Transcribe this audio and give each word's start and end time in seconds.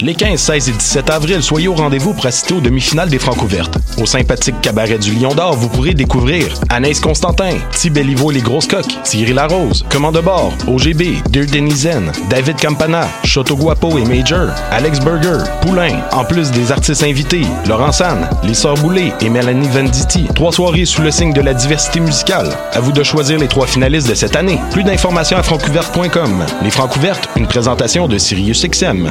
Les 0.00 0.14
15, 0.14 0.38
16 0.38 0.68
et 0.68 0.72
17 0.72 1.10
avril, 1.10 1.42
soyez 1.42 1.66
au 1.66 1.74
rendez-vous 1.74 2.14
pour 2.14 2.24
assister 2.24 2.54
aux 2.54 2.60
demi-finales 2.60 3.08
des 3.08 3.18
Francouvertes. 3.18 3.78
Au 4.00 4.06
sympathique 4.06 4.60
cabaret 4.60 4.96
du 4.96 5.12
Lion 5.12 5.34
d'Or, 5.34 5.56
vous 5.56 5.68
pourrez 5.68 5.92
découvrir 5.92 6.46
Anaïs 6.68 7.00
Constantin, 7.00 7.50
Tibelivo 7.72 8.30
Les 8.30 8.40
Grosses 8.40 8.68
Coques, 8.68 9.02
Thierry 9.02 9.32
Larose, 9.32 9.84
Commande 9.90 10.22
bord, 10.22 10.52
OGB, 10.68 11.20
Dear 11.30 11.46
Denizen, 11.46 12.12
David 12.30 12.60
Campana, 12.60 13.08
Choto 13.24 13.56
Guapo 13.56 13.98
et 13.98 14.04
Major, 14.04 14.50
Alex 14.70 15.00
Burger, 15.00 15.42
Poulain, 15.62 15.98
en 16.12 16.24
plus 16.24 16.52
des 16.52 16.70
artistes 16.70 17.02
invités, 17.02 17.42
Laurent 17.66 17.90
San, 17.90 18.28
Les 18.44 18.54
Sœurs 18.54 18.76
Boulay 18.76 19.12
et 19.20 19.28
Mélanie 19.28 19.66
Venditti. 19.66 20.28
Trois 20.32 20.52
soirées 20.52 20.84
sous 20.84 21.02
le 21.02 21.10
signe 21.10 21.32
de 21.32 21.40
la 21.40 21.54
diversité 21.54 21.98
musicale. 21.98 22.56
À 22.72 22.78
vous 22.78 22.92
de 22.92 23.02
choisir 23.02 23.40
les 23.40 23.48
trois 23.48 23.66
finalistes 23.66 24.08
de 24.08 24.14
cette 24.14 24.36
année. 24.36 24.60
Plus 24.70 24.84
d'informations 24.84 25.38
à 25.38 25.42
francouverte.com. 25.42 26.46
Les 26.62 26.70
Francouvertes, 26.70 27.28
une 27.34 27.48
présentation 27.48 28.06
de 28.06 28.16
Sirius 28.16 28.64
XM. 28.64 29.10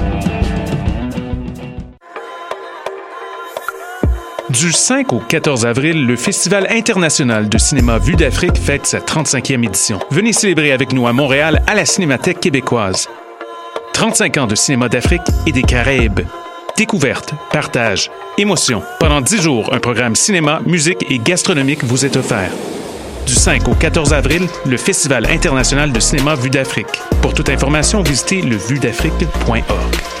Du 4.51 4.73
5 4.73 5.13
au 5.13 5.19
14 5.19 5.65
avril, 5.65 6.05
le 6.05 6.17
Festival 6.17 6.67
international 6.69 7.47
de 7.47 7.57
cinéma 7.57 7.99
Vue 7.99 8.15
d'Afrique 8.15 8.57
fête 8.57 8.85
sa 8.85 8.99
35e 8.99 9.63
édition. 9.63 9.99
Venez 10.09 10.33
célébrer 10.33 10.73
avec 10.73 10.91
nous 10.91 11.07
à 11.07 11.13
Montréal 11.13 11.61
à 11.67 11.73
la 11.73 11.85
Cinémathèque 11.85 12.41
québécoise. 12.41 13.07
35 13.93 14.37
ans 14.39 14.47
de 14.47 14.55
cinéma 14.55 14.89
d'Afrique 14.89 15.21
et 15.47 15.53
des 15.53 15.61
Caraïbes. 15.61 16.21
Découverte, 16.75 17.33
partage, 17.53 18.11
émotion. 18.37 18.83
Pendant 18.99 19.21
10 19.21 19.41
jours, 19.41 19.73
un 19.73 19.79
programme 19.79 20.17
cinéma, 20.17 20.59
musique 20.65 21.05
et 21.09 21.19
gastronomique 21.19 21.85
vous 21.85 22.03
est 22.03 22.17
offert. 22.17 22.51
Du 23.25 23.33
5 23.33 23.69
au 23.69 23.73
14 23.73 24.11
avril, 24.11 24.47
le 24.65 24.75
Festival 24.75 25.27
international 25.27 25.93
de 25.93 25.99
cinéma 26.01 26.35
Vue 26.35 26.49
d'Afrique. 26.49 27.01
Pour 27.21 27.33
toute 27.33 27.47
information, 27.47 28.01
visitez 28.01 28.41
levuedafrique.org. 28.41 30.20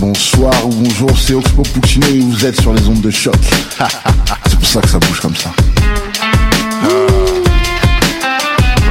Bonsoir 0.00 0.54
ou 0.66 0.70
bonjour, 0.70 1.10
c'est 1.18 1.34
Oxpo 1.34 1.60
Puccino 1.62 2.06
et 2.06 2.20
vous 2.20 2.46
êtes 2.46 2.58
sur 2.58 2.72
les 2.72 2.88
ondes 2.88 3.02
de 3.02 3.10
choc. 3.10 3.34
c'est 4.48 4.58
pour 4.58 4.66
ça 4.66 4.80
que 4.80 4.88
ça 4.88 4.98
bouge 4.98 5.20
comme 5.20 5.36
ça. 5.36 5.52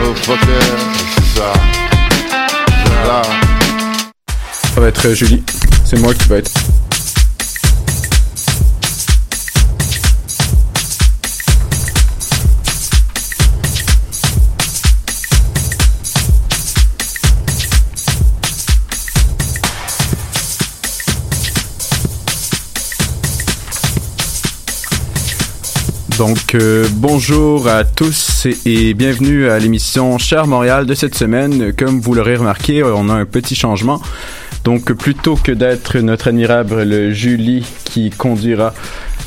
Oh 0.03 0.14
ça. 1.36 1.53
Ça 4.75 4.80
va 4.80 4.88
être 4.88 5.08
euh, 5.08 5.16
Julie. 5.16 5.42
C'est 5.84 5.97
moi 5.97 6.14
qui 6.14 6.28
va 6.28 6.38
être. 6.38 6.52
Donc, 26.19 26.53
euh, 26.53 26.85
bonjour 26.96 27.69
à 27.69 27.85
tous 27.85 28.46
et 28.66 28.94
bienvenue 28.94 29.50
à 29.50 29.57
l'émission 29.57 30.18
Cher 30.18 30.47
Montréal 30.47 30.85
de 30.85 30.94
cette 30.94 31.16
semaine. 31.16 31.72
Comme 31.72 32.02
vous 32.02 32.13
l'aurez 32.13 32.35
remarqué, 32.35 32.84
on 32.84 33.07
a 33.07 33.13
un 33.13 33.24
petit 33.24 33.56
changement. 33.56 34.02
Donc, 34.66 34.91
plutôt 34.91 35.38
que 35.38 35.53
d'être 35.53 35.97
notre 36.00 36.28
admirable 36.28 37.12
Julie 37.12 37.66
qui 37.85 38.09
conduira 38.09 38.74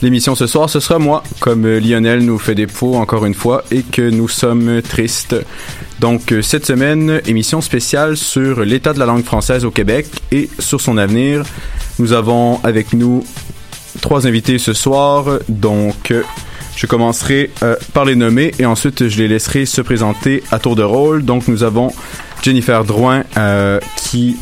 l'émission 0.02 0.34
ce 0.34 0.46
soir, 0.46 0.68
ce 0.68 0.80
sera 0.80 0.98
moi, 0.98 1.22
comme 1.40 1.66
Lionel 1.66 2.26
nous 2.26 2.38
fait 2.38 2.66
pots 2.66 2.96
encore 2.96 3.24
une 3.24 3.32
fois 3.32 3.64
et 3.70 3.84
que 3.84 4.10
nous 4.10 4.28
sommes 4.28 4.82
tristes. 4.82 5.34
Donc, 5.98 6.34
cette 6.42 6.66
semaine, 6.66 7.22
émission 7.24 7.62
spéciale 7.62 8.18
sur 8.18 8.66
l'état 8.66 8.92
de 8.92 8.98
la 8.98 9.06
langue 9.06 9.24
française 9.24 9.64
au 9.64 9.70
Québec 9.70 10.08
et 10.30 10.50
sur 10.58 10.82
son 10.82 10.98
avenir. 10.98 11.42
Nous 11.98 12.12
avons 12.12 12.60
avec 12.62 12.92
nous 12.92 13.24
trois 14.02 14.26
invités 14.26 14.58
ce 14.58 14.74
soir. 14.74 15.38
Donc, 15.48 16.12
je 16.76 16.86
commencerai 16.86 17.50
euh, 17.62 17.76
par 17.92 18.04
les 18.04 18.16
nommer 18.16 18.52
et 18.58 18.66
ensuite 18.66 19.08
je 19.08 19.18
les 19.18 19.28
laisserai 19.28 19.66
se 19.66 19.80
présenter 19.80 20.42
à 20.50 20.58
tour 20.58 20.76
de 20.76 20.82
rôle. 20.82 21.24
Donc 21.24 21.48
nous 21.48 21.62
avons 21.62 21.92
Jennifer 22.42 22.84
Drouin 22.84 23.24
euh, 23.36 23.78
qui 23.96 24.36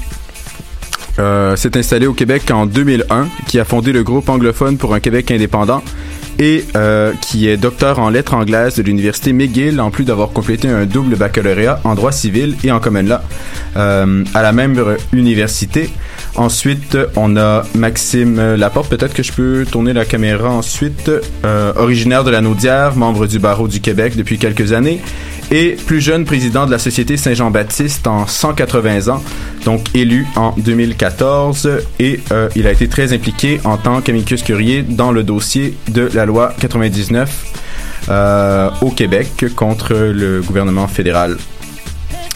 euh, 1.18 1.56
s'est 1.56 1.76
installée 1.76 2.06
au 2.06 2.14
Québec 2.14 2.50
en 2.50 2.66
2001, 2.66 3.28
qui 3.46 3.58
a 3.58 3.64
fondé 3.64 3.92
le 3.92 4.02
groupe 4.02 4.28
anglophone 4.28 4.78
pour 4.78 4.94
un 4.94 5.00
Québec 5.00 5.30
indépendant 5.30 5.82
et 6.38 6.64
qui 7.20 7.48
est 7.48 7.56
docteur 7.56 7.98
en 7.98 8.08
lettres 8.08 8.34
anglaises 8.34 8.76
de 8.76 8.82
l'université 8.82 9.32
McGill, 9.32 9.80
en 9.80 9.90
plus 9.90 10.04
d'avoir 10.04 10.30
complété 10.30 10.68
un 10.68 10.86
double 10.86 11.16
baccalauréat 11.16 11.80
en 11.84 11.94
droit 11.94 12.12
civil 12.12 12.56
et 12.64 12.72
en 12.72 12.80
common 12.80 13.02
law 13.02 13.18
à 13.76 14.42
la 14.42 14.52
même 14.52 14.82
université. 15.12 15.90
Ensuite, 16.36 16.96
on 17.16 17.36
a 17.36 17.64
Maxime 17.74 18.54
Laporte. 18.54 18.88
Peut-être 18.88 19.14
que 19.14 19.22
je 19.22 19.32
peux 19.32 19.66
tourner 19.70 19.92
la 19.92 20.04
caméra 20.04 20.50
ensuite. 20.50 21.10
Euh, 21.44 21.72
originaire 21.76 22.24
de 22.24 22.30
la 22.30 22.40
Naudière, 22.40 22.96
membre 22.96 23.26
du 23.26 23.38
barreau 23.38 23.68
du 23.68 23.80
Québec 23.80 24.14
depuis 24.16 24.38
quelques 24.38 24.72
années 24.72 25.00
et 25.50 25.76
plus 25.86 26.00
jeune 26.00 26.24
président 26.24 26.64
de 26.66 26.70
la 26.70 26.78
Société 26.78 27.16
Saint-Jean-Baptiste 27.16 28.06
en 28.06 28.26
180 28.26 29.08
ans, 29.08 29.22
donc 29.64 29.80
élu 29.94 30.26
en 30.36 30.54
2014 30.56 31.68
et 31.98 32.20
euh, 32.30 32.48
il 32.54 32.66
a 32.68 32.72
été 32.72 32.88
très 32.88 33.12
impliqué 33.12 33.60
en 33.64 33.76
tant 33.76 34.00
qu'amicus 34.00 34.42
curiae 34.42 34.82
dans 34.88 35.10
le 35.10 35.24
dossier 35.24 35.76
de 35.88 36.08
la 36.14 36.24
loi 36.24 36.29
99 36.58 38.08
euh, 38.08 38.70
au 38.80 38.90
Québec 38.90 39.44
contre 39.54 39.94
le 39.94 40.40
gouvernement 40.40 40.86
fédéral. 40.86 41.36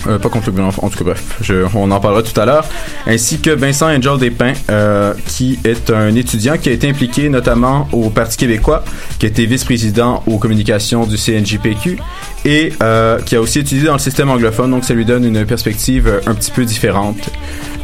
Euh, 0.07 0.19
pas 0.19 0.29
contre 0.29 0.47
le 0.47 0.53
gouvernement, 0.53 0.77
en 0.83 0.91
tout 0.91 0.99
cas 0.99 1.05
bref, 1.05 1.39
je, 1.41 1.65
on 1.75 1.91
en 1.91 2.01
parlera 2.01 2.23
tout 2.23 2.39
à 2.39 2.45
l'heure, 2.45 2.67
ainsi 3.07 3.41
que 3.41 3.51
Vincent 3.51 3.87
Angel 3.87 4.19
Despins, 4.19 4.53
euh, 4.71 5.15
qui 5.27 5.59
est 5.65 5.91
un 5.91 6.15
étudiant 6.15 6.59
qui 6.59 6.69
a 6.69 6.73
été 6.73 6.89
impliqué 6.89 7.29
notamment 7.29 7.89
au 7.93 8.11
Parti 8.11 8.37
québécois, 8.37 8.85
qui 9.19 9.27
a 9.27 9.29
été 9.31 9.47
vice-président 9.47 10.23
aux 10.27 10.39
communications 10.39 11.07
du 11.07 11.17
CNJPQ 11.17 11.99
et 12.45 12.73
euh, 12.83 13.19
qui 13.21 13.37
a 13.37 13.41
aussi 13.41 13.61
étudié 13.61 13.87
dans 13.87 13.95
le 13.95 13.99
système 13.99 14.29
anglophone, 14.29 14.71
donc 14.71 14.85
ça 14.85 14.95
lui 14.95 15.07
donne 15.07 15.25
une 15.25 15.47
perspective 15.47 16.21
un 16.27 16.35
petit 16.35 16.51
peu 16.51 16.65
différente. 16.65 17.31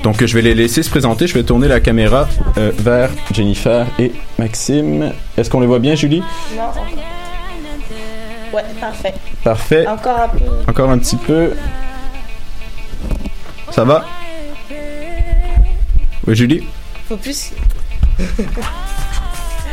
Donc 0.03 0.25
je 0.25 0.35
vais 0.35 0.43
les 0.43 0.55
laisser 0.55 0.83
se 0.83 0.91
présenter, 0.91 1.27
je 1.27 1.35
vais 1.35 1.43
tourner 1.43 1.69
la 1.69 1.81
caméra 1.81 2.29
vers 2.57 3.11
Jennifer 3.33 3.87
et 3.99 4.13
Maxime. 4.39 5.13
Est-ce 5.37 5.51
qu'on 5.51 5.61
les 5.61 5.67
voit 5.67 5.79
bien, 5.79 5.95
Julie? 5.95 6.23
Non. 6.57 6.63
Ouais, 8.53 8.65
parfait. 8.81 9.15
Parfait. 9.45 9.87
Encore 9.87 10.21
un 10.21 10.29
peu. 10.29 10.45
Encore 10.69 10.91
un 10.91 10.99
petit 10.99 11.17
peu. 11.17 11.51
Ça 13.71 13.85
va? 13.85 14.05
Oui, 16.27 16.37
Julie? 16.37 16.65
Faut 17.09 17.17
plus. 17.17 17.53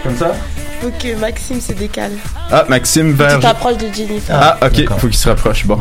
Comme 0.04 0.18
ça? 0.18 0.34
Faut 0.82 0.92
que 0.92 1.16
Maxime 1.20 1.60
se 1.60 1.74
décale. 1.74 2.12
Ah, 2.52 2.66
Maxime 2.70 3.14
vers. 3.14 3.36
Tu 3.36 3.40
t'approches 3.42 3.78
de 3.78 3.92
Jennifer. 3.94 4.38
Ah, 4.40 4.58
ok, 4.66 4.88
faut 5.00 5.08
qu'il 5.08 5.18
se 5.18 5.28
rapproche. 5.28 5.66
Bon. 5.66 5.80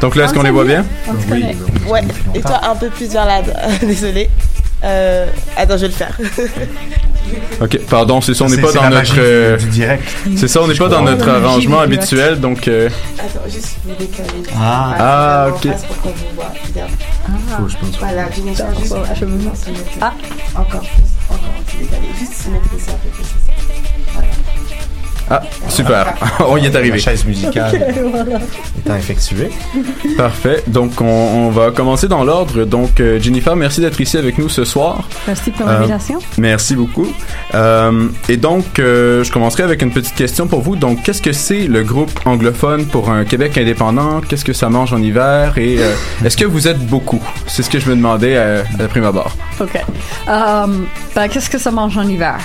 Donc 0.00 0.16
là, 0.16 0.24
est-ce 0.24 0.34
qu'on 0.34 0.42
les 0.42 0.50
voit 0.50 0.64
bien? 0.64 0.84
Oui. 1.30 1.44
Ouais, 1.86 2.02
et 2.34 2.40
toi 2.40 2.60
un 2.62 2.76
peu 2.76 2.90
plus 2.90 3.10
vers 3.10 3.24
là. 3.24 3.42
Désolé. 3.80 4.28
Euh, 4.84 5.26
attends, 5.56 5.78
je 5.78 5.86
vais 5.86 5.88
le 5.88 5.94
faire. 5.94 6.18
Ok, 7.60 7.78
pardon, 7.88 8.20
c'est 8.20 8.34
ça, 8.34 8.44
on 8.44 8.48
n'est 8.48 8.56
C'est- 8.56 8.62
pas 8.62 8.72
dans 8.72 8.90
notre. 8.90 9.14
euh, 9.18 9.56
du 9.56 9.66
direct. 9.66 10.04
C'est 10.36 10.48
ça, 10.48 10.60
on 10.62 10.66
n'est 10.68 10.74
pas 10.74 10.88
dans 10.88 11.02
notre 11.02 11.28
arrangement 11.28 11.80
habituel, 11.80 12.40
donc. 12.40 12.68
euh, 12.68 12.88
Attends, 13.18 13.40
juste 13.48 13.76
vous 13.84 13.94
décaler. 13.94 14.28
Ah. 14.56 14.94
Ah, 14.98 15.46
en 15.48 15.50
ok. 15.50 15.60
pour 15.86 16.00
qu'on 16.02 16.08
vous 16.10 16.34
voit 16.34 16.52
bien. 16.74 16.86
Ah, 17.26 17.30
Faut, 17.58 17.68
je 17.68 17.76
pense. 17.76 17.98
Voilà, 17.98 18.26
je 18.34 18.40
juste. 19.74 19.98
Ah. 20.00 20.12
Encore 20.56 20.80
plus, 20.80 21.02
encore 21.30 21.38
décalé. 21.78 22.08
Juste 22.18 22.34
se 22.44 22.48
mettre 22.50 22.66
ici 22.76 22.90
un 22.90 22.92
peu 22.94 23.08
plus. 23.08 23.63
Ah, 25.30 25.40
super. 25.68 26.14
on 26.46 26.56
y 26.56 26.66
est 26.66 26.70
La 26.70 26.78
arrivé. 26.80 26.98
chaise 26.98 27.24
musicale 27.24 27.74
Ok, 27.74 27.94
voilà. 28.10 28.38
étant 28.84 28.96
effectuée. 28.96 29.50
Parfait. 30.16 30.62
Donc, 30.66 31.00
on, 31.00 31.04
on 31.06 31.50
va 31.50 31.70
commencer 31.70 32.08
dans 32.08 32.24
l'ordre. 32.24 32.64
Donc, 32.64 33.00
euh, 33.00 33.18
Jennifer, 33.20 33.56
merci 33.56 33.80
d'être 33.80 34.00
ici 34.00 34.18
avec 34.18 34.36
nous 34.38 34.48
ce 34.48 34.64
soir. 34.64 35.08
Merci 35.26 35.50
pour 35.50 35.66
Euh, 35.68 35.72
l'invitation. 35.80 36.18
Merci 36.38 36.76
beaucoup. 36.76 37.06
Euh, 37.54 38.08
et 38.28 38.36
donc, 38.36 38.78
euh, 38.78 39.24
je 39.24 39.32
commencerai 39.32 39.62
avec 39.62 39.80
une 39.82 39.90
petite 39.92 40.14
question 40.14 40.46
pour 40.46 40.60
vous. 40.60 40.76
Donc, 40.76 41.02
qu'est-ce 41.02 41.22
que 41.22 41.32
c'est 41.32 41.66
le 41.68 41.82
groupe 41.82 42.12
anglophone 42.26 42.86
pour 42.86 43.10
un 43.10 43.24
Québec 43.24 43.56
indépendant? 43.56 44.20
Qu'est-ce 44.20 44.44
que 44.44 44.52
ça 44.52 44.68
mange 44.68 44.92
en 44.92 45.00
hiver? 45.02 45.56
Et 45.56 45.78
euh, 45.78 45.94
est-ce 46.24 46.36
que 46.36 46.44
vous 46.44 46.68
êtes 46.68 46.78
beaucoup? 46.86 47.22
C'est 47.46 47.62
ce 47.62 47.70
que 47.70 47.78
je 47.80 47.88
me 47.88 47.96
demandais 47.96 48.36
à, 48.36 48.64
à 48.78 48.88
prime 48.88 49.04
abord. 49.04 49.34
OK. 49.60 49.76
Euh, 50.28 50.66
ben, 51.14 51.28
qu'est-ce 51.28 51.48
que 51.48 51.58
ça 51.58 51.70
mange 51.70 51.96
en 51.96 52.06
hiver? 52.06 52.36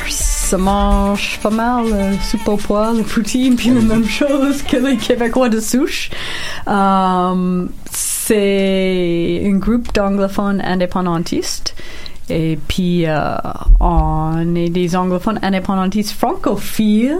Ça 0.50 0.58
mange 0.58 1.40
pas 1.44 1.52
mal 1.52 1.86
euh, 1.94 2.14
soupe 2.24 2.48
au 2.48 2.58
pois, 2.58 2.92
le 2.92 3.04
poutine, 3.04 3.56
puis 3.56 3.70
la 3.70 3.82
même 3.82 4.04
chose 4.04 4.64
que 4.64 4.78
les 4.78 4.98
Québécois 4.98 5.48
de 5.48 5.60
souche. 5.60 6.10
Euh, 6.68 7.68
c'est 7.92 9.44
un 9.46 9.58
groupe 9.58 9.94
d'anglophones 9.94 10.60
indépendantistes. 10.62 11.76
Et 12.32 12.58
puis, 12.68 13.06
euh, 13.06 13.36
on 13.80 14.56
est 14.56 14.70
des 14.70 14.96
anglophones 14.96 15.40
indépendantistes 15.44 16.14
francophiles 16.18 17.20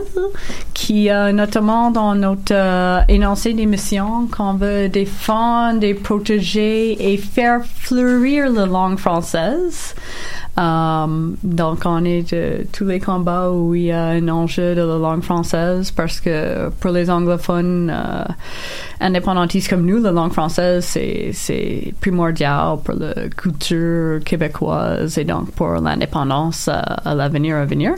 qui, 0.74 1.12
euh, 1.12 1.32
notamment 1.32 1.92
dans 1.92 2.16
notre 2.16 3.06
énoncé 3.10 3.54
d'émission, 3.54 4.28
qu'on 4.28 4.54
veut 4.54 4.90
défendre 4.90 5.84
et 5.84 5.94
protéger 5.94 7.14
et 7.14 7.18
faire 7.18 7.62
fleurir 7.64 8.52
la 8.52 8.66
langue 8.66 8.98
française. 8.98 9.94
Um, 10.60 11.38
donc, 11.42 11.84
on 11.86 12.04
est 12.04 12.34
de 12.34 12.68
tous 12.74 12.84
les 12.84 13.00
combats 13.00 13.50
où 13.50 13.76
il 13.76 13.84
y 13.84 13.92
a 13.94 14.08
un 14.08 14.28
enjeu 14.28 14.76
de 14.76 14.82
la 14.82 14.98
langue 14.98 15.24
française 15.24 15.90
parce 15.92 16.20
que 16.20 16.68
pour 16.82 16.92
les 16.92 17.10
anglophones 17.10 17.90
euh, 17.90 18.26
indépendantistes 19.00 19.70
comme 19.70 19.86
nous, 19.86 20.02
la 20.02 20.12
langue 20.12 20.34
française, 20.34 20.84
c'est, 20.84 21.94
primordial 22.02 22.78
pour 22.84 22.96
la 22.96 23.30
culture 23.30 24.22
québécoise 24.26 25.18
et 25.18 25.24
donc 25.24 25.52
pour 25.52 25.70
l'indépendance 25.70 26.68
à 26.68 27.16
l'avenir 27.16 27.56
à 27.56 27.66
venir. 27.66 27.94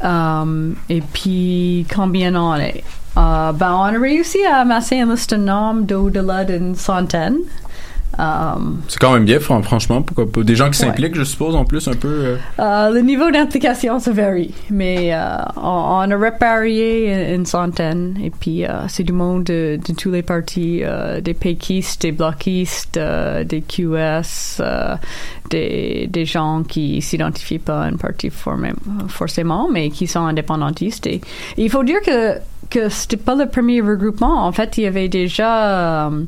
Um, 0.00 0.76
et 0.88 1.00
puis, 1.00 1.84
combien 1.92 2.34
on 2.36 2.54
est? 2.54 2.84
Euh, 3.16 3.52
ben, 3.52 3.72
on 3.72 3.82
a 3.82 3.98
réussi 3.98 4.38
à 4.44 4.58
amasser 4.58 5.00
un 5.00 5.10
liste 5.10 5.34
de 5.34 5.38
noms 5.38 5.74
d'au-delà 5.74 6.44
d'une 6.44 6.76
centaine. 6.76 7.38
Um, 8.18 8.80
C'est 8.88 8.98
quand 8.98 9.12
même 9.12 9.24
bien, 9.24 9.38
fran- 9.38 9.62
franchement. 9.62 10.02
Pourquoi 10.02 10.30
pas? 10.30 10.42
Des 10.42 10.56
gens 10.56 10.70
qui 10.70 10.80
Ouais. 10.80 10.86
s'impliquent, 10.88 11.14
je 11.14 11.22
suppose, 11.24 11.54
en 11.54 11.64
plus, 11.64 11.86
un 11.86 11.94
peu. 11.94 12.08
euh, 12.08 12.36
Euh, 12.58 12.90
le 12.90 13.00
niveau 13.00 13.30
d'implication, 13.30 13.98
ça 14.00 14.10
varie, 14.12 14.52
mais 14.70 15.14
euh, 15.14 15.36
on, 15.56 15.60
on 16.02 16.10
a 16.10 16.16
réparé 16.18 17.34
une, 17.34 17.46
centaine, 17.46 18.16
et 18.22 18.30
puis 18.30 18.64
euh, 18.64 18.88
c'est 18.88 19.04
du 19.04 19.12
monde 19.12 19.44
de, 19.44 19.78
de 19.86 19.92
tous 19.94 20.10
les 20.10 20.22
partis, 20.22 20.80
euh, 20.82 21.20
des 21.20 21.34
péquistes, 21.34 22.02
des 22.02 22.12
bloquistes, 22.12 22.96
euh, 22.96 23.44
des 23.44 23.60
QS, 23.62 24.58
euh, 24.60 24.96
des, 25.50 26.08
des 26.10 26.24
gens 26.26 26.62
qui 26.64 27.00
s'identifient 27.00 27.58
pas 27.60 27.82
à 27.84 27.88
une 27.88 27.98
partie 27.98 28.30
formé- 28.30 28.74
forcément, 29.08 29.68
mais 29.72 29.90
qui 29.90 30.06
sont 30.08 30.26
indépendantistes. 30.26 31.06
Et, 31.06 31.14
et 31.16 31.22
il 31.56 31.70
faut 31.70 31.84
dire 31.84 32.00
que 32.04 32.34
que 32.70 32.90
c'était 32.90 33.16
pas 33.16 33.34
le 33.34 33.46
premier 33.48 33.80
regroupement. 33.80 34.44
En 34.44 34.52
fait, 34.52 34.76
il 34.76 34.82
y 34.84 34.86
avait 34.86 35.08
déjà 35.08 36.08
euh, 36.08 36.24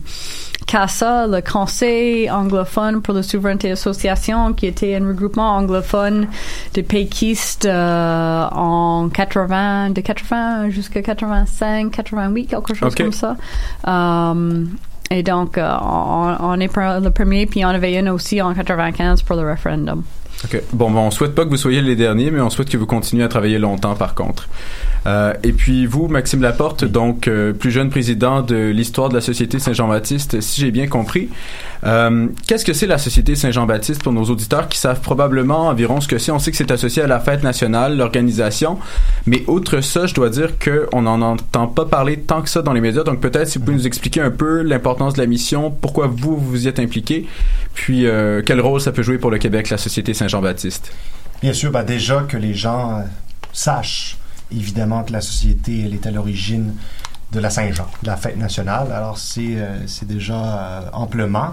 CASA, 0.71 1.27
le 1.27 1.41
Conseil 1.41 2.31
anglophone 2.31 3.03
pour 3.03 3.13
la 3.13 3.25
souveraineté 3.25 3.73
association, 3.73 4.53
qui 4.53 4.69
était 4.69 4.95
un 4.95 5.05
regroupement 5.05 5.57
anglophone 5.57 6.29
de 6.75 6.83
péquistes 6.83 7.65
euh, 7.65 8.47
en 8.53 9.09
80, 9.09 9.91
de 9.91 10.01
80 10.01 10.71
jusqu'à 10.71 11.03
85, 11.03 11.91
88, 11.91 12.47
quelque 12.47 12.75
chose 12.75 12.95
comme 12.95 13.11
ça. 13.11 13.37
Euh, 13.89 14.65
et 15.11 15.25
donc, 15.25 15.59
euh, 15.59 15.77
on, 15.83 16.37
on 16.39 16.61
est 16.61 16.71
le 16.77 17.09
premier, 17.09 17.47
puis 17.47 17.65
on 17.65 17.69
avait 17.69 17.99
une 17.99 18.09
aussi 18.09 18.41
en 18.41 18.55
95 18.55 19.23
pour 19.23 19.35
le 19.35 19.49
référendum. 19.49 20.05
OK. 20.45 20.63
Bon, 20.73 20.91
bon, 20.91 21.01
on 21.01 21.11
souhaite 21.11 21.35
pas 21.35 21.45
que 21.45 21.51
vous 21.51 21.57
soyez 21.57 21.83
les 21.83 21.97
derniers, 21.97 22.31
mais 22.31 22.41
on 22.41 22.49
souhaite 22.49 22.71
que 22.71 22.77
vous 22.77 22.87
continuez 22.87 23.25
à 23.25 23.29
travailler 23.29 23.59
longtemps, 23.59 23.95
par 23.95 24.15
contre. 24.15 24.49
Euh, 25.07 25.35
et 25.43 25.53
puis 25.53 25.87
vous, 25.87 26.09
Maxime 26.09 26.41
Laporte, 26.41 26.85
donc 26.85 27.29
euh, 27.29 27.53
plus 27.53 27.71
jeune 27.71 27.91
président 27.91 28.43
de 28.43 28.57
l'histoire 28.57 29.11
de 29.11 29.15
la 29.15 29.21
Société 29.21 29.59
Saint-Jean-Baptiste, 29.59 30.41
si 30.41 30.63
j'ai 30.63 30.71
bien 30.71 30.87
compris. 30.87 31.29
Euh, 31.85 32.27
Qu'est-ce 32.47 32.65
que 32.65 32.73
c'est 32.73 32.87
la 32.87 32.99
Société 32.99 33.35
Saint-Jean-Baptiste 33.35 34.03
pour 34.03 34.13
nos 34.13 34.25
auditeurs 34.25 34.69
qui 34.69 34.79
savent 34.79 35.01
probablement 35.01 35.69
environ 35.69 36.01
ce 36.01 36.09
que 36.09 36.19
c'est? 36.19 36.31
On 36.31 36.39
sait 36.39 36.51
que 36.51 36.57
c'est 36.57 36.71
associé 36.71 37.03
à 37.03 37.07
la 37.07 37.21
fête 37.21 37.43
nationale, 37.43 37.97
l'organisation, 37.97 38.79
mais 39.27 39.45
outre 39.47 39.81
ça, 39.81 40.07
je 40.07 40.15
dois 40.15 40.31
dire 40.31 40.53
qu'on 40.59 41.03
n'en 41.03 41.23
entend 41.23 41.67
pas 41.67 41.85
parler 41.85 42.19
tant 42.19 42.43
que 42.43 42.49
ça 42.49 42.63
dans 42.63 42.73
les 42.73 42.81
médias, 42.81 43.03
donc 43.03 43.21
peut-être 43.21 43.49
si 43.49 43.59
vous 43.59 43.65
pouvez 43.65 43.77
nous 43.77 43.87
expliquer 43.87 44.21
un 44.21 44.31
peu 44.31 44.63
l'importance 44.63 45.15
de 45.15 45.21
la 45.21 45.27
mission, 45.27 45.71
pourquoi 45.71 46.07
vous 46.07 46.37
vous 46.37 46.65
y 46.65 46.69
êtes 46.69 46.79
impliqué, 46.79 47.27
puis 47.75 48.07
euh, 48.07 48.43
quel 48.45 48.61
rôle 48.61 48.81
ça 48.81 48.93
peut 48.93 49.03
jouer 49.03 49.19
pour 49.19 49.31
le 49.31 49.39
Québec, 49.39 49.71
la 49.71 49.79
Société 49.79 50.15
Saint-Jean-Baptiste? 50.15 50.93
Bien 51.43 51.53
sûr, 51.53 51.71
ben 51.71 51.85
déjà 51.85 52.23
que 52.23 52.37
les 52.37 52.55
gens 52.55 52.99
euh, 52.99 53.03
sachent 53.53 54.19
évidemment 54.53 55.05
que 55.05 55.13
la 55.13 55.21
société 55.21 55.83
elle 55.85 55.95
est 55.95 56.07
à 56.07 56.11
l'origine 56.11 56.75
de 57.33 57.41
la 57.41 57.51
Saint-Jean, 57.51 57.87
de 58.03 58.09
la 58.09 58.17
fête 58.17 58.37
nationale. 58.37 58.93
Alors 58.93 59.19
c'est 59.19 59.57
euh, 59.57 59.79
déjà 60.03 60.35
euh, 60.35 60.81
amplement 60.93 61.53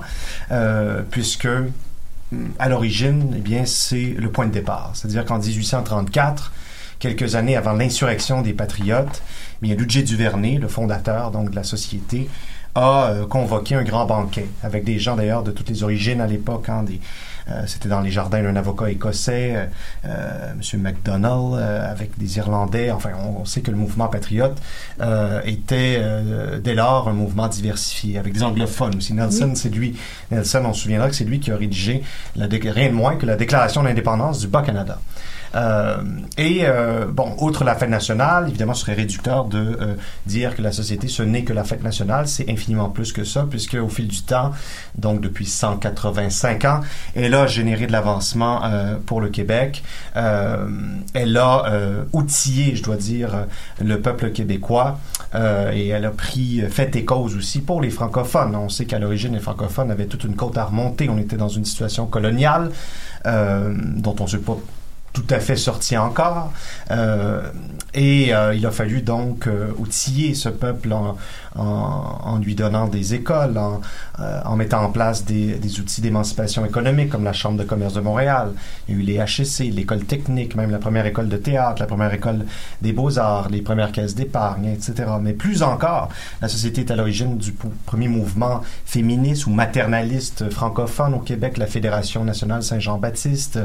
euh, 0.52 1.02
puisque 1.10 1.46
hum, 1.46 2.52
à 2.60 2.70
l'origine, 2.70 3.34
eh 3.38 3.42
bien 3.42 3.66
c'est 3.66 4.16
le 4.18 4.30
point 4.32 4.48
de 4.48 4.52
départ. 4.52 4.92
C'est-à-dire 4.94 5.26
qu'en 5.26 5.40
1834, 5.40 6.52
quelques 7.00 7.36
années 7.36 7.56
avant 7.56 7.74
l'insurrection 7.74 8.42
des 8.42 8.54
patriotes, 8.54 9.22
eh 9.62 9.68
bien 9.68 9.76
Ludger 9.76 10.04
Duvernay, 10.04 10.58
le 10.58 10.68
fondateur 10.68 11.32
donc 11.32 11.52
de 11.52 11.56
la 11.56 11.64
société, 11.64 12.30
a 12.78 13.10
euh, 13.10 13.26
convoqué 13.26 13.76
un 13.76 13.84
grand 13.84 14.06
banquet 14.06 14.48
avec 14.64 14.84
des 14.84 15.00
gens 15.00 15.16
d'ailleurs 15.16 15.44
de 15.44 15.52
toutes 15.52 15.70
les 15.70 15.84
origines 15.84 16.22
à 16.22 16.28
l'époque, 16.28 16.70
hein, 16.70 16.84
des 16.84 17.00
euh, 17.50 17.64
c'était 17.66 17.88
dans 17.88 18.02
les 18.02 18.12
jardins 18.12 18.44
d'un 18.44 18.58
avocat 18.58 18.92
écossais, 18.92 19.54
euh, 19.56 19.66
euh, 20.06 20.52
M. 20.52 20.82
MacDonald, 20.82 21.54
euh, 21.54 21.90
avec 21.92 22.18
des 22.18 22.38
Irlandais. 22.38 22.92
Enfin, 22.92 23.12
on, 23.24 23.42
on 23.42 23.46
sait 23.46 23.62
que 23.62 23.72
le 23.72 23.78
mouvement 23.78 24.10
patriote 24.10 24.58
euh, 25.00 25.42
était 25.46 25.96
euh, 25.98 26.60
dès 26.60 26.76
lors 26.76 27.08
un 27.08 27.14
mouvement 27.14 27.48
diversifié, 27.48 28.18
avec 28.18 28.34
des 28.34 28.44
anglophones 28.44 28.96
aussi. 28.98 29.14
Nelson, 29.14 29.54
c'est 29.56 29.70
lui. 29.70 29.96
Nelson, 30.30 30.64
on 30.66 30.74
se 30.74 30.82
souviendra 30.82 31.08
que 31.08 31.16
c'est 31.16 31.24
lui 31.24 31.40
qui 31.40 31.52
a 31.52 31.56
rédigé 31.56 32.04
la 32.36 32.48
rien 32.48 32.90
de 32.90 32.94
moins 32.94 33.16
que 33.16 33.26
la 33.26 33.38
Déclaration 33.38 33.84
d'indépendance 33.84 34.40
du 34.40 34.48
Bas-Canada. 34.48 35.00
Euh, 35.58 35.98
et 36.38 36.60
euh, 36.64 37.06
bon, 37.08 37.36
outre 37.40 37.64
la 37.64 37.76
fête 37.76 37.90
nationale, 37.90 38.48
évidemment, 38.48 38.74
ce 38.74 38.82
serait 38.82 38.94
réducteur 38.94 39.46
de 39.46 39.58
euh, 39.58 39.96
dire 40.26 40.56
que 40.56 40.62
la 40.62 40.72
société 40.72 41.08
ce 41.08 41.24
n'est 41.24 41.44
que 41.44 41.54
la 41.54 41.64
fête 41.64 41.84
nationale. 41.84 42.28
C'est 42.28 42.50
infiniment 42.50 42.90
plus 42.90 43.12
que 43.12 43.24
ça, 43.24 43.48
puisque 43.50 43.76
au 43.76 43.90
fil 43.90 44.08
du 44.08 44.22
temps, 44.22 44.52
donc 44.96 45.22
depuis 45.22 45.46
185 45.46 46.66
ans, 46.66 46.82
elle 47.16 47.34
a 47.34 47.48
généré 47.48 47.88
de 47.88 47.92
l'avancement 47.92 48.62
pour 49.06 49.22
le 49.22 49.30
Québec. 49.30 49.84
Elle 50.14 51.38
a 51.38 51.64
outillé, 52.14 52.76
je 52.76 52.84
dois 52.84 52.96
dire, 52.96 53.46
le 53.82 54.00
peuple 54.00 54.32
québécois 54.32 55.00
et 55.34 55.88
elle 55.88 56.06
a 56.06 56.12
pris 56.12 56.62
fait 56.70 56.96
et 56.96 57.06
cause 57.06 57.36
aussi 57.36 57.62
pour 57.62 57.82
les 57.82 57.90
francophones. 57.90 58.56
On 58.56 58.70
sait 58.70 58.86
qu'à 58.86 59.00
l'origine, 59.00 59.34
les 59.34 59.40
francophones 59.40 59.92
avaient 59.92 60.06
toute 60.06 60.24
une 60.24 60.36
côte 60.36 60.58
à 60.58 60.66
remonter. 60.66 61.10
On 61.10 61.18
était 61.18 61.38
dans 61.38 61.50
une 61.50 61.66
situation 61.66 62.06
coloniale 62.06 62.72
dont 63.26 64.16
on 64.20 64.24
ne 64.24 64.30
sait 64.30 64.38
pas 64.40 64.58
tout 65.18 65.34
à 65.34 65.40
fait 65.40 65.56
sorti 65.56 65.98
encore. 65.98 66.54
Euh, 66.92 67.42
et 67.94 68.34
euh, 68.34 68.54
il 68.54 68.66
a 68.66 68.72
fallu 68.72 69.02
donc 69.02 69.48
euh, 69.48 69.72
outiller 69.78 70.36
ce 70.36 70.50
peuple 70.50 70.94
en, 70.94 71.18
en, 71.58 72.40
lui 72.40 72.56
donnant 72.56 72.88
des 72.88 73.14
écoles, 73.14 73.58
en, 73.58 73.82
euh, 74.20 74.56
mettant 74.56 74.84
en 74.84 74.90
place 74.90 75.26
des, 75.26 75.80
outils 75.80 76.02
d'émancipation 76.02 76.66
économique 76.66 77.10
comme 77.10 77.24
la 77.24 77.34
Chambre 77.34 77.58
de 77.58 77.64
commerce 77.64 77.94
de 77.94 78.02
Montréal. 78.02 78.52
Il 78.88 78.96
y 78.96 78.98
a 78.98 79.02
eu 79.02 79.04
les 79.04 79.16
HEC, 79.16 79.74
l'école 79.74 80.04
technique, 80.04 80.56
même 80.56 80.72
la 80.72 80.80
première 80.80 81.06
école 81.06 81.30
de 81.30 81.38
théâtre, 81.38 81.82
la 81.82 81.88
première 81.88 82.14
école 82.14 82.46
des 82.82 82.94
beaux-arts, 82.94 83.50
les 83.50 83.62
premières 83.62 83.92
caisses 83.92 84.16
d'épargne, 84.16 84.68
etc. 84.68 85.10
Mais 85.22 85.34
plus 85.34 85.64
encore, 85.64 86.10
la 86.42 86.48
société 86.48 86.82
est 86.82 86.92
à 86.92 86.96
l'origine 86.96 87.38
du 87.38 87.54
premier 87.86 88.08
mouvement 88.08 88.62
féministe 88.86 89.48
ou 89.48 89.52
maternaliste 89.52 90.50
francophone 90.50 91.14
au 91.14 91.20
Québec, 91.20 91.58
la 91.58 91.68
Fédération 91.68 92.24
nationale 92.24 92.64
Saint-Jean-Baptiste, 92.64 93.60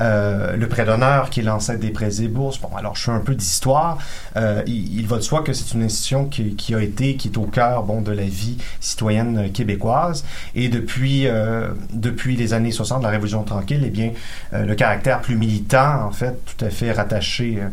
euh, 0.00 0.56
le 0.56 0.68
prêt 0.68 0.84
d'honneur 0.84 1.30
qui 1.30 1.40
est 1.40 1.42
l'ancêtre 1.42 1.80
des 1.80 1.90
prêts 1.90 2.20
et 2.20 2.28
bourses. 2.28 2.60
Bon, 2.60 2.70
alors 2.76 2.96
je 2.96 3.04
fais 3.04 3.12
un 3.12 3.20
peu 3.20 3.34
d'histoire. 3.34 3.98
Euh, 4.36 4.62
il, 4.66 4.98
il 5.00 5.06
va 5.06 5.16
de 5.16 5.22
soi 5.22 5.42
que 5.42 5.52
c'est 5.52 5.74
une 5.74 5.82
institution 5.82 6.26
qui, 6.26 6.54
qui 6.54 6.74
a 6.74 6.82
été, 6.82 7.16
qui 7.16 7.25
est 7.26 7.36
au 7.36 7.44
cœur 7.44 7.82
bon, 7.82 8.00
de 8.00 8.12
la 8.12 8.24
vie 8.24 8.58
citoyenne 8.80 9.50
québécoise. 9.52 10.24
Et 10.54 10.68
depuis, 10.68 11.26
euh, 11.26 11.68
depuis 11.92 12.36
les 12.36 12.54
années 12.54 12.70
60, 12.70 13.02
la 13.02 13.08
Révolution 13.08 13.42
tranquille, 13.42 13.82
eh 13.84 13.90
bien, 13.90 14.12
euh, 14.52 14.64
le 14.64 14.74
caractère 14.74 15.20
plus 15.20 15.36
militant, 15.36 16.04
en 16.04 16.12
fait, 16.12 16.38
tout 16.44 16.64
à 16.64 16.70
fait 16.70 16.92
rattaché 16.92 17.58
euh, 17.60 17.68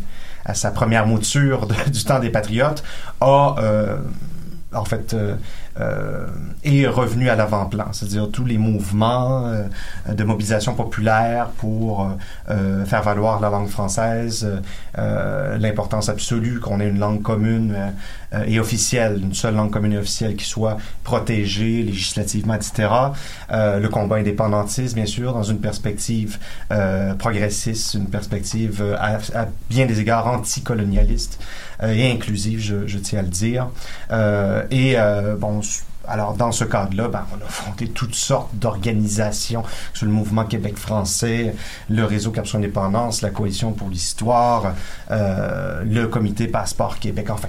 à 0.45 0.53
sa 0.53 0.71
première 0.71 1.07
mouture 1.07 1.67
du 1.91 2.03
temps 2.03 2.19
des 2.19 2.29
patriotes, 2.29 2.83
a... 3.21 3.55
en 4.75 4.85
fait, 4.85 5.15
est 6.63 6.87
revenu 6.87 7.29
à 7.29 7.35
l'avant-plan, 7.35 7.93
c'est-à-dire 7.93 8.29
tous 8.29 8.43
les 8.43 8.57
mouvements 8.57 9.53
de 10.09 10.23
mobilisation 10.23 10.73
populaire 10.73 11.49
pour 11.57 12.11
faire 12.47 13.03
valoir 13.03 13.39
la 13.39 13.49
langue 13.49 13.69
française, 13.69 14.45
l'importance 14.97 16.09
absolue 16.09 16.59
qu'on 16.59 16.81
ait 16.81 16.89
une 16.89 16.99
langue 16.99 17.21
commune 17.21 17.93
et 18.47 18.59
officielle, 18.59 19.19
une 19.21 19.33
seule 19.33 19.55
langue 19.55 19.71
commune 19.71 19.97
officielle 19.97 20.35
qui 20.35 20.45
soit 20.45 20.77
protégée 21.03 21.83
législativement, 21.83 22.55
etc. 22.55 22.89
le 23.51 23.87
combat 23.87 24.17
indépendantiste, 24.17 24.95
bien 24.95 25.05
sûr, 25.05 25.33
dans 25.33 25.43
une 25.43 25.59
perspective 25.59 26.37
progressiste, 27.19 27.93
une 27.93 28.07
perspective 28.07 28.95
à, 28.99 29.17
à, 29.35 29.47
bien 29.69 29.85
des 29.85 29.99
égards 29.99 30.27
anticolonialiste 30.27 31.39
et 31.83 32.11
inclusive, 32.11 32.59
je, 32.59 32.87
je, 32.87 32.97
tiens 32.97 33.19
à 33.19 33.21
le 33.23 33.27
dire. 33.27 33.67
et 34.71 34.95
bon, 35.39 35.61
alors, 36.07 36.33
dans 36.33 36.51
ce 36.51 36.65
cadre-là, 36.65 37.07
ben, 37.07 37.25
on 37.31 37.41
a 37.41 37.45
affronté 37.45 37.87
toutes 37.87 38.15
sortes 38.15 38.49
d'organisations, 38.55 39.63
sur 39.93 40.05
le 40.05 40.11
mouvement 40.11 40.43
Québec 40.43 40.77
français, 40.77 41.55
le 41.89 42.03
réseau 42.03 42.31
Capsule 42.31 42.57
Indépendance, 42.57 43.21
la 43.21 43.29
Coalition 43.29 43.71
pour 43.71 43.89
l'Histoire, 43.89 44.73
euh, 45.11 45.83
le 45.85 46.07
Comité 46.07 46.47
Passeport 46.47 46.99
Québec. 46.99 47.29
Enfin, 47.29 47.47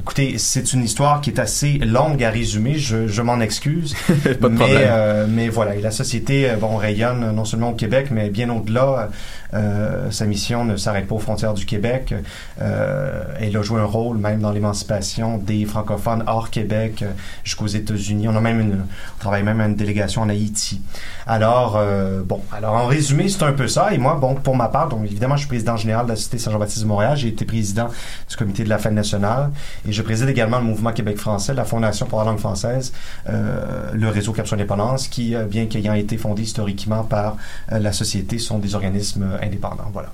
écoutez, 0.00 0.38
c'est 0.38 0.72
une 0.72 0.82
histoire 0.82 1.20
qui 1.20 1.30
est 1.30 1.38
assez 1.38 1.74
longue 1.78 2.22
à 2.24 2.30
résumer, 2.30 2.78
je, 2.78 3.06
je 3.06 3.22
m'en 3.22 3.40
excuse. 3.40 3.94
Pas 4.40 4.48
de 4.48 4.54
mais, 4.56 4.64
euh, 4.70 5.26
mais 5.28 5.48
voilà, 5.48 5.76
et 5.76 5.80
la 5.80 5.92
société, 5.92 6.50
euh, 6.50 6.56
bon, 6.56 6.76
rayonne 6.76 7.30
non 7.32 7.44
seulement 7.44 7.70
au 7.70 7.74
Québec, 7.74 8.08
mais 8.10 8.30
bien 8.30 8.50
au-delà. 8.50 9.10
Euh, 9.54 10.10
sa 10.10 10.26
mission 10.26 10.64
ne 10.64 10.76
s'arrête 10.76 11.06
pas 11.06 11.14
aux 11.14 11.20
frontières 11.20 11.54
du 11.54 11.64
Québec. 11.64 12.14
Euh, 12.60 13.24
elle 13.38 13.56
a 13.56 13.62
joué 13.62 13.80
un 13.80 13.84
rôle 13.84 14.18
même 14.18 14.40
dans 14.40 14.52
l'émancipation 14.52 15.38
des 15.38 15.64
francophones 15.64 16.24
hors 16.26 16.50
Québec 16.50 17.04
jusqu'aux 17.44 17.66
États-Unis. 17.66 18.28
On 18.28 18.36
a 18.36 18.40
même 18.40 18.60
une, 18.60 18.84
on 19.16 19.20
travaille 19.20 19.42
même 19.42 19.60
à 19.60 19.66
une 19.66 19.76
délégation 19.76 20.22
en 20.22 20.28
Haïti. 20.28 20.80
Alors, 21.26 21.76
euh, 21.76 22.22
bon, 22.22 22.40
alors 22.52 22.74
en 22.74 22.86
résumé, 22.86 23.28
c'est 23.28 23.42
un 23.42 23.52
peu 23.52 23.66
ça. 23.66 23.92
Et 23.92 23.98
moi, 23.98 24.16
bon, 24.20 24.36
pour 24.36 24.54
ma 24.54 24.68
part, 24.68 24.88
donc 24.88 25.04
évidemment, 25.04 25.34
je 25.34 25.40
suis 25.40 25.48
président 25.48 25.76
général 25.76 26.06
de 26.06 26.10
la 26.10 26.16
Cité 26.16 26.38
Saint-Jean-Baptiste 26.38 26.82
de 26.82 26.86
Montréal. 26.86 27.16
J'ai 27.16 27.28
été 27.28 27.44
président 27.44 27.88
du 28.28 28.36
comité 28.36 28.62
de 28.62 28.68
la 28.68 28.78
fête 28.78 28.92
nationale 28.92 29.50
et 29.88 29.92
je 29.92 30.02
préside 30.02 30.28
également 30.28 30.58
le 30.58 30.64
mouvement 30.64 30.92
Québec 30.92 31.18
français, 31.18 31.52
la 31.52 31.64
Fondation 31.64 32.06
pour 32.06 32.20
la 32.20 32.26
langue 32.26 32.38
française, 32.38 32.92
euh, 33.28 33.90
le 33.92 34.08
réseau 34.08 34.32
Capsule 34.32 34.54
Indépendance, 34.54 35.08
qui, 35.08 35.34
bien 35.50 35.66
qu'ayant 35.66 35.94
été 35.94 36.16
fondé 36.16 36.42
historiquement 36.42 37.02
par 37.02 37.36
la 37.70 37.92
société, 37.92 38.38
sont 38.38 38.58
des 38.58 38.74
organismes 38.76 39.26
indépendants. 39.42 39.90
Voilà. 39.92 40.12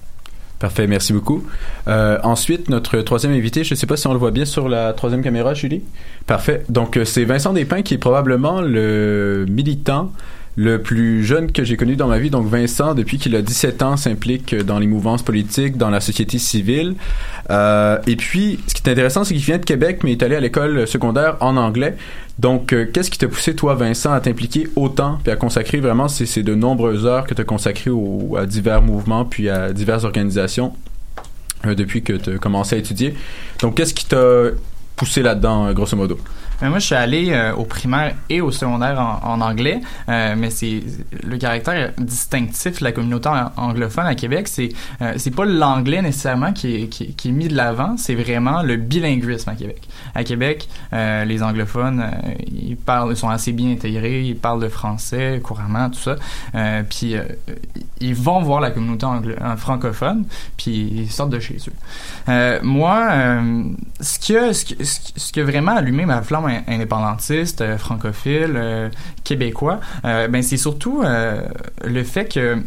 Parfait, 0.63 0.87
merci 0.87 1.13
beaucoup. 1.13 1.45
Euh, 1.89 2.21
ensuite, 2.23 2.71
notre 2.71 3.01
troisième 3.01 3.33
invité, 3.33 3.65
je 3.65 3.75
ne 3.75 3.77
sais 3.77 3.87
pas 3.87 3.97
si 3.97 4.07
on 4.07 4.13
le 4.13 4.19
voit 4.19 4.31
bien 4.31 4.45
sur 4.45 4.69
la 4.69 4.93
troisième 4.93 5.21
caméra, 5.21 5.55
Julie. 5.55 5.83
Parfait. 6.25 6.63
Donc, 6.69 6.99
c'est 7.05 7.25
Vincent 7.25 7.53
Despins 7.53 7.83
qui 7.83 7.95
est 7.95 7.99
probablement 7.99 8.61
le 8.61 9.45
militant 9.49 10.13
le 10.57 10.83
plus 10.83 11.25
jeune 11.25 11.51
que 11.51 11.65
j'ai 11.65 11.77
connu 11.77 11.97
dans 11.97 12.09
ma 12.09 12.19
vie. 12.19 12.31
Donc 12.31 12.47
Vincent, 12.47 12.95
depuis 12.95 13.19
qu'il 13.19 13.35
a 13.37 13.43
17 13.43 13.83
ans, 13.83 13.97
s'implique 13.97 14.55
dans 14.55 14.79
les 14.79 14.87
mouvances 14.87 15.23
politiques, 15.23 15.77
dans 15.77 15.91
la 15.91 16.01
société 16.01 16.39
civile. 16.39 16.95
Euh, 17.51 17.99
et 18.07 18.17
puis, 18.17 18.61
ce 18.67 18.75
qui 18.75 18.83
est 18.85 18.93
intéressant, 18.93 19.25
c'est 19.25 19.35
qu'il 19.35 19.43
vient 19.43 19.59
de 19.59 19.65
Québec, 19.65 20.01
mais 20.05 20.13
il 20.13 20.19
est 20.19 20.23
allé 20.23 20.37
à 20.37 20.41
l'école 20.41 20.87
secondaire 20.87 21.37
en 21.41 21.57
anglais. 21.57 21.97
Donc, 22.39 22.73
euh, 22.73 22.87
qu'est-ce 22.93 23.11
qui 23.11 23.19
t'a 23.19 23.29
poussé, 23.29 23.55
toi, 23.55 23.75
Vincent, 23.75 24.13
à 24.13 24.21
t'impliquer 24.21 24.69
autant, 24.77 25.19
puis 25.23 25.33
à 25.33 25.37
consacrer 25.37 25.81
vraiment 25.81 26.09
ces, 26.09 26.27
ces 26.27 26.43
de 26.43 26.55
nombreuses 26.55 27.07
heures 27.07 27.27
que 27.27 27.35
tu 27.35 27.41
as 27.41 27.45
consacrées 27.45 27.91
à 28.37 28.47
divers 28.47 28.83
mouvements, 28.83 29.25
puis 29.25 29.49
à 29.49 29.73
diverses 29.73 30.05
organisations 30.05 30.75
euh, 31.67 31.75
depuis 31.75 32.03
que 32.03 32.15
tu 32.15 32.31
as 32.31 32.39
commencé 32.39 32.77
à 32.77 32.79
étudier? 32.79 33.15
Donc, 33.61 33.77
qu'est-ce 33.77 33.95
qui 33.95 34.07
t'a 34.07 34.51
poussé 34.97 35.23
là-dedans, 35.23 35.73
grosso 35.73 35.97
modo? 35.97 36.19
Mais 36.63 36.69
moi, 36.69 36.79
je 36.79 36.87
suis 36.87 36.95
allé 36.95 37.31
euh, 37.33 37.55
au 37.55 37.65
primaire 37.65 38.15
et 38.31 38.41
au 38.41 38.53
secondaire 38.53 39.01
en, 39.01 39.33
en 39.33 39.41
anglais, 39.41 39.81
euh, 40.09 40.35
mais 40.37 40.51
c'est 40.51 40.81
le 41.25 41.37
caractère 41.37 41.93
distinctif 41.99 42.79
de 42.79 42.85
la 42.85 42.93
communauté 42.93 43.29
anglophone 43.57 44.07
à 44.07 44.15
Québec, 44.15 44.47
c'est 44.47 44.69
euh, 45.01 45.15
c'est 45.17 45.35
pas 45.35 45.45
l'anglais 45.45 46.03
nécessairement 46.03 46.53
qui 46.53 46.75
est, 46.83 46.87
qui, 46.87 47.15
qui 47.15 47.29
est 47.29 47.33
mis 47.33 47.49
de 47.49 47.57
l'avant, 47.57 47.97
c'est 47.97 48.15
vraiment 48.15 48.63
le 48.63 48.77
bilinguisme 48.77 49.51
à 49.51 49.55
Québec. 49.55 49.83
À 50.15 50.25
Québec, 50.25 50.69
euh, 50.93 51.25
les 51.25 51.43
anglophones, 51.43 52.11
ils 52.51 52.77
parlent, 52.77 53.17
sont 53.17 53.29
assez 53.29 53.53
bien 53.53 53.71
intégrés, 53.71 54.23
ils 54.23 54.37
parlent 54.37 54.61
le 54.61 54.69
français 54.69 55.41
couramment, 55.43 55.91
tout 55.91 55.99
ça, 55.99 56.17
puis 56.89 57.17
ils 58.01 58.15
vont 58.15 58.43
voir 58.43 58.61
la 58.61 58.71
communauté 58.71 59.07
francophone, 59.57 60.25
puis 60.57 60.91
ils 60.95 61.11
sortent 61.11 61.31
de 61.31 61.41
chez 61.41 61.57
eux. 61.69 62.61
moi, 62.63 63.43
ce 64.01 64.19
qui 64.19 64.37
a, 64.37 64.53
ce, 64.53 64.65
qui, 64.65 64.77
ce 64.85 65.33
qui 65.33 65.41
a 65.41 65.45
vraiment 65.45 65.77
allumé 65.77 66.05
ma 66.07 66.23
flamme 66.23 66.51
indépendantiste, 66.67 67.61
euh, 67.61 67.79
francophile, 67.79 68.55
euh, 68.57 68.89
québécois, 69.25 69.81
euh, 70.05 70.29
ben 70.29 70.43
c'est 70.43 70.57
surtout 70.57 71.03
le 71.03 72.05
fait 72.05 72.33
que 72.33 72.59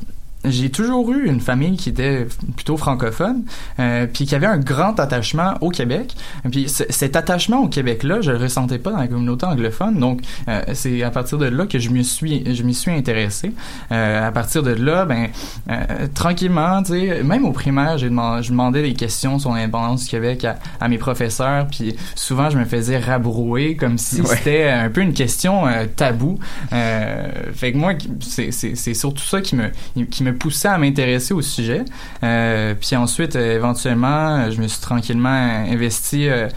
j'ai 0.48 0.70
toujours 0.70 1.12
eu 1.12 1.28
une 1.28 1.40
famille 1.40 1.78
qui 1.78 1.90
était 1.90 2.28
plutôt 2.56 2.78
francophone, 2.78 3.44
euh, 3.80 4.08
puis 4.12 4.26
qui 4.26 4.36
avait 4.36 4.46
un 4.46 4.58
grand 4.58 5.00
attachement 5.00 5.56
au 5.62 5.70
Québec. 5.70 6.16
Puis 6.50 6.68
cet 6.68 7.16
attachement 7.16 7.62
au 7.62 7.68
Québec-là, 7.68 8.22
je 8.22 8.32
le 8.32 8.38
ressentais 8.38 8.80
pas 8.80 8.92
dans 8.92 9.00
la 9.00 9.08
communauté 9.08 9.46
anglophone. 9.46 10.00
Donc 10.00 10.22
euh, 10.48 10.62
c'est 10.74 11.04
à 11.04 11.12
partir 11.12 11.38
de 11.38 11.46
là 11.46 11.66
que 11.66 11.80
je 11.80 11.90
me 11.90 12.04
suis, 12.04 12.56
je 12.56 12.64
m'y 12.64 12.74
suis 12.74 12.92
intéressé. 12.92 13.52
Euh, 13.92 14.28
à 14.28 14.32
partir 14.32 14.64
de 14.64 14.72
là, 14.72 15.06
ben 15.06 15.28
euh, 15.70 16.08
tranquillement, 16.14 16.82
tu 16.84 16.94
sais, 16.94 17.24
même 17.24 17.46
au 17.46 17.52
primaire, 17.52 17.98
j'ai 17.98 18.10
demandé, 18.10 18.44
je 18.44 18.50
demandais 18.50 18.82
des 18.82 18.94
questions 18.94 19.40
sur 19.40 19.52
l'indépendance 19.52 20.04
du 20.04 20.10
Québec 20.10 20.46
à, 20.46 20.58
à, 20.80 20.88
mes 20.88 20.98
professeurs, 20.98 21.68
puis 21.68 21.96
souvent 22.16 22.50
je 22.50 22.58
me 22.58 22.66
faisais 22.66 22.98
rabrouer 22.98 23.76
comme 23.76 23.98
si 23.98 24.22
ouais. 24.22 24.28
c'était 24.28 24.70
un 24.70 24.90
peu 24.90 25.02
une 25.02 25.14
question 25.14 25.68
euh, 25.68 25.86
taboue. 25.94 26.40
fait 26.70 27.72
que 27.72 27.78
moi, 27.78 27.94
c'est, 28.20 28.52
c'est, 28.52 28.76
c'est 28.76 28.94
surtout 28.94 29.24
ça 29.24 29.42
qui 29.42 29.56
me, 29.56 29.70
qui 30.10 30.24
me 30.24 30.35
poussé 30.36 30.68
à 30.68 30.78
m'intéresser 30.78 31.34
au 31.34 31.42
sujet. 31.42 31.84
Euh, 32.24 32.74
puis 32.80 32.96
ensuite, 32.96 33.36
euh, 33.36 33.56
éventuellement, 33.56 34.50
je 34.52 34.62
me 34.62 34.68
suis 34.68 34.82
tranquillement 34.82 35.30
investi 35.30 36.28
euh, 36.30 36.48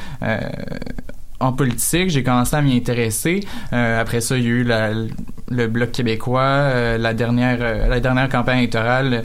en 1.41 1.53
politique, 1.53 2.11
j'ai 2.11 2.23
commencé 2.23 2.57
à 2.57 2.63
m'y 2.63 2.77
intéresser. 2.77 3.41
Euh, 3.73 4.01
après 4.01 4.21
ça, 4.21 4.37
il 4.37 4.43
y 4.43 4.47
a 4.47 4.51
eu 4.51 4.65
la, 4.65 4.91
le 4.93 5.67
bloc 5.69 5.93
québécois, 5.93 6.41
euh, 6.43 6.99
la 6.99 7.15
dernière 7.15 7.59
euh, 7.61 7.87
la 7.87 8.01
dernière 8.01 8.29
campagne 8.29 8.59
électorale 8.59 9.23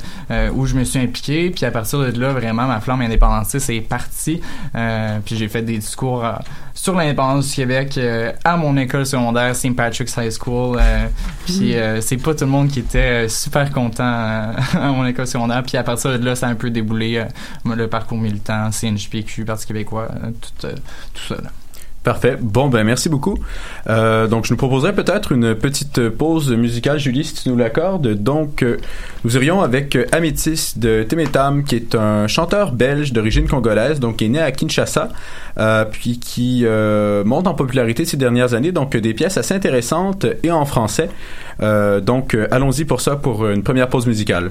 où 0.54 0.66
je 0.66 0.76
me 0.76 0.84
suis 0.84 1.00
impliqué. 1.00 1.50
Puis 1.50 1.66
à 1.66 1.72
partir 1.72 2.00
de 2.00 2.20
là, 2.20 2.34
vraiment, 2.34 2.68
ma 2.68 2.80
flamme 2.80 3.02
indépendantiste 3.02 3.70
est 3.70 3.82
partie. 3.82 4.42
puis 5.26 5.36
j'ai 5.38 5.48
fait 5.48 5.62
des 5.62 5.78
discours 5.78 6.26
sur 6.74 6.96
l'indépendance 6.96 7.50
du 7.50 7.56
Québec 7.56 8.00
à 8.44 8.58
mon 8.58 8.76
école 8.78 9.06
secondaire, 9.06 9.56
St. 9.56 9.76
Patrick's 9.76 10.16
High 10.18 10.32
School. 10.32 10.80
puis 11.46 11.76
c'est 12.02 12.18
pas 12.18 12.34
tout 12.34 12.46
le 12.46 12.52
monde 12.52 12.70
qui 12.70 12.80
était 12.80 13.30
super 13.30 13.72
content 13.72 14.04
à 14.74 14.92
mon 14.92 15.06
école 15.06 15.28
secondaire. 15.28 15.64
Puis 15.64 15.78
à 15.78 15.84
partir 15.84 16.18
de 16.18 16.26
là, 16.26 16.36
ça 16.36 16.48
a 16.48 16.50
un 16.50 16.56
peu 16.56 16.70
déboulé 16.70 17.24
le 17.66 17.88
parcours 17.88 18.18
militant, 18.18 18.70
CNJPQ, 18.72 19.46
Parti 19.46 19.68
québécois, 19.68 20.08
tout, 20.42 20.68
tout 20.68 21.24
ça. 21.28 21.36
Là. 21.36 21.50
Parfait. 22.04 22.38
Bon, 22.40 22.68
ben 22.68 22.84
merci 22.84 23.08
beaucoup. 23.08 23.38
Euh, 23.90 24.28
donc, 24.28 24.46
je 24.46 24.52
nous 24.52 24.58
proposerais 24.58 24.94
peut-être 24.94 25.32
une 25.32 25.56
petite 25.56 26.10
pause 26.10 26.52
musicale, 26.52 27.00
Julie, 27.00 27.24
si 27.24 27.34
tu 27.34 27.50
nous 27.50 27.56
l'accordes. 27.56 28.10
Donc, 28.16 28.62
euh, 28.62 28.78
nous 29.24 29.38
irions 29.38 29.62
avec 29.62 29.98
Amétis 30.12 30.74
de 30.76 31.04
Temetam, 31.04 31.64
qui 31.64 31.78
est 31.78 31.96
un 31.96 32.28
chanteur 32.28 32.74
belge 32.74 33.14
d'origine 33.14 33.48
congolaise, 33.48 34.02
donc 34.02 34.18
qui 34.18 34.26
est 34.26 34.30
né 34.30 34.40
à 34.40 34.52
Kinshasa, 34.52 35.10
euh, 35.58 35.86
puis 35.90 36.20
qui 36.20 36.66
monte 37.26 37.48
en 37.48 37.54
popularité 37.54 38.04
ces 38.04 38.18
dernières 38.18 38.54
années. 38.54 38.74
Donc, 38.74 38.98
des 38.98 39.14
pièces 39.14 39.38
assez 39.38 39.54
intéressantes 39.54 40.26
et 40.44 40.52
en 40.52 40.66
français. 40.66 41.10
donc, 41.62 42.38
allons-y 42.52 42.84
pour 42.84 43.00
ça, 43.00 43.16
pour 43.16 43.48
une 43.48 43.64
première 43.64 43.88
pause 43.88 44.08
musicale. 44.08 44.50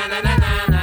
na 0.00 0.08
na 0.08 0.20
na 0.22 0.36
na 0.38 0.66
na. 0.72 0.79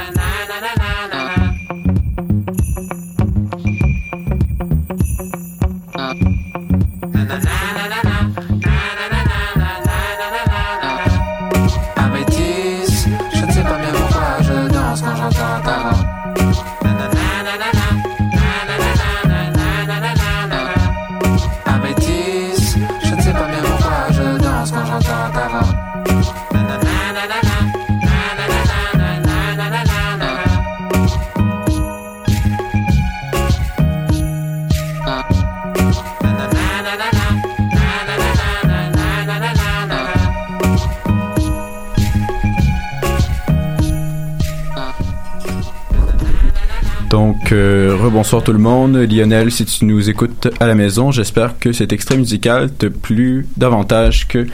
Rebonsoir 48.18 48.42
tout 48.42 48.52
le 48.52 48.58
monde. 48.58 48.96
Lionel, 48.96 49.52
si 49.52 49.64
tu 49.64 49.84
nous 49.84 50.10
écoutes 50.10 50.48
à 50.58 50.66
la 50.66 50.74
maison, 50.74 51.12
j'espère 51.12 51.56
que 51.60 51.70
cet 51.70 51.92
extrait 51.92 52.16
musical 52.16 52.68
te 52.68 52.86
plu 52.86 53.46
davantage 53.56 54.26
que 54.26 54.48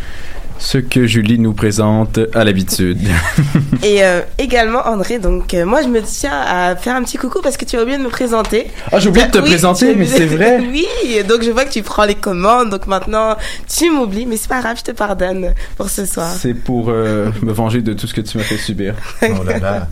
ce 0.65 0.79
que 0.79 1.07
Julie 1.07 1.39
nous 1.39 1.53
présente 1.53 2.19
à 2.33 2.43
l'habitude. 2.43 2.99
Et 3.83 4.03
euh, 4.03 4.23
également, 4.39 4.81
André, 4.87 5.19
donc 5.19 5.53
euh, 5.53 5.67
moi 5.67 5.83
je 5.83 5.89
me 5.89 6.01
tiens 6.01 6.41
à 6.41 6.75
faire 6.75 6.97
un 6.97 7.03
petit 7.03 7.19
coucou 7.19 7.41
parce 7.43 7.59
que 7.59 7.67
tu 7.67 7.77
as 7.77 7.83
oublié 7.83 7.99
de 7.99 8.03
me 8.03 8.09
présenter. 8.09 8.71
Ah, 8.91 8.99
j'ai 8.99 9.11
oublié 9.11 9.27
de 9.27 9.31
te 9.31 9.39
Oui, 9.39 9.45
présenter, 9.45 9.95
mais 9.95 10.07
c'est 10.07 10.25
vrai. 10.25 10.61
oui, 10.73 10.87
donc 11.29 11.43
je 11.43 11.51
vois 11.51 11.67
que 11.67 11.73
tu 11.73 11.83
prends 11.83 12.07
les 12.07 12.15
commandes, 12.15 12.71
donc 12.71 12.87
maintenant 12.87 13.37
tu 13.69 13.91
m'oublies, 13.91 14.25
mais 14.25 14.39
c'est 14.39 14.49
pas 14.49 14.61
grave, 14.61 14.79
je 14.79 14.85
te 14.85 14.93
pardonne 14.93 15.53
pour 15.77 15.91
ce 15.91 16.07
soir. 16.07 16.31
C'est 16.31 16.55
pour 16.55 16.87
euh, 16.89 17.31
me 17.43 17.53
venger 17.53 17.83
de 17.83 17.93
tout 17.93 18.07
ce 18.07 18.15
que 18.15 18.23
tu 18.23 18.39
m'as 18.39 18.45
fait 18.45 18.57
subir. 18.57 18.95
Oh 19.37 19.43
là 19.43 19.59
là. 19.59 19.89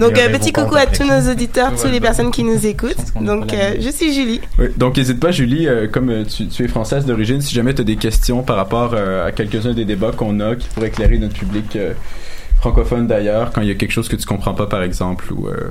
Donc 0.00 0.14
petit 0.14 0.52
coucou 0.52 0.76
à 0.76 0.80
après. 0.80 0.96
tous 0.96 1.04
nos 1.04 1.30
auditeurs, 1.30 1.72
toutes 1.74 1.90
les 1.90 2.00
personnes 2.00 2.30
qui 2.30 2.42
nous 2.42 2.66
écoutent. 2.66 2.96
Donc 3.20 3.52
euh, 3.52 3.74
je 3.80 3.90
suis 3.90 4.12
Julie. 4.12 4.40
Oui, 4.58 4.66
donc 4.76 4.96
n'hésite 4.96 5.20
pas, 5.20 5.30
Julie, 5.30 5.66
euh, 5.66 5.88
comme 5.88 6.24
tu, 6.24 6.46
tu 6.48 6.64
es 6.64 6.68
française 6.68 7.04
d'origine, 7.04 7.40
si 7.40 7.54
jamais 7.54 7.74
tu 7.74 7.82
as 7.82 7.84
des 7.84 7.96
questions 7.96 8.42
par 8.42 8.56
rapport 8.56 8.92
euh, 8.94 9.26
à 9.26 9.32
quelques-uns 9.32 9.72
des 9.76 9.84
débats 9.84 10.10
qu'on 10.10 10.40
a 10.40 10.56
qui 10.56 10.66
pourraient 10.68 10.88
éclairer 10.88 11.18
notre 11.18 11.34
public 11.34 11.76
euh, 11.76 11.92
francophone 12.60 13.06
d'ailleurs, 13.06 13.52
quand 13.52 13.60
il 13.60 13.68
y 13.68 13.70
a 13.70 13.74
quelque 13.74 13.92
chose 13.92 14.08
que 14.08 14.16
tu 14.16 14.26
comprends 14.26 14.54
pas, 14.54 14.66
par 14.66 14.82
exemple, 14.82 15.32
ou... 15.32 15.46
euh, 15.46 15.70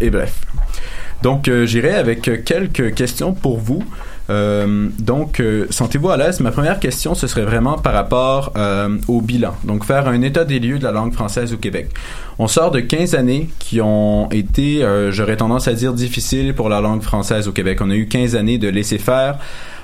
Et 0.00 0.10
bref. 0.10 0.40
Donc, 1.22 1.46
euh, 1.46 1.66
j'irai 1.66 1.94
avec 1.94 2.22
quelques 2.44 2.94
questions 2.94 3.32
pour 3.32 3.58
vous. 3.58 3.84
Donc, 5.00 5.42
sentez-vous 5.70 6.08
à 6.08 6.16
l'aise? 6.16 6.38
Ma 6.38 6.52
première 6.52 6.78
question, 6.78 7.16
ce 7.16 7.26
serait 7.26 7.42
vraiment 7.44 7.76
par 7.76 7.92
rapport 7.92 8.52
au 9.08 9.20
bilan. 9.20 9.56
Donc, 9.64 9.84
faire 9.84 10.06
un 10.06 10.22
état 10.22 10.44
des 10.44 10.60
lieux 10.60 10.78
de 10.78 10.84
la 10.84 10.92
langue 10.92 11.12
française 11.12 11.52
au 11.52 11.56
Québec. 11.56 11.88
On 12.38 12.46
sort 12.46 12.70
de 12.70 12.78
15 12.78 13.16
années 13.16 13.50
qui 13.58 13.80
ont 13.80 14.28
été, 14.30 14.86
j'aurais 15.10 15.36
tendance 15.36 15.66
à 15.66 15.72
dire, 15.72 15.92
difficiles 15.92 16.54
pour 16.54 16.68
la 16.68 16.80
langue 16.80 17.02
française 17.02 17.48
au 17.48 17.52
Québec. 17.52 17.80
On 17.82 17.90
a 17.90 17.96
eu 17.96 18.06
15 18.06 18.36
années 18.36 18.56
de 18.58 18.68
laisser-faire. 18.68 19.38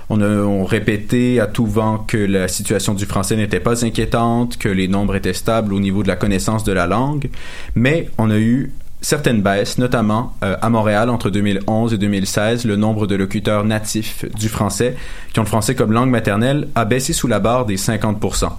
On 0.08 0.20
a 0.20 0.28
on 0.28 0.64
répétait 0.64 1.40
à 1.40 1.46
tout 1.46 1.66
vent 1.66 1.98
que 1.98 2.16
la 2.16 2.48
situation 2.48 2.94
du 2.94 3.06
français 3.06 3.36
n'était 3.36 3.60
pas 3.60 3.84
inquiétante, 3.84 4.56
que 4.56 4.68
les 4.68 4.88
nombres 4.88 5.16
étaient 5.16 5.32
stables 5.32 5.74
au 5.74 5.80
niveau 5.80 6.02
de 6.02 6.08
la 6.08 6.16
connaissance 6.16 6.64
de 6.64 6.72
la 6.72 6.86
langue, 6.86 7.28
mais 7.74 8.08
on 8.18 8.30
a 8.30 8.38
eu 8.38 8.72
certaines 9.00 9.42
baisses, 9.42 9.78
notamment 9.78 10.34
euh, 10.42 10.56
à 10.60 10.70
Montréal 10.70 11.10
entre 11.10 11.30
2011 11.30 11.94
et 11.94 11.98
2016, 11.98 12.64
le 12.64 12.76
nombre 12.76 13.06
de 13.06 13.14
locuteurs 13.14 13.64
natifs 13.64 14.24
du 14.34 14.48
français 14.48 14.96
qui 15.32 15.38
ont 15.38 15.42
le 15.42 15.48
français 15.48 15.74
comme 15.74 15.92
langue 15.92 16.10
maternelle 16.10 16.68
a 16.74 16.84
baissé 16.84 17.12
sous 17.12 17.28
la 17.28 17.38
barre 17.38 17.66
des 17.66 17.76
50%. 17.76 18.50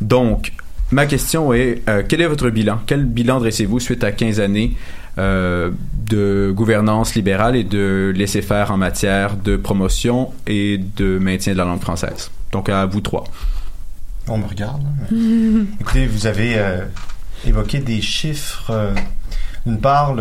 Donc, 0.00 0.52
ma 0.90 1.06
question 1.06 1.52
est, 1.52 1.82
euh, 1.88 2.02
quel 2.06 2.20
est 2.20 2.26
votre 2.26 2.50
bilan? 2.50 2.80
Quel 2.86 3.04
bilan 3.04 3.38
dressez-vous 3.38 3.80
suite 3.80 4.02
à 4.02 4.12
15 4.12 4.40
années 4.40 4.74
euh, 5.18 5.70
de 6.08 6.52
gouvernance 6.54 7.14
libérale 7.14 7.56
et 7.56 7.64
de 7.64 8.12
laisser-faire 8.14 8.70
en 8.70 8.76
matière 8.76 9.36
de 9.36 9.56
promotion 9.56 10.32
et 10.46 10.78
de 10.96 11.18
maintien 11.18 11.52
de 11.52 11.58
la 11.58 11.64
langue 11.64 11.80
française? 11.80 12.30
Donc, 12.52 12.68
à 12.68 12.86
vous 12.86 13.00
trois. 13.00 13.24
On 14.28 14.38
me 14.38 14.46
regarde. 14.46 14.82
Écoutez, 15.80 16.06
vous 16.06 16.26
avez 16.26 16.54
euh, 16.58 16.84
évoqué 17.46 17.78
des 17.78 18.00
chiffres. 18.00 18.70
euh, 18.70 18.94
D'une 19.64 19.80
part, 19.80 20.14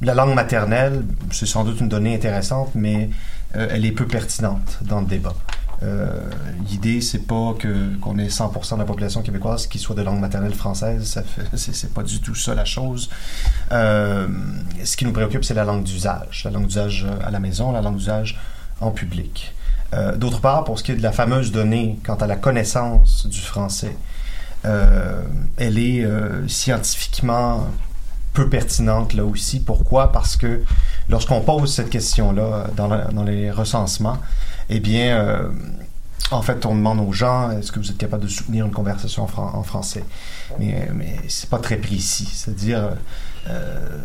la 0.00 0.14
langue 0.14 0.34
maternelle, 0.34 1.04
c'est 1.30 1.46
sans 1.46 1.64
doute 1.64 1.80
une 1.80 1.88
donnée 1.88 2.14
intéressante, 2.14 2.70
mais 2.74 3.10
elle 3.52 3.84
est 3.84 3.92
peu 3.92 4.06
pertinente 4.06 4.78
dans 4.82 5.00
le 5.00 5.06
débat. 5.06 5.34
Euh, 5.84 6.06
L'idée, 6.68 7.00
c'est 7.00 7.26
pas 7.26 7.54
que 7.58 7.96
qu'on 8.00 8.18
ait 8.18 8.28
100% 8.28 8.74
de 8.74 8.78
la 8.78 8.84
population 8.84 9.22
québécoise 9.22 9.66
qui 9.66 9.78
soit 9.78 9.94
de 9.94 10.02
langue 10.02 10.20
maternelle 10.20 10.54
française. 10.54 11.04
Ça 11.04 11.22
c'est, 11.54 11.92
pas 11.92 12.02
du 12.02 12.20
tout 12.20 12.34
ça 12.34 12.54
la 12.54 12.64
chose. 12.64 13.10
Euh, 13.70 14.26
ce 14.82 14.96
qui 14.96 15.04
nous 15.04 15.12
préoccupe, 15.12 15.44
c'est 15.44 15.54
la 15.54 15.64
langue 15.64 15.84
d'usage, 15.84 16.42
la 16.44 16.50
langue 16.50 16.66
d'usage 16.66 17.06
euh, 17.08 17.26
à 17.26 17.30
la 17.30 17.40
maison, 17.40 17.72
la 17.72 17.82
langue 17.82 17.96
d'usage 17.96 18.40
en 18.80 18.90
public. 18.90 19.54
D'autre 20.16 20.40
part, 20.40 20.64
pour 20.64 20.76
ce 20.76 20.82
qui 20.82 20.90
est 20.90 20.96
de 20.96 21.02
la 21.04 21.12
fameuse 21.12 21.52
donnée 21.52 22.00
quant 22.04 22.16
à 22.16 22.26
la 22.26 22.34
connaissance 22.34 23.28
du 23.28 23.38
français, 23.38 23.96
elle 24.64 25.78
est 25.78 26.04
scientifiquement 26.48 27.68
peu 28.32 28.48
pertinente 28.48 29.14
là 29.14 29.24
aussi. 29.24 29.60
Pourquoi? 29.60 30.10
Parce 30.10 30.36
que 30.36 30.64
lorsqu'on 31.08 31.42
pose 31.42 31.72
cette 31.72 31.90
question-là 31.90 32.70
dans 32.76 33.22
les 33.22 33.52
recensements, 33.52 34.18
eh 34.70 34.80
bien, 34.80 35.18
euh, 35.18 35.48
En 36.30 36.40
fait, 36.42 36.64
on 36.66 36.74
demande 36.74 37.00
aux 37.00 37.12
gens 37.12 37.50
est-ce 37.50 37.70
que 37.70 37.78
vous 37.78 37.90
êtes 37.90 37.98
capable 37.98 38.22
de 38.24 38.28
soutenir 38.28 38.64
une 38.66 38.72
conversation 38.72 39.24
en, 39.24 39.26
fran- 39.26 39.52
en 39.54 39.62
français? 39.62 40.04
Mais, 40.58 40.88
mais 40.94 41.16
c'est 41.28 41.50
pas 41.50 41.58
très 41.58 41.76
précis. 41.76 42.28
C'est-à-dire 42.32 42.96
euh, 43.48 43.98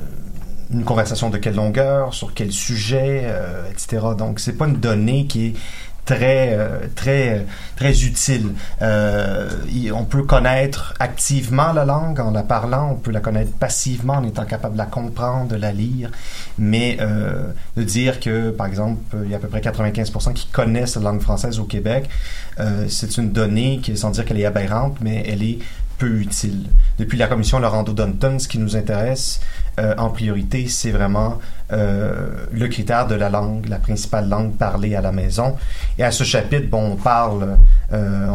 une 0.72 0.84
conversation 0.84 1.30
de 1.30 1.38
quelle 1.38 1.56
longueur, 1.56 2.14
sur 2.14 2.34
quel 2.34 2.52
sujet, 2.52 3.22
euh, 3.24 3.64
etc. 3.72 4.06
Donc, 4.18 4.40
c'est 4.40 4.54
pas 4.54 4.68
une 4.68 4.76
donnée 4.80 5.26
qui 5.28 5.48
est 5.48 5.54
très 6.10 6.54
euh, 6.58 6.80
très 6.96 7.46
très 7.76 8.04
utile. 8.04 8.54
Euh, 8.82 9.48
on 9.94 10.06
peut 10.06 10.24
connaître 10.24 10.96
activement 11.00 11.72
la 11.72 11.86
langue 11.86 12.20
en 12.20 12.32
la 12.32 12.42
parlant, 12.42 12.92
on 12.94 12.96
peut 12.96 13.12
la 13.12 13.20
connaître 13.20 13.52
passivement 13.52 14.16
en 14.16 14.24
étant 14.24 14.46
capable 14.46 14.74
de 14.74 14.80
la 14.80 14.88
comprendre, 14.88 15.50
de 15.50 15.56
la 15.56 15.72
lire, 15.72 16.10
mais 16.58 16.98
euh, 17.00 17.52
de 17.78 17.84
dire 17.84 18.20
que 18.20 18.50
par 18.50 18.66
exemple 18.66 19.02
il 19.24 19.30
y 19.30 19.34
a 19.36 19.38
à 19.38 19.40
peu 19.40 19.48
près 19.48 19.62
95% 19.62 20.34
qui 20.34 20.48
connaissent 20.48 20.96
la 20.96 21.04
langue 21.04 21.22
française 21.22 21.60
au 21.60 21.66
Québec, 21.66 22.10
c'est 22.88 23.18
une 23.18 23.32
donnée 23.32 23.80
qui 23.82 23.96
sans 23.96 24.10
dire 24.10 24.26
qu'elle 24.26 24.40
est 24.40 24.46
aberrante, 24.46 24.98
mais 25.02 25.24
elle 25.28 25.44
est 25.44 25.60
peu 25.98 26.20
utile. 26.20 26.66
Depuis 26.98 27.18
la 27.18 27.28
commission 27.28 27.60
Laurando 27.60 27.94
Dunton, 27.94 28.40
ce 28.40 28.48
qui 28.48 28.58
nous 28.58 28.76
intéresse 28.76 29.42
euh, 29.80 29.94
en 29.98 30.10
priorité, 30.10 30.68
c'est 30.68 30.92
vraiment 30.92 31.40
euh, 31.72 32.28
le 32.52 32.68
critère 32.68 33.08
de 33.08 33.16
la 33.16 33.30
langue, 33.30 33.68
la 33.68 33.78
principale 33.78 34.28
langue 34.28 34.54
parlée 34.54 34.96
à 34.96 35.02
la 35.02 35.12
maison. 35.12 35.56
Et 35.98 36.04
à 36.04 36.12
ce 36.12 36.24
chapitre, 36.24 36.68
bon, 36.70 36.92
on 36.92 36.96
parle, 36.96 37.58
euh, 37.94 38.28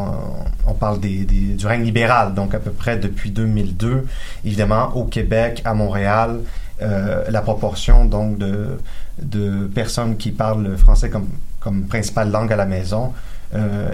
on, 0.67 0.75
parle 0.75 1.01
du 1.01 1.67
règne 1.67 1.83
libéral, 1.83 2.35
donc 2.35 2.55
à 2.55 2.59
peu 2.61 2.71
près 2.71 2.97
depuis 2.97 3.31
2002, 3.31 4.07
évidemment, 4.45 4.95
au 4.95 5.05
Québec, 5.05 5.61
à 5.65 5.75
Montréal, 5.75 6.41
la 6.81 7.41
proportion 7.41 8.05
donc 8.05 8.37
de, 8.39 9.67
personnes 9.75 10.17
qui 10.17 10.33
parlent 10.33 10.65
le 10.65 10.77
français 10.77 11.09
comme, 11.09 11.29
comme 11.61 11.85
principale 11.85 12.31
langue 12.31 12.53
à 12.53 12.57
la 12.57 12.67
maison, 12.67 13.13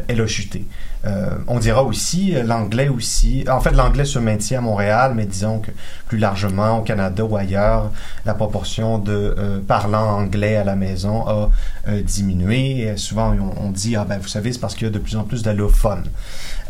elle 0.08 0.20
a 0.20 0.26
chuté. 0.26 0.64
Euh, 1.06 1.30
on 1.46 1.58
dira 1.58 1.82
aussi 1.82 2.36
euh, 2.36 2.42
l'anglais 2.42 2.88
aussi. 2.88 3.44
En 3.50 3.60
fait, 3.60 3.70
l'anglais 3.70 4.04
se 4.04 4.18
maintient 4.18 4.58
à 4.58 4.60
Montréal, 4.60 5.12
mais 5.14 5.24
disons 5.24 5.60
que 5.60 5.70
plus 6.08 6.18
largement 6.18 6.78
au 6.78 6.82
Canada 6.82 7.24
ou 7.24 7.36
ailleurs, 7.36 7.90
la 8.26 8.34
proportion 8.34 8.98
de 8.98 9.34
euh, 9.38 9.60
parlants 9.66 10.18
anglais 10.18 10.56
à 10.56 10.64
la 10.64 10.76
maison 10.76 11.26
a 11.26 11.50
euh, 11.88 12.02
diminué. 12.02 12.80
Et 12.80 12.96
souvent, 12.98 13.34
on, 13.56 13.70
dit 13.70 13.96
ah 13.96 14.04
ben 14.04 14.18
vous 14.18 14.28
savez 14.28 14.52
c'est 14.52 14.58
parce 14.58 14.74
qu'il 14.74 14.88
y 14.88 14.90
a 14.90 14.92
de 14.92 14.98
plus 14.98 15.16
en 15.16 15.24
plus 15.24 15.42
d'allophones. 15.42 16.04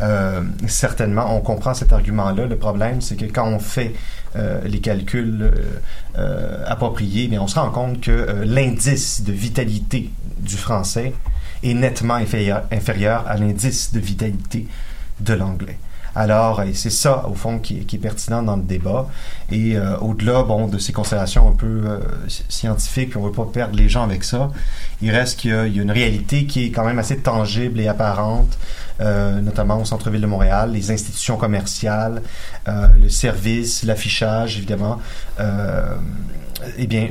Euh, 0.00 0.42
certainement, 0.68 1.35
on 1.35 1.40
comprend 1.40 1.74
cet 1.74 1.92
argument-là. 1.92 2.46
Le 2.46 2.57
problème, 2.57 3.00
c'est 3.00 3.16
que 3.16 3.24
quand 3.24 3.48
on 3.48 3.59
fait 3.59 3.94
euh, 4.37 4.61
les 4.64 4.81
calculs 4.81 5.42
euh, 5.42 5.50
euh, 6.18 6.64
appropriés, 6.66 7.26
mais 7.29 7.38
on 7.38 7.48
se 7.48 7.59
rend 7.59 7.70
compte 7.70 8.00
que 8.00 8.12
euh, 8.12 8.44
l'indice 8.44 9.24
de 9.24 9.33
vitalité 9.33 10.11
du 10.38 10.57
français 10.57 11.12
est 11.62 11.75
nettement 11.75 12.14
inférieur, 12.14 12.62
inférieur 12.73 13.27
à 13.29 13.37
l'indice 13.37 13.92
de 13.92 14.01
vitalité 14.01 14.66
de 15.20 15.35
l'anglais. 15.35 15.79
Alors, 16.14 16.62
et 16.62 16.75
c'est 16.75 16.90
ça, 16.90 17.25
au 17.29 17.35
fond, 17.35 17.59
qui 17.59 17.87
est, 17.92 17.99
pertinent 17.99 18.42
dans 18.42 18.57
le 18.57 18.62
débat. 18.62 19.09
Et 19.51 19.77
euh, 19.77 19.96
au-delà, 19.99 20.42
bon, 20.42 20.66
de 20.66 20.79
ces 20.79 20.92
considérations 20.92 21.49
un 21.49 21.53
peu 21.53 21.83
euh, 21.87 21.99
sci- 22.27 22.44
scientifiques, 22.49 23.16
on 23.16 23.20
ne 23.20 23.27
veut 23.27 23.33
pas 23.33 23.46
perdre 23.53 23.77
les 23.77 23.88
gens 23.88 24.03
avec 24.03 24.25
ça, 24.25 24.51
il 25.03 25.11
reste 25.12 25.38
qu'il 25.38 25.51
y 25.51 25.55
a 25.55 25.83
une 25.83 25.90
réalité 25.90 26.46
qui 26.46 26.66
est 26.66 26.70
quand 26.70 26.85
même 26.85 26.99
assez 26.99 27.18
tangible 27.18 27.79
et 27.81 27.87
apparente, 27.87 28.59
euh, 29.01 29.40
notamment 29.40 29.81
au 29.81 29.85
centre-ville 29.85 30.20
de 30.20 30.27
Montréal, 30.27 30.73
les 30.73 30.90
institutions 30.90 31.37
commerciales, 31.37 32.23
euh, 32.68 32.88
le 33.01 33.09
service, 33.09 33.85
l'affichage, 33.85 34.57
évidemment. 34.57 34.99
Euh, 35.38 35.94
eh 36.77 36.87
bien, 36.87 37.11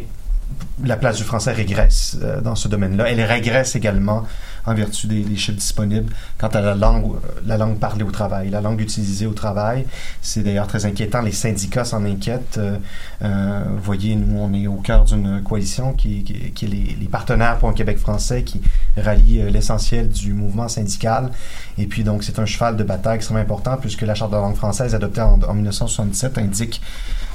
la 0.84 0.98
place 0.98 1.18
du 1.18 1.24
français 1.24 1.52
régresse 1.52 2.18
euh, 2.22 2.42
dans 2.42 2.56
ce 2.56 2.68
domaine-là. 2.68 3.10
Elle 3.10 3.22
régresse 3.22 3.76
également 3.76 4.26
en 4.66 4.74
vertu 4.74 5.08
des, 5.08 5.36
chiffres 5.36 5.58
disponibles 5.58 6.14
quant 6.38 6.48
à 6.48 6.62
la 6.62 6.76
langue, 6.76 7.16
euh, 7.16 7.42
la 7.46 7.58
langue 7.58 7.78
parlée 7.80 8.04
au 8.04 8.12
travail, 8.12 8.50
la 8.50 8.62
langue 8.62 8.82
utilisée 8.82 9.26
au 9.26 9.34
travail. 9.34 9.86
C'est 10.22 10.44
d'ailleurs 10.44 10.68
très 10.68 10.86
inquiétant. 10.86 11.22
Les 11.22 11.32
syndicats 11.32 11.86
s'en 11.86 12.06
inquiètent. 12.06 12.58
Euh, 12.58 12.78
euh, 13.24 13.64
voyez, 13.82 14.16
nous, 14.16 14.40
on 14.40 14.54
est 14.54 14.68
au 14.68 14.76
cœur 14.76 15.06
d'une 15.06 15.42
coalition 15.44 15.94
qui, 15.94 16.24
qui, 16.24 16.52
qui 16.52 16.66
est 16.66 16.68
les, 16.68 16.98
les 17.00 17.08
partenaires 17.08 17.58
pour 17.58 17.70
un 17.70 17.74
Québec 17.74 17.98
français 17.98 18.44
qui 18.44 18.62
rallie 18.98 19.42
euh, 19.42 19.50
l'essentiel 19.50 20.08
du 20.08 20.34
mouvement 20.34 20.68
syndical. 20.68 21.32
Et 21.78 21.86
puis, 21.86 22.04
donc, 22.04 22.24
c'est 22.24 22.40
un 22.40 22.46
cheval 22.46 22.76
de 22.78 22.84
bataille 22.84 23.16
extrêmement 23.16 23.42
important 23.42 23.78
puisque 23.78 24.02
la 24.02 24.16
Charte 24.16 24.32
de 24.32 24.36
la 24.36 24.42
langue 24.42 24.56
française 24.56 24.94
adoptée 24.96 25.22
en, 25.22 25.40
en 25.42 25.54
1977 25.54 26.38
indique 26.38 26.82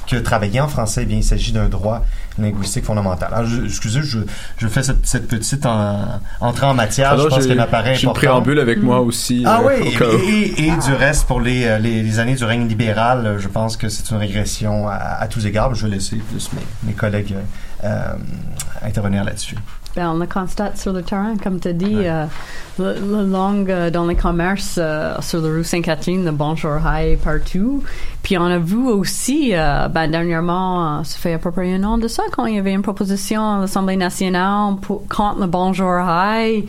que 0.07 0.17
travailler 0.17 0.61
en 0.61 0.69
français, 0.69 1.03
eh 1.03 1.07
bien, 1.07 1.19
il 1.19 1.25
s'agit 1.25 1.53
d'un 1.53 1.69
droit 1.69 2.05
linguistique 2.39 2.85
fondamental. 2.85 3.29
Alors, 3.33 3.47
je- 3.49 3.65
excusez, 3.65 4.03
je, 4.03 4.19
je 4.59 4.69
fais 4.69 4.83
cette, 4.83 5.07
cette 5.07 5.29
petite 5.29 5.65
en- 5.67 6.21
entrée 6.41 6.67
en 6.67 6.75
matière. 6.75 7.11
Alors, 7.13 7.25
je 7.25 7.29
pense 7.37 7.47
qu'elle 7.47 7.57
m'apparaît 7.57 7.95
j'ai 7.95 8.03
une 8.03 8.09
importante. 8.11 8.17
préambule 8.31 8.59
avec 8.61 8.83
moi 8.83 9.01
aussi, 9.01 9.45
Ah 9.47 9.61
euh, 9.63 9.69
oui, 9.81 9.97
et, 10.57 10.63
et- 10.65 10.69
et 10.69 10.77
du 10.77 10.93
reste, 10.95 11.27
pour 11.27 11.41
les, 11.41 11.65
euh, 11.67 11.79
les, 11.79 12.03
les 12.03 12.19
années 12.19 12.35
du 12.35 12.45
règne 12.45 12.67
libéral, 12.67 13.27
euh, 13.27 13.39
je 13.39 13.49
pense 13.49 13.77
que 13.77 13.89
c'est 13.89 14.11
une 14.11 14.17
régression 14.19 14.89
à, 14.89 14.95
à 14.95 15.27
tous 15.29 15.47
égards. 15.47 15.75
Je 15.75 15.87
vais 15.87 15.95
laisser 15.95 16.17
plus 16.17 16.51
mes, 16.53 16.61
mes 16.89 16.93
collègues 16.93 17.35
euh, 17.85 18.15
intervenir 18.83 19.25
là-dessus. 19.25 19.57
Ben, 19.97 20.11
on 20.11 20.19
le 20.19 20.27
constate 20.27 20.77
sur 20.77 20.93
le 20.93 21.03
terrain, 21.03 21.37
comme 21.37 21.61
tu 21.61 21.69
as 21.69 21.73
dit, 21.73 21.99
euh, 21.99 22.25
la, 22.81 22.95
la 22.95 23.23
langue 23.23 23.71
euh, 23.71 23.91
dans 23.91 24.07
les 24.07 24.17
commerces 24.17 24.75
euh, 24.77 25.15
sur 25.21 25.41
la 25.41 25.49
rue 25.49 25.63
Sainte-Catherine, 25.63 26.25
le 26.25 26.33
bonjour 26.33 26.79
hi 26.85 27.15
partout. 27.15 27.85
Puis 28.25 28.37
on 28.37 28.45
a 28.45 28.59
vu 28.59 28.89
aussi, 28.89 29.51
euh, 29.53 29.87
ben, 29.87 30.09
dernièrement, 30.09 30.99
euh, 30.99 31.05
ça 31.05 31.17
fait 31.19 31.35
à 31.35 31.39
peu 31.39 31.53
près 31.53 31.73
un 31.73 31.85
an 31.85 31.97
de 31.97 32.09
ça, 32.09 32.25
quand 32.33 32.47
il 32.47 32.57
y 32.57 32.59
avait 32.59 32.73
une 32.73 32.83
proposition 32.83 33.41
à 33.49 33.61
l'Assemblée 33.61 33.97
nationale 33.97 34.75
pour, 34.83 35.07
contre 35.07 35.41
le 35.41 35.47
bonjour 35.47 36.01
hi. 36.01 36.65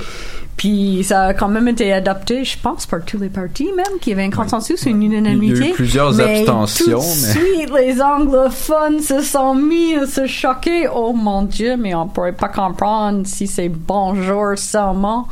Puis 0.57 1.03
ça 1.03 1.23
a 1.25 1.33
quand 1.33 1.49
même 1.49 1.67
été 1.67 1.91
adopté, 1.91 2.45
je 2.45 2.57
pense, 2.57 2.85
par 2.85 3.03
tous 3.03 3.19
les 3.19 3.27
partis 3.29 3.69
même, 3.75 3.99
qu'il 3.99 4.11
y 4.11 4.13
avait 4.13 4.23
un 4.23 4.29
consensus, 4.29 4.85
une 4.85 5.03
unanimité. 5.03 5.55
Il 5.59 5.63
y 5.65 5.67
a 5.67 5.69
eu 5.71 5.73
plusieurs 5.73 6.13
mais 6.13 6.39
abstentions, 6.39 6.99
Tout 7.01 7.05
de 7.05 7.39
mais- 7.49 7.55
suite, 7.57 7.71
les 7.77 8.01
anglophones 8.01 9.01
se 9.01 9.21
sont 9.21 9.53
mis 9.53 9.95
à 9.95 10.05
se 10.07 10.25
choquer. 10.27 10.87
Oh 10.87 11.11
mon 11.11 11.41
Dieu, 11.43 11.75
mais 11.77 11.93
on 11.93 12.07
pourrait 12.07 12.31
pas 12.31 12.47
comprendre 12.47 13.23
si 13.27 13.47
c'est 13.47 13.67
bonjour 13.69 14.57
seulement. 14.57 15.27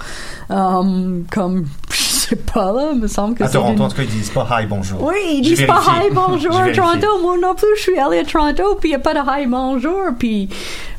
Um, 0.50 1.24
comme, 1.32 1.66
sais 2.28 2.36
pas 2.36 2.72
là, 2.72 2.90
il 2.94 3.00
me 3.00 3.08
semble 3.08 3.36
que 3.36 3.44
À. 3.44 3.50
Toronto, 3.50 3.74
d'une- 3.74 3.82
en 3.84 3.88
tout 3.90 3.96
cas, 3.96 4.04
ils 4.04 4.10
disent 4.10 4.30
pas 4.32 4.48
hi, 4.62 4.66
bonjour. 4.66 5.04
Oui, 5.04 5.16
ils 5.36 5.42
disent 5.42 5.66
pas 5.66 5.82
hi 5.88 6.10
bonjour 6.12 6.58
à. 6.58 6.70
Toronto. 6.72 7.08
Moi 7.22 7.36
non 7.42 7.56
plus, 7.56 7.68
je 7.78 7.82
suis 7.82 7.98
allée 8.00 8.20
à 8.20 8.24
Toronto, 8.24 8.76
puis 8.80 8.90
il 8.90 8.92
n'y 8.92 8.96
a 8.96 9.00
pas 9.00 9.14
de 9.14 9.20
hi 9.20 9.46
bonjour. 9.48 10.00
Puis 10.18 10.44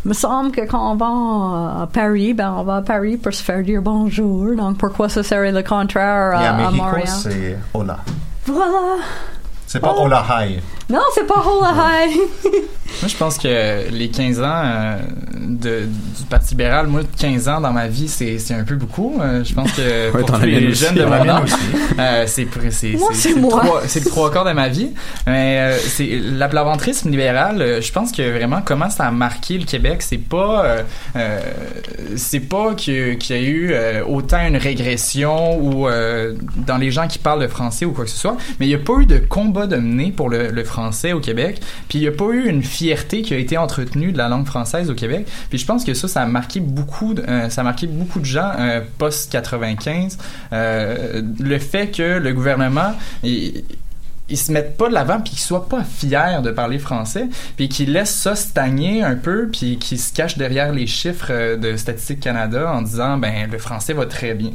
il 0.04 0.08
me 0.08 0.14
semble 0.14 0.50
que 0.52 0.62
quand 0.66 0.92
on 0.92 0.96
va 0.96 1.82
à 1.82 1.86
Paris, 1.86 2.34
ben 2.34 2.54
on 2.58 2.62
va 2.64 2.76
à 2.76 2.82
Paris 2.82 3.16
pour 3.16 3.32
se 3.32 3.42
faire 3.42 3.62
dire 3.62 3.82
bonjour. 3.82 4.54
Donc 4.56 4.78
pourquoi 4.78 5.08
ce 5.08 5.22
serait 5.22 5.52
le 5.52 5.62
contraire 5.62 6.32
à, 6.36 6.66
à 6.66 6.70
Montréal? 6.70 7.06
c'est 7.08 7.58
hola. 7.72 7.98
Voilà. 8.46 8.96
C'est 9.66 9.80
pas 9.80 9.94
Oh. 9.96 10.02
hola 10.04 10.22
hi. 10.28 10.60
Non, 10.90 11.00
c'est 11.14 11.26
pas 11.26 11.42
hola 11.46 11.74
hi. 12.06 12.18
Moi, 13.00 13.08
je 13.08 13.16
pense 13.16 13.38
que 13.38 13.90
les 13.90 14.08
15 14.08 14.40
ans 14.40 14.44
euh, 14.64 14.96
de, 15.40 15.80
du 15.86 16.24
Parti 16.30 16.50
libéral, 16.50 16.86
moi, 16.86 17.00
15 17.18 17.48
ans 17.48 17.60
dans 17.60 17.72
ma 17.72 17.88
vie, 17.88 18.06
c'est 18.06 18.38
c'est 18.38 18.54
un 18.54 18.62
peu 18.62 18.76
beaucoup. 18.76 19.18
Euh, 19.20 19.42
je 19.42 19.52
pense 19.52 19.72
que 19.72 20.12
Ouais, 20.14 20.20
pour 20.20 20.38
tous 20.38 20.44
les 20.46 20.68
aussi. 20.68 20.84
jeunes 20.84 20.94
de 20.94 21.02
Dans 21.02 21.08
mon 21.24 21.28
âge, 21.28 21.50
euh, 21.98 22.24
c'est 22.26 22.44
le 22.44 24.08
trois- 24.08 24.30
quarts 24.30 24.44
de 24.44 24.52
ma 24.52 24.68
vie. 24.68 24.90
Mais 25.26 25.58
euh, 25.58 25.78
c'est 25.78 26.20
l'aplaventrisme 26.22 27.10
libéral. 27.10 27.60
euh, 27.60 27.80
je 27.80 27.90
pense 27.90 28.12
que 28.12 28.22
vraiment 28.36 28.62
comment 28.64 28.88
ça 28.90 29.06
a 29.06 29.10
marqué 29.10 29.58
le 29.58 29.64
Québec, 29.64 30.00
c'est 30.02 30.18
pas 30.18 30.64
euh, 30.64 30.82
euh, 31.16 31.40
c'est 32.16 32.40
pas 32.48 32.74
que- 32.74 33.14
qu'il 33.14 33.36
y 33.36 33.38
a 33.38 33.42
eu 33.42 33.70
euh, 33.72 34.04
autant 34.04 34.46
une 34.46 34.56
régression 34.56 35.58
ou 35.58 35.88
euh, 35.88 36.34
dans 36.58 36.76
les 36.76 36.92
gens 36.92 37.08
qui 37.08 37.18
parlent 37.18 37.40
le 37.40 37.48
français 37.48 37.86
ou 37.86 37.92
quoi 37.92 38.04
que 38.04 38.10
ce 38.10 38.18
soit, 38.18 38.36
mais 38.60 38.66
il 38.66 38.68
n'y 38.68 38.74
a 38.76 38.78
pas 38.84 38.94
eu 39.00 39.06
de 39.06 39.18
combat 39.18 39.66
de 39.66 39.76
mener 39.76 40.12
pour 40.12 40.28
le, 40.30 40.50
le 40.50 40.62
français 40.64 40.73
au 41.12 41.20
Québec, 41.20 41.60
puis 41.88 41.98
il 41.98 42.02
n'y 42.02 42.08
a 42.08 42.12
pas 42.12 42.30
eu 42.32 42.48
une 42.48 42.62
fierté 42.62 43.22
qui 43.22 43.34
a 43.34 43.38
été 43.38 43.56
entretenue 43.56 44.12
de 44.12 44.18
la 44.18 44.28
langue 44.28 44.46
française 44.46 44.90
au 44.90 44.94
Québec, 44.94 45.26
puis 45.48 45.58
je 45.58 45.66
pense 45.66 45.84
que 45.84 45.94
ça, 45.94 46.08
ça 46.08 46.22
a 46.22 46.26
marqué 46.26 46.60
beaucoup, 46.60 47.14
euh, 47.14 47.48
ça 47.48 47.60
a 47.60 47.64
marqué 47.64 47.86
beaucoup 47.86 48.20
de 48.20 48.24
gens 48.24 48.52
euh, 48.58 48.80
post 48.98 49.30
95, 49.30 50.18
euh, 50.52 51.22
le 51.38 51.58
fait 51.58 51.90
que 51.90 52.18
le 52.18 52.32
gouvernement 52.32 52.92
ils 54.28 54.38
se 54.38 54.50
mettent 54.52 54.76
pas 54.78 54.88
de 54.88 54.94
l'avant 54.94 55.20
puis 55.20 55.30
qu'ils 55.32 55.40
soient 55.42 55.68
pas 55.68 55.84
fiers 55.84 56.40
de 56.42 56.50
parler 56.50 56.78
français 56.78 57.26
puis 57.56 57.68
qu'ils 57.68 57.92
laissent 57.92 58.14
ça 58.14 58.34
stagner 58.34 59.02
un 59.02 59.16
peu 59.16 59.48
puis 59.52 59.76
qu'ils 59.78 59.98
se 59.98 60.12
cachent 60.14 60.38
derrière 60.38 60.72
les 60.72 60.86
chiffres 60.86 61.26
euh, 61.30 61.56
de 61.56 61.76
Statistique 61.76 62.20
Canada 62.20 62.72
en 62.72 62.80
disant 62.82 63.18
ben 63.18 63.50
le 63.50 63.58
français 63.58 63.92
va 63.92 64.06
très 64.06 64.34
bien 64.34 64.52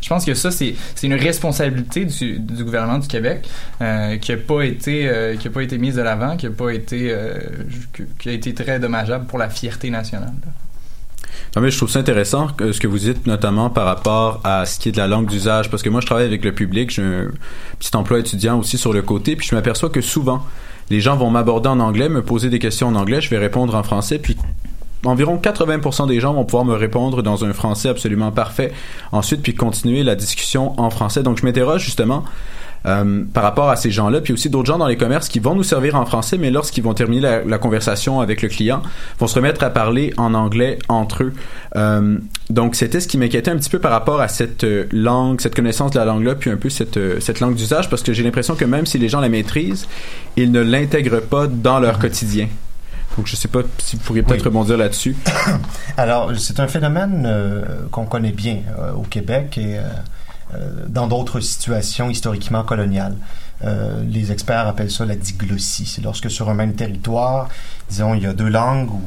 je 0.00 0.08
pense 0.08 0.24
que 0.24 0.32
ça 0.34 0.50
c'est 0.50 0.74
une 1.02 1.14
responsabilité 1.14 2.04
du, 2.06 2.38
du 2.38 2.64
gouvernement 2.64 2.98
du 2.98 3.08
Québec 3.08 3.46
euh, 3.82 4.16
qui 4.16 4.32
a 4.32 4.36
pas 4.38 4.62
été 4.62 5.08
euh, 5.08 5.36
qui 5.36 5.48
a 5.48 5.50
pas 5.50 5.62
été 5.62 5.76
mise 5.76 5.96
de 5.96 6.02
l'avant 6.02 6.36
qui 6.36 6.46
a 6.46 6.50
pas 6.50 6.70
été 6.70 7.14
qui- 8.18 8.28
a 8.28 8.32
été 8.32 8.54
très 8.54 8.78
dommageable 8.80 9.26
pour 9.26 9.38
la 9.38 9.48
fierté 9.50 9.90
nationale. 9.90 10.32
Non, 11.56 11.62
mais 11.62 11.70
je 11.70 11.76
trouve 11.76 11.90
ça 11.90 11.98
intéressant 11.98 12.48
ce 12.58 12.78
que 12.78 12.86
vous 12.86 12.98
dites, 12.98 13.26
notamment 13.26 13.70
par 13.70 13.86
rapport 13.86 14.40
à 14.44 14.66
ce 14.66 14.78
qui 14.78 14.88
est 14.88 14.92
de 14.92 14.98
la 14.98 15.08
langue 15.08 15.26
d'usage, 15.26 15.70
parce 15.70 15.82
que 15.82 15.88
moi, 15.88 16.00
je 16.00 16.06
travaille 16.06 16.26
avec 16.26 16.44
le 16.44 16.52
public, 16.52 16.90
j'ai 16.90 17.02
un 17.02 17.28
petit 17.78 17.94
emploi 17.96 18.18
étudiant 18.18 18.58
aussi 18.58 18.78
sur 18.78 18.92
le 18.92 19.02
côté, 19.02 19.36
puis 19.36 19.46
je 19.46 19.54
m'aperçois 19.54 19.90
que 19.90 20.00
souvent, 20.00 20.44
les 20.90 21.00
gens 21.00 21.16
vont 21.16 21.30
m'aborder 21.30 21.68
en 21.68 21.80
anglais, 21.80 22.08
me 22.08 22.22
poser 22.22 22.50
des 22.50 22.58
questions 22.58 22.88
en 22.88 22.94
anglais, 22.94 23.20
je 23.20 23.30
vais 23.30 23.38
répondre 23.38 23.74
en 23.74 23.82
français, 23.82 24.18
puis 24.18 24.36
environ 25.04 25.38
80% 25.42 26.08
des 26.08 26.20
gens 26.20 26.34
vont 26.34 26.44
pouvoir 26.44 26.64
me 26.64 26.74
répondre 26.74 27.22
dans 27.22 27.44
un 27.44 27.52
français 27.52 27.88
absolument 27.88 28.32
parfait 28.32 28.72
ensuite, 29.12 29.42
puis 29.42 29.54
continuer 29.54 30.02
la 30.02 30.14
discussion 30.14 30.78
en 30.80 30.90
français. 30.90 31.22
Donc, 31.22 31.38
je 31.38 31.46
m'interroge 31.46 31.84
justement 31.84 32.24
euh, 32.86 33.24
par 33.32 33.42
rapport 33.42 33.70
à 33.70 33.76
ces 33.76 33.90
gens-là, 33.90 34.20
puis 34.20 34.32
aussi 34.32 34.50
d'autres 34.50 34.66
gens 34.66 34.78
dans 34.78 34.86
les 34.86 34.96
commerces 34.96 35.28
qui 35.28 35.38
vont 35.38 35.54
nous 35.54 35.62
servir 35.62 35.94
en 35.96 36.06
français, 36.06 36.38
mais 36.38 36.50
lorsqu'ils 36.50 36.82
vont 36.82 36.94
terminer 36.94 37.20
la, 37.20 37.44
la, 37.44 37.58
conversation 37.58 38.20
avec 38.20 38.42
le 38.42 38.48
client, 38.48 38.82
vont 39.18 39.26
se 39.26 39.34
remettre 39.34 39.62
à 39.62 39.70
parler 39.70 40.12
en 40.16 40.34
anglais 40.34 40.78
entre 40.88 41.24
eux. 41.24 41.32
Euh, 41.76 42.18
donc, 42.48 42.74
c'était 42.74 43.00
ce 43.00 43.08
qui 43.08 43.18
m'inquiétait 43.18 43.50
un 43.50 43.56
petit 43.56 43.70
peu 43.70 43.78
par 43.78 43.90
rapport 43.92 44.20
à 44.20 44.28
cette 44.28 44.64
euh, 44.64 44.86
langue, 44.92 45.40
cette 45.40 45.54
connaissance 45.54 45.90
de 45.92 45.98
la 45.98 46.04
langue-là, 46.04 46.34
puis 46.34 46.50
un 46.50 46.56
peu 46.56 46.70
cette, 46.70 46.98
cette 47.20 47.40
langue 47.40 47.54
d'usage, 47.54 47.90
parce 47.90 48.02
que 48.02 48.12
j'ai 48.12 48.22
l'impression 48.22 48.54
que 48.54 48.64
même 48.64 48.86
si 48.86 48.98
les 48.98 49.08
gens 49.08 49.20
la 49.20 49.28
maîtrisent, 49.28 49.86
ils 50.36 50.50
ne 50.50 50.60
l'intègrent 50.60 51.22
pas 51.22 51.46
dans 51.46 51.80
leur 51.80 51.98
quotidien. 51.98 52.48
Donc, 53.16 53.26
je 53.26 53.32
ne 53.32 53.36
sais 53.36 53.48
pas 53.48 53.60
si 53.78 53.96
vous 53.96 54.02
pourriez 54.02 54.22
peut-être 54.22 54.40
oui. 54.40 54.46
rebondir 54.46 54.76
là-dessus. 54.76 55.16
Alors, 55.96 56.32
c'est 56.38 56.60
un 56.60 56.68
phénomène 56.68 57.24
euh, 57.26 57.62
qu'on 57.90 58.06
connaît 58.06 58.32
bien 58.32 58.58
euh, 58.78 58.92
au 58.92 59.02
Québec 59.02 59.58
et 59.58 59.78
euh, 59.78 59.82
dans 60.88 61.06
d'autres 61.06 61.40
situations 61.40 62.10
historiquement 62.10 62.62
coloniales. 62.64 63.16
Euh, 63.64 64.02
les 64.04 64.32
experts 64.32 64.66
appellent 64.66 64.90
ça 64.90 65.04
la 65.04 65.16
diglossie. 65.16 65.86
C'est 65.86 66.02
lorsque 66.02 66.30
sur 66.30 66.48
un 66.48 66.54
même 66.54 66.74
territoire, 66.74 67.48
disons, 67.88 68.14
il 68.14 68.22
y 68.22 68.26
a 68.26 68.32
deux 68.32 68.48
langues 68.48 68.90
ou, 68.90 69.02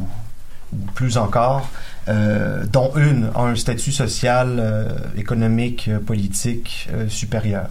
plus 0.95 1.17
encore, 1.17 1.69
euh, 2.07 2.63
dont 2.71 2.91
une 2.95 3.29
a 3.35 3.41
un 3.41 3.55
statut 3.55 3.91
social, 3.91 4.57
euh, 4.59 4.89
économique, 5.17 5.89
politique 6.05 6.89
supérieur. 7.09 7.67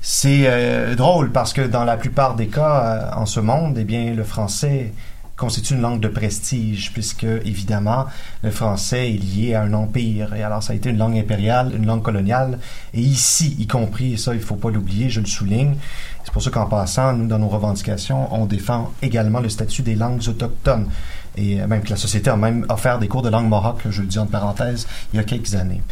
C'est 0.00 0.94
drôle 0.96 1.32
parce 1.32 1.54
que 1.54 1.62
dans 1.62 1.84
la 1.84 1.96
plupart 1.96 2.34
des 2.34 2.48
cas 2.48 3.10
en 3.16 3.24
ce 3.24 3.40
monde, 3.40 3.78
eh 3.78 3.84
bien, 3.84 4.12
le 4.12 4.22
français 4.22 4.92
constitue 5.36 5.74
une 5.74 5.80
langue 5.80 6.00
de 6.00 6.08
prestige, 6.08 6.92
puisque, 6.92 7.24
évidemment, 7.24 8.06
le 8.42 8.50
français 8.50 9.12
est 9.12 9.18
lié 9.18 9.54
à 9.54 9.62
un 9.62 9.72
empire. 9.72 10.34
Et 10.34 10.42
alors, 10.42 10.62
ça 10.62 10.72
a 10.72 10.76
été 10.76 10.90
une 10.90 10.98
langue 10.98 11.16
impériale, 11.16 11.72
une 11.76 11.86
langue 11.86 12.02
coloniale. 12.02 12.58
Et 12.92 13.00
ici, 13.00 13.56
y 13.58 13.66
compris, 13.66 14.14
et 14.14 14.16
ça, 14.16 14.32
il 14.34 14.40
ne 14.40 14.44
faut 14.44 14.56
pas 14.56 14.70
l'oublier, 14.70 15.10
je 15.10 15.20
le 15.20 15.26
souligne, 15.26 15.76
c'est 16.24 16.32
pour 16.32 16.42
ça 16.42 16.50
qu'en 16.50 16.66
passant, 16.66 17.12
nous, 17.12 17.26
dans 17.26 17.38
nos 17.38 17.48
revendications, 17.48 18.34
on 18.34 18.46
défend 18.46 18.92
également 19.02 19.40
le 19.40 19.50
statut 19.50 19.82
des 19.82 19.94
langues 19.94 20.22
autochtones. 20.26 20.88
Et 21.36 21.56
même 21.66 21.82
que 21.82 21.90
la 21.90 21.96
société 21.96 22.30
a 22.30 22.36
même 22.36 22.64
offert 22.70 22.98
des 22.98 23.08
cours 23.08 23.22
de 23.22 23.28
langue 23.28 23.48
mohawk, 23.48 23.82
je 23.90 24.00
le 24.00 24.06
dis 24.06 24.18
en 24.18 24.26
parenthèse, 24.26 24.86
il 25.12 25.16
y 25.16 25.20
a 25.20 25.24
quelques 25.24 25.54
années. 25.54 25.82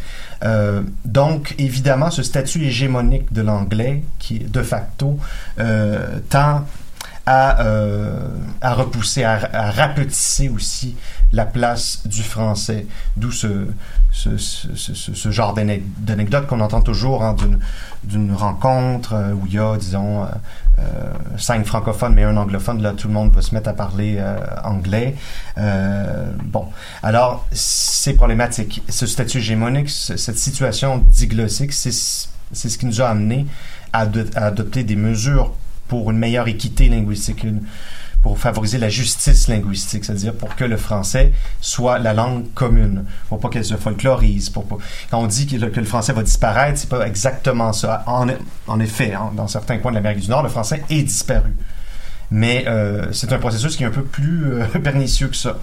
Euh, 0.43 0.81
donc, 1.05 1.53
évidemment, 1.59 2.09
ce 2.09 2.23
statut 2.23 2.63
hégémonique 2.63 3.31
de 3.31 3.41
l'anglais, 3.41 4.03
qui 4.17 4.39
de 4.39 4.63
facto 4.63 5.19
euh, 5.59 6.19
tend 6.29 6.65
à, 7.25 7.61
euh, 7.61 8.19
à 8.61 8.73
repousser, 8.73 9.23
à, 9.23 9.39
à, 9.53 9.71
rapetisser 9.71 10.49
aussi 10.49 10.95
la 11.31 11.45
place 11.45 12.05
du 12.05 12.21
français. 12.21 12.85
D'où 13.15 13.31
ce, 13.31 13.67
ce, 14.11 14.37
ce, 14.37 14.75
ce, 14.75 15.31
genre 15.31 15.55
d'anecdote 15.97 16.47
qu'on 16.47 16.59
entend 16.59 16.81
toujours 16.81 17.23
hein, 17.23 17.35
d'une 18.03 18.33
rencontre 18.33 19.13
euh, 19.13 19.31
où 19.33 19.47
il 19.47 19.53
y 19.53 19.59
a, 19.59 19.77
disons, 19.77 20.23
euh, 20.23 20.27
euh, 20.79 21.13
cinq 21.37 21.65
francophones 21.65 22.13
mais 22.13 22.23
un 22.23 22.35
anglophone. 22.35 22.81
Là, 22.81 22.91
tout 22.91 23.07
le 23.07 23.13
monde 23.13 23.31
va 23.33 23.41
se 23.41 23.55
mettre 23.55 23.69
à 23.69 23.73
parler 23.73 24.17
euh, 24.19 24.37
anglais. 24.63 25.15
bon, 25.55 26.67
alors, 27.01 27.47
c'est 27.51 28.13
problématique. 28.13 28.83
Ce 28.89 29.05
statut 29.05 29.37
hégémonique, 29.37 29.89
cette 29.89 30.37
situation 30.37 30.97
diglossique, 30.97 31.71
c'est 31.71 31.91
ce 31.91 32.77
qui 32.77 32.85
nous 32.85 33.01
a 33.01 33.07
amené 33.07 33.47
à, 33.93 34.05
à 34.35 34.45
adopter 34.45 34.83
des 34.83 34.97
mesures 34.97 35.53
pour 35.87 36.11
une 36.11 36.17
meilleure 36.17 36.47
équité 36.47 36.89
linguistique, 36.89 37.45
pour 38.23 38.39
favoriser 38.39 38.77
la 38.77 38.87
justice 38.87 39.49
linguistique, 39.49 40.05
c'est-à-dire 40.05 40.33
pour 40.33 40.55
que 40.55 40.63
le 40.63 40.77
français 40.77 41.33
soit 41.59 41.99
la 41.99 42.13
langue 42.13 42.45
commune, 42.53 43.03
pour 43.27 43.39
pas 43.39 43.49
qu'elle 43.49 43.65
se 43.65 43.75
folklorise. 43.75 44.49
Quand 44.49 45.19
on 45.19 45.27
dit 45.27 45.45
que 45.45 45.57
le, 45.57 45.85
français 45.85 46.13
va 46.13 46.23
disparaître, 46.23 46.79
c'est 46.79 46.89
pas 46.89 47.05
exactement 47.05 47.73
ça. 47.73 48.03
En, 48.07 48.79
effet, 48.79 49.13
hein, 49.13 49.31
dans 49.35 49.49
certains 49.49 49.77
coins 49.77 49.91
de 49.91 49.97
l'Amérique 49.97 50.21
du 50.21 50.29
Nord, 50.29 50.41
le 50.41 50.49
français 50.49 50.83
est 50.89 51.03
disparu. 51.03 51.53
Mais 52.31 52.63
euh, 52.67 53.11
c'est 53.11 53.33
un 53.33 53.39
processus 53.39 53.75
qui 53.75 53.83
est 53.83 53.87
un 53.87 53.91
peu 53.91 54.03
plus 54.03 54.53
euh, 54.53 54.65
pernicieux 54.83 55.27
que 55.27 55.35
ça. 55.35 55.57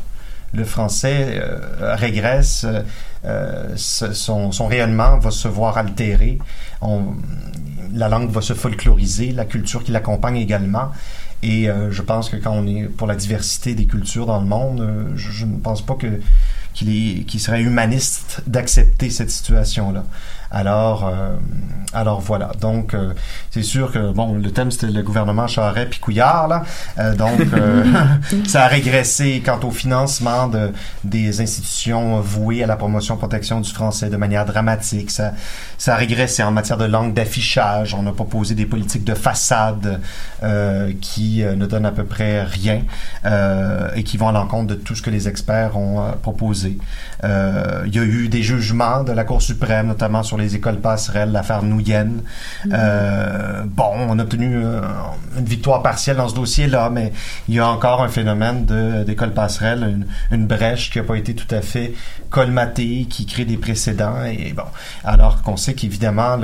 Le 0.53 0.65
français 0.65 1.41
euh, 1.41 1.95
régresse, 1.95 2.67
son, 3.77 4.67
rayonnement 4.67 5.17
va 5.19 5.31
se 5.31 5.49
voir 5.49 5.79
altéré. 5.79 6.39
La 7.93 8.09
langue 8.09 8.31
va 8.31 8.41
se 8.41 8.55
folkloriser, 8.55 9.33
la 9.33 9.45
culture 9.45 9.85
qui 9.85 9.93
l'accompagne 9.93 10.37
également. 10.37 10.91
Et 11.43 11.71
euh, 11.71 11.91
je 11.91 12.03
pense 12.03 12.29
que 12.29 12.37
quand 12.37 12.53
on 12.53 12.67
est 12.67 12.85
pour 12.85 13.07
la 13.07 13.17
diversité 13.17 13.75
des 13.75 13.87
cultures 13.87 14.27
dans 14.27 14.41
le 14.41 14.47
monde, 14.47 14.81
euh, 14.81 15.05
je, 15.17 15.47
ne 15.47 15.57
pense 15.59 15.85
pas 15.85 15.95
que 15.95 16.21
qu'il 16.75 17.25
qu 17.27 17.39
serait 17.39 17.63
humaniste 17.63 18.43
d'accepter 18.47 19.11
cette 19.11 19.31
situation-là. 19.31 20.05
Alors, 20.51 21.07
euh, 21.07 21.37
alors 21.93 22.21
voilà. 22.21 22.51
Donc, 22.61 22.95
euh, 22.95 23.13
c'est 23.51 23.63
sûr 23.63 23.93
que 23.93 24.13
bon, 24.13 24.35
le 24.35 24.51
thème 24.51 24.71
c'était 24.71 24.89
le 24.89 25.03
gouvernement 25.03 25.47
Charest 25.47 25.91
puis 25.91 26.01
Couillard 26.01 26.49
là. 26.49 26.63
Euh, 26.99 27.15
donc, 27.15 27.41
ça 28.47 28.65
a 28.65 28.69
régressé 28.69 29.43
quant 29.45 29.61
au 29.63 29.71
financement 29.71 30.49
de 30.49 30.73
des 31.05 31.41
institutions 31.41 32.21
vouées 32.21 32.65
à 32.65 32.67
la 32.67 32.77
promotion 32.77 33.17
protection 33.17 33.61
du 33.61 33.71
français 33.71 34.11
de 34.11 34.17
manière 34.17 34.45
dramatique. 34.45 35.11
Ça, 35.13 35.33
ça 35.79 35.95
a 35.95 35.97
régressé 35.97 36.43
en 36.43 36.51
matière 36.51 36.79
de 36.79 36.85
langue 36.85 37.15
d'affichage. 37.15 37.95
On 37.95 38.07
a 38.07 38.13
proposé 38.13 38.55
des 38.55 38.67
politiques 38.67 39.05
de 39.05 39.15
façade 39.15 40.01
qui 41.01 41.43
ne 41.45 41.67
donnent 41.67 41.87
à 41.87 41.93
peu 41.93 42.05
près 42.05 42.43
rien 42.43 42.83
et 43.95 44.03
qui 44.03 44.17
vont 44.17 44.29
à 44.29 44.33
l'encontre 44.33 44.69
de 44.69 44.75
tout 44.75 44.95
ce 44.95 45.03
que 45.03 45.11
les 45.11 45.29
experts 45.29 45.77
ont 45.77 46.13
proposé. 46.23 46.79
Il 47.23 47.95
y 47.95 47.99
a 47.99 48.03
eu 48.03 48.29
des 48.29 48.43
jugements 48.43 49.05
de 49.05 49.13
la 49.13 49.25
Cour 49.25 49.43
suprême, 49.43 49.89
notamment 49.89 50.23
sur 50.23 50.39
les 50.41 50.57
écoles 50.57 50.81
passerelles, 50.81 51.33
l'affaire 51.33 51.63
Nouyen. 51.63 52.05
Mmh. 52.05 52.71
Euh, 52.73 53.63
bon, 53.67 53.91
on 54.09 54.19
a 54.19 54.23
obtenu 54.23 54.57
euh, 54.57 54.81
une 55.39 55.45
victoire 55.45 55.83
partielle 55.83 56.17
dans 56.17 56.29
ce 56.29 56.35
dossier-là, 56.35 56.91
mais 56.91 57.13
il 57.49 57.55
y 57.55 57.61
a 57.61 57.69
encore 57.69 58.03
un 58.03 58.09
phénomène 58.09 58.65
d'école 59.05 59.33
passerelle, 59.33 59.83
une, 59.83 60.37
une, 60.37 60.47
brèche 60.47 60.91
qui 60.91 60.99
n'a 60.99 61.05
pas 61.05 61.17
été 61.17 61.35
tout 61.35 61.55
à 61.55 61.61
fait 61.61 61.93
colmatée, 62.31 63.07
qui 63.11 63.27
crée 63.27 63.45
des 63.45 63.57
précédents. 63.57 64.25
Et 64.25 64.53
bon, 64.53 64.65
alors 65.05 65.43
qu'on 65.43 65.57
sait 65.57 65.75
qu'évidemment, 65.75 66.39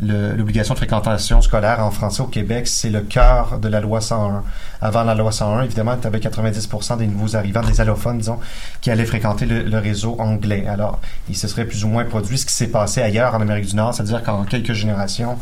l'obligation 0.00 0.74
de 0.74 0.78
fréquentation 0.78 1.42
scolaire 1.42 1.84
en 1.84 1.90
français 1.90 2.22
au 2.22 2.26
Québec, 2.26 2.66
c'est 2.66 2.90
le 2.90 3.00
cœur 3.00 3.58
de 3.58 3.68
la 3.68 3.80
loi 3.80 4.00
101. 4.00 4.44
Avant 4.80 5.02
la 5.02 5.14
loi 5.14 5.32
101, 5.32 5.62
évidemment, 5.62 5.96
tu 5.96 6.06
avais 6.06 6.20
90% 6.20 6.98
des 6.98 7.06
nouveaux 7.06 7.36
arrivants, 7.36 7.62
des 7.62 7.80
allophones, 7.80 8.18
disons, 8.18 8.38
qui 8.80 8.90
allaient 8.90 9.04
fréquenter 9.04 9.44
le, 9.44 9.62
le 9.62 9.78
réseau 9.78 10.16
anglais. 10.20 10.66
Alors, 10.68 11.00
il 11.28 11.36
se 11.36 11.48
serait 11.48 11.64
plus 11.64 11.84
ou 11.84 11.88
moins 11.88 12.04
produit 12.04 12.38
ce 12.38 12.46
qui 12.46 12.52
s'est 12.52 12.68
passé 12.68 13.02
ailleurs 13.02 13.34
en 13.34 13.40
Amérique 13.40 13.66
du 13.66 13.76
Nord, 13.76 13.94
c'est-à-dire 13.94 14.22
qu'en 14.22 14.44
quelques 14.44 14.72
générations, 14.72 15.36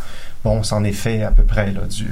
bon, 0.47 0.63
c'en 0.63 0.85
est 0.85 0.93
fait 0.93 1.25
à 1.25 1.33
peu 1.33 1.43
près 1.43 1.73
là, 1.73 1.81
du, 1.91 2.07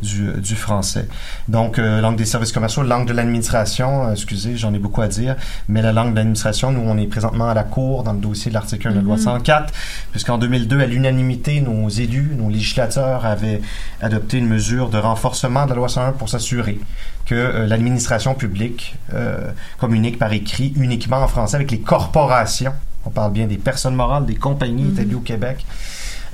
du, 0.00 0.40
du 0.40 0.56
français. 0.56 1.06
Donc, 1.48 1.78
euh, 1.78 2.00
langue 2.00 2.16
des 2.16 2.24
services 2.24 2.50
commerciaux, 2.50 2.82
langue 2.82 3.06
de 3.06 3.12
l'administration, 3.12 4.08
euh, 4.08 4.12
excusez, 4.12 4.56
j'en 4.56 4.72
ai 4.72 4.78
beaucoup 4.78 5.02
à 5.02 5.08
dire, 5.08 5.36
mais 5.68 5.82
la 5.82 5.92
langue 5.92 6.12
de 6.12 6.16
l'administration, 6.16 6.72
nous, 6.72 6.80
on 6.80 6.96
est 6.96 7.06
présentement 7.06 7.46
à 7.50 7.52
la 7.52 7.62
Cour 7.62 8.02
dans 8.02 8.14
le 8.14 8.20
dossier 8.20 8.50
de 8.50 8.54
l'article 8.54 8.88
1 8.88 8.90
de 8.92 8.96
la 8.96 9.02
loi 9.02 9.18
104, 9.18 9.74
puisqu'en 10.12 10.38
2002, 10.38 10.80
à 10.80 10.86
l'unanimité, 10.86 11.60
nos 11.60 11.90
élus, 11.90 12.32
nos 12.38 12.48
législateurs 12.48 13.26
avaient 13.26 13.60
adopté 14.00 14.38
une 14.38 14.48
mesure 14.48 14.88
de 14.88 14.96
renforcement 14.96 15.64
de 15.66 15.70
la 15.70 15.76
loi 15.76 15.90
101 15.90 16.12
pour 16.12 16.30
s'assurer 16.30 16.78
que 17.26 17.34
euh, 17.34 17.66
l'administration 17.66 18.34
publique 18.34 18.96
euh, 19.12 19.50
communique 19.78 20.18
par 20.18 20.32
écrit 20.32 20.72
uniquement 20.76 21.18
en 21.18 21.28
français 21.28 21.56
avec 21.56 21.70
les 21.70 21.80
corporations 21.80 22.72
on 23.06 23.10
parle 23.10 23.32
bien 23.32 23.46
des 23.46 23.58
personnes 23.58 23.94
morales, 23.94 24.24
des 24.24 24.34
compagnies 24.34 24.88
établies 24.88 25.12
mm 25.12 25.12
-hmm. 25.12 25.16
au 25.16 25.20
Québec. 25.20 25.66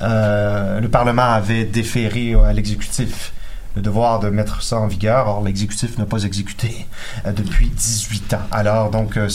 Euh, 0.03 0.81
le 0.81 0.89
Parlement 0.89 1.31
avait 1.33 1.65
déféré 1.65 2.35
à 2.35 2.53
l'exécutif 2.53 3.33
le 3.77 3.83
devoir 3.83 4.19
de 4.19 4.31
mettre 4.31 4.63
ça 4.63 4.79
en 4.79 4.87
vigueur. 4.87 5.29
Or, 5.29 5.45
l'exécutif 5.45 5.99
n'a 5.99 6.07
pas 6.07 6.25
exécuté 6.25 6.87
euh, 7.27 7.33
depuis 7.33 7.69
18 7.69 8.35
ans. 8.35 8.43
Alors, 8.51 8.91
donc, 8.91 9.17
euh, 9.17 9.29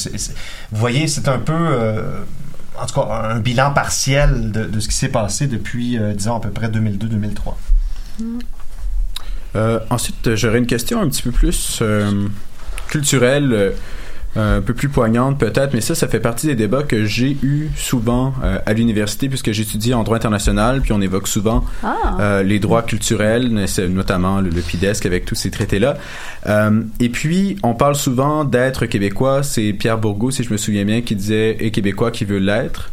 vous 0.72 0.78
voyez, 0.80 1.08
c'est 1.08 1.28
un 1.28 1.40
peu, 1.40 1.54
en 2.80 2.86
tout 2.86 2.94
cas, 2.96 3.30
un 3.30 3.40
bilan 3.40 3.72
partiel 3.72 4.52
de, 4.52 4.80
ce 4.80 4.88
qui 4.88 4.96
s'est 4.96 5.10
passé 5.10 5.48
depuis, 5.48 6.00
disons, 6.16 6.36
à 6.36 6.40
peu 6.40 6.50
près 6.50 6.68
2002-2003. 6.68 7.56
Mm. 8.20 8.40
ensuite, 9.90 10.36
j'aurais 10.36 10.58
une 10.58 10.68
question 10.68 11.02
un 11.02 11.10
petit 11.10 11.22
peu 11.22 11.32
plus 11.32 11.82
culturelle 12.88 13.74
un 14.36 14.62
peu 14.62 14.74
plus 14.74 14.90
poignante 14.90 15.40
peut-être, 15.40 15.74
mais 15.74 15.82
ça, 15.82 15.96
ça 15.96 16.08
fait 16.08 16.20
partie 16.20 16.48
des 16.48 16.56
débats 16.56 16.84
que 16.84 17.06
j'ai 17.06 17.38
eu 17.42 17.70
souvent 17.76 18.34
euh, 18.44 18.60
à 18.66 18.74
l'université 18.74 19.30
puisque 19.30 19.52
j'étudie 19.52 19.94
en 19.94 20.04
droit 20.04 20.18
international, 20.18 20.82
puis 20.82 20.92
on 20.92 21.02
évoque 21.02 21.28
souvent 21.28 21.64
ah. 21.84 22.18
euh, 22.20 22.44
les 22.44 22.60
droits 22.60 22.84
culturels, 22.84 23.50
notamment 23.90 24.42
le, 24.42 24.50
le 24.50 24.62
PIDESC 24.62 25.06
avec 25.06 25.26
tous 25.26 25.36
ces 25.36 25.52
traités-là. 25.52 25.98
Euh, 26.48 26.82
et 27.00 27.10
puis, 27.10 27.58
on 27.64 27.74
parle 27.74 27.96
souvent 27.96 28.44
d'être 28.44 28.86
québécois. 28.86 29.44
C'est 29.44 29.74
Pierre 29.74 29.98
Bourgault, 29.98 30.32
si 30.32 30.44
je 30.44 30.52
me 30.52 30.58
souviens 30.58 30.86
bien, 30.86 31.02
qui 31.02 31.16
disait 31.16 31.58
«et 31.60 31.72
québécois 31.72 32.12
qui 32.12 32.26
veut 32.26 32.40
l'être». 32.40 32.92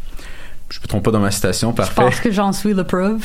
Je 0.69 0.81
me 0.81 0.87
trompe 0.87 1.05
pas 1.05 1.11
dans 1.11 1.21
ma 1.21 1.31
citation, 1.31 1.73
parfait. 1.73 1.93
Je 1.97 2.03
pense 2.03 2.21
que 2.21 2.31
j'en 2.31 2.53
suis 2.53 2.73
le 2.73 2.85
preuve. 2.85 3.23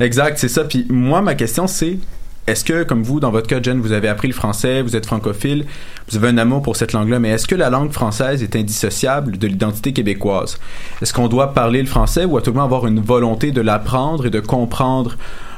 Exact, 0.00 0.36
c'est 0.38 0.48
ça. 0.48 0.64
Puis 0.64 0.86
moi, 0.90 1.22
ma 1.22 1.34
question, 1.34 1.66
c'est 1.66 1.98
est-ce 2.46 2.64
que, 2.64 2.82
comme 2.82 3.02
vous, 3.02 3.20
dans 3.20 3.30
votre 3.30 3.46
cas, 3.46 3.62
Jen, 3.62 3.80
vous 3.80 3.92
avez 3.92 4.08
appris 4.08 4.26
le 4.26 4.34
français, 4.34 4.82
vous 4.82 4.96
êtes 4.96 5.06
francophile, 5.06 5.66
vous 6.08 6.16
avez 6.16 6.28
un 6.28 6.38
amour 6.38 6.62
pour 6.62 6.76
cette 6.76 6.92
langue-là, 6.92 7.18
mais 7.18 7.28
est-ce 7.28 7.46
que 7.46 7.54
la 7.54 7.70
langue 7.70 7.92
française 7.92 8.42
est 8.42 8.56
indissociable 8.56 9.38
de 9.38 9.46
l'identité 9.46 9.92
québécoise? 9.92 10.58
Est-ce 11.00 11.12
qu'on 11.12 11.28
doit 11.28 11.54
parler 11.54 11.80
le 11.80 11.88
français 11.88 12.24
ou 12.24 12.36
à 12.36 12.42
tout 12.42 12.50
le 12.50 12.56
monde 12.56 12.64
avoir 12.64 12.86
une 12.86 13.00
volonté 13.00 13.52
de 13.52 13.60
l'apprendre 13.60 14.26
et 14.26 14.30
de 14.30 14.40
comprendre 14.40 15.16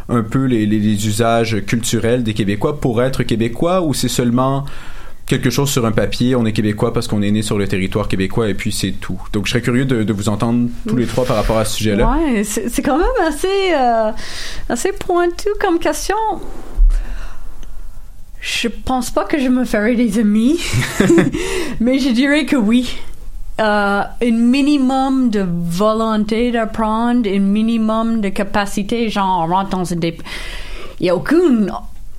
un 0.08 0.22
peu 0.22 0.44
les, 0.44 0.66
usages 1.06 1.64
culturels 1.66 2.22
des 2.22 2.34
Québécois 2.34 2.80
pour 2.80 3.02
être 3.02 3.22
québécois 3.22 3.82
ou 3.82 3.94
c'est 3.94 4.08
seulement 4.08 4.64
quelque 5.26 5.50
chose 5.50 5.70
sur 5.70 5.86
un 5.86 5.92
papier, 5.92 6.34
on 6.34 6.44
est 6.44 6.52
québécois 6.52 6.92
parce 6.92 7.06
qu'on 7.06 7.22
est 7.22 7.30
né 7.30 7.42
sur 7.42 7.56
le 7.56 7.66
territoire 7.66 8.08
québécois 8.08 8.48
et 8.48 8.54
puis 8.54 8.72
c'est 8.72 8.90
tout? 8.90 9.20
Donc 9.32 9.46
je 9.46 9.52
serais 9.52 9.62
curieux 9.62 9.84
de, 9.84 10.02
de, 10.02 10.12
vous 10.12 10.28
entendre 10.28 10.68
tous 10.86 10.96
les 10.96 11.06
trois 11.06 11.24
par 11.24 11.36
rapport 11.36 11.56
à 11.56 11.64
ce 11.64 11.76
sujet-là. 11.76 12.10
Ouais, 12.10 12.44
c'est 12.44 12.82
quand 12.82 12.98
même 12.98 13.26
assez, 13.26 13.72
euh, 13.74 14.10
assez 14.68 14.92
pointu 14.92 15.48
comme 15.60 15.78
question. 15.78 16.16
Je 18.42 18.66
pense 18.66 19.10
pas 19.12 19.24
que 19.24 19.38
je 19.38 19.48
me 19.48 19.64
ferai 19.64 19.94
des 19.94 20.18
amis, 20.18 20.58
mais 21.80 22.00
je 22.00 22.10
dirais 22.10 22.44
que 22.44 22.56
oui. 22.56 22.98
Uh, 23.60 23.62
un 24.20 24.32
minimum 24.32 25.30
de 25.30 25.46
volonté 25.48 26.50
d'apprendre, 26.50 27.30
un 27.30 27.38
minimum 27.38 28.20
de 28.20 28.30
capacité, 28.30 29.08
genre 29.10 29.44
on 29.44 29.54
rentre 29.54 29.70
dans 29.70 29.84
une 29.84 30.00
dé... 30.00 30.18
Il 30.98 31.04
n'y 31.04 31.10
a 31.10 31.14
aucune 31.14 31.70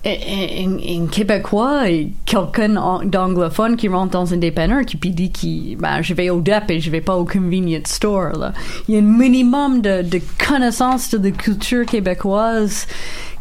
un, 0.05 1.07
Québécois 1.11 1.89
et 1.89 2.13
quelqu'un 2.25 3.01
d'anglophone 3.03 3.75
qui 3.75 3.89
rentre 3.89 4.11
dans 4.11 4.33
un 4.33 4.37
dépanneur 4.37 4.85
qui 4.85 4.97
dit 4.97 5.31
qui 5.31 5.75
ben, 5.77 6.01
je 6.01 6.13
vais 6.13 6.29
au 6.29 6.39
DEP 6.39 6.71
et 6.71 6.79
je 6.79 6.89
vais 6.89 7.01
pas 7.01 7.15
au 7.15 7.25
convenience 7.25 7.87
store 7.87 8.37
là. 8.37 8.53
Il 8.87 8.95
y 8.95 8.97
a 8.97 8.99
un 8.99 9.03
minimum 9.03 9.81
de, 9.81 10.01
de 10.01 10.21
connaissance 10.45 11.11
de 11.11 11.29
la 11.29 11.31
culture 11.31 11.85
québécoise 11.85 12.87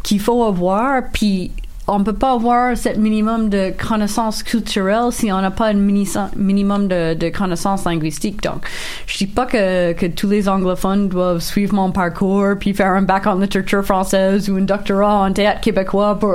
qu'il 0.02 0.20
faut 0.20 0.44
avoir 0.44 1.02
puis 1.12 1.50
on 1.88 2.04
peut 2.04 2.12
pas 2.12 2.32
avoir 2.32 2.76
ce 2.76 2.90
minimum 2.90 3.48
de 3.48 3.72
connaissances 3.76 4.42
culturelles 4.42 5.10
si 5.10 5.32
on 5.32 5.40
n'a 5.40 5.50
pas 5.50 5.68
un 5.68 5.74
minimum 5.74 6.86
de, 6.86 7.14
de 7.14 7.28
connaissances 7.28 7.84
linguistiques. 7.84 8.42
Donc, 8.42 8.66
je 9.06 9.16
dis 9.18 9.26
pas 9.26 9.46
que, 9.46 10.06
tous 10.08 10.28
les 10.28 10.48
anglophones 10.48 11.08
doivent 11.08 11.40
suivre 11.40 11.74
mon 11.74 11.90
parcours 11.90 12.54
puis 12.58 12.72
faire 12.72 12.92
un 12.92 13.02
bac 13.02 13.26
en 13.26 13.34
littérature 13.34 13.84
française 13.84 14.48
ou 14.48 14.56
un 14.56 14.62
doctorat 14.62 15.22
en 15.22 15.32
théâtre 15.32 15.60
québécois 15.60 16.18
pour, 16.18 16.34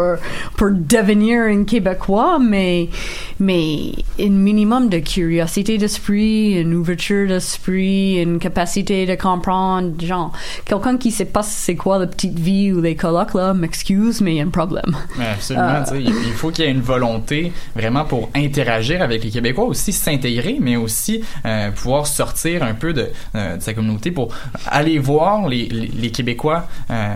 pour 0.57 0.69
devenir 0.71 1.41
un 1.43 1.63
Québécois, 1.63 2.39
mais, 2.39 2.89
mais 3.39 3.91
un 4.19 4.29
minimum 4.29 4.89
de 4.89 4.99
curiosité 4.99 5.77
d'esprit, 5.77 6.59
une 6.59 6.73
ouverture 6.73 7.27
d'esprit, 7.27 8.21
une 8.21 8.39
capacité 8.39 9.05
de 9.05 9.15
comprendre, 9.15 9.93
genre, 10.03 10.31
quelqu'un 10.65 10.97
qui 10.97 11.11
sait 11.11 11.25
pas 11.25 11.43
c'est 11.43 11.75
quoi 11.75 11.99
la 11.99 12.07
petite 12.07 12.39
vie 12.39 12.71
ou 12.71 12.81
les 12.81 12.95
colloques 12.95 13.33
là, 13.33 13.53
m'excuse, 13.53 14.21
mais 14.21 14.33
il 14.33 14.37
y 14.37 14.41
a 14.41 14.43
un 14.43 14.49
problème. 14.49 14.95
Absolument. 15.37 15.83
Euh, 15.91 15.99
il 15.99 16.33
faut 16.33 16.51
qu'il 16.51 16.65
y 16.65 16.67
ait 16.67 16.71
une 16.71 16.81
volonté 16.81 17.51
vraiment 17.75 18.05
pour 18.05 18.29
interagir 18.35 19.01
avec 19.01 19.23
les 19.23 19.29
Québécois, 19.29 19.65
aussi 19.65 19.93
s'intégrer, 19.93 20.57
mais 20.59 20.75
aussi 20.75 21.23
euh, 21.45 21.71
pouvoir 21.71 22.07
sortir 22.07 22.63
un 22.63 22.73
peu 22.73 22.93
de, 22.93 23.09
euh, 23.35 23.57
de, 23.57 23.61
sa 23.61 23.73
communauté 23.73 24.11
pour 24.11 24.33
aller 24.67 24.99
voir 24.99 25.47
les, 25.47 25.67
les, 25.67 25.87
les 25.87 26.11
Québécois, 26.11 26.67
euh, 26.89 27.13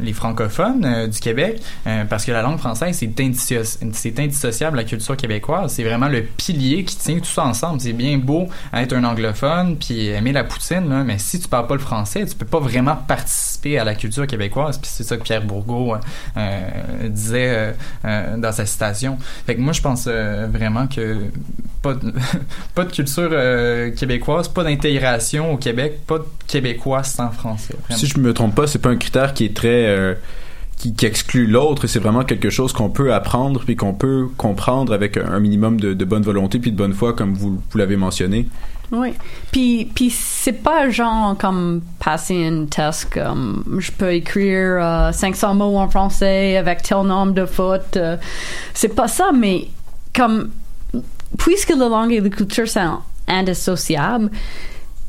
les 0.00 0.12
francophones 0.12 1.08
du 1.08 1.20
Québec, 1.20 1.60
parce 2.08 2.24
que 2.24 2.32
la 2.32 2.42
langue 2.42 2.58
française, 2.58 2.96
c'est 2.98 3.20
indissociable, 3.20 3.92
indissociable 4.18 4.76
de 4.76 4.82
la 4.82 4.88
culture 4.88 5.16
québécoise. 5.16 5.72
C'est 5.72 5.84
vraiment 5.84 6.08
le 6.08 6.22
pilier 6.22 6.84
qui 6.84 6.96
tient 6.96 7.18
tout 7.18 7.24
ça 7.26 7.44
ensemble. 7.44 7.80
C'est 7.80 7.92
bien 7.92 8.18
beau 8.18 8.48
être 8.72 8.92
un 8.94 9.04
anglophone 9.04 9.76
puis 9.76 10.08
aimer 10.08 10.32
la 10.32 10.44
poutine, 10.44 10.88
là, 10.88 11.04
mais 11.04 11.18
si 11.18 11.38
tu 11.38 11.48
parles 11.48 11.66
pas 11.66 11.74
le 11.74 11.80
français, 11.80 12.26
tu 12.26 12.34
peux 12.34 12.46
pas 12.46 12.60
vraiment 12.60 12.96
participer 12.96 13.78
à 13.78 13.84
la 13.84 13.94
culture 13.94 14.26
québécoise. 14.26 14.78
Puis 14.78 14.90
c'est 14.92 15.04
ça 15.04 15.16
que 15.16 15.22
Pierre 15.22 15.44
Bourgault 15.44 15.96
disait 17.08 17.61
euh, 17.62 17.72
euh, 18.04 18.36
dans 18.36 18.52
sa 18.52 18.66
citation. 18.66 19.18
Fait 19.46 19.54
que 19.54 19.60
moi, 19.60 19.72
je 19.72 19.80
pense 19.80 20.04
euh, 20.06 20.46
vraiment 20.50 20.86
que 20.86 21.18
pas 21.82 21.94
de, 21.94 22.90
culture 22.92 23.30
québécoise, 23.96 24.48
pas 24.48 24.64
d'intégration 24.64 25.52
au 25.52 25.56
Québec, 25.56 26.00
pas 26.06 26.18
de 26.18 26.24
québécois 26.46 27.02
sans 27.02 27.30
français. 27.30 27.74
Si 27.90 28.06
je 28.06 28.18
me 28.18 28.32
trompe 28.32 28.54
pas, 28.54 28.66
c'est 28.66 28.78
pas 28.78 28.90
un 28.90 28.96
critère 28.96 29.34
qui 29.34 29.46
est 29.46 29.56
très 29.56 30.16
qui, 30.82 30.94
qui, 30.94 31.06
exclut 31.06 31.46
l'autre, 31.46 31.86
c'est 31.86 32.00
vraiment 32.00 32.24
quelque 32.24 32.50
chose 32.50 32.72
qu'on 32.72 32.90
peut 32.90 33.14
apprendre 33.14 33.62
puis 33.64 33.76
qu'on 33.76 33.94
peut 33.94 34.26
comprendre 34.36 34.92
avec 34.92 35.16
un 35.16 35.38
minimum 35.38 35.78
de, 35.78 36.04
bonne 36.04 36.24
volonté 36.24 36.58
puis 36.58 36.72
de 36.72 36.76
bonne 36.76 36.92
foi, 36.92 37.12
comme 37.12 37.34
vous, 37.34 37.60
vous 37.70 37.78
l'avez 37.78 37.96
mentionné. 37.96 38.48
Oui. 38.90 39.14
Puis, 39.52 39.90
puis 39.94 40.10
c'est 40.10 40.52
pas 40.52 40.90
genre 40.90 41.38
comme 41.38 41.82
passer 42.00 42.34
une 42.34 42.68
test 42.68 43.10
comme 43.12 43.64
je 43.78 43.92
peux 43.92 44.12
écrire 44.12 44.78
euh, 44.82 45.12
500 45.12 45.54
mots 45.54 45.78
en 45.78 45.88
français 45.88 46.56
avec 46.56 46.82
tel 46.82 46.98
nombre 47.02 47.32
de 47.32 47.46
fautes. 47.46 47.96
Euh, 47.96 48.16
c'est 48.74 48.94
pas 48.94 49.06
ça, 49.06 49.30
mais 49.32 49.68
comme 50.14 50.50
puisque 51.38 51.70
la 51.70 51.88
langue 51.88 52.12
et 52.12 52.20
la 52.20 52.28
culture 52.28 52.68
sont 52.68 52.98
indissociables, 53.28 54.30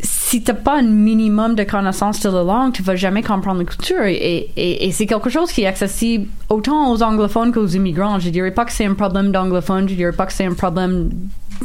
si 0.04 0.44
t'as 0.44 0.54
pas 0.54 0.80
un 0.80 0.84
minimum 0.84 1.56
de 1.56 1.64
connaissance 1.64 2.22
de 2.22 2.30
la 2.30 2.44
langue, 2.44 2.74
tu 2.74 2.84
vas 2.84 2.96
jamais 2.96 3.24
comprendre 3.24 3.60
la 3.60 3.66
culture. 3.66 4.04
Et, 4.04 4.90
c'est 4.92 5.06
quelque 5.06 5.30
chose 5.30 5.52
qui 5.52 5.62
est 5.62 5.68
accessible 5.68 6.28
autant 6.50 6.92
aux 6.92 7.02
anglophones 7.02 7.52
qu'aux 7.52 7.68
immigrants. 7.68 8.20
Je 8.20 8.30
dirais 8.30 8.52
pas 8.52 8.66
que 8.66 8.72
c'est 8.72 8.86
un 8.86 8.96
problème 8.96 9.32
d'anglophone, 9.32 9.88
je 9.88 9.96
dirais 9.96 10.12
pas 10.12 10.26
que 10.26 10.34
c'est 10.34 10.46
un 10.46 10.54
problème 10.54 11.10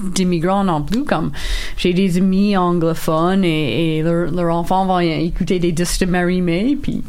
d'immigrants 0.02 0.64
non 0.64 0.82
plus. 0.82 1.04
Comme 1.04 1.32
j'ai 1.76 1.92
des 1.92 2.18
amis 2.18 2.56
anglophones 2.56 3.44
et, 3.44 3.98
et 3.98 4.02
leurs 4.02 4.30
leur 4.30 4.54
enfants 4.54 4.86
vont 4.86 4.98
écouter 5.00 5.58
des 5.58 5.72
disques 5.72 6.00
de 6.00 6.06
Mary 6.06 6.40
May, 6.40 6.76
puis 6.80 7.02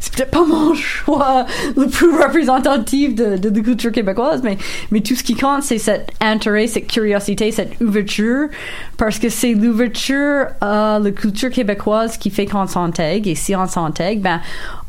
c'est 0.00 0.14
peut-être 0.14 0.30
pas 0.30 0.44
mon 0.44 0.74
choix 0.74 1.46
le 1.76 1.86
plus 1.86 2.10
représentatif 2.10 3.14
de, 3.14 3.36
de, 3.36 3.50
de, 3.50 3.60
culture 3.60 3.92
québécoise, 3.92 4.42
mais, 4.42 4.58
mais 4.90 5.00
tout 5.00 5.14
ce 5.14 5.22
qui 5.22 5.34
compte, 5.34 5.62
c'est 5.62 5.78
cet 5.78 6.10
intérêt, 6.20 6.66
cette 6.66 6.86
curiosité, 6.86 7.50
cette 7.50 7.80
ouverture, 7.80 8.48
parce 8.96 9.18
que 9.18 9.28
c'est 9.28 9.54
l'ouverture 9.54 10.46
à 10.60 10.98
la 11.02 11.10
culture 11.10 11.50
québécoise 11.50 12.16
qui 12.16 12.30
fait 12.30 12.46
qu'on 12.46 12.66
s'intègre, 12.66 13.28
et 13.28 13.34
si 13.34 13.54
on 13.54 13.66
s'intègre, 13.66 14.22
ben, 14.22 14.40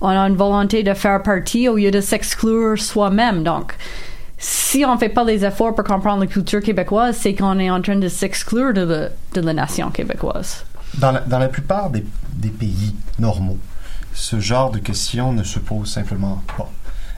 on 0.02 0.10
a 0.10 0.20
une 0.20 0.36
volonté 0.36 0.84
de 0.84 0.93
faire 0.93 1.22
partie 1.24 1.67
au 1.67 1.76
lieu 1.76 1.91
de 1.91 2.02
s'exclure 2.02 2.78
soi-même. 2.78 3.43
Donc, 3.43 3.74
si 4.38 4.86
on 4.86 4.93
ne 4.93 5.00
fait 5.00 5.10
pas 5.10 5.23
les 5.23 5.43
efforts 5.43 5.73
pour 5.73 5.84
comprendre 5.84 6.21
la 6.21 6.28
culture 6.28 6.62
québécoise, 6.62 7.17
c'est 7.17 7.34
qu'on 7.34 7.58
est 7.58 7.71
en 7.71 7.82
train 7.82 7.95
de 7.95 8.08
s'exclure 8.08 8.73
de, 8.73 9.10
la 9.34 9.54
nation 9.54 9.89
québécoise. 9.89 10.65
Dans 10.95 11.12
la, 11.12 11.50
plupart 11.50 11.89
des, 11.89 12.04
pays 12.50 12.95
normaux, 13.19 13.58
ce 14.13 14.39
genre 14.39 14.71
de 14.71 14.80
questions 14.80 15.34
ne 15.34 15.43
se 15.43 15.60
pose 15.60 15.91
simplement 15.91 16.43
pas. 16.56 16.69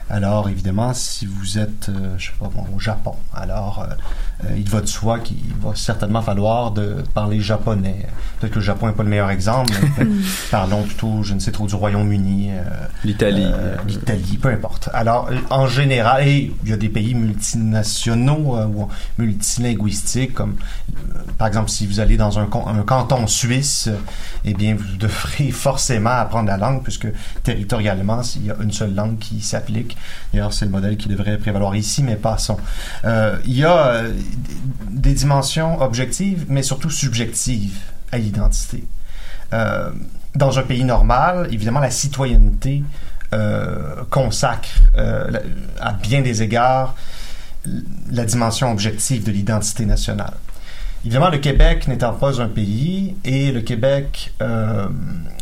Alors, 0.08 0.48
évidemment, 0.48 0.92
si 0.92 1.24
vous 1.26 1.56
êtes, 1.56 1.88
euh, 1.88 2.18
je 2.18 2.26
sais 2.26 2.36
pas, 2.38 2.50
au 2.74 2.80
Japon, 2.80 3.14
alors 3.32 3.80
euh, 3.80 3.94
il 4.56 4.68
va 4.68 4.80
de 4.80 4.86
soi 4.86 5.18
qu'il 5.18 5.36
va 5.60 5.74
certainement 5.74 6.22
falloir 6.22 6.70
de 6.70 6.96
parler 7.14 7.40
japonais. 7.40 8.06
Peut-être 8.38 8.52
que 8.54 8.58
le 8.58 8.64
Japon 8.64 8.86
n'est 8.86 8.94
pas 8.94 9.02
le 9.02 9.10
meilleur 9.10 9.30
exemple, 9.30 9.72
mais 9.98 10.06
parlons 10.50 10.82
plutôt, 10.82 11.22
je 11.22 11.34
ne 11.34 11.40
sais 11.40 11.52
trop, 11.52 11.66
du 11.66 11.74
Royaume-Uni. 11.74 12.50
Euh, 12.52 12.62
L'Italie. 13.04 13.44
Euh, 13.44 13.76
L'Italie, 13.86 14.38
peu 14.40 14.48
importe. 14.48 14.88
Alors, 14.94 15.28
en 15.50 15.66
général, 15.66 16.26
et 16.26 16.52
il 16.64 16.70
y 16.70 16.72
a 16.72 16.76
des 16.76 16.88
pays 16.88 17.14
multinationaux 17.14 18.58
ou 18.74 18.88
multilinguistiques, 19.18 20.34
comme 20.34 20.56
par 21.36 21.48
exemple, 21.48 21.70
si 21.70 21.86
vous 21.86 22.00
allez 22.00 22.16
dans 22.16 22.38
un, 22.38 22.48
un 22.66 22.82
canton 22.82 23.26
suisse, 23.26 23.90
eh 24.44 24.54
bien, 24.54 24.74
vous 24.74 24.96
devrez 24.96 25.50
forcément 25.50 26.10
apprendre 26.10 26.48
la 26.48 26.56
langue, 26.56 26.82
puisque 26.82 27.08
territorialement, 27.42 28.22
il 28.36 28.46
y 28.46 28.50
a 28.50 28.56
une 28.62 28.72
seule 28.72 28.94
langue 28.94 29.18
qui 29.18 29.40
s'applique. 29.42 29.98
D'ailleurs, 30.32 30.52
c'est 30.52 30.64
le 30.64 30.70
modèle 30.70 30.96
qui 30.96 31.08
devrait 31.08 31.36
prévaloir 31.36 31.76
ici, 31.76 32.02
mais 32.02 32.16
passons. 32.16 32.56
il 33.04 33.56
y 33.56 33.64
a 33.64 34.04
des 34.90 35.14
dimensions 35.14 35.80
objectives, 35.80 36.46
mais 36.48 36.62
surtout 36.62 36.90
subjectives 36.90 37.78
à 38.12 38.18
l'identité. 38.18 38.84
Euh, 39.52 39.90
dans 40.34 40.58
un 40.58 40.62
pays 40.62 40.84
normal, 40.84 41.48
évidemment, 41.50 41.80
la 41.80 41.90
citoyenneté 41.90 42.84
euh, 43.32 44.04
consacre 44.10 44.68
euh, 44.96 45.30
à 45.80 45.92
bien 45.92 46.20
des 46.20 46.42
égards 46.42 46.94
la 48.10 48.24
dimension 48.24 48.70
objective 48.72 49.24
de 49.24 49.32
l'identité 49.32 49.84
nationale. 49.84 50.34
Évidemment, 51.04 51.30
le 51.30 51.38
Québec 51.38 51.88
n'étant 51.88 52.12
pas 52.12 52.40
un 52.40 52.48
pays 52.48 53.16
et 53.24 53.52
le 53.52 53.60
Québec 53.60 54.32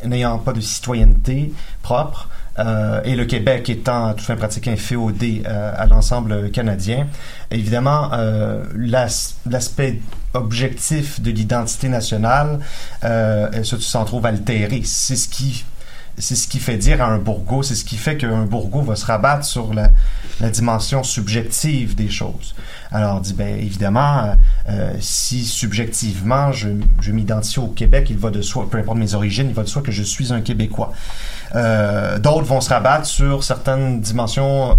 n'ayant 0.04 0.38
pas 0.38 0.52
de 0.52 0.60
citoyenneté 0.60 1.52
propre, 1.82 2.28
et 3.04 3.14
le 3.14 3.24
Québec 3.24 3.70
étant 3.70 4.06
à 4.06 4.14
toute 4.14 4.26
fin 4.26 4.36
pratique 4.36 4.66
inféodé 4.66 5.44
à 5.46 5.86
l'ensemble 5.86 6.50
canadien, 6.50 7.06
évidemment, 7.50 8.10
euh, 8.12 8.64
l'aspect 8.74 10.00
objectif 10.34 11.20
de 11.20 11.30
l'identité 11.30 11.88
nationale 11.88 12.60
euh, 13.04 13.62
s'en 13.62 14.04
trouve 14.04 14.26
altéré. 14.26 14.82
C'est 14.84 15.16
ce 15.16 15.28
qui 15.28 15.64
c'est 16.18 16.34
ce 16.34 16.48
qui 16.48 16.58
fait 16.58 16.76
dire 16.76 17.02
à 17.02 17.06
un 17.06 17.18
bourgeois, 17.18 17.62
c'est 17.62 17.74
ce 17.74 17.84
qui 17.84 17.96
fait 17.96 18.16
qu'un 18.16 18.44
bourgeois 18.44 18.82
va 18.82 18.96
se 18.96 19.06
rabattre 19.06 19.44
sur 19.44 19.72
la, 19.74 19.90
dimension 20.50 21.02
subjective 21.02 21.96
des 21.96 22.08
choses. 22.08 22.54
Alors, 22.92 23.16
on 23.16 23.20
dit, 23.20 23.34
ben, 23.34 23.58
évidemment, 23.58 24.34
euh, 24.68 24.94
si 25.00 25.44
subjectivement 25.44 26.52
je, 26.52 26.68
m'identifie 27.10 27.58
au 27.58 27.68
Québec, 27.68 28.06
il 28.10 28.18
va 28.18 28.30
de 28.30 28.40
soi, 28.40 28.68
peu 28.70 28.78
importe 28.78 28.98
mes 28.98 29.14
origines, 29.14 29.48
il 29.48 29.54
va 29.54 29.64
de 29.64 29.68
soi 29.68 29.82
que 29.82 29.90
je 29.90 30.02
suis 30.02 30.32
un 30.32 30.40
Québécois. 30.40 30.92
Euh, 31.54 32.18
D'autres 32.18 32.46
vont 32.46 32.60
se 32.60 32.70
rabattre 32.70 33.06
sur 33.06 33.42
certaines 33.42 34.00
dimensions, 34.00 34.72
euh, 34.72 34.74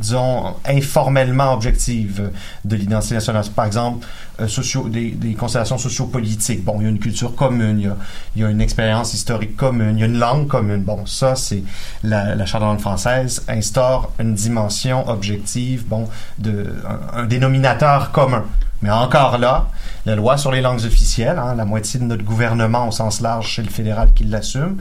disons, 0.00 0.54
informellement 0.66 1.54
objectives 1.54 2.30
de 2.64 2.76
l'identité 2.76 3.14
nationale. 3.14 3.44
Par 3.54 3.64
exemple, 3.64 4.06
euh, 4.40 4.88
des, 4.88 5.10
des 5.10 5.34
constellations 5.34 5.78
sociopolitiques. 5.78 6.64
Bon, 6.64 6.76
il 6.80 6.84
y 6.84 6.86
a 6.86 6.90
une 6.90 6.98
culture 6.98 7.34
commune, 7.34 7.94
il 8.34 8.42
y 8.42 8.44
a, 8.44 8.48
une 8.48 8.60
expérience 8.60 9.14
historique 9.14 9.56
commune, 9.56 9.96
il 9.96 10.00
y 10.00 10.02
a 10.02 10.06
une 10.06 10.18
langue 10.18 10.46
commune. 10.46 10.82
Bon, 10.82 11.06
ça, 11.06 11.36
c'est 11.36 11.62
la, 12.02 12.34
la 12.34 12.46
charte 12.46 12.62
de 12.62 12.66
la 12.66 12.72
langue 12.72 12.80
française 12.80 13.42
instaure 13.48 14.12
une 14.18 14.34
dimension 14.34 15.08
objective, 15.08 15.86
bon, 15.86 16.08
de, 16.38 16.74
un, 17.14 17.24
dénominateur 17.26 18.12
commun. 18.12 18.44
Mais 18.82 18.90
encore 18.90 19.38
là, 19.38 19.68
la 20.06 20.16
loi 20.16 20.38
sur 20.38 20.52
les 20.52 20.62
langues 20.62 20.84
officielles, 20.84 21.38
hein, 21.38 21.54
la 21.54 21.64
moitié 21.64 22.00
de 22.00 22.04
notre 22.04 22.24
gouvernement 22.24 22.88
au 22.88 22.92
sens 22.92 23.20
large, 23.20 23.54
c'est 23.56 23.62
le 23.62 23.68
fédéral 23.68 24.12
qui 24.14 24.24
l'assume, 24.24 24.78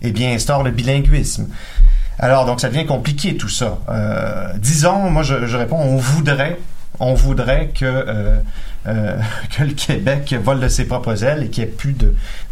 eh 0.00 0.12
bien, 0.12 0.32
instaure 0.32 0.62
le 0.62 0.70
bilinguisme. 0.70 1.48
Alors, 2.18 2.46
donc, 2.46 2.60
ça 2.60 2.68
devient 2.68 2.86
compliqué 2.86 3.36
tout 3.36 3.48
ça. 3.48 3.78
Euh, 3.88 4.52
disons, 4.58 5.10
moi, 5.10 5.22
je, 5.22 5.46
je, 5.46 5.56
réponds, 5.56 5.78
on 5.78 5.96
voudrait, 5.96 6.58
on 7.00 7.14
voudrait 7.14 7.68
que 7.68 7.84
euh, 7.84 8.36
euh, 8.86 9.18
que 9.56 9.64
le 9.64 9.72
Québec 9.72 10.34
vole 10.42 10.60
de 10.60 10.68
ses 10.68 10.84
propres 10.84 11.24
ailes 11.24 11.44
et 11.44 11.48
qu'il 11.48 11.64
n'y 11.64 11.70
ait 11.70 11.72
plus 11.72 11.96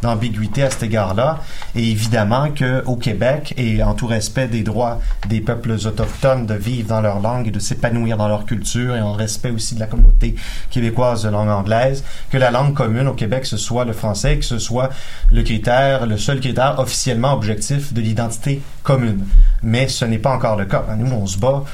d'ambiguïté 0.02 0.62
à 0.62 0.70
cet 0.70 0.82
égard-là. 0.84 1.40
Et 1.74 1.90
évidemment 1.90 2.48
qu'au 2.50 2.96
Québec, 2.96 3.54
et 3.56 3.82
en 3.82 3.94
tout 3.94 4.06
respect 4.06 4.48
des 4.48 4.62
droits 4.62 5.00
des 5.28 5.40
peuples 5.40 5.72
autochtones 5.72 6.46
de 6.46 6.54
vivre 6.54 6.88
dans 6.88 7.00
leur 7.00 7.20
langue 7.20 7.48
et 7.48 7.50
de 7.50 7.58
s'épanouir 7.58 8.16
dans 8.16 8.28
leur 8.28 8.46
culture, 8.46 8.96
et 8.96 9.00
en 9.00 9.12
respect 9.12 9.50
aussi 9.50 9.74
de 9.74 9.80
la 9.80 9.86
communauté 9.86 10.34
québécoise 10.70 11.22
de 11.22 11.28
langue 11.28 11.48
anglaise, 11.48 12.04
que 12.30 12.38
la 12.38 12.50
langue 12.50 12.74
commune 12.74 13.08
au 13.08 13.14
Québec, 13.14 13.46
ce 13.46 13.56
soit 13.56 13.84
le 13.84 13.92
français, 13.92 14.38
que 14.38 14.44
ce 14.44 14.58
soit 14.58 14.90
le 15.30 15.42
critère, 15.42 16.06
le 16.06 16.16
seul 16.16 16.40
critère 16.40 16.78
officiellement 16.78 17.32
objectif 17.34 17.92
de 17.92 18.00
l'identité 18.00 18.62
commune. 18.82 19.24
Mais 19.62 19.88
ce 19.88 20.04
n'est 20.04 20.18
pas 20.18 20.34
encore 20.34 20.56
le 20.56 20.64
cas. 20.64 20.84
Nous, 20.96 21.12
on 21.12 21.26
se 21.26 21.38
bat 21.38 21.64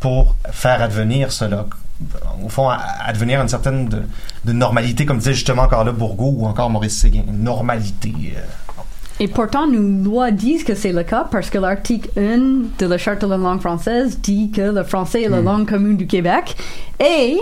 pour 0.00 0.36
faire 0.52 0.82
advenir 0.82 1.32
cela 1.32 1.66
au 2.44 2.48
fond, 2.48 2.68
advenir 2.68 3.40
une 3.40 3.48
certaine 3.48 3.88
de, 3.88 4.02
de, 4.44 4.52
normalité, 4.52 5.06
comme 5.06 5.18
disait 5.18 5.34
justement 5.34 5.62
encore 5.62 5.84
là 5.84 5.92
Bourgault 5.92 6.34
ou 6.38 6.46
encore 6.46 6.70
Maurice 6.70 6.98
Séguin. 6.98 7.24
Normalité. 7.32 8.12
Euh, 8.36 8.40
et 9.18 9.28
pourtant, 9.28 9.66
nos 9.66 10.04
lois 10.04 10.30
disent 10.30 10.62
que 10.62 10.74
c'est 10.74 10.92
le 10.92 11.02
cas 11.02 11.26
parce 11.30 11.48
que 11.48 11.56
l'article 11.56 12.10
1 12.18 12.38
de 12.78 12.86
la 12.86 12.98
Charte 12.98 13.22
de 13.22 13.26
la 13.26 13.38
langue 13.38 13.60
française 13.60 14.18
dit 14.20 14.50
que 14.50 14.60
le 14.60 14.84
français 14.84 15.22
est 15.22 15.28
la 15.28 15.40
mm. 15.40 15.44
langue 15.44 15.68
commune 15.68 15.96
du 15.96 16.06
Québec. 16.06 16.54
Et 17.00 17.38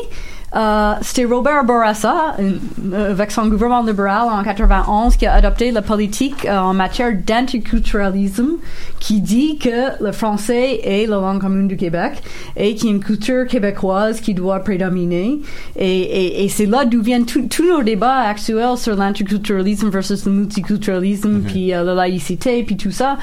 c'était 1.02 1.24
Robert 1.24 1.64
Bourassa, 1.64 2.36
euh, 2.38 3.10
avec 3.10 3.32
son 3.32 3.48
gouvernement 3.48 3.82
libéral 3.82 4.28
en 4.30 4.42
91, 4.44 5.16
qui 5.16 5.26
a 5.26 5.34
adopté 5.34 5.72
la 5.72 5.82
politique 5.82 6.44
euh, 6.44 6.56
en 6.56 6.74
matière 6.74 7.12
d'interculturalisme, 7.12 8.58
qui 9.00 9.20
dit 9.20 9.58
que 9.58 10.02
le 10.02 10.12
français 10.12 10.80
est 10.84 11.06
la 11.06 11.16
langue 11.16 11.40
commune 11.40 11.66
du 11.66 11.76
Québec 11.76 12.22
et 12.56 12.74
qu'il 12.74 12.88
y 12.88 12.92
a 12.92 12.94
une 12.94 13.02
culture 13.02 13.46
québécoise 13.46 14.20
qui 14.20 14.34
doit 14.34 14.60
prédominer. 14.60 15.40
Et, 15.76 16.00
et, 16.00 16.44
et 16.44 16.48
c'est 16.48 16.66
là 16.66 16.84
d'où 16.84 17.02
viennent 17.02 17.26
tous 17.26 17.68
nos 17.68 17.82
débats 17.82 18.20
actuels 18.20 18.76
sur 18.76 18.94
l'interculturalisme 18.94 19.88
versus 19.88 20.24
le 20.24 20.32
multiculturalisme, 20.32 21.38
mm-hmm. 21.38 21.42
puis 21.42 21.66
la 21.68 21.82
laïcité, 21.82 22.62
puis 22.62 22.76
tout 22.76 22.92
ça 22.92 23.18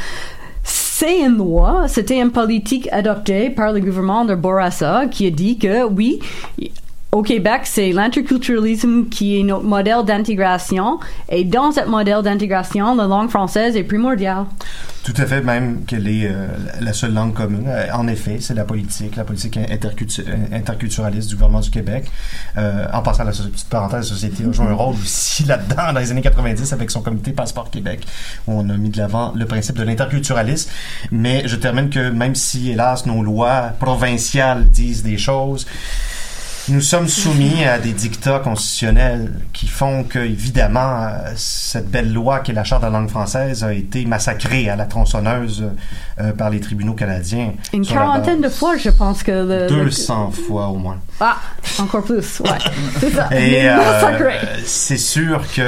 c'est 0.64 1.22
une 1.22 1.38
loi, 1.38 1.88
c'était 1.88 2.20
une 2.20 2.32
politique 2.32 2.88
adoptée 2.92 3.50
par 3.50 3.74
le 3.74 3.80
gouvernement 3.80 4.24
de 4.24 4.36
Bourassa 4.36 5.08
qui 5.10 5.26
a 5.26 5.32
dit 5.32 5.58
que 5.58 5.84
oui, 5.88 6.20
au 7.12 7.24
Québec, 7.24 7.62
c'est 7.66 7.92
l'interculturalisme 7.92 9.10
qui 9.10 9.40
est 9.40 9.44
notre 9.44 9.66
modèle 9.66 10.06
d'intégration. 10.06 11.00
Et 11.28 11.44
dans 11.44 11.72
ce 11.72 11.86
modèle 11.86 12.22
d'intégration, 12.22 12.96
la 12.96 13.06
langue 13.06 13.30
française 13.30 13.76
est 13.76 13.84
primordiale. 13.84 14.46
Tout 15.04 15.14
à 15.18 15.26
fait, 15.26 15.42
même 15.42 15.84
qu'elle 15.86 16.08
est 16.08 16.28
euh, 16.28 16.48
la 16.80 16.94
seule 16.94 17.14
langue 17.14 17.34
commune. 17.34 17.66
Euh, 17.68 17.88
en 17.94 18.08
effet, 18.08 18.38
c'est 18.40 18.54
la 18.54 18.64
politique, 18.64 19.18
la 19.18 19.26
politique 19.26 19.60
interculturaliste 20.54 21.28
du 21.28 21.36
gouvernement 21.36 21.60
du 21.60 21.70
Québec. 21.70 22.10
Euh, 22.58 22.86
en 22.94 23.02
passant 23.02 23.24
à 23.24 23.26
la 23.26 23.32
petite 23.32 23.68
parenthèse, 23.68 24.10
la 24.10 24.16
société 24.16 24.46
a 24.48 24.52
joué 24.52 24.68
un 24.68 24.74
rôle 24.74 24.96
aussi 24.96 25.44
là-dedans 25.48 25.92
dans 25.94 26.00
les 26.00 26.12
années 26.12 26.22
90 26.22 26.72
avec 26.72 26.92
son 26.92 27.02
comité 27.02 27.34
Passeport 27.34 27.72
Québec, 27.72 28.06
où 28.48 28.54
on 28.54 28.70
a 28.70 28.78
mis 28.78 28.90
de 28.90 28.98
l'avant 28.98 29.34
le 29.36 29.46
principe 29.46 29.76
de 29.76 29.84
l'interculturalisme. 29.84 30.70
Mais 31.12 31.44
je 31.46 31.56
termine 31.58 31.90
que 31.90 32.10
même 32.10 32.36
si, 32.36 32.72
hélas, 32.72 33.06
nos 33.06 33.22
lois 33.22 33.74
provinciales 33.80 34.70
disent 34.70 35.04
des 35.04 35.18
choses, 35.18 35.66
nous 36.70 36.82
sommes 36.82 37.08
soumis 37.08 37.66
à 37.66 37.80
des 37.80 37.92
dictats 37.92 38.40
constitutionnels 38.40 39.32
qui 39.52 39.68
font 39.68 40.04
que, 40.04 40.20
évidemment, 40.20 41.04
euh, 41.04 41.32
cette 41.36 41.90
belle 41.90 42.14
loi 42.14 42.40
qui 42.40 42.52
est 42.52 42.54
la 42.54 42.64
Charte 42.64 42.82
de 42.84 42.88
la 42.88 43.00
langue 43.00 43.10
française 43.10 43.64
a 43.64 43.74
été 43.74 44.06
massacrée 44.06 44.70
à 44.70 44.76
la 44.76 44.86
tronçonneuse 44.86 45.66
euh, 46.20 46.32
par 46.34 46.50
les 46.50 46.60
tribunaux 46.60 46.94
canadiens. 46.94 47.54
Une 47.74 47.86
quarantaine 47.86 48.42
de 48.42 48.50
fois, 48.50 48.78
je 48.78 48.90
pense 48.90 49.24
que... 49.24 49.32
Le, 49.32 49.68
200 49.68 50.32
fois 50.48 50.68
au 50.68 50.76
moins. 50.78 51.00
Ah, 51.20 51.38
encore 51.80 52.04
plus, 52.04 52.40
ouais. 52.42 52.50
c'est 53.00 53.10
ça. 53.10 53.30
Et 53.32 53.68
euh, 53.68 54.32
c'est 54.64 54.98
sûr 54.98 55.44
que 55.56 55.62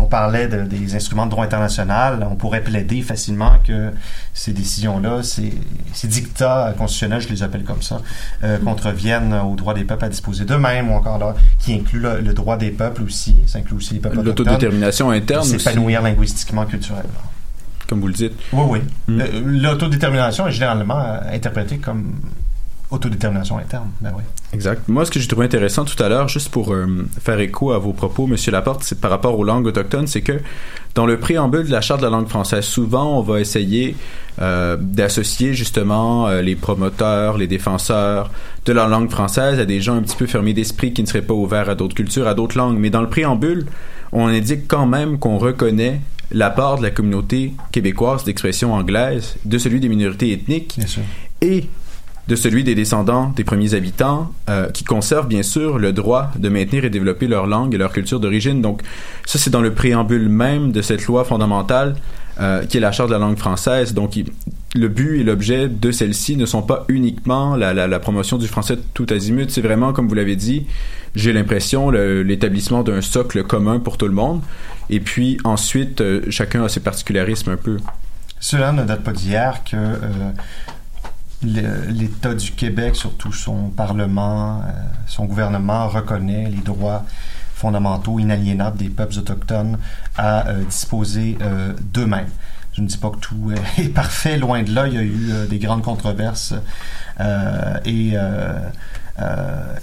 on 0.00 0.06
parlait 0.06 0.48
de, 0.48 0.62
des 0.62 0.94
instruments 0.94 1.26
de 1.26 1.30
droit 1.30 1.44
international, 1.44 2.26
on 2.30 2.34
pourrait 2.34 2.62
plaider 2.62 3.02
facilement 3.02 3.58
que 3.66 3.90
ces 4.34 4.52
décisions-là, 4.52 5.22
ces, 5.22 5.52
ces 5.92 6.08
dictats 6.08 6.74
constitutionnels, 6.76 7.20
je 7.20 7.28
les 7.28 7.42
appelle 7.42 7.64
comme 7.64 7.82
ça, 7.82 8.00
euh, 8.42 8.58
mm. 8.58 8.64
contreviennent 8.64 9.34
aux 9.34 9.54
droits 9.56 9.74
des 9.74 9.84
peuples 9.84 10.06
à 10.06 10.08
disposer 10.08 10.44
d'eux-mêmes, 10.44 10.90
ou 10.90 10.94
encore 10.94 11.18
là, 11.18 11.34
qui 11.58 11.74
inclut 11.74 12.00
le, 12.00 12.32
droit 12.32 12.56
des 12.56 12.70
peuples 12.70 13.02
aussi, 13.02 13.36
ça 13.46 13.58
inclut 13.58 13.76
aussi 13.76 13.94
les 13.94 14.00
peuples 14.00 14.22
L'autodétermination 14.22 15.10
interne. 15.10 15.44
S'épanouir 15.44 16.02
linguistiquement, 16.02 16.64
culturellement. 16.64 17.08
Comme 17.88 18.00
vous 18.00 18.08
le 18.08 18.14
dites. 18.14 18.34
Oui, 18.52 18.64
oui. 18.68 18.80
Mm. 19.08 19.60
L'autodétermination 19.60 20.46
est 20.46 20.52
généralement 20.52 20.98
euh, 20.98 21.18
interprétée 21.32 21.78
comme 21.78 22.14
autodétermination 22.90 23.58
interne. 23.58 23.90
Ben 24.00 24.12
oui. 24.16 24.22
Exact. 24.52 24.88
Moi, 24.88 25.04
ce 25.04 25.10
que 25.10 25.20
j'ai 25.20 25.28
trouvé 25.28 25.44
intéressant 25.44 25.84
tout 25.84 26.00
à 26.02 26.08
l'heure, 26.08 26.28
juste 26.28 26.48
pour 26.48 26.72
euh, 26.72 27.06
faire 27.20 27.38
écho 27.38 27.70
à 27.70 27.78
vos 27.78 27.92
propos, 27.92 28.26
Monsieur 28.26 28.50
Laporte, 28.50 28.82
c'est 28.82 29.00
par 29.00 29.10
rapport 29.10 29.38
aux 29.38 29.44
langues 29.44 29.66
autochtones, 29.66 30.08
c'est 30.08 30.22
que 30.22 30.40
dans 30.94 31.06
le 31.06 31.18
préambule 31.18 31.66
de 31.66 31.70
la 31.70 31.80
Charte 31.80 32.00
de 32.00 32.06
la 32.06 32.10
langue 32.10 32.28
française, 32.28 32.64
souvent, 32.64 33.18
on 33.18 33.22
va 33.22 33.40
essayer 33.40 33.96
euh, 34.40 34.76
d'associer 34.80 35.54
justement 35.54 36.26
euh, 36.26 36.42
les 36.42 36.56
promoteurs, 36.56 37.38
les 37.38 37.46
défenseurs 37.46 38.30
de 38.66 38.72
la 38.72 38.88
langue 38.88 39.10
française 39.10 39.60
à 39.60 39.64
des 39.64 39.80
gens 39.80 39.94
un 39.94 40.02
petit 40.02 40.16
peu 40.16 40.26
fermés 40.26 40.52
d'esprit 40.52 40.92
qui 40.92 41.02
ne 41.02 41.06
seraient 41.06 41.22
pas 41.22 41.34
ouverts 41.34 41.68
à 41.68 41.76
d'autres 41.76 41.94
cultures, 41.94 42.26
à 42.26 42.34
d'autres 42.34 42.58
langues. 42.58 42.78
Mais 42.78 42.90
dans 42.90 43.02
le 43.02 43.08
préambule, 43.08 43.66
on 44.10 44.26
indique 44.26 44.66
quand 44.66 44.86
même 44.86 45.18
qu'on 45.20 45.38
reconnaît 45.38 46.00
l'apport 46.32 46.78
de 46.78 46.82
la 46.82 46.90
communauté 46.90 47.52
québécoise 47.72 48.24
d'expression 48.24 48.74
anglaise, 48.74 49.36
de 49.44 49.58
celui 49.58 49.80
des 49.80 49.88
minorités 49.88 50.32
ethniques, 50.32 50.78
et 51.40 51.68
de 52.30 52.36
celui 52.36 52.62
des 52.62 52.76
descendants 52.76 53.32
des 53.34 53.42
premiers 53.42 53.74
habitants, 53.74 54.30
euh, 54.48 54.68
qui 54.70 54.84
conservent 54.84 55.26
bien 55.26 55.42
sûr 55.42 55.80
le 55.80 55.92
droit 55.92 56.30
de 56.38 56.48
maintenir 56.48 56.84
et 56.84 56.90
développer 56.90 57.26
leur 57.26 57.48
langue 57.48 57.74
et 57.74 57.78
leur 57.78 57.92
culture 57.92 58.20
d'origine. 58.20 58.62
Donc 58.62 58.82
ça, 59.26 59.40
c'est 59.40 59.50
dans 59.50 59.60
le 59.60 59.74
préambule 59.74 60.28
même 60.28 60.70
de 60.70 60.80
cette 60.80 61.06
loi 61.06 61.24
fondamentale 61.24 61.96
euh, 62.40 62.64
qui 62.64 62.76
est 62.76 62.80
la 62.80 62.92
Charte 62.92 63.08
de 63.08 63.14
la 63.14 63.18
langue 63.18 63.36
française. 63.36 63.94
Donc 63.94 64.14
le 64.76 64.88
but 64.88 65.18
et 65.18 65.24
l'objet 65.24 65.68
de 65.68 65.90
celle-ci 65.90 66.36
ne 66.36 66.46
sont 66.46 66.62
pas 66.62 66.84
uniquement 66.86 67.56
la, 67.56 67.74
la, 67.74 67.98
promotion 67.98 68.38
du 68.38 68.46
français 68.46 68.78
tout 68.94 69.08
azimut, 69.10 69.50
c'est 69.50 69.60
vraiment, 69.60 69.92
comme 69.92 70.06
vous 70.06 70.14
l'avez 70.14 70.36
dit, 70.36 70.66
j'ai 71.16 71.32
l'impression, 71.32 71.90
l'établissement 71.90 72.84
d'un 72.84 73.00
socle 73.00 73.42
commun 73.42 73.80
pour 73.80 73.98
tout 73.98 74.06
le 74.06 74.14
monde. 74.14 74.40
Et 74.88 75.00
puis 75.00 75.38
ensuite, 75.42 76.00
euh, 76.00 76.22
chacun 76.30 76.62
a 76.62 76.68
ses 76.68 76.80
particularismes 76.80 77.50
un 77.50 77.56
peu. 77.56 77.78
Cela 78.38 78.70
ne 78.70 78.84
date 78.84 79.02
pas 79.02 79.12
d'hier 79.12 79.64
que 79.68 79.76
l'État 81.42 82.34
du 82.34 82.52
Québec, 82.52 82.96
surtout 82.96 83.32
son 83.32 83.70
Parlement, 83.70 84.60
euh, 84.60 84.70
son 85.06 85.24
gouvernement, 85.24 85.88
reconnaît 85.88 86.48
les 86.50 86.62
droits 86.62 87.04
fondamentaux 87.54 88.18
inaliénables 88.18 88.78
des 88.78 88.88
peuples 88.88 89.18
autochtones 89.18 89.78
à 90.16 90.48
euh, 90.48 90.64
disposer 90.64 91.38
euh, 91.42 91.72
d'eux-mêmes. 91.92 92.28
Je 92.72 92.82
ne 92.82 92.86
dis 92.86 92.98
pas 92.98 93.10
que 93.10 93.18
tout 93.18 93.52
est 93.78 93.88
parfait, 93.88 94.38
loin 94.38 94.62
de 94.62 94.72
là, 94.72 94.86
il 94.86 94.94
y 94.94 94.98
a 94.98 95.02
eu 95.02 95.48
des 95.48 95.58
grandes 95.58 95.82
controverses 95.82 96.54
et, 97.84 98.14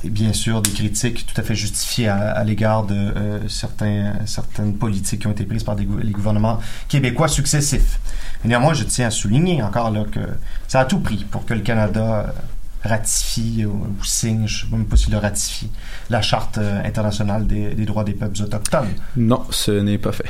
et, 0.03 0.09
bien 0.09 0.33
sûr 0.33 0.61
des 0.61 0.71
critiques 0.71 1.25
tout 1.27 1.39
à 1.39 1.43
fait 1.43 1.55
justifiées 1.55 2.07
à, 2.07 2.43
l'égard 2.43 2.83
de 2.83 3.13
certains, 3.47 4.13
certaines 4.25 4.73
politiques 4.75 5.21
qui 5.21 5.27
ont 5.27 5.31
été 5.31 5.43
prises 5.45 5.63
par 5.63 5.75
les 5.75 5.85
gouvernements 5.85 6.59
québécois 6.87 7.27
successifs. 7.27 7.99
néanmoins, 8.45 8.73
je 8.73 8.83
tiens 8.83 9.07
à 9.07 9.11
souligner 9.11 9.61
encore 9.61 9.91
que 10.11 10.19
ça 10.67 10.81
a 10.81 10.85
tout 10.85 10.99
pris 10.99 11.25
pour 11.29 11.45
que 11.45 11.53
le 11.53 11.61
Canada 11.61 12.25
euh, 12.27 12.31
ratifie 12.83 13.65
ou, 13.65 13.87
signe, 14.03 14.47
je 14.47 14.65
ne 14.65 14.69
sais 14.69 14.75
même 14.75 14.85
pas 14.85 14.97
s'il 14.97 15.11
le 15.13 15.19
ratifie, 15.19 15.71
la 16.09 16.21
Charte 16.21 16.57
euh, 16.57 16.83
internationale 16.83 17.47
des, 17.47 17.73
droits 17.85 18.03
des 18.03 18.13
peuples 18.13 18.41
autochtones. 18.41 18.89
Non, 19.15 19.45
ce 19.49 19.71
n'est 19.71 19.97
pas 19.97 20.11
fait. 20.11 20.25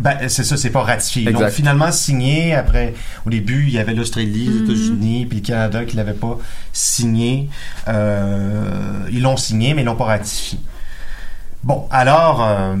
Ben, 0.00 0.28
c'est 0.28 0.44
ça, 0.44 0.56
c'est 0.56 0.70
pas 0.70 0.82
ratifié. 0.82 1.24
Ils 1.24 1.32
l'ont 1.32 1.48
finalement 1.50 1.92
signé. 1.92 2.54
Après, 2.54 2.94
au 3.26 3.30
début, 3.30 3.64
il 3.66 3.74
y 3.74 3.78
avait 3.78 3.94
l'Australie, 3.94 4.46
les 4.46 4.60
mm-hmm. 4.60 4.64
États-Unis, 4.64 5.26
puis 5.26 5.38
le 5.40 5.44
Canada 5.44 5.84
qui 5.84 5.96
l'avaient 5.96 6.12
pas 6.12 6.38
signé. 6.72 7.48
Euh, 7.88 9.08
ils 9.10 9.22
l'ont 9.22 9.36
signé, 9.36 9.74
mais 9.74 9.82
ils 9.82 9.86
l'ont 9.86 9.96
pas 9.96 10.04
ratifié. 10.04 10.58
Bon, 11.64 11.88
alors, 11.90 12.42
euh, 12.42 12.76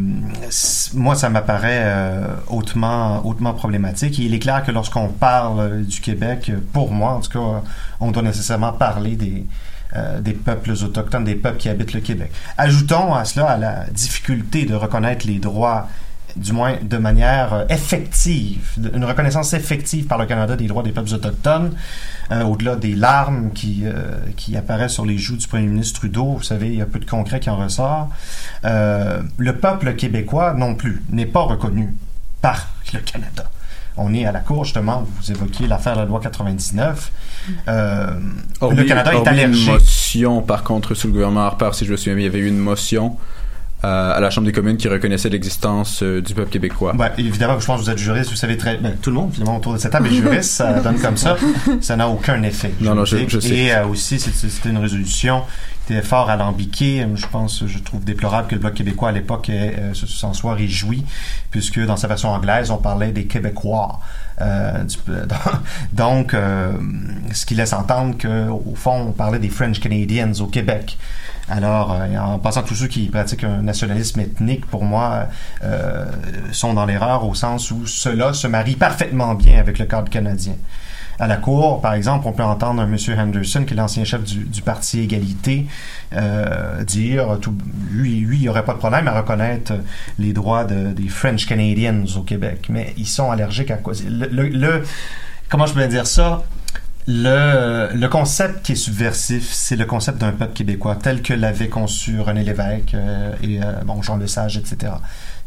moi, 0.94 1.16
ça 1.16 1.28
m'apparaît 1.28 1.82
euh, 1.84 2.26
hautement, 2.46 3.26
hautement 3.26 3.52
problématique. 3.52 4.18
Et 4.20 4.22
il 4.22 4.34
est 4.34 4.38
clair 4.38 4.62
que 4.64 4.70
lorsqu'on 4.70 5.08
parle 5.08 5.82
du 5.82 6.00
Québec, 6.00 6.52
pour 6.72 6.92
moi, 6.92 7.14
en 7.14 7.20
tout 7.20 7.30
cas, 7.30 7.62
on 8.00 8.12
doit 8.12 8.22
nécessairement 8.22 8.72
parler 8.72 9.16
des, 9.16 9.44
euh, 9.96 10.20
des 10.20 10.34
peuples 10.34 10.72
autochtones, 10.72 11.24
des 11.24 11.34
peuples 11.34 11.56
qui 11.56 11.70
habitent 11.70 11.94
le 11.94 12.00
Québec. 12.00 12.30
Ajoutons 12.58 13.14
à 13.14 13.24
cela 13.24 13.46
à 13.46 13.56
la 13.56 13.84
difficulté 13.90 14.66
de 14.66 14.74
reconnaître 14.74 15.26
les 15.26 15.38
droits 15.38 15.88
du 16.36 16.52
moins 16.52 16.76
de 16.82 16.98
manière 16.98 17.54
euh, 17.54 17.64
effective, 17.68 18.68
une 18.94 19.04
reconnaissance 19.04 19.52
effective 19.54 20.06
par 20.06 20.18
le 20.18 20.26
Canada 20.26 20.56
des 20.56 20.66
droits 20.66 20.82
des 20.82 20.92
peuples 20.92 21.12
autochtones, 21.12 21.74
euh, 22.30 22.42
au-delà 22.42 22.76
des 22.76 22.94
larmes 22.94 23.50
qui, 23.52 23.82
euh, 23.84 24.18
qui 24.36 24.56
apparaissent 24.56 24.92
sur 24.92 25.06
les 25.06 25.18
joues 25.18 25.36
du 25.36 25.46
premier 25.46 25.66
ministre 25.66 26.00
Trudeau, 26.00 26.34
vous 26.34 26.42
savez, 26.42 26.68
il 26.68 26.76
y 26.76 26.82
a 26.82 26.86
peu 26.86 26.98
de 26.98 27.08
concret 27.08 27.40
qui 27.40 27.50
en 27.50 27.56
ressort. 27.56 28.08
Euh, 28.64 29.22
le 29.36 29.56
peuple 29.56 29.94
québécois 29.94 30.54
non 30.54 30.74
plus 30.74 31.02
n'est 31.10 31.26
pas 31.26 31.40
reconnu 31.40 31.94
par 32.42 32.68
le 32.92 33.00
Canada. 33.00 33.50
On 33.96 34.14
est 34.14 34.24
à 34.26 34.32
la 34.32 34.40
Cour, 34.40 34.64
justement, 34.64 35.04
vous 35.20 35.32
évoquiez 35.32 35.66
l'affaire 35.66 35.94
de 35.94 36.00
la 36.00 36.04
loi 36.04 36.20
99. 36.20 37.10
Euh, 37.66 38.10
le 38.62 38.84
Canada 38.84 39.12
est 39.12 39.26
allergique. 39.26 39.66
une 39.66 39.72
motion, 39.72 40.42
par 40.42 40.62
contre, 40.62 40.94
sous 40.94 41.08
le 41.08 41.14
gouvernement 41.14 41.40
Harper, 41.40 41.70
si 41.72 41.84
je 41.84 41.90
me 41.90 41.96
souviens 41.96 42.14
bien, 42.14 42.22
il 42.22 42.26
y 42.26 42.28
avait 42.28 42.38
eu 42.38 42.48
une 42.48 42.58
motion 42.58 43.16
euh, 43.84 44.16
à 44.16 44.20
la 44.20 44.30
Chambre 44.30 44.46
des 44.46 44.52
communes 44.52 44.76
qui 44.76 44.88
reconnaissait 44.88 45.28
l'existence 45.28 46.02
euh, 46.02 46.20
du 46.20 46.34
peuple 46.34 46.50
québécois. 46.50 46.94
Ouais, 46.96 47.12
évidemment, 47.18 47.60
je 47.60 47.66
pense 47.66 47.78
que 47.80 47.84
vous 47.84 47.90
êtes 47.90 47.98
juriste, 47.98 48.30
vous 48.30 48.36
savez 48.36 48.56
très 48.56 48.76
ben, 48.78 48.96
tout 49.00 49.10
le 49.10 49.16
monde 49.16 49.32
finalement 49.32 49.56
autour 49.56 49.72
de 49.74 49.78
cette 49.78 49.92
table 49.92 50.08
est 50.08 50.14
juriste, 50.14 50.50
ça 50.50 50.72
donne 50.80 50.98
comme 51.00 51.16
ça, 51.16 51.36
ça 51.80 51.94
n'a 51.96 52.08
aucun 52.08 52.42
effet. 52.42 52.72
Non, 52.80 52.94
non, 52.94 53.04
je- 53.04 53.28
je 53.28 53.38
sais. 53.40 53.54
Et 53.54 53.72
euh, 53.74 53.86
aussi, 53.86 54.18
c'était 54.18 54.68
une 54.70 54.78
résolution 54.78 55.42
qui 55.86 55.92
était 55.94 56.02
fort 56.02 56.28
alambiquée. 56.28 57.06
Je 57.14 57.26
pense, 57.28 57.64
je 57.66 57.78
trouve 57.78 58.04
déplorable 58.04 58.48
que 58.48 58.54
le 58.56 58.60
Bloc 58.60 58.74
québécois 58.74 59.10
à 59.10 59.12
l'époque 59.12 59.48
euh, 59.50 59.94
se- 59.94 60.06
s'en 60.06 60.34
soit 60.34 60.54
réjoui, 60.54 61.04
puisque 61.50 61.78
dans 61.84 61.96
sa 61.96 62.08
version 62.08 62.30
anglaise, 62.30 62.70
on 62.70 62.76
parlait 62.78 63.12
des 63.12 63.24
Québécois. 63.26 64.00
Euh, 64.40 64.84
du- 64.84 64.96
donc, 65.92 66.34
euh, 66.34 66.72
ce 67.32 67.46
qui 67.46 67.54
laisse 67.54 67.72
entendre 67.72 68.16
que 68.18 68.48
au 68.48 68.74
fond, 68.74 69.06
on 69.08 69.12
parlait 69.12 69.38
des 69.38 69.48
French 69.48 69.80
Canadians 69.80 70.32
au 70.40 70.46
Québec. 70.46 70.98
Alors, 71.50 71.92
euh, 71.92 72.16
en 72.18 72.38
passant 72.38 72.62
tous 72.62 72.74
ceux 72.74 72.88
qui 72.88 73.06
pratiquent 73.06 73.44
un 73.44 73.62
nationalisme 73.62 74.20
ethnique, 74.20 74.66
pour 74.66 74.84
moi, 74.84 75.28
euh, 75.64 76.04
sont 76.52 76.74
dans 76.74 76.84
l'erreur 76.84 77.24
au 77.26 77.34
sens 77.34 77.70
où 77.70 77.86
cela 77.86 78.34
se 78.34 78.46
marie 78.46 78.76
parfaitement 78.76 79.34
bien 79.34 79.58
avec 79.58 79.78
le 79.78 79.86
cadre 79.86 80.10
canadien. 80.10 80.54
À 81.20 81.26
la 81.26 81.36
Cour, 81.36 81.80
par 81.80 81.94
exemple, 81.94 82.28
on 82.28 82.32
peut 82.32 82.44
entendre 82.44 82.80
un 82.80 82.86
monsieur 82.86 83.18
Henderson, 83.18 83.64
qui 83.66 83.72
est 83.74 83.76
l'ancien 83.76 84.04
chef 84.04 84.22
du, 84.22 84.62
parti 84.62 85.00
Égalité, 85.00 85.66
euh, 86.12 86.84
dire, 86.84 87.38
tout, 87.40 87.54
lui, 87.90 88.20
lui, 88.20 88.36
il 88.36 88.40
n'y 88.42 88.48
aurait 88.48 88.64
pas 88.64 88.74
de 88.74 88.78
problème 88.78 89.08
à 89.08 89.18
reconnaître 89.18 89.72
les 90.20 90.32
droits 90.32 90.64
de- 90.64 90.92
des 90.92 91.08
French 91.08 91.46
Canadians 91.46 92.04
au 92.16 92.22
Québec, 92.22 92.66
mais 92.68 92.92
ils 92.98 93.06
sont 93.08 93.30
allergiques 93.32 93.72
à 93.72 93.78
quoi? 93.78 93.94
Le, 94.08 94.26
le- 94.28 94.48
le- 94.48 94.84
comment 95.48 95.66
je 95.66 95.74
peux 95.74 95.86
dire 95.88 96.06
ça? 96.06 96.44
Le, 97.10 98.06
concept 98.08 98.62
qui 98.62 98.72
est 98.72 98.76
subversif, 98.76 99.50
c'est 99.50 99.76
le 99.76 99.86
concept 99.86 100.18
d'un 100.18 100.32
peuple 100.32 100.52
québécois, 100.52 100.96
tel 100.96 101.22
que 101.22 101.32
l'avait 101.32 101.68
conçu 101.68 102.20
René 102.20 102.44
Lévesque 102.44 102.92
euh, 102.94 103.32
et 103.42 103.62
euh, 103.62 103.72
bon, 103.84 104.02
Jean 104.02 104.18
Lesage, 104.18 104.58
etc. 104.58 104.92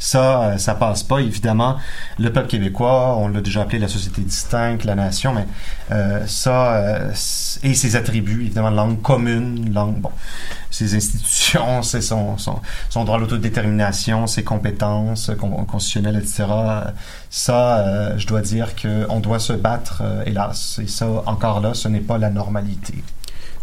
Ça, 0.03 0.41
euh, 0.41 0.57
ça 0.57 0.73
passe 0.73 1.03
pas, 1.03 1.19
évidemment. 1.19 1.77
Le 2.17 2.33
peuple 2.33 2.47
québécois, 2.47 3.17
on 3.17 3.27
l'a 3.27 3.39
déjà 3.39 3.61
appelé 3.61 3.77
la 3.77 3.87
société 3.87 4.21
distincte, 4.23 4.83
la 4.83 4.95
nation, 4.95 5.31
mais 5.31 5.45
euh, 5.91 6.25
ça, 6.25 6.73
euh, 6.73 7.11
et 7.61 7.75
ses 7.75 7.95
attributs, 7.95 8.41
évidemment, 8.41 8.71
langue 8.71 8.99
commune, 9.03 9.71
langue, 9.71 10.01
bon, 10.01 10.09
ses 10.71 10.95
institutions, 10.95 11.81
c'est 11.83 12.01
son, 12.01 12.39
son, 12.39 12.61
son 12.89 13.03
droit 13.03 13.17
à 13.17 13.19
l'autodétermination, 13.19 14.25
ses 14.25 14.43
compétences 14.43 15.29
euh, 15.29 15.35
con- 15.35 15.65
constitutionnelles, 15.65 16.17
etc. 16.17 16.45
Ça, 17.29 17.77
euh, 17.79 18.17
je 18.17 18.25
dois 18.25 18.41
dire 18.41 18.69
qu'on 18.75 19.19
doit 19.19 19.37
se 19.39 19.53
battre, 19.53 20.01
euh, 20.03 20.23
hélas. 20.25 20.79
Et 20.81 20.87
ça, 20.87 21.05
encore 21.27 21.59
là, 21.61 21.75
ce 21.75 21.87
n'est 21.87 21.99
pas 21.99 22.17
la 22.17 22.31
normalité. 22.31 23.03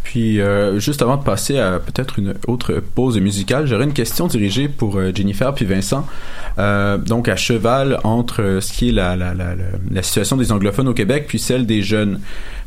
Puis, 0.03 0.41
euh, 0.41 0.79
juste 0.79 1.01
avant 1.01 1.17
de 1.17 1.23
passer 1.23 1.59
à 1.59 1.79
peut-être 1.79 2.17
une 2.17 2.33
autre 2.47 2.81
pause 2.95 3.19
musicale, 3.19 3.67
j'aurais 3.67 3.83
une 3.83 3.93
question 3.93 4.27
dirigée 4.27 4.67
pour 4.67 4.97
euh, 4.97 5.11
Jennifer 5.13 5.53
puis 5.53 5.65
Vincent. 5.65 6.05
Euh, 6.57 6.97
donc, 6.97 7.27
à 7.27 7.35
cheval 7.35 7.99
entre 8.03 8.41
euh, 8.41 8.61
ce 8.61 8.73
qui 8.73 8.89
est 8.89 8.91
la, 8.91 9.15
la, 9.15 9.33
la, 9.33 9.55
la, 9.55 9.65
la 9.91 10.03
situation 10.03 10.35
des 10.35 10.51
anglophones 10.51 10.87
au 10.87 10.93
Québec 10.93 11.25
puis 11.27 11.37
celle 11.39 11.65
des 11.65 11.81
jeunes. 11.83 12.19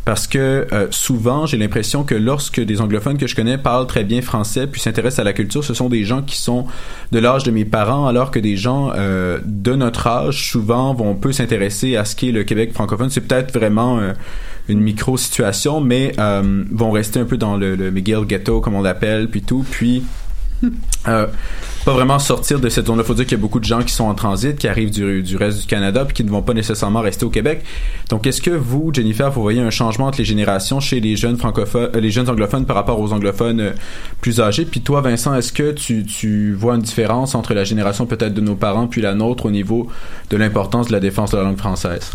Parce 0.05 0.27
que 0.27 0.67
euh, 0.73 0.89
souvent, 0.91 1.47
j'ai 1.47 1.57
l'impression 1.57 2.03
que 2.03 2.15
lorsque 2.15 2.61
des 2.61 2.81
anglophones 2.81 3.19
que 3.19 3.29
je 3.29 3.37
connais 3.37 3.57
parlent 3.57 3.87
très 3.87 4.03
bien 4.03 4.21
français 4.21 4.67
puis 4.67 4.81
s'intéressent 4.81 5.21
à 5.21 5.25
la 5.25 5.33
culture, 5.33 5.63
ce 5.63 5.75
sont 5.75 5.89
des 5.89 6.05
gens 6.05 6.23
qui 6.23 6.37
sont 6.37 6.67
de 7.13 7.19
l'âge 7.21 7.45
de 7.45 7.53
mes 7.53 7.65
parents, 7.65 8.09
alors 8.09 8.33
que 8.33 8.41
des 8.41 8.57
gens 8.57 8.93
euh, 8.97 9.39
de 9.45 9.75
notre 9.75 10.07
âge 10.09 10.51
souvent 10.51 10.93
vont 10.93 11.15
peu 11.15 11.31
s'intéresser 11.31 11.97
à 11.97 12.05
ce 12.05 12.17
qu'est 12.17 12.33
le 12.33 12.43
Québec 12.43 12.73
francophone. 12.73 13.11
C'est 13.11 13.21
peut-être 13.21 13.53
vraiment 13.57 14.01
euh, 14.01 14.13
une 14.69 14.81
micro 14.81 15.17
situation, 15.17 15.81
mais 15.81 16.13
euh, 16.19 16.65
vont 16.73 16.91
rester 16.91 17.21
un 17.21 17.25
peu 17.25 17.37
dans 17.37 17.57
le, 17.57 17.77
le 17.77 17.91
McGill 17.93 18.25
ghetto 18.27 18.61
comme 18.61 18.75
on 18.75 18.83
l'appelle, 18.83 19.29
puis 19.29 19.43
tout, 19.43 19.65
puis 19.71 20.03
euh, 21.09 21.27
pas 21.85 21.93
vraiment 21.93 22.19
sortir 22.19 22.61
de 22.61 22.69
cette 22.69 22.87
zone-là. 22.87 23.05
Faut 23.05 23.15
dire 23.15 23.25
qu'il 23.25 23.37
y 23.37 23.41
a 23.41 23.43
beaucoup 23.43 23.59
de 23.59 23.65
gens 23.65 23.83
qui 23.83 23.93
sont 23.93 24.05
en 24.05 24.15
transit, 24.15 24.57
qui 24.57 24.69
arrivent 24.69 24.91
du, 24.91 25.37
reste 25.37 25.61
du 25.61 25.67
Canada, 25.67 26.05
puis 26.05 26.15
qui 26.15 26.25
ne 26.25 26.31
vont 26.31 26.43
pas 26.43 26.55
nécessairement 26.55 27.01
rester 27.01 27.25
au 27.25 27.31
Québec. 27.31 27.65
Donc, 28.09 28.27
est-ce 28.27 28.41
que 28.41 28.51
vous, 28.51 28.91
Jennifer, 28.93 29.31
vous 29.31 29.43
voyez 29.43 29.61
un 29.61 29.71
changement 29.71 30.07
entre 30.07 30.19
les 30.19 30.25
générations 30.25 30.81
chez 30.81 31.01
les 31.01 31.17
jeunes 31.17 31.37
francophones, 31.37 31.91
euh, 31.95 32.01
les 32.01 32.11
jeunes 32.11 32.29
anglophones 32.29 32.67
par 32.67 32.77
rapport 32.77 33.01
aux 33.01 33.13
anglophones 33.13 33.61
euh, 33.61 33.73
plus 34.21 34.41
âgés? 34.41 34.65
Puis 34.65 34.81
toi, 34.81 35.01
Vincent, 35.01 35.35
est-ce 35.35 35.53
que 35.53 35.73
tu, 35.73 36.05
tu 36.05 36.53
vois 36.53 36.75
une 36.77 36.83
différence 36.83 37.35
entre 37.35 37.55
la 37.55 37.65
génération 37.65 38.07
peut-être 38.07 38.35
de 38.35 38.41
nos 38.41 38.55
parents 38.55 38.87
puis 38.87 39.01
la 39.01 39.15
nôtre 39.15 39.47
au 39.47 39.51
niveau 39.51 39.89
de 40.31 40.37
l'importance 40.37 40.89
de 40.89 40.93
la 40.93 41.01
défense 41.01 41.33
de 41.33 41.39
la 41.39 41.43
langue 41.45 41.59
française? 41.59 42.13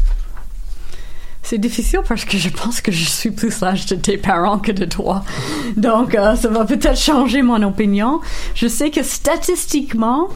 C'est 1.49 1.59
difficile 1.59 2.01
parce 2.05 2.25
que 2.25 2.37
je 2.37 2.49
pense 2.49 2.81
que 2.81 2.91
je 2.91 3.05
suis 3.05 3.31
plus 3.31 3.61
l'âge 3.61 3.85
de 3.85 3.95
tes 3.95 4.17
parents 4.17 4.59
que 4.59 4.73
de 4.73 4.83
toi. 4.83 5.23
Donc, 5.77 6.13
euh, 6.13 6.35
ça 6.35 6.49
va 6.49 6.65
peut-être 6.65 6.99
changer 6.99 7.41
mon 7.41 7.63
opinion. 7.63 8.19
Je 8.53 8.67
sais 8.67 8.89
que 8.89 9.01
statistiquement, 9.01 10.27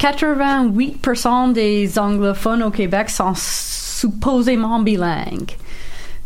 88% 0.00 1.52
des 1.52 1.98
anglophones 1.98 2.62
au 2.62 2.70
Québec 2.70 3.10
sont 3.10 3.34
supposément 3.36 4.80
bilingues. 4.80 5.54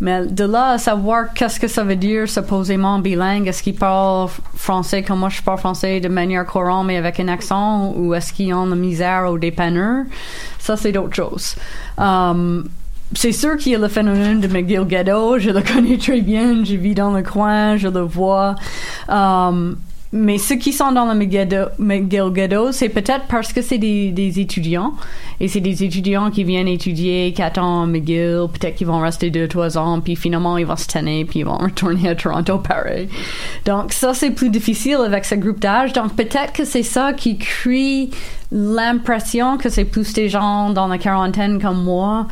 Mais 0.01 0.24
de 0.26 0.45
là 0.45 0.70
à 0.74 0.78
savoir 0.78 1.34
qu'est-ce 1.34 1.59
que 1.59 1.66
ça 1.66 1.82
veut 1.82 1.97
dire 1.97 2.28
supposément 2.28 3.01
bilingue, 3.01 3.49
est-ce 3.49 3.64
qu'ils 3.64 3.74
parlent 3.74 4.28
français 4.55 5.03
comme 5.03 5.18
moi 5.18 5.30
je 5.30 5.43
parle 5.43 5.59
français 5.59 5.99
de 5.99 6.07
manière 6.07 6.47
courante 6.47 6.86
mais 6.86 6.97
avec 6.97 7.18
un 7.18 7.26
accent 7.26 7.93
ou 7.97 8.14
est-ce 8.14 8.32
qu'ils 8.32 8.55
ont 8.55 8.66
la 8.66 8.76
misère 8.76 9.28
au 9.28 9.36
dépanneur, 9.36 10.05
ça 10.61 10.76
c'est 10.76 10.93
d'autres 10.93 11.16
choses. 11.16 11.57
Um, 11.99 12.68
c'est 13.14 13.32
sûr 13.32 13.56
qu'il 13.56 13.72
y 13.72 13.74
a 13.74 13.78
le 13.78 13.88
phénomène 13.88 14.40
de 14.40 14.48
McGill 14.48 14.84
Ghetto, 14.84 15.38
je 15.38 15.50
le 15.50 15.62
connais 15.74 15.98
très 15.98 16.20
bien, 16.20 16.64
je 16.64 16.76
vis 16.76 16.94
dans 16.94 17.12
le 17.12 17.22
coin, 17.22 17.76
je 17.76 17.88
le 17.88 18.00
vois. 18.00 18.54
Um, 19.09 19.76
mais 20.11 20.38
ceux 20.38 20.56
qui 20.56 20.72
sont 20.72 20.90
dans 20.92 21.04
le 21.04 21.14
McGill 21.14 22.32
Ghetto, 22.32 22.72
c'est 22.72 22.88
peut-être 22.88 23.26
parce 23.28 23.52
que 23.52 23.61
c'est 23.61 23.76
des, 23.76 24.11
des 24.11 24.40
étudiants. 24.40 24.94
Et 25.38 25.48
c'est 25.48 25.61
des 25.61 25.84
étudiants 25.84 26.30
qui 26.30 26.44
viennent 26.44 26.68
étudier 26.68 27.32
quatre 27.36 27.59
ans 27.61 27.82
à 27.82 27.86
McGill. 27.86 28.46
Peut-être 28.50 28.74
qu'ils 28.74 28.86
vont 28.86 29.00
rester 29.00 29.30
deux, 29.30 29.46
trois 29.48 29.76
ans, 29.76 30.00
puis 30.00 30.16
finalement 30.16 30.56
ils 30.56 30.64
vont 30.64 30.76
se 30.76 30.86
tanner, 30.86 31.26
puis 31.26 31.40
ils 31.40 31.44
vont 31.44 31.59
retourner 31.59 32.09
à 32.09 32.14
Toronto 32.14 32.59
pareil. 32.59 33.09
Donc 33.66 33.92
ça, 33.92 34.14
c'est 34.14 34.30
plus 34.30 34.48
difficile 34.48 34.98
avec 35.04 35.26
ce 35.26 35.34
groupe 35.34 35.61
d'âge. 35.61 35.92
Donc 35.92 36.16
peut-être 36.16 36.54
que 36.54 36.64
c'est 36.64 36.82
ça 36.82 37.12
qui 37.12 37.36
crée 37.36 38.09
l'impression 38.50 39.59
que 39.59 39.68
c'est 39.68 39.84
plus 39.84 40.11
des 40.14 40.30
gens 40.30 40.70
dans 40.70 40.86
la 40.86 40.96
quarantaine 40.96 41.61
comme 41.61 41.84
moi 41.84 42.26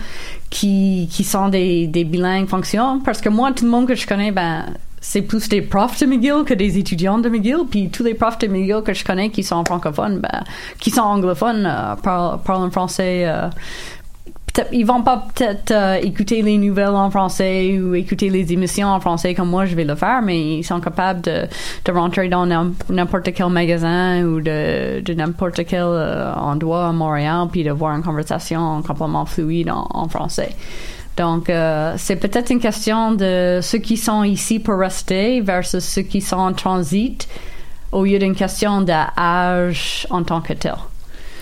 qui, 0.51 1.09
qui 1.11 1.25
sont 1.25 1.49
des, 1.49 1.87
des 1.87 2.05
bilingues 2.05 2.49
fonctionnants. 2.49 3.01
Parce 3.05 3.21
que 3.21 3.29
moi, 3.29 3.53
tout 3.53 3.65
le 3.65 3.71
monde 3.71 3.87
que 3.87 3.95
je 3.95 4.07
connais, 4.07 4.31
ben, 4.31 4.67
c'est 5.01 5.23
plus 5.23 5.49
des 5.49 5.63
profs 5.63 6.01
de 6.01 6.07
McGill 6.07 6.45
que 6.45 6.55
des 6.55 6.79
étudiants 6.79 7.19
de 7.19 7.29
McGill. 7.29 7.61
Puis 7.71 7.91
tous 7.91 8.03
les 8.03 8.15
profs 8.15 8.39
de 8.39 8.49
McGill 8.49 8.83
que 8.85 8.93
je 8.93 9.05
connais 9.05 9.31
qui 9.31 9.43
sont 9.43 9.65
francophones, 9.65 10.19
ben, 10.19 10.43
qui 10.81 10.91
sont 10.91 11.03
anglophones, 11.03 11.67
euh, 11.67 11.95
parlent, 11.97 12.41
parlent 12.43 12.65
en 12.65 12.71
français. 12.71 13.25
Euh, 13.27 13.49
ils 14.73 14.85
vont 14.85 15.03
pas 15.03 15.27
peut-être 15.35 15.71
euh, 15.71 15.95
écouter 15.97 16.43
les 16.43 16.57
nouvelles 16.59 16.89
en 16.89 17.11
français 17.11 17.79
ou 17.79 17.95
écouter 17.95 18.31
les 18.31 18.53
émissions 18.53 18.89
en 18.89 19.01
français 19.01 19.35
comme 19.35 19.51
moi 19.51 19.67
je 19.67 19.75
vais 19.75 19.85
le 19.85 19.95
faire, 19.95 20.23
mais 20.23 20.59
ils 20.59 20.65
sont 20.65 20.81
capables 20.81 21.21
de, 21.21 21.47
de 21.85 21.93
rentrer 21.93 22.29
dans 22.29 22.47
n'importe 22.47 23.33
quel 23.35 23.49
magasin 23.49 24.25
ou 24.25 24.41
de, 24.41 25.01
de 25.01 25.15
n'importe 25.15 25.65
quel 25.67 25.83
euh, 25.83 26.33
endroit 26.35 26.89
à 26.89 26.93
Montréal 26.93 27.49
puis 27.51 27.65
de 27.65 27.71
voir 27.71 27.97
une 27.97 28.03
conversation 28.03 28.83
complètement 28.83 29.27
fluide 29.27 29.71
en, 29.71 29.87
en 29.91 30.09
français. 30.09 30.51
Donc, 31.17 31.49
euh, 31.49 31.95
c'est 31.97 32.17
peut-être 32.17 32.51
une 32.51 32.61
question 32.61 33.13
de 33.13 33.61
ceux 33.63 33.79
qui 33.79 33.97
sont 33.97 34.23
ici 34.23 34.59
pour 34.59 34.79
rester 34.79 35.41
versus 35.41 35.83
ceux 35.83 36.03
qui 36.03 36.21
sont 36.21 36.37
en 36.37 36.53
transit 36.53 37.27
au 37.93 38.05
lieu 38.05 38.19
d'une 38.19 38.35
question 38.35 38.83
d'âge 38.83 40.07
en 40.11 40.23
tant 40.23 40.43
que 40.43 40.53
tel. 40.53 40.75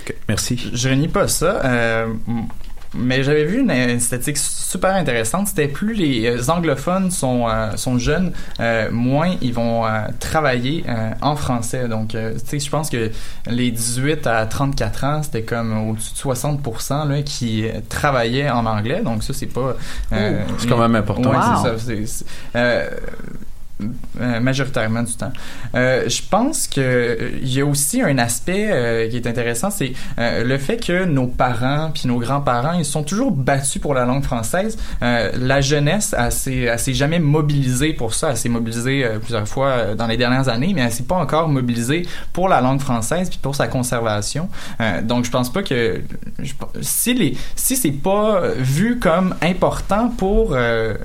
Okay, 0.05 0.15
merci. 0.29 0.71
Je 0.73 0.89
renie 0.89 1.09
pas 1.09 1.27
ça. 1.27 1.61
Euh, 1.65 2.07
mais 2.95 3.23
j'avais 3.23 3.45
vu 3.45 3.61
une, 3.61 3.71
une 3.71 4.01
statistique 4.01 4.39
super 4.39 4.95
intéressante. 4.95 5.49
C'était 5.49 5.69
plus 5.69 5.95
les 5.95 6.27
euh, 6.27 6.51
anglophones 6.51 7.11
sont 7.11 7.49
euh, 7.49 7.77
sont 7.77 7.99
jeunes, 7.99 8.33
euh, 8.61 8.91
moins 8.91 9.35
ils 9.41 9.53
vont 9.53 9.85
euh, 9.87 9.91
travailler 10.21 10.85
euh, 10.89 11.11
en 11.21 11.37
français. 11.37 11.89
Donc, 11.89 12.15
euh, 12.15 12.35
tu 12.35 12.41
sais, 12.47 12.59
je 12.61 12.71
pense 12.71 12.91
que 12.91 13.11
les 13.47 13.71
18 13.71 14.27
à 14.27 14.47
34 14.47 15.05
ans, 15.05 15.23
c'était 15.23 15.43
comme 15.43 15.91
au-dessus 15.91 16.13
de 16.15 16.19
60% 16.19 17.09
là 17.09 17.23
qui 17.23 17.67
travaillaient 17.89 18.51
en 18.51 18.67
anglais. 18.67 19.03
Donc 19.03 19.23
ça, 19.23 19.33
c'est 19.33 19.47
pas. 19.47 19.75
c'est 20.11 20.69
quand 20.69 20.79
même 20.79 20.97
important. 20.97 21.31
Ouais, 21.31 21.37
Wow. 21.37 21.79
c'est 21.79 22.07
ça. 22.07 22.25
Euh, 24.21 24.39
majoritairement 24.39 25.03
du 25.03 25.15
temps. 25.15 25.33
Euh, 25.75 26.09
je 26.09 26.23
pense 26.31 26.69
que 26.69 26.81
euh, 26.81 27.31
il 27.43 27.53
y 27.53 27.61
a 27.61 27.67
aussi 27.67 28.01
un 28.01 28.19
aspect 28.19 29.09
qui 29.11 29.17
est 29.17 29.27
intéressant, 29.27 29.71
c'est 29.71 29.95
le 30.17 30.57
fait 30.59 30.77
que 30.77 31.05
nos 31.05 31.27
parents 31.27 31.91
puis 31.93 32.03
nos 32.07 32.19
grands-parents 32.19 32.75
ils 32.75 32.85
sont 32.85 33.03
toujours 33.03 33.33
battus 33.33 33.83
pour 33.83 33.93
la 33.93 34.05
langue 34.05 34.23
française. 34.23 34.79
La 35.01 35.61
jeunesse, 35.61 36.15
elle 36.17 36.79
s'est, 36.79 36.95
jamais 36.95 37.19
mobilisée 37.19 37.93
pour 37.93 38.15
ça. 38.15 38.31
Elle 38.31 38.37
s'est 38.37 38.49
mobilisée 38.49 39.07
plusieurs 39.21 39.49
fois 39.49 39.95
dans 39.97 40.07
les 40.07 40.17
dernières 40.17 40.49
années, 40.49 40.73
mais 40.75 40.83
elle 40.83 40.93
s'est 40.93 41.03
pas 41.03 41.17
encore 41.17 41.49
mobilisée 41.49 42.07
pour 42.33 42.49
la 42.49 42.61
langue 42.61 42.81
française 42.81 43.29
puis 43.29 43.39
pour 43.43 43.57
sa 43.57 43.67
conservation. 43.67 44.49
Donc 45.03 45.25
je 45.25 45.31
pense 45.31 45.53
pas 45.53 45.63
que 45.63 46.01
si 46.81 47.15
les 47.15 47.37
si 47.57 47.77
c'est 47.77 47.91
pas 47.91 48.41
vu 48.57 48.99
comme 49.01 49.35
important 49.43 50.09
pour 50.09 50.57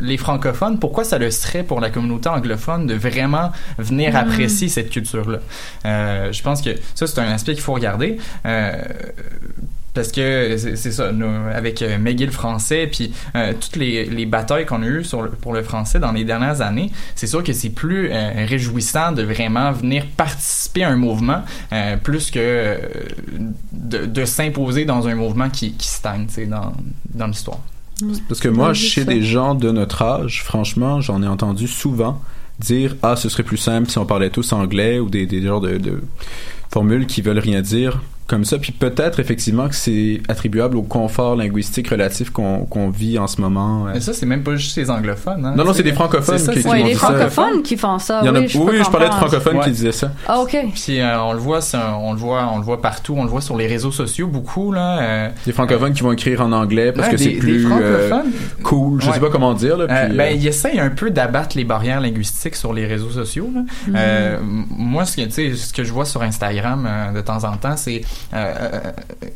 les 0.02 0.18
francophones, 0.18 0.78
pourquoi 0.80 1.04
ça 1.04 1.18
le 1.18 1.32
serait 1.32 1.64
pour 1.64 1.80
la 1.80 1.90
communauté 1.90 2.30
anglophone 2.30 2.59
de 2.88 2.94
vraiment 2.94 3.52
venir 3.78 4.14
Mm. 4.14 4.16
apprécier 4.18 4.68
cette 4.70 4.90
culture-là 4.90 5.40
Euh, 5.86 6.32
Je 6.32 6.42
pense 6.44 6.62
que 6.62 6.72
ça 6.96 7.08
c'est 7.08 7.20
un 7.20 7.32
aspect 7.32 7.54
qu'il 7.54 7.64
faut 7.64 7.74
regarder. 7.74 8.18
Euh, 8.46 8.74
parce 9.94 10.12
que 10.12 10.56
c'est 10.76 10.92
ça, 10.92 11.12
nous, 11.12 11.26
avec 11.54 11.82
euh, 11.82 11.98
McGill 11.98 12.30
français, 12.32 12.88
puis 12.90 13.12
euh, 13.36 13.54
toutes 13.60 13.76
les, 13.76 14.06
les 14.06 14.26
batailles 14.28 14.66
qu'on 14.66 14.84
a 14.84 14.86
eues 14.86 15.04
sur 15.04 15.24
le- 15.24 15.32
pour 15.32 15.52
le 15.52 15.64
français 15.64 15.98
dans 16.00 16.12
les 16.12 16.24
dernières 16.24 16.62
années, 16.62 16.92
c'est 17.16 17.26
sûr 17.28 17.44
que 17.44 17.52
c'est 17.54 17.72
plus 17.72 18.10
euh, 18.12 18.46
réjouissant 18.48 19.12
de 19.12 19.24
vraiment 19.24 19.72
venir 19.72 20.06
participer 20.16 20.84
à 20.84 20.90
un 20.90 20.96
mouvement 20.96 21.42
euh, 21.74 21.98
plus 21.98 22.30
que 22.30 22.40
euh, 22.40 22.78
de, 23.72 24.06
de 24.06 24.26
s'imposer 24.26 24.86
dans 24.86 25.08
un 25.08 25.16
mouvement 25.16 25.50
qui, 25.50 25.74
qui 25.74 25.88
stagne 25.88 26.28
dans, 26.48 26.72
dans 27.14 27.28
l'histoire. 27.28 27.60
Parce 28.30 28.40
que 28.40 28.48
moi, 28.48 28.74
chez 28.74 29.04
des 29.04 29.24
gens 29.24 29.56
de 29.56 29.72
notre 29.72 30.02
âge, 30.04 30.44
franchement, 30.46 31.02
j'en 31.02 31.22
ai 31.24 31.28
entendu 31.28 31.68
souvent 31.68 32.22
dire 32.60 32.96
Ah, 33.02 33.16
ce 33.16 33.30
serait 33.30 33.44
plus 33.44 33.58
simple 33.58 33.90
si 33.90 33.98
on 33.98 34.06
parlait 34.06 34.30
tous 34.30 34.52
anglais 34.54 35.00
ou 35.00 35.10
des, 35.10 35.26
des 35.26 35.42
genres 35.42 35.62
de, 35.62 35.78
de 35.78 36.02
formules 36.72 37.08
qui 37.08 37.22
veulent 37.22 37.40
rien 37.40 37.62
dire 37.62 38.02
comme 38.30 38.46
ça. 38.46 38.58
Puis 38.60 38.72
peut-être 38.72 39.20
effectivement 39.20 39.68
que 39.68 39.76
c'est 39.76 40.22
attribuable 40.30 40.78
au 40.78 40.84
confort 40.84 41.36
linguistique 41.36 41.90
relatif 41.90 42.30
qu'on 42.30 42.60
qu'on 42.66 42.90
vit 42.90 43.20
en 43.20 43.28
ce 43.28 43.42
moment. 43.42 43.86
Mais 43.94 44.00
ça, 44.00 44.14
c'est 44.14 44.26
même 44.26 44.44
pas 44.44 44.56
juste 44.56 44.78
les 44.78 44.90
anglophones. 44.90 45.46
hein. 45.46 45.54
Non, 45.58 45.66
non, 45.66 45.74
c'est 45.74 45.84
des 45.84 45.92
francophones 45.94 46.38
ça, 46.38 46.54
qui- 46.54 46.60
c'est- 46.60 46.64
qui 46.64 46.70
Ouais, 46.72 46.80
m'ont 46.80 46.86
les 46.86 46.94
ça. 46.94 47.00
francophones 47.08 47.62
qui 47.64 47.76
font 47.78 48.00
ça. 48.00 48.20
Il 48.24 48.28
y 48.28 48.30
en 48.30 48.36
a- 48.36 48.40
oui, 48.40 48.48
je 48.48 48.58
oui, 48.58 48.78
je 48.84 48.90
parlais 48.90 49.10
de 49.10 49.14
francophones 49.14 49.60
qui 49.62 49.72
disaient 49.72 49.92
ça. 49.92 50.12
Ah, 50.28 50.40
ok. 50.40 50.56
Puis 50.74 51.00
euh, 51.00 51.22
on 51.22 51.34
le 51.34 51.40
voit, 51.40 51.60
un- 51.74 51.94
on 52.00 52.14
le 52.14 52.20
voit, 52.20 52.48
on 52.54 52.58
le 52.58 52.64
voit 52.64 52.82
partout, 52.82 53.16
on 53.18 53.24
le 53.24 53.30
voit 53.30 53.42
sur 53.42 53.58
les 53.58 53.68
réseaux 53.68 53.92
sociaux 53.92 54.28
beaucoup 54.28 54.72
là. 54.72 55.00
euh, 55.00 55.30
Des 55.46 55.52
francophones 55.52 55.94
qui 55.94 56.04
vont 56.04 56.12
écrire 56.12 56.42
en 56.42 56.52
anglais 56.52 56.92
parce 56.92 57.08
Ouais, 57.08 57.14
que 57.16 57.20
c'est 57.20 57.32
plus 57.32 57.66
euh, 57.70 58.10
cool. 58.64 59.02
Je 59.02 59.08
Ouais. 59.08 59.14
sais 59.14 59.20
pas 59.20 59.30
comment 59.30 59.54
dire. 59.54 59.78
Là, 59.78 59.88
puis, 59.88 59.96
Euh, 59.98 60.08
ben, 60.16 60.32
euh, 60.34 60.36
il 60.36 60.48
essaye 60.48 60.80
un 60.80 60.90
peu 60.90 61.10
d'abattre 61.10 61.58
les 61.58 61.64
barrières 61.64 62.00
linguistiques 62.02 62.56
sur 62.56 62.74
les 62.74 62.86
réseaux 62.86 63.10
sociaux. 63.10 63.50
là. 63.54 63.62
Mhm. 63.88 63.96
Euh, 63.98 64.38
m- 64.38 64.66
moi, 64.78 65.06
ce 65.06 65.16
que, 65.18 65.22
tu 65.24 65.32
sais, 65.32 65.56
ce 65.56 65.74
que 65.74 65.84
je 65.84 65.92
vois 65.92 66.06
sur 66.06 66.22
Instagram 66.22 66.88
euh, 66.88 67.12
de 67.14 67.22
temps 67.22 67.44
en 67.44 67.56
temps, 67.58 67.76
c'est 67.78 68.02
euh, 68.34 68.54
euh, 68.74 68.80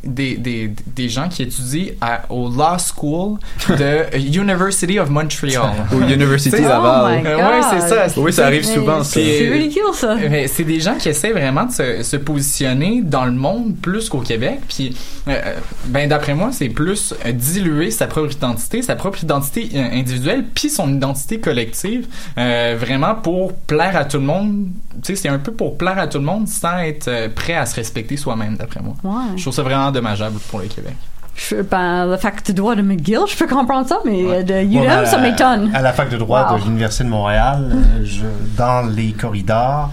des, 0.03 0.35
des, 0.35 0.71
des 0.87 1.09
gens 1.09 1.29
qui 1.29 1.43
étudient 1.43 1.93
à, 2.01 2.21
au 2.29 2.49
Law 2.49 2.77
School 2.77 3.39
de 3.69 4.15
University 4.37 4.99
of 4.99 5.09
Montreal. 5.09 5.71
Au 5.93 6.01
University 6.01 6.61
Laval. 6.61 7.21
Oh 7.23 7.27
Euh, 7.27 7.35
ouais, 7.37 7.61
God. 7.61 7.79
c'est 7.89 8.09
ça. 8.09 8.19
Oui, 8.21 8.33
ça 8.33 8.45
arrive 8.45 8.65
souvent. 8.65 9.03
C'est 9.03 9.49
ridicule, 9.49 9.81
ça. 9.93 10.15
Mais 10.29 10.47
c'est 10.47 10.63
des 10.63 10.79
gens 10.79 10.95
qui 10.95 11.09
essaient 11.09 11.31
vraiment 11.31 11.65
de 11.65 11.71
se, 11.71 12.03
se 12.03 12.17
positionner 12.17 13.01
dans 13.03 13.25
le 13.25 13.31
monde 13.31 13.75
plus 13.81 14.09
qu'au 14.09 14.19
Québec. 14.19 14.59
Puis, 14.67 14.95
euh, 15.27 15.41
ben 15.85 16.07
d'après 16.09 16.33
moi, 16.35 16.49
c'est 16.51 16.69
plus 16.69 17.13
diluer 17.33 17.91
sa 17.91 18.07
propre 18.07 18.31
identité, 18.33 18.81
sa 18.81 18.95
propre 18.95 19.23
identité 19.23 19.69
individuelle, 19.75 20.45
puis 20.53 20.69
son 20.69 20.93
identité 20.93 21.39
collective, 21.39 22.07
euh, 22.37 22.75
vraiment 22.79 23.15
pour 23.15 23.53
plaire 23.53 23.95
à 23.95 24.05
tout 24.05 24.17
le 24.17 24.23
monde. 24.23 24.67
Tu 25.03 25.15
sais, 25.15 25.23
c'est 25.23 25.29
un 25.29 25.39
peu 25.39 25.51
pour 25.51 25.77
plaire 25.77 25.97
à 25.97 26.07
tout 26.07 26.19
le 26.19 26.25
monde 26.25 26.47
sans 26.47 26.77
être 26.79 27.09
prêt 27.33 27.53
à 27.55 27.65
se 27.65 27.75
respecter 27.75 28.17
soi-même, 28.17 28.55
d'après 28.57 28.72
moi. 28.81 28.93
Ouais. 29.03 29.37
Je 29.37 29.41
trouve 29.41 29.53
ça 29.53 29.63
vraiment 29.63 29.91
dommageable 29.91 30.39
pour 30.49 30.59
le 30.59 30.67
Québec. 30.67 30.95
Je- 31.35 31.61
ben, 31.63 32.05
le 32.05 32.17
fac 32.17 32.45
de 32.45 32.51
droit 32.53 32.75
de 32.75 32.81
McGill, 32.83 33.19
je 33.27 33.35
peux 33.35 33.47
comprendre 33.47 33.87
ça, 33.87 33.97
mais 34.05 34.23
euh, 34.23 34.43
de 34.43 34.53
UM, 34.53 34.69
Bon, 34.81 34.85
ben, 34.85 35.05
ça 35.05 35.17
m'étonne. 35.17 35.71
À 35.73 35.81
la 35.81 35.91
fac 35.93 36.09
de 36.09 36.17
droit 36.17 36.47
Wow. 36.51 36.59
de 36.59 36.63
l'Université 36.65 37.03
de 37.05 37.09
Montréal, 37.09 37.71
euh, 37.73 38.03
je, 38.05 38.21
dans 38.55 38.83
les 38.87 39.13
corridors, 39.13 39.89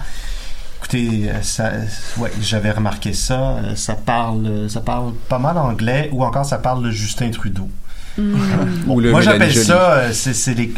écoutez, 0.77 1.29
euh, 1.29 1.41
ça, 1.41 1.71
ouais, 2.19 2.31
j'avais 2.41 2.71
remarqué 2.71 3.13
ça. 3.13 3.33
euh, 3.57 3.75
Ça 3.75 3.95
parle, 3.95 4.45
euh, 4.45 4.69
ça 4.69 4.81
parle 4.81 5.13
pas 5.29 5.39
mal 5.39 5.57
anglais 5.57 6.09
ou 6.13 6.23
encore 6.23 6.45
ça 6.45 6.59
parle 6.59 6.83
de 6.83 6.91
Justin 6.91 7.31
Trudeau. 7.31 7.67
Mm. 8.17 8.35
Ou 8.87 8.99
le 8.99 9.11
Moi, 9.11 9.21
j'appelle 9.21 9.55
ça, 9.55 9.91
euh, 9.93 10.09
c'est 10.13 10.33
c'est 10.33 10.53
les. 10.53 10.73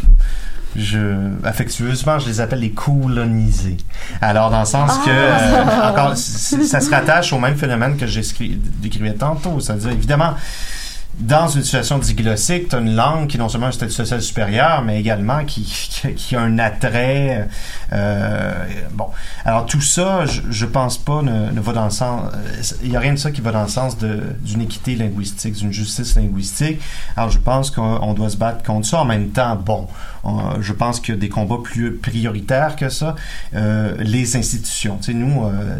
Je, 0.76 1.30
affectueusement, 1.44 2.18
je 2.18 2.26
les 2.26 2.40
appelle 2.40 2.60
les 2.60 2.72
colonisés. 2.72 3.76
Alors, 4.20 4.50
dans 4.50 4.60
le 4.60 4.66
sens 4.66 4.98
que, 5.04 5.10
euh, 5.10 5.88
encore, 5.88 6.16
ça 6.16 6.80
se 6.80 6.90
rattache 6.90 7.32
au 7.32 7.38
même 7.38 7.56
phénomène 7.56 7.96
que 7.96 8.06
décrivais 8.80 9.14
tantôt. 9.14 9.60
C'est-à-dire, 9.60 9.90
évidemment, 9.90 10.34
dans 11.16 11.46
une 11.46 11.62
situation 11.62 11.98
diglossique, 11.98 12.68
tu 12.70 12.74
as 12.74 12.80
une 12.80 12.96
langue 12.96 13.28
qui 13.28 13.38
non 13.38 13.48
seulement 13.48 13.66
a 13.66 13.68
un 13.68 13.72
statut 13.72 13.92
social 13.92 14.20
supérieur, 14.20 14.82
mais 14.82 14.98
également 14.98 15.44
qui, 15.44 15.62
qui, 15.62 16.12
qui 16.14 16.34
a 16.34 16.40
un 16.40 16.58
attrait. 16.58 17.48
euh, 17.92 18.52
bon, 18.92 19.06
alors 19.44 19.64
tout 19.66 19.80
ça, 19.80 20.26
je, 20.26 20.40
je 20.50 20.66
pense 20.66 20.98
pas 20.98 21.22
ne, 21.22 21.52
ne 21.52 21.60
va 21.60 21.72
dans 21.72 21.84
le 21.84 21.90
sens. 21.90 22.32
euh, 22.34 22.62
Il 22.82 22.90
y 22.90 22.96
a 22.96 22.98
rien 22.98 23.12
de 23.12 23.18
ça 23.18 23.30
qui 23.30 23.42
va 23.42 23.52
dans 23.52 23.62
le 23.62 23.68
sens 23.68 23.96
d'une 23.96 24.60
équité 24.60 24.96
linguistique, 24.96 25.54
d'une 25.54 25.72
justice 25.72 26.16
linguistique. 26.16 26.80
Alors 27.16 27.30
je 27.30 27.38
pense 27.38 27.70
qu'on 27.70 27.98
on 28.02 28.12
doit 28.12 28.30
se 28.30 28.36
battre 28.36 28.64
contre 28.64 28.88
ça. 28.88 28.98
En 28.98 29.04
même 29.04 29.28
temps, 29.28 29.54
bon, 29.54 29.86
on- 30.24 30.60
je 30.60 30.72
pense 30.72 31.00
qu'il 31.00 31.14
y 31.14 31.16
a 31.16 31.20
des 31.20 31.28
combats 31.28 31.58
plus 31.62 31.96
prioritaires 31.96 32.76
que 32.76 32.88
ça. 32.88 33.14
Euh, 33.54 33.94
les 33.98 34.36
institutions, 34.36 34.96
tu 34.98 35.12
sais, 35.12 35.14
nous, 35.14 35.44
euh, 35.44 35.78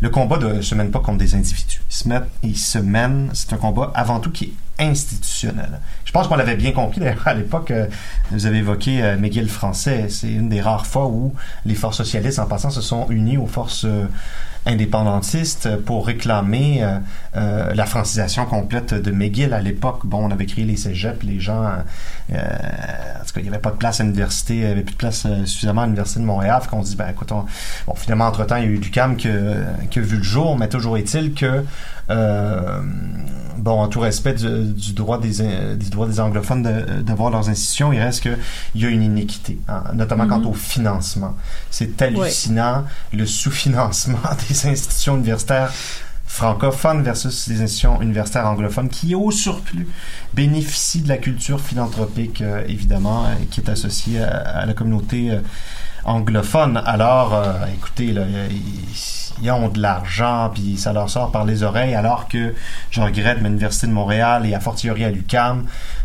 le 0.00 0.10
combat 0.10 0.38
ne 0.38 0.60
se 0.62 0.74
mène 0.74 0.90
pas 0.90 1.00
contre 1.00 1.18
des 1.18 1.34
individus. 1.34 1.80
Il 1.90 1.94
se, 1.94 2.08
met, 2.08 2.20
se 2.54 2.78
mène, 2.78 3.30
c'est 3.34 3.52
un 3.52 3.56
combat 3.58 3.90
avant 3.94 4.18
tout 4.20 4.30
qui 4.30 4.44
est 4.44 4.52
institutionnel. 4.82 5.80
Je 6.04 6.12
pense 6.12 6.26
qu'on 6.28 6.36
l'avait 6.36 6.56
bien 6.56 6.72
compris 6.72 7.00
d'ailleurs 7.00 7.26
à 7.28 7.34
l'époque. 7.34 7.70
euh, 7.70 7.86
vous 8.30 8.46
avez 8.46 8.58
évoqué 8.58 9.02
euh, 9.02 9.16
McGill 9.18 9.48
français. 9.48 10.06
C'est 10.08 10.30
une 10.32 10.48
des 10.48 10.60
rares 10.60 10.86
fois 10.86 11.06
où 11.06 11.34
les 11.66 11.74
forces 11.74 11.98
socialistes, 11.98 12.38
en 12.38 12.46
passant, 12.46 12.70
se 12.70 12.80
sont 12.80 13.06
unies 13.10 13.36
aux 13.36 13.46
forces 13.46 13.84
euh, 13.84 14.06
indépendantistes 14.66 15.76
pour 15.84 16.06
réclamer 16.06 16.82
euh, 16.82 16.98
euh, 17.36 17.74
la 17.74 17.86
francisation 17.86 18.46
complète 18.46 18.94
de 18.94 19.10
McGill 19.10 19.52
à 19.52 19.60
l'époque. 19.60 20.00
Bon, 20.04 20.24
on 20.26 20.30
avait 20.30 20.46
créé 20.46 20.64
les 20.64 20.76
cégeps, 20.76 21.22
les 21.24 21.40
gens, 21.40 21.64
euh, 21.64 22.34
en 22.36 23.24
tout 23.24 23.32
cas, 23.34 23.40
il 23.40 23.42
n'y 23.42 23.48
avait 23.48 23.58
pas 23.58 23.70
de 23.70 23.76
place 23.76 24.00
à 24.00 24.04
l'université, 24.04 24.54
il 24.54 24.60
n'y 24.60 24.66
avait 24.70 24.82
plus 24.82 24.92
de 24.92 24.98
place 24.98 25.24
euh, 25.26 25.44
suffisamment 25.46 25.82
à 25.82 25.84
l'université 25.86 26.20
de 26.20 26.24
Montréal. 26.24 26.60
Qu'on 26.70 26.82
se 26.84 26.90
dit, 26.90 26.96
ben 26.96 27.08
écoute, 27.10 27.32
on- 27.32 27.44
bon, 27.86 27.94
finalement, 27.94 28.26
entre-temps, 28.26 28.56
il 28.56 28.64
y 28.64 28.66
a 28.66 28.70
eu 28.70 28.78
du 28.78 28.90
CAM 28.90 29.16
qui 29.16 29.28
qui 29.90 29.98
a 29.98 30.02
vu 30.02 30.16
le 30.18 30.22
jour, 30.22 30.56
mais 30.58 30.68
toujours 30.68 30.96
est-il 30.96 31.32
que 31.34 31.46
euh, 31.46 31.62
bon, 32.08 33.80
en 33.80 33.88
tout 33.88 34.00
respect 34.00 34.34
du, 34.34 34.72
du 34.72 34.92
droit 34.92 35.18
des, 35.18 35.40
euh, 35.40 35.76
du 35.76 35.90
droit 35.90 36.06
des 36.06 36.20
anglophones 36.20 36.62
de- 36.62 37.02
d'avoir 37.02 37.30
leurs 37.30 37.48
institutions, 37.48 37.92
il 37.92 38.00
reste 38.00 38.22
que 38.24 38.36
il 38.74 38.80
y 38.82 38.86
a 38.86 38.88
une 38.88 39.02
inéquité, 39.02 39.58
hein, 39.68 39.84
notamment 39.94 40.26
quant 40.26 40.40
Mhm. 40.40 40.46
au 40.46 40.54
financement. 40.54 41.36
C'est 41.70 42.00
hallucinant 42.02 42.84
le 43.12 43.26
sous-financement 43.26 44.18
des 44.48 44.66
institutions 44.66 45.16
universitaires 45.16 45.72
francophones 46.26 47.02
versus 47.02 47.46
les 47.48 47.60
institutions 47.60 48.00
universitaires 48.00 48.46
anglophones 48.46 48.88
qui, 48.88 49.14
au 49.14 49.30
surplus, 49.30 49.86
bénéficient 50.32 51.02
de 51.02 51.08
la 51.08 51.18
culture 51.18 51.60
philanthropique, 51.60 52.40
euh, 52.40 52.64
évidemment, 52.66 53.26
euh, 53.26 53.34
qui 53.50 53.60
est 53.60 53.68
associée 53.68 54.22
à, 54.22 54.38
à 54.60 54.66
la 54.66 54.72
communauté 54.72 55.30
euh, 55.30 55.40
anglophone. 56.04 56.82
Alors, 56.86 57.34
euh, 57.34 57.52
écoutez, 57.74 58.12
là, 58.12 58.22
ils, 58.50 59.42
ils 59.42 59.50
ont 59.50 59.68
de 59.68 59.80
l'argent, 59.80 60.50
puis 60.54 60.76
ça 60.76 60.92
leur 60.92 61.10
sort 61.10 61.30
par 61.32 61.44
les 61.44 61.62
oreilles, 61.62 61.94
alors 61.94 62.28
que 62.28 62.54
je 62.90 63.00
regrette, 63.00 63.38
mais 63.42 63.48
l'Université 63.48 63.86
de 63.86 63.92
Montréal 63.92 64.46
et 64.46 64.54
à 64.54 64.60
fortiori 64.60 65.04
à 65.04 65.10
l'UQAM, 65.10 65.64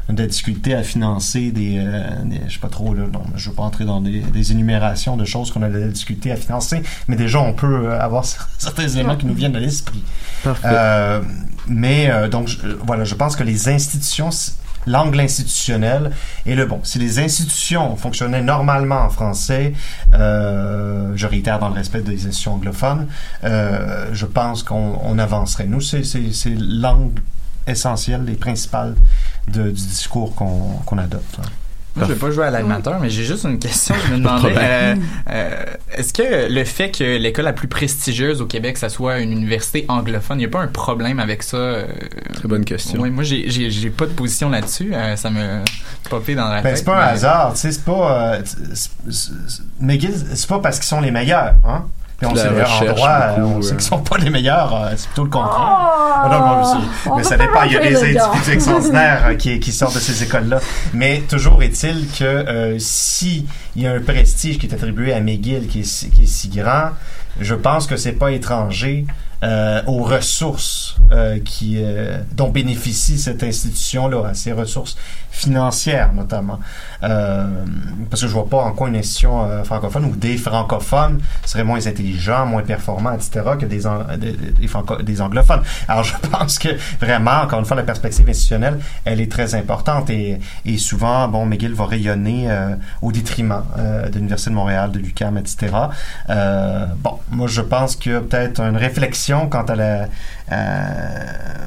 de 0.10 0.26
difficulté 0.26 0.74
à 0.74 0.84
financer 0.84 1.52
des, 1.52 1.80
euh, 1.80 2.02
des- 2.24 2.40
je 2.48 2.54
sais 2.54 2.60
pas 2.60 2.70
trop 2.70 2.94
là, 2.94 3.04
non, 3.12 3.22
je 3.36 3.50
veux 3.50 3.56
pas 3.56 3.64
entrer 3.64 3.84
dans 3.84 4.00
des, 4.00 4.22
des 4.22 4.52
énumérations 4.54 5.18
de 5.18 5.26
choses 5.26 5.52
qu'on 5.52 5.62
a 5.64 5.70
de 5.70 5.78
la 5.78 5.88
difficulté 5.90 6.32
à 6.32 6.38
financer, 6.38 6.82
mais 7.10 7.18
déjà 7.18 7.40
on 7.40 7.52
peut 7.52 7.90
euh, 7.90 8.00
avoir 8.00 8.24
certains 8.58 8.88
éléments 8.88 9.18
qui 9.18 9.26
nous 9.26 9.34
viennent 9.34 9.52
de 9.52 9.60
l'esprit. 9.60 10.02
Euh, 10.64 11.22
mais 11.68 12.10
euh, 12.10 12.30
donc 12.30 12.48
je- 12.48 12.66
euh, 12.66 12.80
voilà, 12.86 13.04
je 13.04 13.16
pense 13.16 13.36
que 13.36 13.44
les 13.44 13.68
institutions, 13.68 14.30
l'angle 14.88 15.20
institutionnel 15.20 16.12
est 16.46 16.56
le 16.56 16.66
bon. 16.66 16.80
Si 16.84 16.98
les 16.98 17.20
institutions 17.20 17.96
fonctionnaient 17.96 18.42
normalement 18.42 19.02
en 19.02 19.10
français, 19.10 19.74
euh, 20.14 21.12
je 21.16 21.28
réitère 21.28 21.60
dans 21.60 21.70
le 21.70 21.76
respect 21.76 22.02
des 22.02 22.16
institutions 22.16 22.56
anglophones, 22.56 23.08
euh, 23.44 24.08
je 24.14 24.26
pense 24.26 24.64
qu'on 24.64 25.00
on 25.04 25.20
avancerait. 25.20 25.68
Nous, 25.68 25.82
c'est 25.82 26.04
l'angle 26.58 27.22
essentiel 27.68 28.28
et 28.30 28.36
principal 28.36 28.96
du 29.48 29.72
discours 29.72 30.34
qu'on 30.36 30.98
adopte. 30.98 31.40
Moi, 31.98 32.06
je 32.08 32.14
vais 32.14 32.20
pas 32.20 32.32
jouer 32.32 32.46
à 32.46 32.52
l'animateur, 32.52 33.00
mais 33.00 33.10
j'ai 33.10 33.24
juste 33.24 33.44
une 33.46 33.60
question. 33.60 33.96
Je 34.08 34.14
me 34.14 34.18
demandais, 34.20 34.54
euh, 34.58 34.96
euh, 35.32 35.64
est-ce 35.96 36.14
que 36.14 36.52
le 36.52 36.64
fait 36.64 36.92
que 36.92 37.18
l'école 37.18 37.46
la 37.46 37.54
plus 37.54 37.68
prestigieuse 37.68 38.42
au 38.42 38.46
Québec, 38.46 38.78
ça 38.78 38.90
soit 38.90 39.20
une 39.20 39.32
université 39.32 39.86
anglophone, 39.88 40.38
il 40.38 40.44
n'y 40.44 40.46
a 40.46 40.50
pas 40.50 40.62
un 40.62 40.68
problème 40.68 41.20
avec 41.20 41.44
ça? 41.44 41.58
euh? 41.58 41.86
Très 42.34 42.48
bonne 42.48 42.66
question. 42.66 43.02
Oui, 43.02 43.10
moi, 43.10 43.24
j'ai- 43.24 43.50
j'ai 43.50 43.70
j'ai 43.72 43.90
pas 43.90 44.06
de 44.06 44.12
position 44.12 44.50
là-dessus. 44.50 44.94
euh, 44.94 45.16
ça 45.16 45.30
me 45.30 45.62
popé 46.10 46.36
dans 46.36 46.48
la 46.48 46.62
Ben, 46.62 46.70
tête. 46.70 46.78
c'est 46.78 46.84
pas 46.86 46.98
un 47.02 47.06
mais- 47.08 47.12
hasard, 47.14 47.54
tu 47.54 47.60
sais, 47.62 47.72
c'est 47.72 47.84
pas. 47.84 48.34
euh, 48.36 48.42
c'est- 48.46 48.90
c'est- 49.12 49.32
c'est- 49.48 49.62
McGill, 49.82 50.14
c'est 50.36 50.48
pas 50.48 50.60
parce 50.60 50.78
qu'ils 50.78 50.88
sont 50.88 51.02
les 51.02 51.12
meilleurs, 51.12 51.56
hein? 51.68 51.86
Puis 52.18 52.26
on 52.28 52.34
La 52.34 52.42
sait 52.42 52.50
d'ailleurs 52.50 52.72
en 52.72 52.80
recherche, 52.80 52.96
droit, 52.96 53.28
beaucoup, 53.38 53.58
on 53.58 53.62
sait 53.62 53.68
euh. 53.74 53.76
qu'ils 53.76 53.82
sont 53.86 54.00
pas 54.00 54.18
les 54.18 54.30
meilleurs, 54.32 54.76
euh, 54.76 54.90
c'est 54.98 55.06
plutôt 55.08 55.24
le 55.26 55.30
contraire. 55.30 55.78
Oh! 56.26 56.30
Non, 56.30 56.40
non, 56.40 57.16
mais 57.16 57.22
va 57.22 57.24
ça 57.30 57.38
pas 57.38 57.46
dépend, 57.46 57.64
il 57.64 57.74
y 57.74 57.78
a 57.78 57.80
des 57.80 57.96
individus 57.96 58.52
extraordinaires 58.52 59.24
euh, 59.28 59.34
qui, 59.36 59.60
qui 59.60 59.72
sortent 59.72 59.94
de 59.96 60.00
ces 60.00 60.24
écoles-là. 60.24 60.60
Mais 60.94 61.22
toujours 61.30 61.62
est-il 61.62 62.08
que 62.18 62.24
euh, 62.24 62.80
si 62.80 63.46
il 63.76 63.84
y 63.84 63.88
a 63.88 63.92
un 63.94 64.00
prestige 64.02 64.58
qui 64.58 64.66
est 64.66 64.74
attribué 64.74 65.14
à 65.14 65.20
McGill 65.20 65.68
qui 65.68 65.82
est, 65.82 65.84
si- 65.84 66.10
qui 66.10 66.24
est 66.24 66.26
si 66.26 66.50
grand, 66.50 66.90
je 67.40 67.54
pense 67.54 67.86
que 67.86 67.98
c'est 67.98 68.14
pas 68.14 68.32
étranger 68.32 69.06
euh, 69.44 69.82
aux 69.86 70.04
ressources 70.04 70.96
euh, 71.12 71.40
qui 71.40 71.78
euh, 71.78 72.18
dont 72.36 72.50
bénéficie 72.50 73.20
cette 73.20 73.44
institution-là, 73.44 74.30
à 74.30 74.34
ses 74.34 74.52
ressources 74.52 74.98
financières 75.38 76.14
notamment. 76.14 76.60
Euh, 77.04 77.46
parce 78.10 78.24
que 78.24 78.28
je 78.28 78.34
vois 78.34 78.50
pas 78.50 78.58
en 78.58 78.72
quoi 78.72 78.90
une 78.90 78.96
institution 78.96 79.46
euh, 79.46 79.64
francophone 79.64 80.06
ou 80.06 80.16
des 80.16 80.38
francophones 80.38 81.20
seraient 81.46 81.64
moins 81.64 81.86
intelligents, 81.86 82.46
moins 82.48 82.64
performants, 82.64 83.14
etc., 83.14 83.42
que 83.60 83.66
des, 83.66 83.84
des, 84.18 85.04
des 85.04 85.22
anglophones. 85.22 85.62
Alors 85.88 86.04
je 86.04 86.14
pense 86.32 86.58
que 86.58 86.70
vraiment, 87.00 87.42
encore 87.44 87.60
une 87.60 87.66
fois, 87.66 87.78
la 87.78 87.84
perspective 87.84 88.28
institutionnelle, 88.28 88.80
elle 89.06 89.22
est 89.22 89.32
très 89.32 89.54
importante 89.54 90.10
et, 90.10 90.40
et 90.66 90.78
souvent, 90.78 91.28
bon, 91.28 91.46
McGill 91.46 91.74
va 91.74 91.86
rayonner 91.86 92.50
euh, 92.50 92.76
au 93.02 93.12
détriment 93.12 93.64
de 93.78 94.16
l'Université 94.16 94.50
de 94.50 94.56
Montréal, 94.56 94.92
de 94.92 95.00
l'UQAM, 95.00 95.38
etc. 95.38 95.68
Bon, 96.28 97.20
moi 97.32 97.48
je 97.48 97.62
pense 97.62 97.96
a 97.96 98.22
peut-être 98.22 98.62
une 98.62 98.78
réflexion 98.78 99.27
quant 99.50 99.64
à 99.64 99.76
la, 99.76 100.08
euh, 100.52 101.66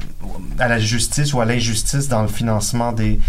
à 0.58 0.68
la 0.68 0.78
justice 0.78 1.32
ou 1.34 1.40
à 1.40 1.44
l'injustice 1.44 2.08
dans 2.08 2.22
le 2.22 2.28
financement 2.28 2.92
des, 2.92 3.20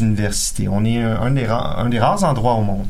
universités. 0.00 0.68
On 0.68 0.84
est 0.84 1.02
un, 1.02 1.30
des, 1.30 1.98
rares 1.98 2.24
endroits 2.24 2.54
au 2.54 2.62
monde 2.62 2.86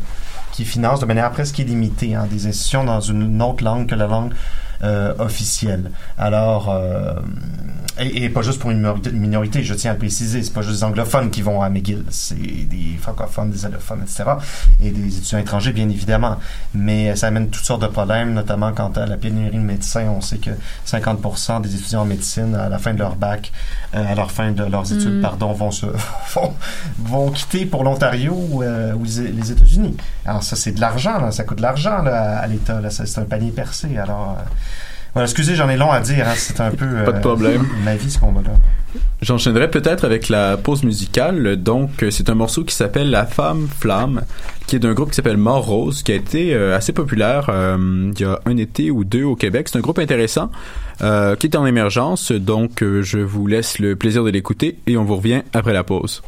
qui 0.52 0.64
finance 0.64 1.00
de 1.00 1.06
manière 1.06 1.30
presque 1.30 1.58
illimitée 1.58 2.14
hein, 2.14 2.26
des 2.30 2.46
institutions 2.46 2.84
dans 2.84 3.00
une 3.00 3.40
autre 3.42 3.62
langue 3.62 3.86
que 3.86 3.94
la 3.94 4.06
langue 4.06 4.32
officielle. 5.18 5.90
Alors, 6.18 6.70
euh, 6.70 7.14
et, 7.98 8.24
et 8.24 8.28
pas 8.28 8.42
juste 8.42 8.60
pour 8.60 8.70
une 8.70 8.94
minorité, 9.12 9.62
je 9.62 9.74
tiens 9.74 9.92
à 9.92 9.94
préciser, 9.94 10.42
c'est 10.42 10.52
pas 10.52 10.62
juste 10.62 10.76
des 10.76 10.84
anglophones 10.84 11.30
qui 11.30 11.42
vont 11.42 11.62
à 11.62 11.68
McGill, 11.68 12.04
c'est 12.10 12.36
des 12.36 12.96
francophones, 13.00 13.50
des 13.50 13.64
allophones, 13.66 14.02
etc. 14.02 14.24
Et 14.80 14.90
des 14.90 15.18
étudiants 15.18 15.38
étrangers, 15.38 15.72
bien 15.72 15.88
évidemment. 15.88 16.36
Mais 16.74 17.16
ça 17.16 17.26
amène 17.26 17.48
toutes 17.50 17.64
sortes 17.64 17.82
de 17.82 17.88
problèmes, 17.88 18.34
notamment 18.34 18.72
quant 18.72 18.92
à 18.92 19.06
la 19.06 19.16
pénurie 19.16 19.56
de 19.56 19.62
médecins. 19.62 20.06
On 20.16 20.20
sait 20.20 20.38
que 20.38 20.50
50% 20.86 21.60
des 21.62 21.74
étudiants 21.74 22.02
en 22.02 22.06
médecine, 22.06 22.54
à 22.54 22.68
la 22.68 22.78
fin 22.78 22.94
de 22.94 22.98
leur 22.98 23.16
bac, 23.16 23.52
euh, 23.94 24.12
à 24.12 24.14
la 24.14 24.26
fin 24.26 24.52
de 24.52 24.64
leurs 24.64 24.92
études, 24.92 25.18
Mm. 25.18 25.22
pardon, 25.22 25.52
vont 25.52 25.70
se 25.70 25.86
vont, 26.34 26.54
vont 26.98 27.30
quitter 27.30 27.66
pour 27.66 27.84
l'Ontario 27.84 28.32
ou, 28.32 28.62
euh, 28.62 28.92
ou 28.94 29.04
les 29.04 29.52
États-Unis. 29.52 29.96
Alors 30.24 30.42
ça, 30.42 30.56
c'est 30.56 30.72
de 30.72 30.80
l'argent, 30.80 31.30
ça 31.32 31.44
coûte 31.44 31.58
de 31.58 31.62
l'argent 31.62 32.04
à 32.06 32.46
l'État. 32.46 32.80
C'est 32.90 33.18
un 33.18 33.24
panier 33.24 33.50
percé. 33.50 33.96
Alors, 33.96 34.36
euh, 34.38 34.42
excusez, 35.22 35.54
j'en 35.54 35.68
ai 35.68 35.76
long 35.76 35.90
à 35.90 36.00
dire. 36.00 36.26
hein. 36.28 36.34
C'est 36.36 36.60
un 36.60 36.70
peu 36.70 36.86
Pas 37.04 37.12
de 37.12 37.16
euh, 37.18 37.20
problème. 37.20 37.66
ma 37.84 37.96
vie, 37.96 38.10
ce 38.10 38.18
combat-là. 38.18 38.50
J'enchaînerai 39.20 39.68
peut-être 39.70 40.04
avec 40.04 40.28
la 40.28 40.56
pause 40.56 40.84
musicale. 40.84 41.56
Donc, 41.56 42.02
euh, 42.02 42.10
c'est 42.10 42.30
un 42.30 42.34
morceau 42.34 42.64
qui 42.64 42.74
s'appelle 42.74 43.10
La 43.10 43.26
Femme 43.26 43.68
Flamme, 43.80 44.22
qui 44.66 44.76
est 44.76 44.78
d'un 44.78 44.94
groupe 44.94 45.10
qui 45.10 45.16
s'appelle 45.16 45.36
Mort 45.36 45.66
Rose, 45.66 46.02
qui 46.02 46.12
a 46.12 46.14
été 46.14 46.54
euh, 46.54 46.76
assez 46.76 46.92
populaire 46.92 47.46
euh, 47.48 48.10
il 48.14 48.20
y 48.20 48.24
a 48.24 48.38
un 48.46 48.56
été 48.56 48.90
ou 48.90 49.04
deux 49.04 49.24
au 49.24 49.34
Québec. 49.34 49.68
C'est 49.68 49.78
un 49.78 49.82
groupe 49.82 49.98
intéressant 49.98 50.50
euh, 51.02 51.34
qui 51.36 51.48
est 51.48 51.56
en 51.56 51.66
émergence. 51.66 52.30
Donc, 52.32 52.82
je 52.82 53.18
vous 53.18 53.46
laisse 53.46 53.78
le 53.78 53.96
plaisir 53.96 54.22
de 54.24 54.30
l'écouter 54.30 54.78
et 54.86 54.96
on 54.96 55.04
vous 55.04 55.16
revient 55.16 55.42
après 55.52 55.72
la 55.72 55.82
pause. 55.84 56.22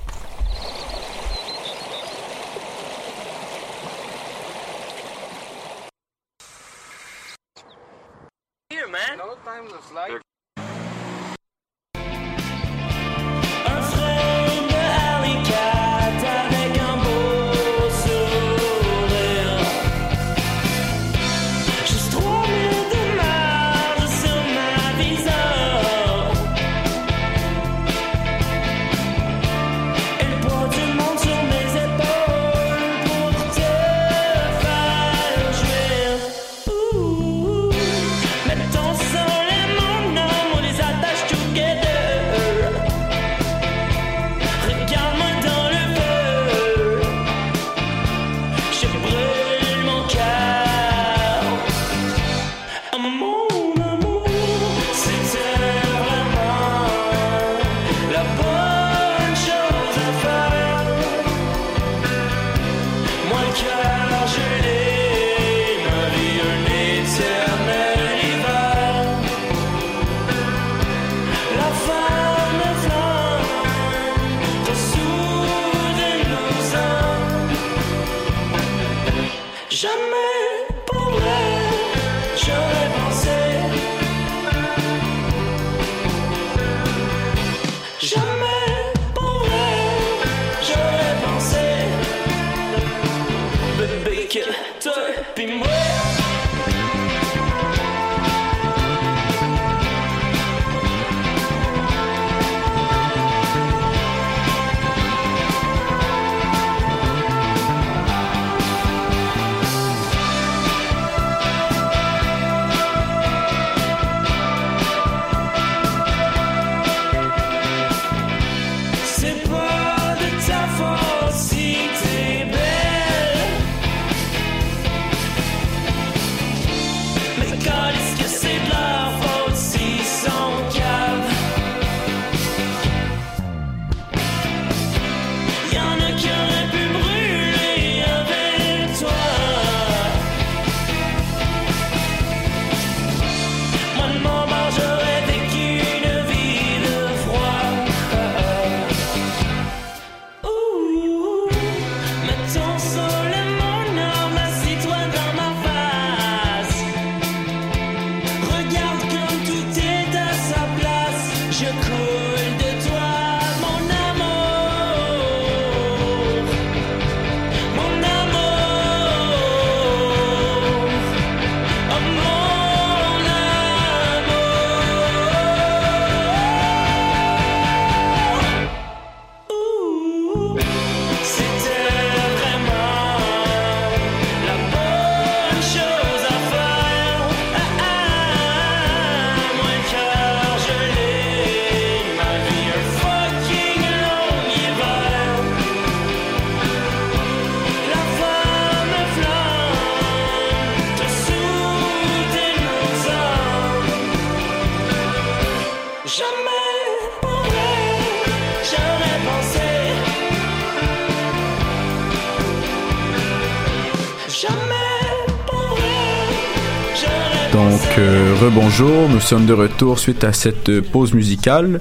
Rebonjour, 218.50 219.08
nous 219.08 219.20
sommes 219.20 219.46
de 219.46 219.52
retour 219.52 220.00
suite 220.00 220.24
à 220.24 220.32
cette 220.32 220.80
pause 220.80 221.14
musicale. 221.14 221.80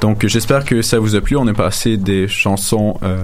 Donc, 0.00 0.26
j'espère 0.26 0.64
que 0.64 0.82
ça 0.82 0.98
vous 0.98 1.14
a 1.14 1.20
plu. 1.20 1.36
On 1.36 1.46
est 1.46 1.52
passé 1.52 1.96
des 1.96 2.26
chansons 2.26 2.98
euh, 3.04 3.22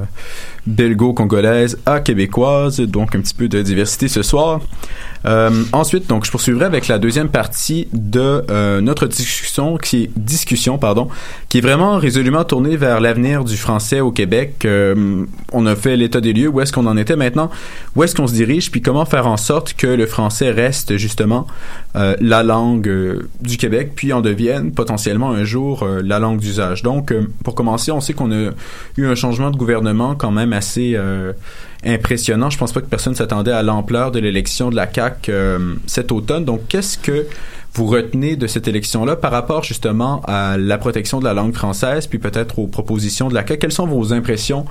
belgo-congolaises 0.66 1.76
à 1.86 1.98
québécoises, 1.98 2.78
donc 2.80 3.16
un 3.16 3.20
petit 3.20 3.34
peu 3.34 3.48
de 3.48 3.62
diversité 3.62 4.06
ce 4.06 4.22
soir. 4.22 4.60
Euh, 5.26 5.64
ensuite, 5.72 6.08
donc, 6.08 6.24
je 6.24 6.30
poursuivrai 6.30 6.66
avec 6.66 6.88
la 6.88 6.98
deuxième 6.98 7.28
partie 7.28 7.88
de 7.92 8.44
euh, 8.50 8.80
notre 8.80 9.06
discussion, 9.06 9.78
qui 9.78 10.04
est 10.04 10.10
discussion, 10.16 10.78
pardon, 10.78 11.08
qui 11.48 11.58
est 11.58 11.60
vraiment 11.60 11.96
résolument 11.98 12.44
tournée 12.44 12.76
vers 12.76 13.00
l'avenir 13.00 13.44
du 13.44 13.56
français 13.56 14.00
au 14.00 14.10
Québec. 14.10 14.64
Euh, 14.64 15.24
on 15.52 15.66
a 15.66 15.76
fait 15.76 15.96
l'état 15.96 16.20
des 16.20 16.32
lieux, 16.32 16.48
où 16.48 16.60
est-ce 16.60 16.72
qu'on 16.72 16.86
en 16.86 16.96
était 16.96 17.16
maintenant, 17.16 17.50
où 17.96 18.02
est-ce 18.02 18.14
qu'on 18.14 18.26
se 18.26 18.34
dirige, 18.34 18.70
puis 18.70 18.82
comment 18.82 19.04
faire 19.04 19.26
en 19.26 19.36
sorte 19.36 19.74
que 19.74 19.86
le 19.86 20.06
français 20.06 20.50
reste 20.50 20.96
justement 20.96 21.46
euh, 21.96 22.16
la 22.20 22.42
langue 22.42 23.24
du 23.40 23.56
Québec, 23.56 23.92
puis 23.94 24.12
en 24.12 24.20
devienne 24.20 24.72
potentiellement 24.72 25.30
un 25.30 25.44
jour 25.44 25.82
euh, 25.82 26.02
la 26.04 26.18
langue 26.18 26.38
d'usage. 26.38 26.82
Donc, 26.82 27.14
pour 27.42 27.54
commencer, 27.54 27.92
on 27.92 28.00
sait 28.00 28.12
qu'on 28.12 28.32
a 28.32 28.50
eu 28.96 29.06
un 29.06 29.14
changement 29.14 29.50
de 29.50 29.56
gouvernement 29.56 30.14
quand 30.14 30.30
même 30.30 30.52
assez 30.52 30.98
impressionnant. 31.86 32.50
Je 32.50 32.58
pense 32.58 32.72
pas 32.72 32.80
que 32.80 32.86
personne 32.86 33.14
s'attendait 33.14 33.52
à 33.52 33.62
l'ampleur 33.62 34.10
de 34.10 34.18
l'élection 34.18 34.70
de 34.70 34.76
la 34.76 34.92
CAQ 34.92 35.32
euh, 35.32 35.74
cet 35.86 36.12
automne. 36.12 36.44
Donc, 36.44 36.62
qu'est-ce 36.68 36.98
que 36.98 37.26
vous 37.74 37.86
retenez 37.86 38.36
de 38.36 38.46
cette 38.46 38.68
élection-là 38.68 39.16
par 39.16 39.32
rapport 39.32 39.64
justement 39.64 40.22
à 40.26 40.56
la 40.56 40.78
protection 40.78 41.18
de 41.18 41.24
la 41.24 41.34
langue 41.34 41.54
française, 41.54 42.06
puis 42.06 42.18
peut-être 42.18 42.58
aux 42.58 42.66
propositions 42.66 43.28
de 43.28 43.34
la 43.34 43.46
CAQ? 43.46 43.58
Quelles 43.58 43.72
sont 43.72 43.86
vos 43.86 44.12
impressions, 44.12 44.64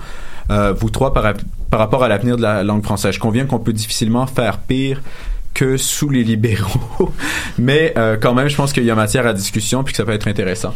euh, 0.50 0.74
vous 0.74 0.90
trois, 0.90 1.14
par, 1.14 1.34
par 1.70 1.80
rapport 1.80 2.04
à 2.04 2.08
l'avenir 2.08 2.38
de 2.38 2.42
la 2.42 2.64
langue 2.64 2.84
française? 2.84 3.16
Je 3.16 3.20
conviens 3.20 3.46
qu'on 3.46 3.60
peut 3.60 3.74
difficilement 3.74 4.26
faire 4.28 4.60
pire 4.60 5.02
que 5.54 5.78
sous 5.78 6.10
les 6.10 6.24
libéraux, 6.24 7.12
mais 7.60 7.94
euh, 7.98 8.18
quand 8.20 8.34
même, 8.34 8.48
je 8.48 8.56
pense 8.56 8.74
qu'il 8.74 8.86
y 8.86 8.92
a 8.92 8.96
matière 8.96 9.28
à 9.28 9.34
discussion, 9.34 9.84
puis 9.84 9.94
que 9.94 9.98
ça 9.98 10.06
peut 10.06 10.14
être 10.14 10.28
intéressant. 10.28 10.74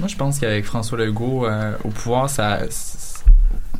Moi, 0.00 0.08
je 0.08 0.16
pense 0.16 0.38
qu'avec 0.38 0.64
François 0.64 0.98
Legault 0.98 1.46
au 1.84 1.88
pouvoir, 1.88 2.30
ça, 2.30 2.60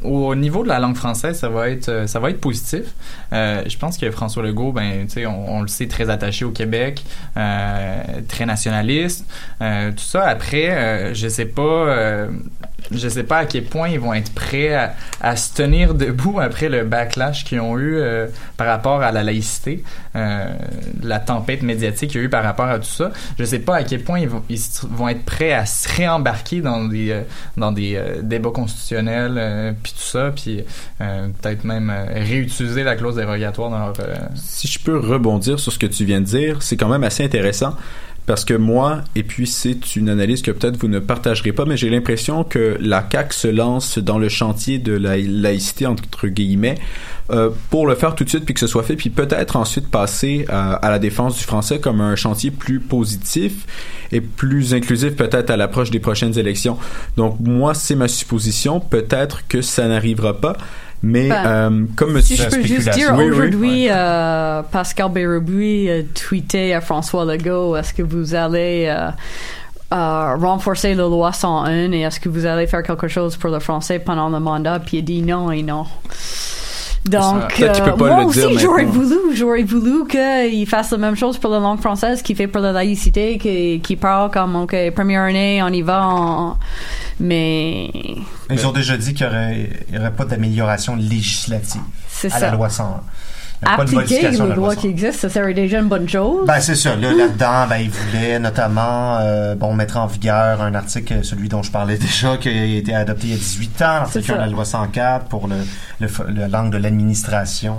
au 0.03 0.35
niveau 0.35 0.63
de 0.63 0.69
la 0.69 0.79
langue 0.79 0.97
française, 0.97 1.39
ça 1.39 1.49
va 1.49 1.71
être, 1.71 1.89
euh, 1.89 2.07
ça 2.07 2.21
va 2.21 2.31
être 2.31 2.41
positif. 2.41 2.95
Euh, 3.33 3.63
je 3.67 3.77
pense 3.79 3.99
que 3.99 4.11
François 4.11 4.43
Legault, 4.43 4.73
ben, 4.73 5.07
on, 5.27 5.29
on 5.29 5.63
le 5.63 5.69
sait, 5.69 5.89
très 5.89 6.11
attaché 6.11 6.45
au 6.45 6.51
Québec, 6.51 7.05
euh, 7.37 8.03
très 8.29 8.47
nationaliste. 8.47 9.27
Tout 9.59 10.05
ça. 10.05 10.27
Après, 10.27 11.15
je 11.15 11.29
sais 11.29 11.47
pas, 11.47 12.29
je 12.91 13.09
sais 13.09 13.25
pas 13.25 13.39
à 13.39 13.47
quel 13.47 13.65
point 13.65 13.89
ils 13.89 14.01
vont 14.01 14.15
être 14.15 14.33
prêts 14.33 14.75
à, 14.75 14.95
à 15.21 15.37
se 15.37 15.55
tenir 15.55 15.95
debout 15.95 16.41
après 16.41 16.69
le 16.69 16.85
backlash 16.85 17.45
qu'ils 17.45 17.61
ont 17.61 17.79
eu 17.79 17.97
euh, 17.97 18.27
par 18.57 18.67
rapport 18.67 19.03
à 19.03 19.13
la 19.13 19.23
laïcité, 19.23 19.83
euh, 20.17 20.47
la 21.03 21.19
tempête 21.19 21.63
médiatique 21.63 22.11
qu'il 22.11 22.21
y 22.21 22.25
a 22.25 22.27
eu 22.27 22.31
par 22.31 22.43
rapport 22.43 22.67
à 22.67 22.79
tout 22.79 22.85
ça. 22.85 23.11
Je 23.39 23.45
sais 23.45 23.59
pas 23.59 23.77
à 23.77 23.83
quel 23.83 24.03
point 24.03 24.21
ils 24.21 24.29
vont, 24.29 24.43
ils 24.49 24.61
vont 24.91 25.09
être 25.09 25.25
prêts 25.25 25.53
à 25.53 25.67
se 25.67 25.89
réembarquer 25.97 26.61
dans 26.61 26.85
des, 26.85 27.11
euh, 27.11 27.23
dans 27.57 27.73
des 27.73 27.97
euh, 27.97 28.23
débats 28.23 28.51
constitutionnels, 28.51 29.35
euh, 29.37 29.73
puis 29.83 29.93
tout 29.93 30.03
ça, 30.03 30.33
puis 30.35 30.65
euh, 31.01 31.29
peut-être 31.41 31.65
même 31.65 31.93
réutiliser 32.15 32.83
la 32.85 32.97
clause 32.97 33.17
dérogatoire 33.17 33.71
dans 33.71 33.79
leur. 33.79 33.93
Si 34.35 34.67
je 34.69 34.79
peux 34.79 34.99
rebondir 34.99 35.59
sur 35.59 35.73
ce 35.73 35.79
que 35.79 35.87
tu 35.87 36.05
viens 36.05 36.21
de 36.21 36.27
dire, 36.27 36.63
c'est 36.63 36.77
quand 36.77 36.89
même 36.89 37.05
assez 37.05 37.25
intéressant 37.25 37.77
parce 38.29 38.45
que 38.45 38.53
moi, 38.53 39.01
et 39.17 39.23
puis 39.23 39.47
c'est 39.47 39.97
une 39.97 40.11
analyse 40.11 40.43
que 40.43 40.51
peut-être 40.51 40.77
vous 40.77 40.89
ne 40.89 40.99
partagerez 40.99 41.53
pas, 41.53 41.65
mais 41.65 41.79
j'ai 41.79 41.89
l'impression 41.89 42.45
que 42.45 42.77
la 42.79 43.03
CAQ 43.11 43.35
se 43.35 43.49
lance 43.49 43.97
dans 43.97 44.19
le 44.19 44.29
chantier 44.29 44.79
de 44.79 44.93
la 44.93 45.17
laïcité, 45.17 45.87
entre 45.87 46.29
guillemets, 46.29 46.75
euh, 47.31 47.49
pour 47.71 47.87
le 47.87 47.95
faire 47.95 48.15
tout 48.15 48.25
de 48.25 48.29
suite, 48.29 48.45
puis 48.45 48.53
que 48.53 48.61
ce 48.61 48.67
soit 48.67 48.83
fait, 48.83 48.97
puis 48.97 49.09
peut-être 49.09 49.57
ensuite 49.57 49.89
passer 49.89 50.45
euh, 50.51 50.77
à 50.81 50.91
la 50.91 50.99
défense 50.99 51.39
du 51.39 51.45
français 51.45 51.81
comme 51.81 52.03
un 52.03 52.17
chantier 52.17 52.51
plus 52.51 52.81
positif 52.81 53.65
et 54.13 54.21
plus 54.21 54.75
inclusif 54.75 55.17
peut-être 55.17 55.49
à 55.49 55.57
l'approche 55.57 55.91
des 55.91 56.01
prochaines 56.01 56.39
élections. 56.39 56.77
Donc 57.17 57.39
moi, 57.41 57.73
c'est 57.73 57.95
ma 57.95 58.09
supposition. 58.09 58.79
Peut-être 58.79 59.49
que 59.49 59.63
ça 59.63 59.89
n'arrivera 59.89 60.39
pas. 60.39 60.59
Mais 61.03 61.29
Ben, 61.29 61.47
euh, 61.47 61.85
comme 61.97 62.21
Si 62.21 62.37
je 62.37 62.49
peux 62.49 62.63
juste 62.63 62.91
dire, 62.91 63.15
Oui, 63.17 63.25
oui. 63.25 63.31
aujourd'hui, 63.31 63.87
euh, 63.89 64.63
Pascal 64.63 65.11
Bérubui 65.13 65.89
a 65.91 66.03
tweeté 66.03 66.75
à 66.75 66.81
François 66.81 67.25
Legault, 67.25 67.77
est-ce 67.77 67.95
que 67.95 68.03
vous 68.03 68.35
allez 68.35 68.87
euh, 68.89 69.11
euh, 69.95 70.35
renforcer 70.37 70.95
la 70.95 71.05
loi 71.05 71.33
101 71.33 71.93
et 71.93 72.01
est-ce 72.01 72.19
que 72.19 72.29
vous 72.29 72.47
allez 72.47 72.67
faire 72.67 72.83
quelque 72.83 73.07
chose 73.09 73.37
pour 73.37 73.51
le 73.51 73.61
français 73.61 74.01
pendant 74.01 74.29
le 74.29 74.41
mandat? 74.41 74.81
Puis 74.81 74.99
il 74.99 75.05
dit 75.05 75.23
non 75.23 75.53
et 75.53 75.63
non. 75.63 75.87
Donc, 77.05 77.61
euh, 77.63 77.73
pas 77.73 77.97
moi 77.97 78.21
le 78.21 78.27
aussi, 78.27 78.59
j'aurais 78.59 78.85
voulu, 78.85 79.35
j'aurais 79.35 79.63
voulu 79.63 80.07
qu'il 80.07 80.67
fasse 80.67 80.91
la 80.91 80.99
même 80.99 81.17
chose 81.17 81.39
pour 81.39 81.51
la 81.51 81.59
langue 81.59 81.81
française 81.81 82.21
qu'il 82.23 82.37
fait 82.37 82.49
pour 82.49 82.61
la 82.61 82.73
laïcité, 82.73 83.39
qu'il 83.39 83.81
qu'il 83.81 83.97
parle 83.99 84.31
comme, 84.31 84.57
OK, 84.57 84.77
première 84.95 85.23
année, 85.23 85.63
on 85.63 85.69
y 85.69 85.81
va, 85.83 86.07
on- 86.09 86.57
mais... 87.21 87.91
Ils 88.51 88.67
ont 88.67 88.73
déjà 88.73 88.97
dit 88.97 89.15
qu'il 89.15 89.27
n'y 89.27 89.33
aurait, 89.33 89.71
il 89.89 89.95
y 89.95 89.99
aurait 89.99 90.13
pas 90.13 90.25
d'amélioration 90.25 90.97
législative 90.97 91.81
C'est 92.09 92.33
à 92.33 92.39
la 92.41 92.51
ça. 92.51 92.55
loi 92.57 92.69
101. 92.69 93.01
Il 93.61 93.69
Appliquer 93.69 93.97
modification 93.97 94.31
de 94.31 94.43
le 94.45 94.49
la 94.51 94.55
loi 94.55 94.55
droit 94.57 94.75
101. 94.75 94.81
qui 94.81 94.87
existe, 94.89 95.21
ça 95.21 95.29
serait 95.29 95.55
déjà 95.55 95.81
une 95.81 95.89
bonne 95.89 96.09
chose. 96.09 96.47
Ben, 96.47 96.61
c'est 96.61 96.77
ça. 96.77 96.95
Là, 96.95 97.13
là-dedans, 97.13 97.67
ben, 97.69 97.79
ils 97.79 97.91
voulaient 97.91 98.39
notamment, 98.39 99.19
euh, 99.19 99.55
bon, 99.57 99.75
mettre 99.75 99.97
en 99.97 100.07
vigueur 100.07 100.63
un 100.63 100.75
article, 100.75 101.25
celui 101.25 101.49
dont 101.49 101.63
je 101.63 101.73
parlais 101.73 101.97
déjà, 101.99 102.37
qui 102.37 102.49
a 102.49 102.65
été 102.65 102.95
adopté 102.95 103.27
il 103.29 103.31
y 103.33 103.35
a 103.35 103.39
18 103.39 103.83
ans, 103.83 103.85
l'article 104.01 104.33
de 104.33 104.39
la 104.39 104.47
loi 104.47 104.65
104 104.65 105.27
pour 105.27 105.49
le, 105.49 105.57
le, 106.01 106.09
la 106.35 106.47
langue 106.49 106.71
de 106.73 106.79
l'administration. 106.79 107.77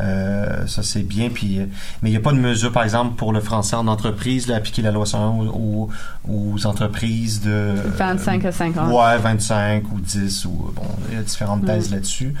Euh, 0.00 0.66
ça, 0.66 0.84
c'est 0.84 1.02
bien. 1.02 1.28
Puis, 1.28 1.58
euh, 1.58 1.66
mais 2.02 2.10
il 2.10 2.12
n'y 2.12 2.18
a 2.18 2.20
pas 2.20 2.30
de 2.30 2.38
mesure, 2.38 2.70
par 2.70 2.84
exemple, 2.84 3.16
pour 3.16 3.32
le 3.32 3.40
français 3.40 3.74
en 3.74 3.88
entreprise, 3.88 4.46
là, 4.46 4.54
appliquer 4.54 4.82
la 4.82 4.92
loi 4.92 5.04
101 5.06 5.26
aux, 5.48 5.88
aux, 6.28 6.66
entreprises 6.66 7.40
de... 7.40 7.72
25 7.96 8.44
à 8.44 8.52
50. 8.52 8.92
Ouais, 8.92 9.18
25 9.18 9.82
ou 9.92 10.00
10 10.00 10.44
ou 10.44 10.72
bon, 10.74 10.82
il 11.10 11.16
y 11.16 11.18
a 11.18 11.22
différentes 11.22 11.62
Mm. 11.62 11.66
thèses 11.66 11.90
là-dessus. 11.90 12.34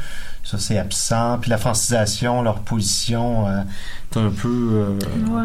Ça, 0.48 0.56
c'est 0.56 0.78
absent. 0.78 1.36
Puis 1.42 1.50
la 1.50 1.58
francisation, 1.58 2.40
leur 2.40 2.60
position 2.60 3.44
euh, 4.16 4.20
est 4.20 4.26
un 4.26 4.30
peu... 4.30 4.48
euh, 4.48 4.88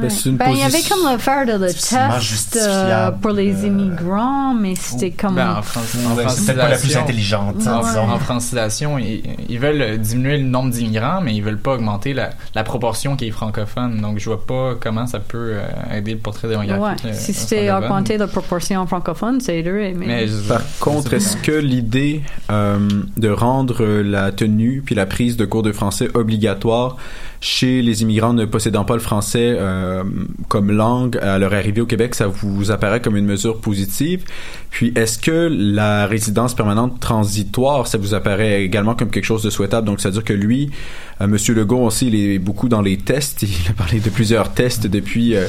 Ouais. 0.01 0.07
Ben, 0.33 0.49
il 0.51 0.57
y 0.59 0.63
avait 0.63 0.81
comme 0.89 1.03
l'affaire 1.05 1.45
de 1.45 1.53
le 1.53 1.67
test 1.67 2.57
euh, 2.57 3.11
pour 3.11 3.31
les 3.31 3.65
immigrants, 3.65 4.53
mais 4.53 4.75
c'était 4.75 5.11
comme. 5.11 5.35
Ben, 5.35 5.57
en, 5.57 5.61
fran- 5.61 5.81
en 6.09 6.15
Ouais, 6.15 6.23
c'est 6.29 6.45
peut-être 6.45 6.57
pas 6.57 6.69
la 6.69 6.77
plus 6.77 6.89
francisation- 6.89 7.01
intelligente, 7.03 7.55
En, 7.67 7.81
disons. 7.81 8.09
en 8.09 8.19
francisation, 8.19 8.97
ils, 8.97 9.23
ils 9.49 9.59
veulent 9.59 9.81
euh, 9.81 9.97
diminuer 9.97 10.37
le 10.37 10.45
nombre 10.45 10.71
d'immigrants, 10.71 11.21
mais 11.21 11.35
ils 11.35 11.41
veulent 11.43 11.57
pas 11.59 11.73
augmenter 11.75 12.13
la, 12.13 12.31
la 12.55 12.63
proportion 12.63 13.15
qui 13.15 13.27
est 13.27 13.31
francophone. 13.31 13.99
Donc, 14.01 14.19
je 14.19 14.25
vois 14.29 14.45
pas 14.45 14.73
comment 14.79 15.07
ça 15.07 15.19
peut 15.19 15.53
euh, 15.55 15.97
aider 15.97 16.13
le 16.13 16.19
portrait 16.19 16.47
Ouais. 16.47 16.65
démographique. 16.65 17.05
euh, 17.05 17.13
Si 17.13 17.33
c'était 17.33 17.71
augmenté 17.71 18.17
la 18.17 18.27
proportion 18.27 18.85
francophone, 18.87 19.39
c'est 19.41 19.59
aiderait. 19.59 19.93
Mais, 19.95 20.05
Mais 20.07 20.27
je- 20.27 20.47
Par 20.47 20.61
contre, 20.79 21.13
est-ce 21.13 21.37
que 21.37 21.51
l'idée 21.51 22.21
euh, 22.51 22.79
de 23.17 23.29
rendre 23.29 23.83
euh, 23.83 24.01
la 24.03 24.31
tenue 24.31 24.81
puis 24.85 24.95
la 24.95 25.05
prise 25.05 25.37
de 25.37 25.45
cours 25.45 25.63
de 25.63 25.71
français 25.71 26.09
obligatoire 26.13 26.97
chez 27.43 27.81
les 27.81 28.03
immigrants 28.03 28.31
ne 28.31 28.45
possédant 28.45 28.85
pas 28.85 28.93
le 28.93 29.01
français 29.01 29.53
euh, 29.59 30.05
comme 30.47 30.71
langue 30.71 31.17
à 31.17 31.37
leur 31.37 31.53
arrivée 31.53 31.81
au 31.81 31.85
Québec, 31.85 32.15
ça 32.15 32.27
vous 32.27 32.71
apparaît 32.71 33.01
comme 33.01 33.17
une 33.17 33.25
mesure 33.25 33.59
positive? 33.59 34.23
Puis, 34.69 34.93
est-ce 34.95 35.19
que 35.19 35.49
la 35.51 36.07
résidence 36.07 36.55
permanente 36.55 37.01
transitoire, 37.01 37.85
ça 37.87 37.97
vous 37.97 38.13
apparaît 38.13 38.63
également 38.63 38.95
comme 38.95 39.09
quelque 39.09 39.25
chose 39.25 39.43
de 39.43 39.49
souhaitable? 39.49 39.85
Donc, 39.85 39.99
c'est-à-dire 39.99 40.23
que 40.23 40.31
lui, 40.31 40.71
euh, 41.19 41.27
Monsieur 41.27 41.53
Legault 41.53 41.83
aussi, 41.83 42.07
il 42.07 42.15
est 42.15 42.39
beaucoup 42.39 42.69
dans 42.69 42.81
les 42.81 42.95
tests. 42.95 43.41
Il 43.43 43.69
a 43.69 43.73
parlé 43.73 43.99
de 43.99 44.09
plusieurs 44.09 44.53
tests 44.53 44.87
depuis 44.87 45.35
euh, 45.35 45.45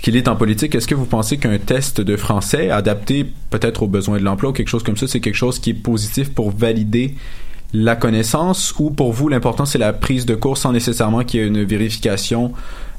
qu'il 0.00 0.16
est 0.16 0.28
en 0.28 0.36
politique. 0.36 0.74
Est-ce 0.74 0.88
que 0.88 0.94
vous 0.94 1.04
pensez 1.04 1.36
qu'un 1.36 1.58
test 1.58 2.00
de 2.00 2.16
français 2.16 2.70
adapté 2.70 3.26
peut-être 3.50 3.82
aux 3.82 3.88
besoins 3.88 4.16
de 4.16 4.24
l'emploi 4.24 4.48
ou 4.48 4.52
quelque 4.54 4.68
chose 4.68 4.82
comme 4.82 4.96
ça, 4.96 5.06
c'est 5.06 5.20
quelque 5.20 5.34
chose 5.34 5.58
qui 5.58 5.70
est 5.70 5.74
positif 5.74 6.32
pour 6.32 6.52
valider 6.52 7.14
la 7.74 7.96
connaissance 7.96 8.72
ou 8.78 8.90
pour 8.90 9.12
vous 9.12 9.28
l'important 9.28 9.66
c'est 9.66 9.78
la 9.78 9.92
prise 9.92 10.26
de 10.26 10.36
cours 10.36 10.56
sans 10.56 10.72
nécessairement 10.72 11.24
qu'il 11.24 11.40
y 11.40 11.42
ait 11.42 11.46
une 11.46 11.64
vérification 11.64 12.52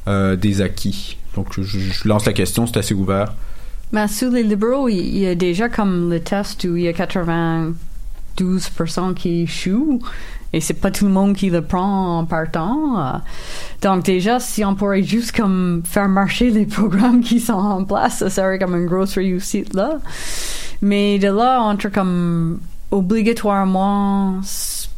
euh, 0.07 0.35
des 0.35 0.61
acquis? 0.61 1.17
Donc 1.33 1.59
je, 1.59 2.07
lance 2.07 2.25
la 2.25 2.33
question, 2.33 2.67
c'est 2.67 2.77
assez 2.77 2.93
ouvert. 2.93 3.33
mais 3.91 4.07
sous 4.07 4.29
les 4.29 4.43
libéraux, 4.43 4.89
il 4.89 5.17
y 5.17 5.25
a 5.25 5.33
déjà 5.35 5.69
comme 5.69 6.09
le 6.09 6.19
test 6.19 6.65
où 6.65 6.75
il 6.75 6.83
y 6.83 6.87
a 6.87 6.91
92% 6.91 9.13
qui 9.13 9.43
échouent. 9.43 10.01
Et 10.53 10.61
c'est 10.61 10.75
pas 10.75 10.91
tout 10.91 11.05
le 11.05 11.11
monde 11.11 11.35
qui 11.35 11.49
le 11.49 11.61
prend 11.61 12.19
en 12.19 12.25
partant. 12.25 13.21
Donc 13.81 14.05
déjà, 14.05 14.39
si 14.39 14.63
on 14.63 14.73
pourrait 14.73 15.03
juste 15.03 15.35
comme 15.35 15.83
faire 15.83 16.07
marcher 16.07 16.49
les 16.49 16.65
programmes 16.65 17.21
qui 17.21 17.41
sont 17.41 17.53
en 17.53 17.83
place, 17.83 18.19
ça 18.19 18.29
serait 18.29 18.57
comme 18.57 18.75
une 18.75 18.85
grosse 18.85 19.15
réussite 19.15 19.73
là. 19.73 19.99
Mais 20.81 21.19
de 21.19 21.27
là, 21.27 21.61
entre 21.61 21.89
comme 21.89 22.59
obligatoirement 22.91 24.39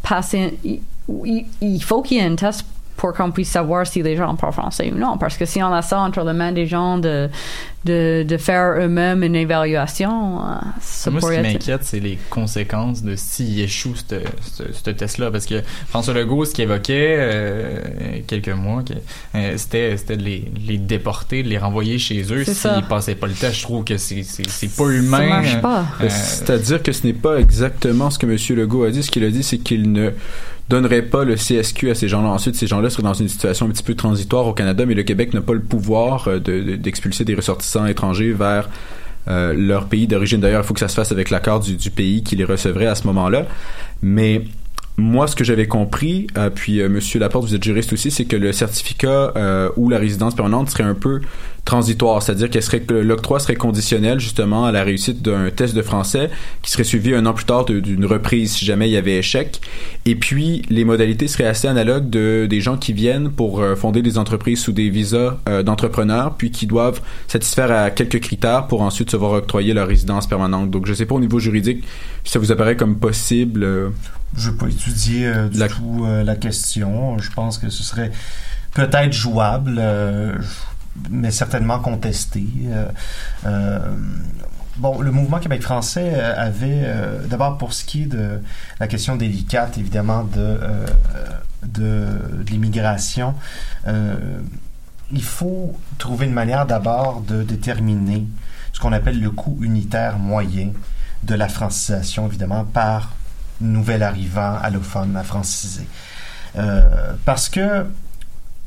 passer, 0.03 0.57
il- 0.63 1.45
il 1.61 1.83
faut 1.83 2.01
qu'il 2.01 2.17
y 2.17 2.19
ait 2.19 2.25
un 2.29 2.35
test 2.35 2.65
pour 2.95 3.13
qu'on 3.13 3.31
puisse 3.31 3.51
savoir 3.51 3.85
si 3.85 4.01
les 4.01 4.15
gens 4.15 4.35
parlent 4.35 4.53
français 4.53 4.91
ou 4.93 4.97
non. 4.97 5.17
Parce 5.17 5.37
que 5.37 5.45
si 5.45 5.61
on 5.61 5.71
a 5.71 5.81
ça 5.83 5.99
entre 6.01 6.23
les 6.23 6.33
mains 6.33 6.51
des 6.51 6.65
gens 6.65 6.97
de, 6.97 7.29
de, 7.85 8.23
de 8.23 8.37
faire 8.37 8.73
eux-mêmes 8.79 9.23
une 9.23 9.35
évaluation, 9.35 10.39
euh, 10.41 10.55
ça 10.81 11.09
Moi, 11.09 11.21
ce 11.21 11.27
qui 11.31 11.39
m'inquiète, 11.41 11.81
c'est 11.83 11.99
les 11.99 12.17
conséquences 12.29 13.01
de 13.03 13.15
s'il 13.15 13.59
échoue 13.61 13.93
ce 13.95 14.89
test-là. 14.91 15.31
Parce 15.31 15.45
que 15.45 15.61
François 15.87 16.13
Legault, 16.13 16.43
ce 16.45 16.53
qu'il 16.53 16.63
évoquait 16.65 17.15
euh, 17.17 17.81
quelques 18.27 18.49
mois, 18.49 18.83
que, 18.83 18.93
euh, 19.35 19.53
c'était 19.57 19.95
c'était 19.97 20.17
de 20.17 20.23
les, 20.23 20.51
les 20.67 20.77
déporter, 20.77 21.43
de 21.43 21.49
les 21.49 21.57
renvoyer 21.57 21.97
chez 21.97 22.21
eux 22.33 22.43
C'est 22.43 22.53
ça. 22.53 22.75
s'ils 22.75 22.83
passaient 22.85 23.15
pas 23.15 23.27
le 23.27 23.33
test. 23.33 23.55
Je 23.57 23.63
trouve 23.63 23.83
que 23.83 23.97
c'est 23.97 24.23
c'est- 24.23 24.49
c'est 24.49 24.75
pas 24.75 24.89
humain. 24.89 25.27
marche 25.29 25.61
pas. 25.61 25.85
Euh, 26.01 26.07
C'est-à-dire 26.09 26.83
que 26.83 26.91
ce 26.91 27.05
n'est 27.07 27.13
pas 27.13 27.37
exactement 27.39 28.09
ce 28.09 28.19
que 28.19 28.25
M. 28.25 28.37
Legault 28.57 28.83
a 28.83 28.91
dit. 28.91 29.03
Ce 29.03 29.11
qu'il 29.11 29.23
a 29.23 29.29
dit, 29.29 29.43
c'est 29.43 29.59
qu'il 29.59 29.91
ne 29.91 30.11
donnerait 30.69 31.03
pas 31.03 31.23
le 31.23 31.37
CSQ 31.37 31.91
à 31.91 31.95
ces 31.95 32.09
gens-là. 32.09 32.27
Ensuite, 32.27 32.55
ces 32.55 32.67
gens-là 32.67 32.89
seraient 32.89 33.03
dans 33.03 33.13
une 33.13 33.29
situation 33.29 33.67
un 33.67 33.69
petit 33.69 33.83
peu 33.83 33.95
transitoire 33.95 34.45
au 34.47 34.51
Canada, 34.53 34.85
mais 34.85 34.95
le 34.95 35.03
Québec 35.03 35.33
n'a 35.33 35.39
pas 35.39 35.53
le 35.53 35.61
pouvoir 35.61 36.27
euh, 36.27 36.39
de- 36.39 36.61
de- 36.61 36.75
d'expulser 36.75 37.23
des 37.23 37.35
ressortissants 37.35 37.66
étrangers 37.87 38.33
vers 38.33 38.69
euh, 39.27 39.53
leur 39.53 39.87
pays 39.87 40.07
d'origine. 40.07 40.39
D'ailleurs, 40.39 40.63
il 40.63 40.67
faut 40.67 40.73
que 40.73 40.79
ça 40.79 40.87
se 40.87 40.95
fasse 40.95 41.11
avec 41.11 41.29
l'accord 41.29 41.59
du, 41.59 41.75
du 41.75 41.91
pays 41.91 42.23
qui 42.23 42.35
les 42.35 42.45
recevrait 42.45 42.85
à 42.85 42.95
ce 42.95 43.05
moment-là. 43.07 43.45
Mais 44.01 44.43
moi, 44.99 45.27
ce 45.27 45.35
que 45.35 45.43
j'avais 45.43 45.67
compris, 45.67 46.25
euh, 46.37 46.49
puis 46.49 46.81
euh, 46.81 46.89
Monsieur 46.89 47.19
Laporte, 47.19 47.45
vous 47.45 47.53
êtes 47.53 47.63
juriste 47.63 47.93
aussi, 47.93 48.09
c'est 48.09 48.25
que 48.25 48.35
le 48.35 48.51
certificat 48.51 49.31
euh, 49.35 49.69
ou 49.75 49.89
la 49.89 49.99
résidence 49.99 50.33
permanente 50.33 50.71
serait 50.71 50.83
un 50.83 50.95
peu 50.95 51.21
transitoire, 51.65 52.23
c'est-à-dire 52.23 52.49
qu'elle 52.49 52.63
serait 52.63 52.79
que 52.79 52.93
l'octroi 52.93 53.39
serait 53.39 53.55
conditionnel 53.55 54.19
justement 54.19 54.65
à 54.65 54.71
la 54.71 54.83
réussite 54.83 55.21
d'un 55.21 55.51
test 55.51 55.75
de 55.75 55.81
français 55.81 56.29
qui 56.63 56.71
serait 56.71 56.85
suivi 56.85 57.13
un 57.13 57.25
an 57.25 57.33
plus 57.33 57.45
tard 57.45 57.65
d'une 57.65 58.05
reprise 58.05 58.53
si 58.53 58.65
jamais 58.65 58.87
il 58.89 58.93
y 58.93 58.97
avait 58.97 59.17
échec. 59.17 59.59
Et 60.05 60.15
puis 60.15 60.61
les 60.69 60.85
modalités 60.85 61.27
seraient 61.27 61.43
assez 61.43 61.67
analogues 61.67 62.09
de 62.09 62.47
des 62.49 62.61
gens 62.61 62.77
qui 62.77 62.93
viennent 62.93 63.29
pour 63.29 63.59
euh, 63.59 63.75
fonder 63.75 64.01
des 64.01 64.17
entreprises 64.17 64.61
sous 64.61 64.71
des 64.71 64.89
visas 64.89 65.37
d'entrepreneurs, 65.63 66.35
puis 66.35 66.51
qui 66.51 66.67
doivent 66.67 67.01
satisfaire 67.27 67.71
à 67.71 67.91
quelques 67.91 68.21
critères 68.21 68.67
pour 68.67 68.81
ensuite 68.81 69.11
se 69.11 69.17
voir 69.17 69.33
octroyer 69.33 69.73
leur 69.73 69.89
résidence 69.89 70.25
permanente. 70.25 70.71
Donc 70.71 70.87
je 70.87 70.93
sais 70.93 71.05
pas 71.05 71.15
au 71.15 71.19
niveau 71.19 71.37
juridique 71.37 71.83
si 72.23 72.31
ça 72.31 72.39
vous 72.39 72.51
apparaît 72.51 72.77
comme 72.77 72.97
possible. 72.97 73.91
Je 74.35 74.49
n'ai 74.49 74.57
pas 74.57 74.67
étudié 74.67 75.27
euh, 75.27 75.47
du 75.49 75.59
tout 75.67 76.05
euh, 76.05 76.23
la 76.23 76.35
question. 76.35 77.17
Je 77.17 77.31
pense 77.31 77.57
que 77.57 77.69
ce 77.69 77.83
serait 77.83 78.11
peut-être 78.73 79.13
jouable, 79.13 79.77
euh, 79.79 80.35
mais 81.09 81.31
certainement 81.31 81.79
contesté. 81.79 82.45
Euh, 83.45 83.79
bon, 84.77 85.01
le 85.01 85.11
mouvement 85.11 85.39
Québec 85.39 85.61
français 85.61 86.19
avait, 86.19 86.81
euh, 86.83 87.25
d'abord 87.27 87.57
pour 87.57 87.73
ce 87.73 87.85
qui 87.85 88.03
est 88.03 88.07
de 88.07 88.41
la 88.79 88.87
question 88.87 89.15
délicate, 89.15 89.77
évidemment, 89.77 90.23
de, 90.23 90.39
euh, 90.39 90.85
de, 91.63 92.43
de 92.43 92.49
l'immigration, 92.49 93.33
euh, 93.87 94.39
il 95.11 95.23
faut 95.23 95.77
trouver 95.97 96.25
une 96.25 96.33
manière 96.33 96.65
d'abord 96.65 97.21
de 97.21 97.43
déterminer 97.43 98.27
ce 98.73 98.79
qu'on 98.79 98.93
appelle 98.93 99.19
le 99.19 99.31
coût 99.31 99.57
unitaire 99.61 100.19
moyen 100.19 100.71
de 101.23 101.33
la 101.33 101.47
francisation, 101.47 102.27
évidemment, 102.27 102.65
par 102.65 103.15
nouvel 103.61 104.03
arrivant 104.03 104.57
allophone 104.61 105.15
à 105.15 105.23
franciser. 105.23 105.87
Euh, 106.55 107.13
parce 107.25 107.49
que, 107.49 107.85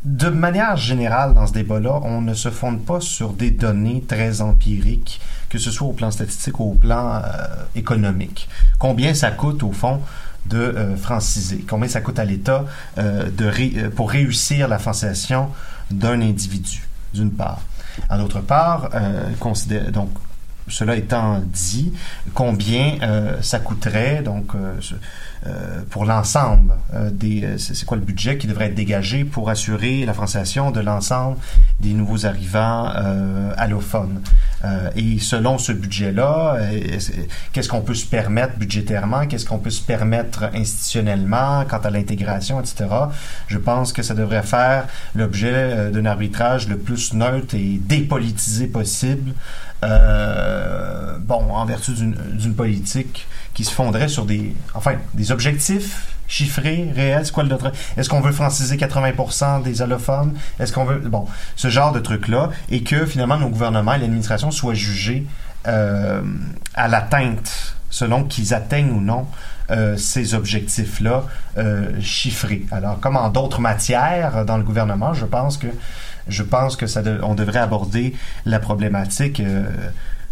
de 0.05 0.29
manière 0.29 0.77
générale, 0.77 1.35
dans 1.35 1.47
ce 1.47 1.53
débat-là, 1.53 2.01
on 2.03 2.21
ne 2.21 2.35
se 2.35 2.51
fonde 2.51 2.85
pas 2.85 3.01
sur 3.01 3.33
des 3.33 3.51
données 3.51 4.03
très 4.07 4.41
empiriques, 4.41 5.21
que 5.49 5.59
ce 5.59 5.71
soit 5.71 5.89
au 5.89 5.93
plan 5.93 6.11
statistique 6.11 6.59
ou 6.61 6.73
au 6.73 6.75
plan 6.75 7.17
euh, 7.17 7.21
économique. 7.75 8.49
Combien 8.79 9.15
ça 9.15 9.31
coûte, 9.31 9.63
au 9.63 9.73
fond, 9.73 10.01
de 10.47 10.59
euh, 10.59 10.97
franciser? 10.97 11.65
Combien 11.69 11.89
ça 11.89 12.01
coûte 12.01 12.19
à 12.19 12.25
l'État 12.25 12.65
pour 13.97 14.11
réussir 14.11 14.69
la 14.69 14.79
francisation 14.79 15.49
d'un 15.91 16.21
individu, 16.21 16.89
d'une 17.13 17.33
part? 17.33 17.61
En 18.09 18.19
d'autre 18.19 18.41
part, 18.41 18.91
considère, 19.41 19.91
donc, 19.91 20.11
cela 20.69 20.97
étant 20.97 21.41
dit, 21.47 21.93
combien 22.35 22.99
euh, 23.03 23.37
ça 23.43 23.59
coûterait 23.59 24.23
donc 24.23 24.55
euh, 24.55 24.75
euh, 25.47 25.81
pour 25.89 26.05
l'ensemble 26.05 26.75
euh, 26.95 27.11
des 27.11 27.43
euh, 27.45 27.59
c'est 27.59 27.85
quoi 27.87 27.97
le 27.97 28.03
budget 28.05 28.37
qui 28.37 28.47
devrait 28.47 28.67
être 28.67 28.75
dégagé 28.75 29.25
pour 29.25 29.49
assurer 29.49 30.05
la 30.05 30.13
francisation 30.13 30.71
de 30.71 30.81
l'ensemble 30.81 31.39
des 31.81 31.95
nouveaux 31.95 32.27
arrivants 32.27 32.93
allophones? 33.57 34.21
Et 34.97 35.19
selon 35.19 35.57
ce 35.57 35.73
budget-là 35.73 36.57
euh, 36.59 36.71
est-ce- 36.95 37.13
qu'est-ce 37.53 37.69
qu'on 37.71 37.81
peut 37.81 37.95
se 37.95 38.05
permettre 38.07 38.59
budgétairement? 38.59 39.27
Qu'est-ce 39.27 39.47
qu'on 39.47 39.59
peut 39.59 39.71
se 39.71 39.83
permettre 39.83 40.51
institutionnellement 40.55 41.65
quant 41.69 41.79
à 41.79 41.91
l'intégration 41.91 42.61
etc 42.61 42.87
je 43.49 43.57
pense 43.59 43.93
que 43.95 44.03
ça 44.03 44.15
devrait 44.15 44.43
faire 44.43 44.87
l'objet 45.15 45.91
d'un 45.91 46.05
arbitrage 46.05 46.69
le 46.69 46.77
plus 46.77 47.15
neutre 47.15 47.55
et 47.55 47.81
dépolitisé 47.83 48.67
possible 48.67 49.33
euh, 49.83 51.17
bon, 51.19 51.53
en 51.53 51.65
vertu 51.65 51.93
d'une 51.93 52.55
politique 52.55 53.27
qui 53.55 53.65
se 53.65 53.73
fonderait 53.73 54.09
sur 54.09 54.27
des, 54.27 54.55
enfin, 54.75 54.95
des 55.15 55.33
objectifs 55.33 56.15
chiffrés, 56.31 56.91
réels. 56.95 57.27
C'est 57.27 57.33
quoi 57.33 57.43
le? 57.43 57.57
Est-ce 57.97 58.09
qu'on 58.09 58.21
veut 58.21 58.33
franciser 58.33 58.77
80% 58.77 59.63
des 59.63 59.83
allophones? 59.83 60.35
Est-ce 60.59 60.73
qu'on 60.73 60.85
veut, 60.85 60.99
bon, 60.99 61.27
ce 61.57 61.69
genre 61.69 61.93
de 61.93 62.01
truc-là, 62.01 62.51
et 62.71 62.83
que 62.83 63.05
finalement 63.05 63.37
nos 63.37 63.49
gouvernements 63.49 63.95
et 63.95 63.99
l'administration 63.99 64.51
soient 64.51 64.75
jugés 64.75 65.27
euh, 65.67 66.23
à 66.75 66.89
l'atteinte, 66.89 67.77
selon 67.91 68.25
qu'ils 68.25 68.55
atteignent 68.55 68.93
ou 68.93 69.01
non 69.01 69.27
euh, 69.71 69.97
ces 69.97 70.35
objectifs-là 70.35 71.25
euh, 71.59 72.01
chiffrés. 72.01 72.65
Alors, 72.71 72.99
comme 73.01 73.17
en 73.17 73.29
d'autres 73.29 73.61
matières 73.61 74.45
dans 74.45 74.57
le 74.57 74.63
gouvernement, 74.63 75.13
je 75.13 75.27
pense 75.27 75.59
que 75.59 75.67
je 76.31 76.43
pense 76.43 76.77
que 76.77 76.87
ça 76.87 77.03
on 77.23 77.35
devrait 77.35 77.59
aborder 77.59 78.15
la 78.47 78.59
problématique 78.59 79.41
euh, 79.41 79.65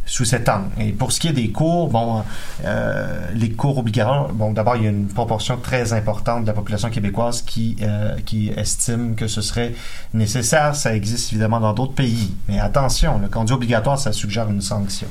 sous 0.08 0.24
cet 0.24 0.48
angle. 0.48 0.70
Et 0.80 0.92
pour 0.92 1.12
ce 1.12 1.20
qui 1.20 1.28
est 1.28 1.32
des 1.32 1.50
cours, 1.50 1.88
bon, 1.88 2.24
euh, 2.64 3.28
les 3.34 3.50
cours 3.50 3.78
obligatoires, 3.78 4.30
bon, 4.30 4.52
d'abord, 4.52 4.76
il 4.76 4.84
y 4.84 4.86
a 4.86 4.90
une 4.90 5.06
proportion 5.06 5.58
très 5.58 5.92
importante 5.92 6.42
de 6.42 6.46
la 6.46 6.54
population 6.54 6.88
québécoise 6.88 7.42
qui, 7.42 7.76
euh, 7.82 8.16
qui 8.24 8.48
estime 8.48 9.14
que 9.14 9.28
ce 9.28 9.42
serait 9.42 9.74
nécessaire. 10.14 10.74
Ça 10.74 10.94
existe 10.94 11.32
évidemment 11.32 11.60
dans 11.60 11.74
d'autres 11.74 11.94
pays. 11.94 12.34
Mais 12.48 12.58
attention, 12.58 13.18
le 13.18 13.28
conduit 13.28 13.54
obligatoire, 13.54 13.98
ça 13.98 14.12
suggère 14.12 14.48
une 14.48 14.62
sanction. 14.62 15.08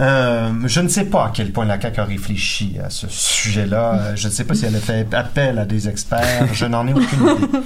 Euh, 0.00 0.52
je 0.66 0.80
ne 0.80 0.88
sais 0.88 1.06
pas 1.06 1.26
à 1.26 1.30
quel 1.34 1.50
point 1.52 1.64
la 1.64 1.80
CAQ 1.80 2.00
a 2.00 2.04
réfléchi 2.04 2.76
à 2.84 2.88
ce 2.88 3.08
sujet-là. 3.08 3.94
Euh, 3.94 4.12
je 4.16 4.28
ne 4.28 4.32
sais 4.32 4.44
pas 4.44 4.54
si 4.54 4.64
elle 4.64 4.76
a 4.76 4.80
fait 4.80 5.12
appel 5.12 5.58
à 5.58 5.64
des 5.64 5.88
experts. 5.88 6.46
Je 6.52 6.66
n'en 6.66 6.86
ai 6.86 6.92
aucune 6.92 7.18
idée. 7.26 7.58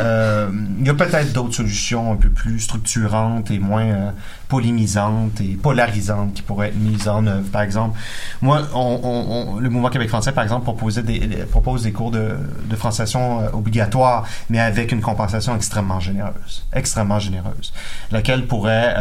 Euh, 0.00 0.48
il 0.78 0.86
y 0.86 0.90
a 0.90 0.94
peut-être 0.94 1.32
d'autres 1.32 1.54
solutions 1.54 2.12
un 2.12 2.16
peu 2.16 2.28
plus 2.28 2.60
structurantes 2.60 3.50
et 3.50 3.58
moins 3.58 3.84
euh, 3.86 4.10
polémisantes 4.48 5.40
et 5.40 5.56
polarisantes 5.60 6.34
qui 6.34 6.42
pourraient 6.42 6.68
être 6.68 6.78
mises 6.78 7.08
en 7.08 7.26
œuvre. 7.26 7.48
Par 7.50 7.62
exemple, 7.62 7.98
moi, 8.42 8.62
on, 8.74 9.00
on- 9.02 9.54
on- 9.56 9.58
le 9.58 9.68
mouvement 9.68 9.88
Québec 9.90 10.08
français, 10.08 10.32
par 10.32 10.44
exemple, 10.44 10.62
proposait 10.64 11.02
des, 11.02 11.18
propose 11.50 11.82
des 11.82 11.92
cours 11.92 12.10
de, 12.12 12.36
de 12.64 12.76
francisation 12.76 13.40
euh, 13.40 13.48
obligatoires, 13.54 14.24
mais 14.50 14.60
avec 14.60 14.92
une 14.92 15.00
compensation 15.00 15.56
extrêmement 15.56 15.98
généreuse, 16.00 16.64
extrêmement 16.72 17.18
généreuse, 17.18 17.72
laquelle 18.12 18.46
pourrait 18.46 18.94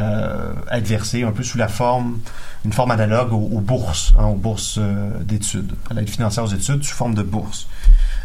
être 0.72 0.88
versée 0.88 1.24
un 1.24 1.32
peu 1.32 1.44
sous 1.44 1.58
la 1.58 1.68
forme 1.68 2.20
une 2.64 2.74
forme 2.74 2.92
analogue 2.92 3.34
aux, 3.34 3.60
bourses, 3.60 4.14
hein, 4.18 4.26
aux 4.26 4.36
bourses 4.36 4.78
euh, 4.78 5.10
d'études, 5.24 5.74
à 5.90 5.96
l'aide 5.96 6.10
financière 6.10 6.44
aux 6.44 6.54
études 6.54 6.84
sous 6.84 6.96
forme 6.96 7.16
de 7.16 7.24
bourse. 7.24 7.68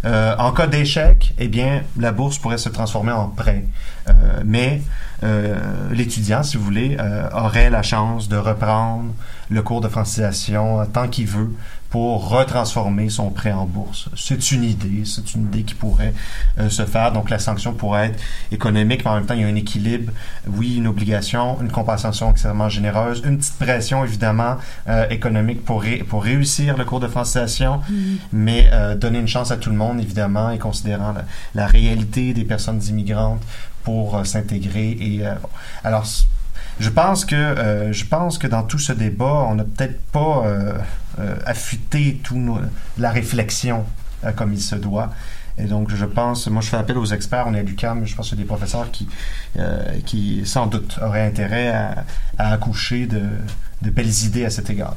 Euh, 0.05 0.37
en 0.39 0.53
cas 0.53 0.66
d'échec, 0.66 1.34
eh 1.39 1.49
bien, 1.49 1.82
la 1.99 2.12
bourse 2.12 2.39
pourrait 2.39 2.59
se 2.59 2.68
transformer 2.68 3.12
en 3.12 3.28
prêt. 3.28 3.64
Euh, 4.09 4.12
mais 4.45 4.82
euh, 5.24 5.57
l'étudiant, 5.91 6.43
si 6.43 6.57
vous 6.57 6.64
voulez, 6.64 6.97
euh, 7.01 7.28
aurait 7.32 7.70
la 7.70 7.82
chance 7.82 8.28
de 8.28 8.37
reprendre 8.37 9.12
le 9.49 9.62
cours 9.62 9.80
de 9.80 9.89
francisation 9.89 10.80
euh, 10.80 10.84
tant 10.84 11.09
qu'il 11.09 11.26
veut 11.26 11.51
pour 11.91 12.28
retransformer 12.28 13.09
son 13.11 13.30
prêt 13.30 13.53
en 13.53 13.64
bourse. 13.64 14.09
C'est 14.16 14.51
une 14.53 14.64
idée, 14.64 15.03
c'est 15.05 15.34
une 15.34 15.43
idée 15.47 15.62
qui 15.62 15.74
pourrait 15.74 16.12
euh, 16.59 16.68
se 16.68 16.84
faire. 16.84 17.12
Donc 17.12 17.30
la 17.30 17.39
sanction 17.39 17.72
pourrait 17.72 18.09
être 18.09 18.20
économique, 18.51 19.05
mais 19.05 19.11
en 19.11 19.14
même 19.14 19.26
temps, 19.26 19.34
il 19.34 19.41
y 19.41 19.45
a 19.45 19.47
un 19.47 19.55
équilibre. 19.55 20.12
Oui, 20.49 20.76
une 20.76 20.87
obligation, 20.89 21.59
une 21.61 21.70
compensation 21.70 22.30
extrêmement 22.30 22.68
généreuse, 22.68 23.22
une 23.24 23.39
petite 23.39 23.59
pression 23.59 24.05
évidemment 24.05 24.57
euh, 24.89 25.09
économique 25.11 25.64
pour, 25.64 25.82
ré- 25.82 26.05
pour 26.09 26.24
réussir 26.24 26.76
le 26.76 26.84
cours 26.84 27.01
de 27.01 27.09
francisation, 27.09 27.80
Mhm. 27.89 28.16
mais 28.32 28.68
euh, 28.72 28.95
donner 28.97 29.18
une 29.20 29.28
chance 29.28 29.51
à 29.51 29.57
tout 29.57 29.70
le 29.70 29.76
monde 29.76 30.01
évidemment 30.01 30.51
et 30.51 30.59
considérant 30.59 31.12
la, 31.12 31.24
la 31.55 31.66
réalité 31.66 32.34
des 32.34 32.45
personnes 32.45 32.80
immigrantes 32.89 33.43
pour 33.84 34.16
euh, 34.16 34.24
s'intégrer. 34.24 34.97
Et 35.01 35.26
euh, 35.26 35.34
bon. 35.41 35.49
alors 35.84 36.05
je 36.78 36.91
pense 36.91 37.24
que 37.24 37.34
euh, 37.34 37.93
je 37.93 38.05
pense 38.05 38.37
que 38.39 38.47
dans 38.47 38.62
tout 38.62 38.78
ce 38.78 38.93
débat, 38.93 39.47
on 39.49 39.55
n'a 39.55 39.64
peut-être 39.64 40.01
pas 40.11 40.43
euh, 41.19 41.37
affûté 41.47 42.21
tout 42.23 42.37
nos- 42.37 42.61
la 42.99 43.11
réflexion 43.11 43.87
euh, 44.25 44.33
comme 44.33 44.53
il 44.53 44.61
se 44.61 44.77
doit. 44.77 45.11
Et 45.59 45.64
donc, 45.64 45.95
je 45.95 46.05
pense, 46.05 46.47
moi, 46.49 46.61
je 46.61 46.69
fais 46.69 46.77
appel 46.77 46.99
aux 46.99 47.07
experts. 47.07 47.47
On 47.49 47.55
est 47.55 47.61
à 47.61 47.62
l'UQAM, 47.62 48.05
je 48.05 48.14
pense 48.14 48.33
a 48.33 48.37
des 48.37 48.45
professeurs 48.45 48.91
qui, 48.91 49.09
euh, 49.59 49.83
qui 50.05 50.43
sans 50.45 50.67
doute, 50.67 50.99
auraient 51.03 51.27
intérêt 51.27 51.69
à, 51.69 52.05
accoucher 52.37 53.07
de, 53.07 53.91
belles 53.91 54.25
idées 54.25 54.45
à 54.45 54.51
cet 54.51 54.69
égard. 54.69 54.97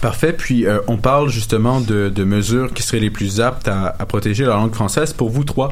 Parfait. 0.00 0.32
Puis 0.32 0.66
on 0.88 0.96
parle 0.96 1.28
justement 1.28 1.80
de, 1.80 2.24
mesures 2.24 2.72
qui 2.72 2.82
seraient 2.82 3.00
les 3.00 3.10
plus 3.10 3.40
aptes 3.40 3.68
à, 3.68 3.92
protéger 4.06 4.44
la 4.44 4.54
langue 4.54 4.74
française. 4.74 5.12
Pour 5.12 5.30
vous 5.30 5.44
trois, 5.44 5.70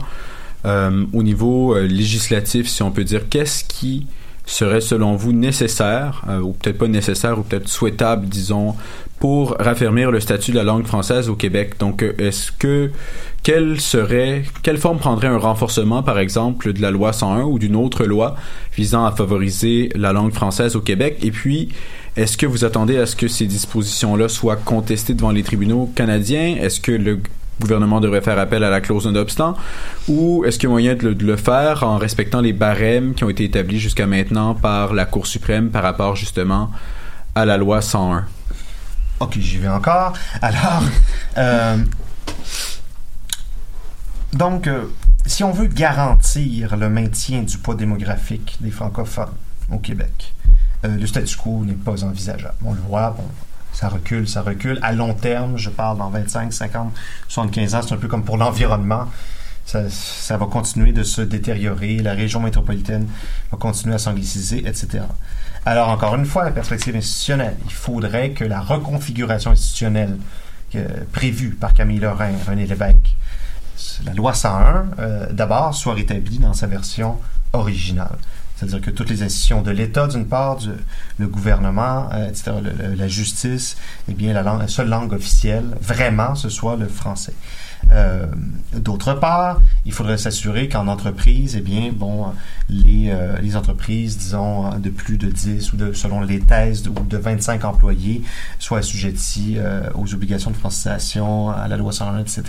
au 0.64 1.22
niveau 1.22 1.76
législatif, 1.78 2.68
si 2.68 2.82
on 2.82 2.92
peut 2.92 3.04
dire, 3.04 3.28
qu'est-ce 3.28 3.64
qui 3.64 4.06
serait 4.46 4.80
selon 4.80 5.16
vous 5.16 5.32
nécessaire, 5.32 6.22
euh, 6.28 6.40
ou 6.40 6.52
peut-être 6.52 6.78
pas 6.78 6.88
nécessaire, 6.88 7.38
ou 7.38 7.42
peut-être 7.42 7.68
souhaitable, 7.68 8.26
disons, 8.26 8.74
pour 9.18 9.56
raffermir 9.58 10.10
le 10.10 10.20
statut 10.20 10.52
de 10.52 10.56
la 10.56 10.62
langue 10.62 10.86
française 10.86 11.28
au 11.28 11.34
Québec? 11.34 11.74
Donc, 11.78 12.04
est-ce 12.18 12.52
que 12.52 12.90
quelle 13.42 13.80
serait, 13.80 14.44
quelle 14.62 14.78
forme 14.78 14.98
prendrait 14.98 15.28
un 15.28 15.38
renforcement, 15.38 16.02
par 16.02 16.18
exemple, 16.18 16.72
de 16.72 16.80
la 16.80 16.90
loi 16.90 17.12
101 17.12 17.42
ou 17.42 17.58
d'une 17.58 17.76
autre 17.76 18.04
loi 18.04 18.36
visant 18.76 19.04
à 19.04 19.12
favoriser 19.12 19.90
la 19.94 20.12
langue 20.12 20.32
française 20.32 20.76
au 20.76 20.80
Québec? 20.80 21.18
Et 21.22 21.30
puis, 21.30 21.68
est-ce 22.16 22.36
que 22.36 22.46
vous 22.46 22.64
attendez 22.64 22.98
à 22.98 23.06
ce 23.06 23.14
que 23.14 23.28
ces 23.28 23.46
dispositions-là 23.46 24.28
soient 24.28 24.56
contestées 24.56 25.14
devant 25.14 25.30
les 25.30 25.42
tribunaux 25.42 25.90
canadiens? 25.94 26.56
Est-ce 26.60 26.80
que 26.80 26.92
le 26.92 27.20
gouvernement 27.60 28.00
devrait 28.00 28.20
faire 28.20 28.38
appel 28.38 28.64
à 28.64 28.70
la 28.70 28.80
clause 28.80 29.06
non-obstant? 29.06 29.56
Ou 30.08 30.44
est-ce 30.44 30.58
qu'il 30.58 30.68
y 30.68 30.70
a 30.70 30.70
moyen 30.70 30.94
de 30.94 31.08
le, 31.08 31.36
faire 31.36 31.82
en 31.82 31.98
respectant 31.98 32.40
les 32.40 32.52
barèmes 32.52 33.14
qui 33.14 33.24
ont 33.24 33.30
été 33.30 33.44
établis 33.44 33.78
jusqu'à 33.78 34.06
maintenant 34.06 34.54
par 34.54 34.94
la 34.94 35.04
Cour 35.04 35.26
suprême 35.26 35.70
par 35.70 35.82
rapport 35.82 36.16
justement 36.16 36.70
à 37.34 37.44
la 37.44 37.56
loi 37.56 37.82
101 37.82 38.26
Ok, 39.20 39.38
j'y 39.38 39.58
vais 39.58 39.68
encore. 39.68 40.12
Alors, 40.42 40.82
euh, 41.38 41.78
donc, 44.32 44.66
euh, 44.66 44.84
si 45.24 45.42
on 45.42 45.52
veut 45.52 45.66
garantir 45.66 46.76
le 46.76 46.90
maintien 46.90 47.42
du 47.42 47.56
poids 47.58 47.74
démographique 47.74 48.58
des 48.60 48.70
francophones 48.70 49.34
au 49.70 49.78
Québec, 49.78 50.34
euh, 50.84 50.96
le 50.96 51.06
statu 51.06 51.36
quo 51.36 51.64
n'est 51.64 51.72
pas 51.72 52.04
envisageable. 52.04 52.54
On 52.64 52.74
le 52.74 52.80
voit, 52.80 53.10
bon, 53.10 53.24
ça 53.76 53.90
recule, 53.90 54.26
ça 54.26 54.40
recule. 54.40 54.78
À 54.80 54.92
long 54.92 55.12
terme, 55.12 55.58
je 55.58 55.68
parle 55.68 55.98
dans 55.98 56.08
25, 56.08 56.50
50, 56.50 56.94
75 57.28 57.74
ans, 57.74 57.82
c'est 57.82 57.92
un 57.92 57.98
peu 57.98 58.08
comme 58.08 58.24
pour 58.24 58.38
l'environnement. 58.38 59.04
Ça, 59.66 60.36
va 60.38 60.46
continuer 60.46 60.92
de 60.92 61.02
se 61.02 61.20
détériorer, 61.20 61.96
la 61.98 62.14
région 62.14 62.40
métropolitaine 62.40 63.06
va 63.50 63.58
continuer 63.58 63.96
à 63.96 63.98
s'angliciser, 63.98 64.66
etc. 64.66 65.04
Alors, 65.66 65.90
encore 65.90 66.14
une 66.14 66.24
fois, 66.24 66.44
la 66.44 66.52
perspective 66.52 66.96
institutionnelle, 66.96 67.56
il 67.66 67.72
faudrait 67.72 68.30
que 68.30 68.44
la 68.44 68.60
reconfiguration 68.62 69.50
institutionnelle 69.50 70.16
euh, 70.76 70.88
prévue 71.12 71.50
par 71.50 71.74
Camille 71.74 71.98
Lorrain, 71.98 72.32
René 72.48 72.64
Lévesque, 72.64 73.14
la 74.06 74.14
loi 74.14 74.32
101, 74.32 74.86
euh, 75.00 75.32
d'abord, 75.32 75.74
soit 75.74 75.94
rétablie 75.94 76.38
dans 76.38 76.54
sa 76.54 76.66
version 76.66 77.18
originale. 77.52 78.16
C'est-à-dire 78.56 78.80
que 78.80 78.90
toutes 78.90 79.10
les 79.10 79.22
institutions 79.22 79.60
de 79.62 79.70
l'État, 79.70 80.06
d'une 80.06 80.26
part, 80.26 80.56
du, 80.56 80.70
le 81.18 81.26
gouvernement, 81.28 82.08
euh, 82.12 82.28
etc., 82.28 82.52
le- 82.62 82.70
le- 82.88 82.94
la 82.94 83.06
justice, 83.08 83.76
eh 84.08 84.14
bien, 84.14 84.32
la, 84.32 84.42
langue, 84.42 84.60
la 84.60 84.68
seule 84.68 84.88
langue 84.88 85.12
officielle, 85.12 85.64
vraiment, 85.80 86.34
ce 86.34 86.48
soit 86.48 86.76
le 86.76 86.88
français. 86.88 87.34
Euh, 87.92 88.26
D'autre 88.74 89.12
part, 89.14 89.60
il 89.84 89.92
faudrait 89.92 90.18
s'assurer 90.18 90.68
qu'en 90.68 90.88
entreprise, 90.88 91.54
eh 91.56 91.60
bien, 91.60 91.92
bon, 91.94 92.26
les, 92.68 93.10
euh, 93.10 93.38
les 93.40 93.56
entreprises, 93.56 94.16
disons, 94.18 94.76
de 94.78 94.88
plus 94.90 95.18
de 95.18 95.28
10 95.30 95.72
ou 95.72 95.76
de, 95.76 95.92
selon 95.92 96.20
les 96.22 96.40
thèses, 96.40 96.88
ou 96.88 96.92
de 96.94 97.16
25 97.18 97.64
employés, 97.64 98.22
soient 98.58 98.78
assujettis 98.78 99.56
euh, 99.58 99.82
aux 99.94 100.12
obligations 100.14 100.50
de 100.50 100.56
francisation, 100.56 101.50
à 101.50 101.68
la 101.68 101.76
loi 101.76 101.92
101, 101.92 102.18
etc. 102.20 102.42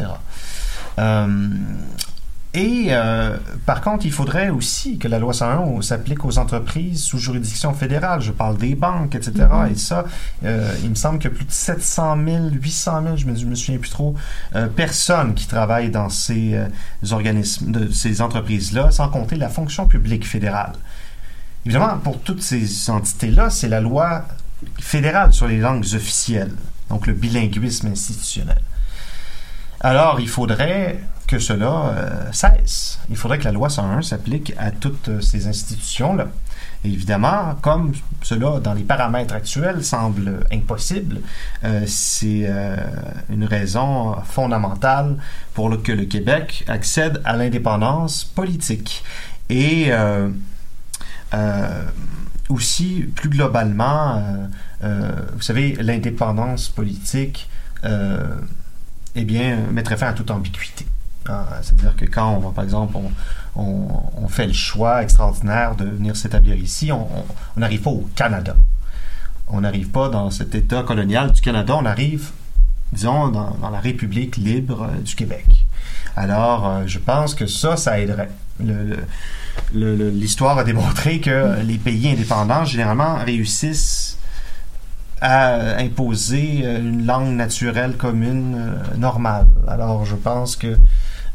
Et 2.54 2.88
euh, 2.90 3.38
par 3.66 3.82
contre, 3.82 4.06
il 4.06 4.12
faudrait 4.12 4.50
aussi 4.50 4.98
que 4.98 5.08
la 5.08 5.20
loi 5.20 5.34
101 5.34 5.82
s'applique 5.82 6.24
aux 6.26 6.38
entreprises 6.38 7.04
sous 7.04 7.20
juridiction 7.20 7.74
fédérale. 7.74 8.22
Je 8.22 8.32
parle 8.32 8.58
des 8.58 8.74
banques, 8.74 9.16
etc. 9.16 9.48
Mhm. 9.52 9.72
Et 9.72 9.76
ça, 9.76 10.06
euh, 10.46 10.74
il 10.84 10.90
me 10.90 10.96
semble 10.96 11.20
qu'il 11.20 11.30
y 11.30 11.34
a 11.34 11.36
plus 11.36 11.46
de 11.46 11.52
700 11.52 12.18
000, 12.26 12.50
800 12.52 13.04
000, 13.04 13.18
je 13.18 13.26
me, 13.26 13.36
je 13.36 13.46
me 13.46 13.56
souviens 13.56 13.78
plus 13.78 13.90
trop, 13.90 14.16
euh, 14.56 14.68
personnes 14.68 15.34
qui 15.34 15.46
travaillent 15.48 15.92
dans 15.92 16.10
ces 16.10 16.58
organismes, 17.12 17.72
de 17.72 17.92
ces 17.92 18.22
entreprises-là, 18.22 18.92
sans 18.92 19.10
compter 19.10 19.36
la 19.36 19.50
fonction 19.50 19.86
publique 19.86 20.26
fédérale. 20.26 20.74
Évidemment, 21.66 21.98
pour 21.98 22.22
toutes 22.22 22.42
ces 22.42 22.90
entités-là, 22.90 23.50
c'est 23.50 23.68
la 23.68 23.82
loi 23.82 24.26
fédérale 24.80 25.34
sur 25.34 25.48
les 25.48 25.60
langues 25.60 25.86
officielles, 25.94 26.54
donc 26.90 27.08
le 27.08 27.14
bilinguisme 27.14 27.88
institutionnel. 27.88 28.62
Alors, 29.82 30.20
il 30.20 30.30
faudrait 30.30 31.00
que 31.28 31.40
cela 31.40 31.90
euh, 31.90 32.32
cesse. 32.32 33.00
Il 33.10 33.18
faudrait 33.18 33.38
que 33.38 33.44
la 33.44 33.52
loi 33.52 33.70
101 33.70 34.02
s'applique 34.02 34.54
à 34.58 34.72
toutes 34.72 35.10
euh, 35.10 35.22
ces 35.22 35.48
institutions-là. 35.48 36.30
Évidemment, 36.86 37.56
comme 37.62 37.92
cela, 38.22 38.60
dans 38.62 38.74
les 38.74 38.84
paramètres 38.84 39.34
actuels, 39.34 39.84
semble 39.84 40.46
impossible, 40.52 41.20
euh, 41.66 41.84
c'est 41.86 42.50
une 43.30 43.44
raison 43.44 44.16
fondamentale 44.24 45.18
pour 45.54 45.82
que 45.84 45.92
le 45.92 46.06
Québec 46.06 46.64
accède 46.68 47.22
à 47.26 47.36
l'indépendance 47.36 48.24
politique. 48.24 49.04
Et 49.50 49.92
aussi, 52.50 53.10
plus 53.16 53.30
globalement, 53.30 54.22
vous 54.82 55.42
savez, 55.42 55.76
l'indépendance 55.82 56.70
politique, 56.70 57.50
eh 57.84 59.26
bien, 59.26 59.58
mettrait 59.72 59.98
fin 59.98 60.08
à 60.08 60.14
toute 60.14 60.32
ambiguïté. 60.32 60.86
Ah, 61.30 61.60
C'est-à-dire 61.62 61.96
que 61.96 62.06
quand, 62.06 62.36
on 62.36 62.40
va, 62.40 62.52
par 62.52 62.64
exemple, 62.64 62.98
on, 63.56 64.28
fait 64.30 64.48
le 64.48 64.54
choix 64.54 65.02
extraordinaire 65.04 65.76
de 65.76 65.86
venir 65.86 66.16
s'établir 66.16 66.56
ici, 66.56 66.92
on 66.92 67.08
n'arrive 67.56 67.82
pas 67.82 67.90
au 67.90 68.08
Canada. 68.16 68.56
On 69.50 69.62
n'arrive 69.62 69.90
pas 69.90 70.10
dans 70.10 70.30
cet 70.30 70.56
État 70.56 70.84
colonial 70.84 71.32
du 71.32 71.40
Canada, 71.40 71.76
on 71.78 71.86
arrive, 71.86 72.32
disons, 72.92 73.30
dans, 73.30 73.70
la 73.72 73.80
République 73.80 74.36
libre 74.36 74.84
euh, 74.84 75.02
du 75.02 75.16
Québec. 75.16 75.46
Alors, 76.18 76.68
euh, 76.68 76.84
je 76.86 77.00
pense 77.00 77.34
que 77.34 77.48
ça, 77.48 77.78
ça 77.78 78.00
aiderait. 78.00 78.30
L'histoire 79.74 80.58
a 80.58 80.64
démontré 80.66 81.22
que 81.22 81.62
les 81.62 81.78
pays 81.78 82.10
indépendants, 82.10 82.66
généralement, 82.66 83.16
réussissent 83.24 84.18
à 85.22 85.78
imposer 85.78 86.64
euh, 86.64 86.80
une 86.80 87.06
langue 87.06 87.34
naturelle 87.34 87.96
commune 87.96 88.82
normale. 88.98 89.48
Alors, 89.66 90.06
je 90.06 90.16
pense 90.16 90.58
que 90.58 90.78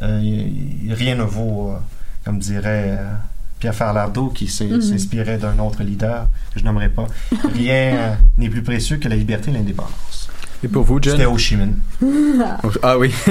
rien 0.03 1.14
ne 1.16 1.22
vaut, 1.22 1.70
euh, 1.70 1.79
comme 2.24 2.38
dirait 2.38 2.96
euh, 2.99 3.12
Pierre 3.58 3.74
Falardeau, 3.74 4.29
qui 4.29 4.45
Mhm. 4.46 4.80
s'inspirait 4.80 5.38
d'un 5.38 5.58
autre 5.58 5.83
leader 5.83 6.26
que 6.53 6.61
je 6.61 6.64
nommerai 6.64 6.88
pas. 6.88 7.07
Rien 7.54 7.95
euh, 7.96 8.14
n'est 8.38 8.49
plus 8.50 8.62
précieux 8.62 8.96
que 8.96 9.08
la 9.08 9.16
liberté 9.16 9.50
et 9.50 9.54
l'indépendance. 9.54 10.29
Et 10.64 10.68
pour 10.68 10.84
vous, 10.84 11.00
Jen 11.03 11.12
C'était 11.12 11.26
Ho 11.26 11.37
Chi 11.38 11.57
Minh. 11.57 11.74
Ah 12.83 12.99
oui. 12.99 13.12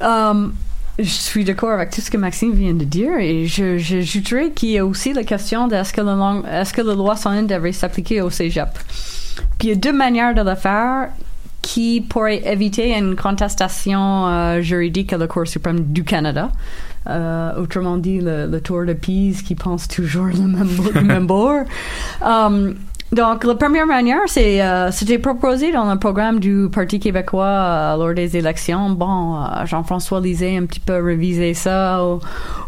Um, 0.00 0.54
je 0.98 1.04
suis 1.08 1.44
d'accord 1.44 1.72
avec 1.72 1.90
tout 1.90 2.00
ce 2.00 2.08
que 2.10 2.16
Maxime 2.16 2.52
vient 2.54 2.72
de 2.72 2.84
dire 2.84 3.18
et 3.18 3.46
je, 3.46 3.78
je 3.78 3.96
j'ajouterais 4.00 4.50
qu'il 4.52 4.70
y 4.70 4.78
a 4.78 4.86
aussi 4.86 5.12
la 5.12 5.24
question 5.24 5.66
de 5.66 5.74
est-ce 5.74 5.92
que 5.92 6.00
la 6.00 6.42
est-ce 6.60 6.72
que 6.72 6.82
la 6.82 6.94
loi 6.94 7.16
101 7.16 7.42
devrait 7.44 7.72
s'appliquer 7.72 8.20
au 8.20 8.30
cégep? 8.30 8.68
Puis 9.58 9.66
il 9.66 9.70
y 9.70 9.72
a 9.72 9.74
deux 9.74 9.92
manières 9.92 10.34
de 10.36 10.42
le 10.42 10.54
faire 10.54 11.08
qui 11.62 12.00
pourraient 12.00 12.42
éviter 12.46 12.96
une 12.96 13.16
contestation 13.16 14.26
euh, 14.28 14.60
juridique 14.60 15.12
à 15.12 15.18
la 15.18 15.26
Cour 15.26 15.46
suprême 15.46 15.80
du 15.92 16.04
Canada. 16.04 16.50
Euh, 17.08 17.54
autrement 17.56 17.96
dit, 17.96 18.20
le, 18.20 18.46
le 18.46 18.60
tour 18.60 18.84
de 18.84 18.92
Pise 18.92 19.42
qui 19.42 19.54
pense 19.54 19.88
toujours 19.88 20.26
le 20.26 20.34
même, 20.34 20.68
le 20.94 21.00
même 21.02 21.26
bord. 21.26 21.64
Um, 22.22 22.74
donc, 23.10 23.44
la 23.44 23.54
première 23.54 23.86
manière, 23.86 24.20
c'est 24.26 24.60
euh, 24.62 24.90
c'était 24.90 25.18
proposé 25.18 25.72
dans 25.72 25.90
le 25.90 25.98
programme 25.98 26.40
du 26.40 26.68
Parti 26.70 27.00
québécois 27.00 27.46
euh, 27.46 27.96
lors 27.96 28.12
des 28.14 28.36
élections. 28.36 28.90
Bon, 28.90 29.36
euh, 29.42 29.64
Jean-François 29.64 30.20
Lisée 30.20 30.58
un 30.58 30.66
petit 30.66 30.80
peu 30.80 31.02
révisé 31.02 31.54
ça 31.54 32.04
au, 32.04 32.20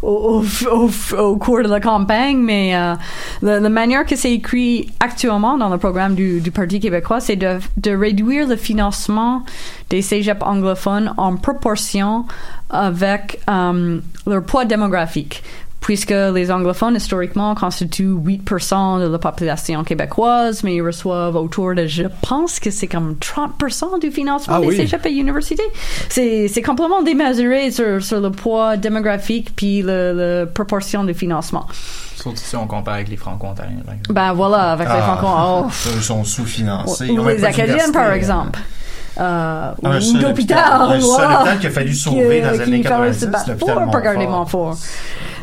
au, 0.03 0.43
au, 0.43 0.77
au- 0.81 1.17
au 1.19 1.37
cours 1.37 1.63
de 1.63 1.69
la 1.69 1.79
campagne, 1.81 2.39
mais 2.39 2.75
euh, 2.75 2.95
la, 3.43 3.61
la 3.61 3.69
manière 3.69 4.07
que 4.07 4.17
c'est 4.17 4.33
écrit 4.33 4.91
actuellement 4.99 5.59
dans 5.59 5.69
le 5.69 5.77
programme 5.77 6.15
du, 6.15 6.41
du 6.41 6.51
Parti 6.51 6.81
québécois, 6.81 7.21
c'est 7.21 7.37
de, 7.37 7.59
de 7.77 7.91
réduire 7.95 8.49
le 8.49 8.57
financement 8.57 9.43
des 9.91 10.01
cégeps 10.01 10.43
anglophones 10.43 11.13
en 11.19 11.37
proportion 11.37 12.25
avec 12.71 13.41
euh, 13.51 13.99
leur 14.27 14.43
poids 14.45 14.65
démographique 14.65 15.43
puisque 15.81 16.11
les 16.11 16.51
anglophones 16.51 16.97
historiquement 16.97 17.55
constituent 17.55 18.15
8% 18.15 19.01
de 19.01 19.07
la 19.07 19.19
population 19.19 19.83
québécoise, 19.83 20.63
mais 20.63 20.77
ils 20.77 20.83
reçoivent 20.83 21.37
autour 21.37 21.75
de, 21.75 21.87
je 21.87 22.05
pense 22.23 22.61
que 22.61 22.71
c'est 22.71 22.87
comme 22.87 23.15
30% 23.15 24.01
du 24.01 24.11
financement 24.11 24.57
Ah 24.57 24.61
des 24.61 24.67
oui. 24.69 24.77
cégeps 24.77 25.07
et 25.07 25.13
universités. 25.13 25.63
C'est, 26.09 26.49
c'est 26.49 26.63
complètement 26.63 27.03
démesuré 27.03 27.71
sur, 27.71 28.03
sur 28.03 28.21
le 28.21 28.31
poids 28.31 28.77
démographique 28.77 29.53
puis 29.57 29.83
le 29.83 30.45
proportion 30.53 31.05
du 31.05 31.15
financement. 31.15 31.67
Surtout 32.15 32.37
si 32.37 32.57
on 32.57 32.67
compare 32.67 32.95
avec 32.95 33.09
les 33.09 33.17
franco-ontariens, 33.17 33.79
par 33.85 33.95
exemple. 33.95 34.13
Ben 34.13 34.33
voilà, 34.35 34.73
avec 34.73 34.89
les 34.89 34.95
Ah, 34.95 35.17
franco 35.17 35.69
eux, 35.69 35.93
ils 35.97 36.03
sont 36.03 36.23
sous-financés. 36.25 37.09
Ou 37.11 37.27
les 37.27 37.37
pas 37.37 37.47
acadiennes, 37.49 37.93
par 37.93 38.11
hein. 38.11 38.15
exemple. 38.15 38.59
Euh, 38.59 38.81
Un 39.21 39.75
ou 39.83 40.01
seul 40.01 40.21
d'hôpital, 40.21 40.83
hôpital. 40.83 40.93
Un 40.93 41.01
seul 41.01 41.33
hôpital 41.33 41.59
qu'il 41.59 41.69
a 41.69 41.73
fallu 41.73 41.95
sauver 41.95 42.41
dans 42.41 42.51
les 42.53 42.61
années 42.61 42.81
qui 42.81 42.87
fallait 42.87 43.13
se 43.13 43.27
90, 43.27 43.31
battre 43.31 43.49
l'hôpital 43.51 44.19
Montfort. 44.29 44.31
Montfort. 44.31 44.77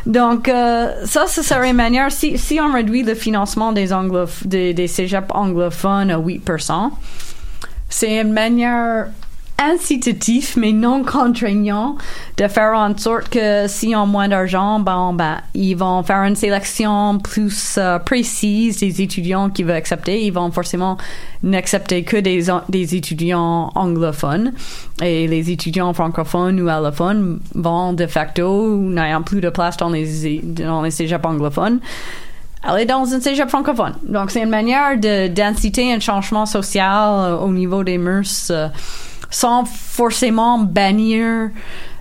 Donc, 0.06 0.48
euh, 0.48 1.04
ça, 1.04 1.26
ce 1.26 1.42
serait 1.42 1.70
une 1.70 1.76
manière, 1.76 2.10
si, 2.10 2.38
si 2.38 2.58
on 2.60 2.72
réduit 2.72 3.02
le 3.02 3.14
financement 3.14 3.72
des, 3.72 3.92
anglof 3.92 4.46
des, 4.46 4.72
des 4.72 4.86
cégeps 4.86 5.28
anglophones 5.30 6.10
à 6.10 6.18
8%, 6.18 6.90
c'est 7.90 8.20
une 8.20 8.32
manière 8.32 9.08
incitative 9.58 10.54
mais 10.56 10.72
non 10.72 11.02
contraignant 11.04 11.96
de 12.36 12.48
faire 12.48 12.74
en 12.74 12.96
sorte 12.96 13.28
que 13.28 13.66
si 13.66 13.94
on 13.94 14.02
a 14.02 14.06
moins 14.06 14.28
d'argent, 14.28 14.78
ben, 14.80 15.12
ben, 15.12 15.38
ils 15.54 15.74
vont 15.74 16.02
faire 16.02 16.22
une 16.22 16.36
sélection 16.36 17.18
plus 17.18 17.76
euh, 17.78 17.98
précise 17.98 18.78
des 18.78 19.02
étudiants 19.02 19.50
qu'ils 19.50 19.66
veulent 19.66 19.76
accepter. 19.76 20.24
Ils 20.24 20.32
vont 20.32 20.50
forcément 20.50 20.96
n'accepter 21.42 22.04
que 22.04 22.16
des, 22.16 22.46
des 22.68 22.94
étudiants 22.94 23.70
anglophones 23.74 24.52
et 25.02 25.26
les 25.26 25.50
étudiants 25.50 25.92
francophones 25.92 26.60
ou 26.60 26.68
allophones 26.68 27.40
vont 27.54 27.92
de 27.92 28.06
facto, 28.06 28.76
n'ayant 28.76 29.22
plus 29.22 29.40
de 29.40 29.50
place 29.50 29.76
dans 29.76 29.90
les, 29.90 30.40
dans 30.42 30.82
les 30.82 30.90
cégeps 30.90 31.24
anglophones, 31.24 31.80
aller 32.62 32.84
dans 32.84 33.12
un 33.12 33.20
cégep 33.20 33.48
francophone. 33.48 33.94
Donc, 34.02 34.30
c'est 34.30 34.42
une 34.42 34.50
manière 34.50 34.98
d'inciter 34.98 35.92
un 35.92 36.00
changement 36.00 36.46
social 36.46 37.10
euh, 37.12 37.36
au 37.36 37.50
niveau 37.50 37.84
des 37.84 37.98
mœurs 37.98 38.50
euh, 38.50 38.68
sans 39.30 39.64
forcément 39.64 40.58
bannir 40.58 41.50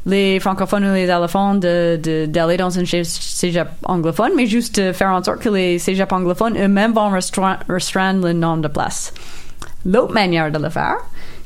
les 0.06 0.40
francophones 0.40 0.86
ou 0.90 0.94
les 0.94 1.10
allophones 1.10 1.60
de- 1.60 2.00
de- 2.02 2.26
d'aller 2.28 2.56
dans 2.56 2.80
un 2.80 2.86
cé- 2.86 3.04
cégep 3.04 3.68
anglophone, 3.84 4.32
mais 4.38 4.46
juste 4.46 4.80
de 4.80 4.94
faire 4.94 5.10
en 5.10 5.22
sorte 5.22 5.40
que 5.40 5.50
les 5.50 5.80
cégeps 5.80 6.12
anglophones 6.14 6.58
eux-mêmes 6.58 6.94
vont 6.94 7.10
restreindre 7.10 8.26
le 8.26 8.34
nombre 8.34 8.62
de 8.64 8.68
places. 8.70 9.14
L'autre 9.86 10.14
manière 10.14 10.52
de 10.52 10.60
le 10.60 10.70
faire, 10.70 10.96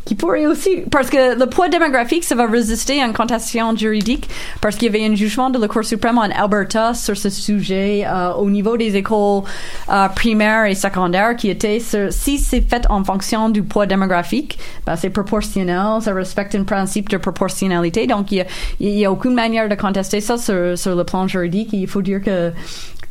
qui 0.06 0.15
pourrait 0.15 0.45
aussi, 0.45 0.84
parce 0.90 1.10
que 1.10 1.38
le 1.40 1.45
poids 1.48 1.69
démographique, 1.69 2.23
ça 2.23 2.36
va 2.36 2.48
résister 2.48 3.02
à 3.02 3.06
une 3.06 3.14
contestation 3.14 3.76
juridique, 3.76 4.30
parce 4.60 4.76
qu'il 4.76 4.91
y 4.91 4.95
avait 4.95 5.06
un 5.06 5.15
jugement 5.15 5.49
de 5.49 5.60
la 5.60 5.68
Cour 5.68 5.84
suprême 5.84 6.18
en 6.18 6.23
Alberta 6.23 6.94
sur 6.94 7.15
ce 7.15 7.30
sujet 7.30 8.06
euh, 8.06 8.34
au 8.34 8.49
niveau 8.49 8.78
des 8.78 8.95
écoles 8.95 9.44
euh, 9.90 10.07
primaires 10.10 10.65
et 10.65 10.76
secondaires, 10.76 11.36
qui 11.36 11.49
était 11.49 11.80
sur, 11.80 12.11
si 12.11 12.38
c'est 12.38 12.61
fait 12.61 12.86
en 12.90 13.03
fonction 13.03 13.49
du 13.49 13.64
poids 13.64 13.86
démographique, 13.86 14.57
ben 14.86 14.95
c'est 14.95 15.10
proportionnel, 15.10 16.02
ça 16.02 16.14
respecte 16.14 16.56
un 16.56 16.64
principe 16.64 17.10
de 17.10 17.18
proportionnalité, 17.18 18.07
donc 18.07 18.32
il 18.32 18.45
y 18.80 19.06
a, 19.06 19.10
a 19.10 19.11
aucune 19.11 19.34
manière 19.34 19.69
de 19.69 19.76
contester 19.76 20.22
ça 20.22 20.38
sur, 20.38 20.78
sur 20.78 20.95
le 20.95 21.03
plan 21.03 21.28
juridique. 21.28 21.69
Il 21.73 21.88
faut 21.88 22.02
dire 22.02 22.22
que 22.22 22.52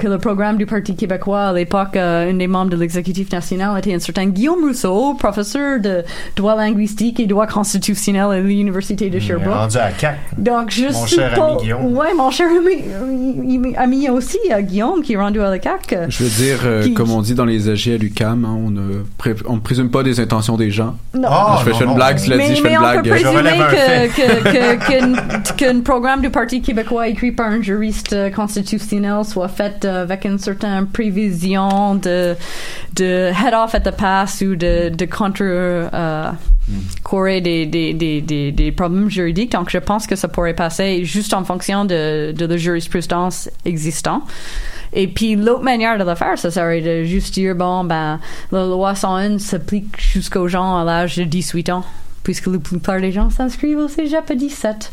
que 0.01 0.09
le 0.09 0.19
programme 0.19 0.57
du 0.57 0.67
Parti 0.67 0.97
québécois 0.97 1.49
à 1.49 1.53
l'époque, 1.53 1.95
euh, 1.97 2.31
un 2.31 2.35
des 2.35 2.47
membres 2.47 2.71
de 2.71 2.77
l'exécutif 2.77 3.31
national 3.31 3.79
était 3.79 3.95
un 3.95 3.99
certain 3.99 4.27
Guillaume 4.27 4.65
Rousseau, 4.65 5.15
professeur 5.15 5.79
de 5.81 6.03
droit 6.37 6.57
linguistique 6.57 7.21
et 7.21 7.27
droit 7.27 7.47
constitutionnel 7.47 8.27
à 8.31 8.41
l'université 8.41 9.11
de 9.11 9.19
Sherbrooke. 9.19 9.53
rendu 9.55 9.77
à 9.77 9.91
CAC. 9.91 10.19
Donc, 10.39 10.71
je 10.71 10.87
Mon 10.93 11.07
cher 11.07 11.35
pas- 11.35 11.47
ami 11.53 11.57
Guillaume. 11.63 11.97
Ouais, 11.97 12.15
mon 12.17 12.31
cher 12.31 12.47
ami, 12.49 12.83
euh, 12.89 13.73
ami 13.77 14.09
aussi, 14.09 14.39
euh, 14.51 14.61
Guillaume, 14.63 15.03
qui 15.03 15.13
est 15.13 15.17
rendu 15.17 15.41
à 15.41 15.51
la 15.51 15.61
CAQ. 15.61 15.97
Je 16.09 16.25
veux 16.25 16.31
dire, 16.45 16.59
euh, 16.65 16.83
Qui- 16.83 16.95
comme 16.95 17.11
on 17.11 17.21
dit 17.21 17.35
dans 17.35 17.45
les 17.45 17.69
AG 17.69 17.93
à 17.95 17.99
l'UCAM, 17.99 18.45
hein, 18.45 18.57
on 18.67 18.71
ne 18.71 19.03
pré- 19.19 19.35
on 19.47 19.57
ne 19.57 19.61
présume 19.61 19.91
pas 19.91 20.03
des 20.03 20.19
intentions 20.21 20.57
des 20.57 20.71
gens. 20.71 20.97
Non. 21.15 21.29
je 21.59 21.65
fais, 21.65 21.73
je 21.73 21.77
fais 21.79 21.85
une 21.85 21.95
blague, 21.95 22.19
cela 22.19 22.37
mais, 22.37 22.49
dit, 22.49 22.57
je 22.57 22.63
fais 22.63 22.69
mais 22.69 22.75
une 22.75 22.79
on 22.79 22.81
blague. 22.83 23.03
peut 23.05 23.11
présumer 23.11 23.51
que, 23.69 24.17
que, 24.17 24.77
que, 24.79 24.89
qu'un- 24.89 25.41
qu'un 25.57 25.81
programme 25.81 26.21
du 26.23 26.31
Parti 26.31 26.63
québécois 26.63 27.09
écrit 27.09 27.33
par 27.33 27.49
un 27.49 27.61
juriste 27.61 28.17
constitutionnel 28.35 29.25
soit 29.25 29.49
fait 29.49 29.85
euh, 29.85 29.90
avec 29.97 30.25
une 30.25 30.39
certaine 30.39 30.87
prévision 30.87 31.95
de, 31.95 32.37
de 32.95 33.31
head 33.31 33.55
off 33.55 33.75
at 33.75 33.81
the 33.81 33.91
pass 33.91 34.41
ou 34.43 34.57
de, 34.57 34.89
de 34.89 35.05
contre 35.07 35.43
euh, 35.43 36.31
courir 37.03 37.43
des, 37.43 37.67
des, 37.67 37.95
des, 37.95 38.21
des, 38.21 38.53
des 38.53 38.73
problèmes 38.73 39.11
juridiques. 39.11 39.53
Donc, 39.53 39.71
je 39.71 39.79
pense 39.79 40.07
que 40.07 40.17
ça 40.17 40.29
pourrait 40.29 40.55
passer 40.55 41.05
juste 41.05 41.35
en 41.35 41.45
fonction 41.45 41.85
de, 41.85 42.33
de 42.33 42.47
la 42.47 42.57
jurisprudence 42.57 43.51
existante. 43.65 44.23
Et 44.93 45.07
puis, 45.07 45.37
l'autre 45.37 45.63
manière 45.63 45.99
de 45.99 46.05
le 46.05 46.15
faire, 46.15 46.39
ça 46.39 46.51
serait 46.51 46.81
de 46.81 47.05
juste 47.05 47.35
dire, 47.35 47.55
bon, 47.55 47.85
ben, 47.85 48.19
la 48.51 48.67
loi 48.67 48.95
101 48.95 49.39
s'applique 49.39 50.01
jusqu'aux 50.01 50.49
gens 50.49 50.79
à 50.79 50.85
l'âge 50.85 51.17
de 51.17 51.25
18 51.25 51.71
ans, 51.71 51.85
puisque 52.23 52.47
la 52.47 52.59
plupart 52.59 53.01
des 53.01 53.13
gens 53.13 53.31
s'inscrivent 53.31 53.79
au 53.79 53.89
cégep 53.89 54.31
à 54.31 54.35
17. 54.35 54.93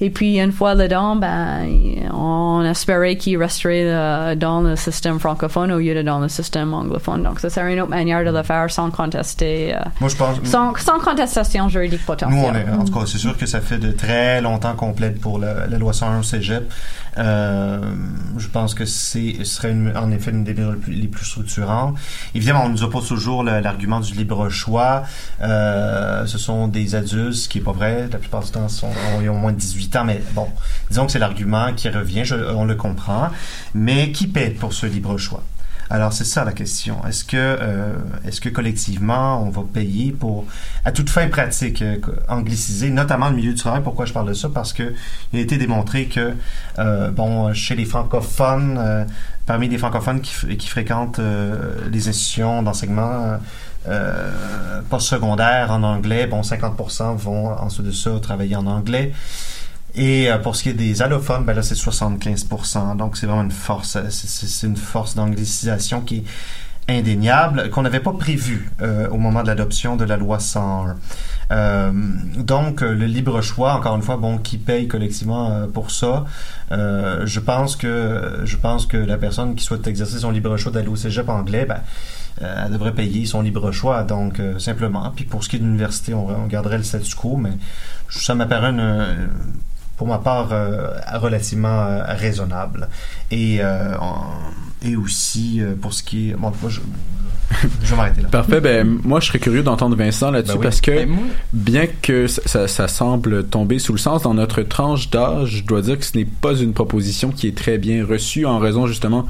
Et 0.00 0.10
puis, 0.10 0.38
une 0.38 0.52
fois 0.52 0.74
dedans, 0.74 1.16
ben, 1.16 1.66
on 2.12 2.62
espérait 2.68 3.16
qu'ils 3.16 3.38
resteraient 3.38 3.84
euh, 3.86 4.34
dans 4.34 4.60
le 4.60 4.76
système 4.76 5.18
francophone 5.18 5.72
au 5.72 5.78
lieu 5.78 5.94
de 5.94 6.02
dans 6.02 6.18
le 6.18 6.28
système 6.28 6.74
anglophone. 6.74 7.22
Donc, 7.22 7.40
ça 7.40 7.48
serait 7.48 7.72
une 7.72 7.80
autre 7.80 7.90
manière 7.90 8.22
de 8.24 8.36
le 8.36 8.42
faire 8.42 8.70
sans 8.70 8.90
contester, 8.90 9.74
euh, 9.74 9.78
Moi, 10.00 10.10
je 10.10 10.16
pense. 10.16 10.36
sans, 10.44 10.74
sans 10.76 10.98
contestation 10.98 11.68
juridique 11.70 12.00
Nous, 12.00 12.06
potentielle. 12.06 12.66
on 12.68 12.74
est, 12.74 12.76
en 12.78 12.84
tout 12.84 12.92
cas, 12.92 13.06
c'est 13.06 13.16
sûr 13.18 13.38
que 13.38 13.46
ça 13.46 13.60
fait 13.62 13.78
de 13.78 13.90
très 13.92 14.42
longtemps 14.42 14.74
qu'on 14.74 14.92
plaide 14.92 15.18
pour 15.18 15.38
le- 15.38 15.66
la 15.70 15.78
loi 15.78 15.94
101 15.94 16.18
au 16.20 16.22
cégep. 16.22 16.70
Euh, 17.18 17.80
je 18.36 18.46
pense 18.48 18.74
que 18.74 18.84
c'est, 18.84 19.36
ce 19.38 19.44
serait 19.44 19.70
une- 19.72 19.96
en 19.96 20.10
effet 20.10 20.30
une 20.30 20.44
des 20.44 20.54
mesures 20.54 20.76
les 20.88 21.08
plus, 21.08 21.24
structurantes. 21.24 21.96
Évidemment, 22.34 22.64
on 22.64 22.68
nous 22.68 22.82
oppose 22.82 23.08
toujours 23.08 23.42
l'argument 23.42 24.00
du 24.00 24.12
libre 24.14 24.48
choix. 24.48 25.02
Euh, 25.40 26.26
ce 26.26 26.38
sont 26.38 26.68
des 26.68 26.94
adultes, 26.94 27.32
ce 27.34 27.48
qui 27.48 27.58
est 27.58 27.62
pas 27.62 27.72
vrai. 27.72 28.08
La 28.12 28.18
plupart 28.18 28.42
du 28.42 28.50
temps, 28.50 28.68
sont, 28.68 28.90
ils 29.22 29.30
ont 29.30 29.34
moins 29.38 29.52
de 29.52 29.58
18 29.58 29.96
ans, 29.96 30.04
mais 30.04 30.22
bon, 30.34 30.48
disons 30.90 31.06
que 31.06 31.12
c'est 31.12 31.18
l'argument 31.18 31.72
qui 31.74 31.88
revient, 31.88 32.24
on 32.54 32.64
le 32.64 32.74
comprend. 32.74 33.28
Mais 33.74 34.12
qui 34.12 34.26
paie 34.26 34.50
pour 34.50 34.72
ce 34.72 34.86
libre 34.86 35.16
choix? 35.18 35.42
Alors 35.88 36.12
c'est 36.12 36.24
ça 36.24 36.44
la 36.44 36.52
question. 36.52 36.96
Est-ce 37.06 37.24
que 37.24 37.36
euh, 37.36 37.94
est-ce 38.26 38.40
que 38.40 38.48
collectivement 38.48 39.42
on 39.42 39.50
va 39.50 39.62
payer 39.62 40.12
pour 40.12 40.44
à 40.84 40.92
toute 40.92 41.10
fin 41.10 41.28
pratique 41.28 41.82
euh, 41.82 41.98
angliciser, 42.28 42.90
notamment 42.90 43.30
le 43.30 43.36
milieu 43.36 43.52
du 43.52 43.58
travail? 43.58 43.82
Pourquoi 43.82 44.04
je 44.04 44.12
parle 44.12 44.28
de 44.28 44.34
ça? 44.34 44.48
Parce 44.48 44.72
que 44.72 44.94
il 45.32 45.38
a 45.38 45.42
été 45.42 45.58
démontré 45.58 46.06
que 46.06 46.34
euh, 46.78 47.10
bon 47.10 47.52
chez 47.54 47.76
les 47.76 47.84
francophones, 47.84 48.78
euh, 48.78 49.04
parmi 49.46 49.68
les 49.68 49.78
francophones 49.78 50.20
qui, 50.20 50.56
qui 50.56 50.68
fréquentent 50.68 51.20
euh, 51.20 51.88
les 51.92 52.08
institutions 52.08 52.62
d'enseignement 52.62 53.38
euh, 53.88 54.82
postsecondaire 54.90 55.70
en 55.70 55.84
anglais, 55.84 56.26
bon 56.26 56.40
50% 56.40 57.16
vont 57.16 57.50
ensuite 57.50 57.86
de 57.86 57.92
ça 57.92 58.10
travailler 58.20 58.56
en 58.56 58.66
anglais. 58.66 59.12
Et 59.96 60.30
euh, 60.30 60.38
pour 60.38 60.56
ce 60.56 60.62
qui 60.62 60.68
est 60.68 60.74
des 60.74 61.00
allophones, 61.02 61.44
ben 61.44 61.54
là, 61.54 61.62
c'est 61.62 61.74
75%. 61.74 62.96
Donc, 62.96 63.16
c'est 63.16 63.26
vraiment 63.26 63.42
une 63.42 63.50
force. 63.50 63.96
euh, 63.96 64.06
c'est- 64.10 64.66
une 64.66 64.76
force 64.76 65.14
d'anglicisation 65.14 66.00
qui 66.02 66.18
est 66.18 66.24
indéniable, 66.88 67.70
qu'on 67.70 67.82
n'avait 67.82 68.00
pas 68.00 68.12
prévu 68.12 68.70
euh, 68.80 69.08
au 69.08 69.16
moment 69.16 69.42
de 69.42 69.48
l'adoption 69.48 69.96
de 69.96 70.04
la 70.04 70.16
loi 70.16 70.38
101. 70.38 70.96
Euh, 71.50 71.90
donc, 72.36 72.80
le 72.82 73.06
libre 73.06 73.40
choix, 73.40 73.74
encore 73.74 73.96
une 73.96 74.02
fois, 74.02 74.16
bon, 74.18 74.38
qui 74.38 74.56
paye 74.58 74.86
collectivement 74.86 75.66
pour 75.72 75.90
ça 75.90 76.24
Je 76.70 77.40
pense 77.40 77.74
que 77.76 78.40
je 78.44 78.56
pense 78.56 78.86
que 78.86 78.96
la 78.96 79.16
personne 79.16 79.54
qui 79.56 79.64
souhaite 79.64 79.86
exercer 79.88 80.18
son 80.20 80.30
libre 80.30 80.56
choix 80.58 80.70
d'aller 80.72 80.88
au 80.88 80.96
cégep 80.96 81.28
anglais, 81.28 81.64
ben, 81.66 81.80
elle 82.40 82.72
devrait 82.72 82.92
payer 82.92 83.24
son 83.26 83.40
libre 83.42 83.72
choix, 83.72 84.02
donc 84.04 84.40
simplement. 84.58 85.10
Puis 85.14 85.24
pour 85.24 85.42
ce 85.42 85.48
qui 85.48 85.56
est 85.56 85.60
de 85.60 85.64
l'université, 85.64 86.14
on, 86.14 86.28
on 86.28 86.46
garderait 86.46 86.78
le 86.78 86.84
statu 86.84 87.14
quo, 87.16 87.36
mais 87.36 87.52
ça 88.10 88.34
m'apparaît 88.36 88.70
une, 88.70 89.28
pour 89.96 90.06
ma 90.06 90.18
part, 90.18 90.48
euh, 90.52 90.88
relativement 91.14 91.68
euh, 91.86 92.02
raisonnable. 92.08 92.88
Et, 93.30 93.58
euh, 93.60 93.94
et 94.84 94.96
aussi, 94.96 95.60
euh, 95.60 95.74
pour 95.80 95.92
ce 95.94 96.02
qui 96.02 96.30
est... 96.30 96.34
Bon, 96.34 96.52
moi, 96.60 96.70
je, 96.70 96.80
je 97.82 97.90
vais 97.90 97.96
m'arrêter 97.96 98.20
là. 98.22 98.28
Parfait. 98.28 98.60
Ben, 98.60 98.86
moi, 99.04 99.20
je 99.20 99.28
serais 99.28 99.38
curieux 99.38 99.62
d'entendre 99.62 99.96
Vincent 99.96 100.30
là-dessus 100.30 100.54
Ben 100.54 100.58
oui. 100.58 100.64
parce 100.64 100.80
que, 100.80 100.90
Ben, 100.90 101.08
moi- 101.08 101.24
bien 101.52 101.86
que 102.02 102.26
ça 102.26 102.88
semble 102.88 103.46
tomber 103.46 103.78
sous 103.78 103.92
le 103.92 103.98
sens 103.98 104.22
dans 104.22 104.34
notre 104.34 104.62
tranche 104.62 105.10
d'âge, 105.10 105.48
je 105.58 105.64
dois 105.64 105.80
dire 105.82 105.98
que 105.98 106.04
ce 106.04 106.16
n'est 106.18 106.24
pas 106.26 106.54
une 106.54 106.72
proposition 106.74 107.30
qui 107.30 107.46
est 107.48 107.56
très 107.56 107.78
bien 107.78 108.04
reçue 108.04 108.44
en 108.46 108.58
raison 108.58 108.86
justement 108.86 109.26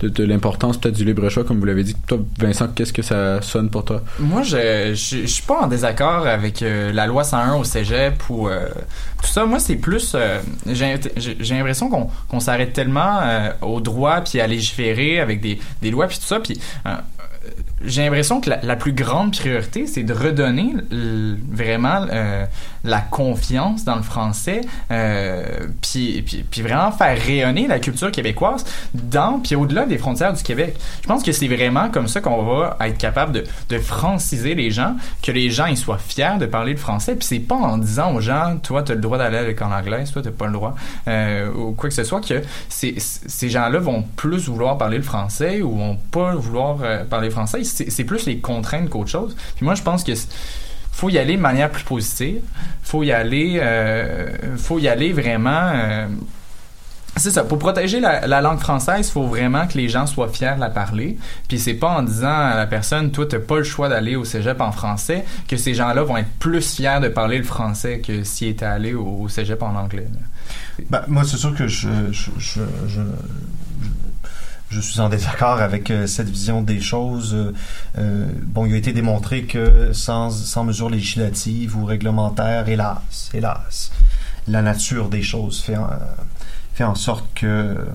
de, 0.00 0.24
l'importance 0.24 0.78
peut-être 0.78 0.94
du 0.96 1.04
libre 1.04 1.28
choix, 1.28 1.44
comme 1.44 1.58
vous 1.58 1.66
l'avez 1.66 1.84
dit. 1.84 1.96
Toi, 2.06 2.18
Vincent, 2.38 2.68
qu'est-ce 2.68 2.92
que 2.92 3.02
ça 3.02 3.42
sonne 3.42 3.68
pour 3.70 3.84
toi? 3.84 4.02
Moi, 4.18 4.42
je, 4.42 4.90
je, 4.94 5.26
suis 5.26 5.42
pas 5.42 5.62
en 5.62 5.66
désaccord 5.66 6.26
avec 6.26 6.62
euh, 6.62 6.92
la 6.92 7.06
loi 7.06 7.24
101 7.24 7.54
au 7.54 7.64
cégep 7.64 8.22
ou 8.30 8.48
euh, 8.48 8.68
tout 9.20 9.28
ça. 9.28 9.44
Moi, 9.44 9.58
c'est 9.58 9.76
plus. 9.76 10.12
euh, 10.14 10.40
j'ai 10.66 11.54
l'impression 11.54 11.90
qu'on 11.90 12.08
qu'on 12.28 12.40
s'arrête 12.40 12.72
tellement 12.72 13.20
euh, 13.22 13.50
au 13.62 13.80
droit 13.80 14.20
puis 14.20 14.40
à 14.40 14.46
légiférer 14.46 15.20
avec 15.20 15.40
des, 15.40 15.58
des 15.82 15.90
lois 15.90 16.06
puis 16.06 16.18
tout 16.18 16.24
ça. 16.26 16.40
Puis. 16.40 16.60
j'ai 17.84 18.02
l'impression 18.02 18.40
que 18.40 18.50
la, 18.50 18.60
la 18.62 18.76
plus 18.76 18.92
grande 18.92 19.32
priorité, 19.36 19.86
c'est 19.86 20.02
de 20.02 20.12
redonner 20.12 20.74
vraiment 21.50 22.06
la 22.84 23.00
confiance 23.00 23.84
dans 23.84 23.96
le 23.96 24.02
français, 24.02 24.60
euh, 24.90 25.66
puis, 25.82 26.24
vraiment 26.62 26.92
faire 26.92 27.18
rayonner 27.18 27.66
la 27.66 27.78
culture 27.78 28.10
québécoise 28.10 28.64
dans 28.94 29.38
puis 29.38 29.54
au-delà 29.54 29.86
des 29.86 29.98
frontières 29.98 30.32
du 30.32 30.42
Québec. 30.42 30.76
Je 31.02 31.06
pense 31.06 31.22
que 31.22 31.32
c'est 31.32 31.48
vraiment 31.48 31.88
comme 31.90 32.08
ça 32.08 32.20
qu'on 32.20 32.42
va 32.42 32.76
être 32.80 32.98
capable 32.98 33.32
de, 33.68 33.78
franciser 33.78 34.54
les 34.54 34.70
gens, 34.70 34.96
que 35.22 35.30
les 35.30 35.50
gens 35.50 35.74
soient 35.76 35.98
fiers 35.98 36.36
de 36.38 36.46
parler 36.46 36.72
le 36.72 36.78
français, 36.78 37.14
puis 37.14 37.26
c'est 37.26 37.38
pas 37.38 37.54
en 37.54 37.78
disant 37.78 38.14
aux 38.14 38.20
gens, 38.20 38.58
toi 38.62 38.82
tu 38.82 38.92
as 38.92 38.94
le 38.96 39.00
droit 39.00 39.18
d'aller 39.18 39.38
à 39.38 39.42
l'école 39.44 39.72
anglaise, 39.72 40.10
toi 40.10 40.22
t'as 40.22 40.30
pas 40.30 40.46
le 40.46 40.52
droit, 40.52 40.74
euh, 41.06 41.50
ou 41.52 41.72
quoi 41.72 41.88
que 41.88 41.94
ce 41.94 42.04
soit, 42.04 42.20
que 42.20 42.42
ces, 42.68 43.48
gens-là 43.48 43.78
vont 43.78 44.02
plus 44.16 44.48
vouloir 44.48 44.76
parler 44.78 44.96
le 44.96 45.02
français 45.02 45.62
ou 45.62 45.76
vont 45.76 45.96
pas 46.10 46.34
vouloir 46.34 46.78
euh, 46.82 47.04
parler 47.04 47.30
français. 47.30 47.62
C'est 47.64 48.04
plus 48.04 48.26
les 48.26 48.38
contraintes 48.38 48.88
qu'autre 48.88 49.10
chose. 49.10 49.36
Puis 49.56 49.64
moi 49.64 49.74
je 49.74 49.82
pense 49.82 50.04
que 50.04 50.12
faut 50.92 51.08
y 51.10 51.18
aller 51.18 51.36
de 51.36 51.40
manière 51.42 51.70
plus 51.70 51.84
positive. 51.84 52.40
Faut 52.82 53.02
y 53.02 53.12
aller, 53.12 53.58
euh, 53.62 54.56
faut 54.56 54.78
y 54.78 54.88
aller 54.88 55.12
vraiment. 55.12 55.70
euh, 55.74 56.06
C'est 57.16 57.30
ça. 57.30 57.44
Pour 57.44 57.58
protéger 57.58 58.00
la, 58.00 58.26
la 58.26 58.40
langue 58.40 58.58
française, 58.58 59.08
il 59.08 59.12
faut 59.12 59.26
vraiment 59.26 59.66
que 59.66 59.76
les 59.76 59.88
gens 59.88 60.06
soient 60.06 60.28
fiers 60.28 60.54
de 60.56 60.60
la 60.60 60.70
parler. 60.70 61.18
Puis 61.48 61.58
c'est 61.58 61.74
pas 61.74 61.88
en 61.88 62.02
disant 62.02 62.28
à 62.28 62.54
la 62.56 62.66
personne, 62.66 63.10
toi, 63.10 63.26
t'as 63.26 63.38
pas 63.38 63.58
le 63.58 63.64
choix 63.64 63.88
d'aller 63.88 64.16
au 64.16 64.24
cégep 64.24 64.60
en 64.60 64.72
français, 64.72 65.24
que 65.48 65.56
ces 65.56 65.74
gens-là 65.74 66.02
vont 66.02 66.16
être 66.16 66.30
plus 66.38 66.74
fiers 66.76 67.00
de 67.02 67.08
parler 67.08 67.38
le 67.38 67.44
français 67.44 68.00
que 68.00 68.24
s'ils 68.24 68.48
étaient 68.48 68.64
allés 68.64 68.94
au, 68.94 69.28
cégep 69.28 69.62
en 69.62 69.74
anglais. 69.74 70.06
Ben, 70.90 71.02
moi, 71.08 71.24
c'est 71.24 71.36
sûr 71.36 71.54
que 71.54 71.66
je, 71.66 71.88
je 74.70 74.80
suis 74.80 75.00
en 75.00 75.08
désaccord 75.08 75.60
avec 75.60 75.90
euh, 75.90 76.06
cette 76.06 76.28
vision 76.28 76.62
des 76.62 76.80
choses. 76.80 77.34
Euh, 77.34 77.54
euh, 77.98 78.26
bon, 78.42 78.66
il 78.66 78.74
a 78.74 78.76
été 78.76 78.92
démontré 78.92 79.44
que 79.44 79.92
sans, 79.92 80.30
sans 80.30 80.64
mesure 80.64 80.90
législative 80.90 81.76
ou 81.76 81.84
réglementaire, 81.84 82.68
hélas, 82.68 83.30
hélas, 83.32 83.92
la 84.46 84.62
nature 84.62 85.08
des 85.08 85.22
choses 85.22 85.60
fait 85.62 85.76
en, 85.76 85.88
fait 86.74 86.84
en 86.84 86.94
sorte 86.94 87.26
que 87.34 87.86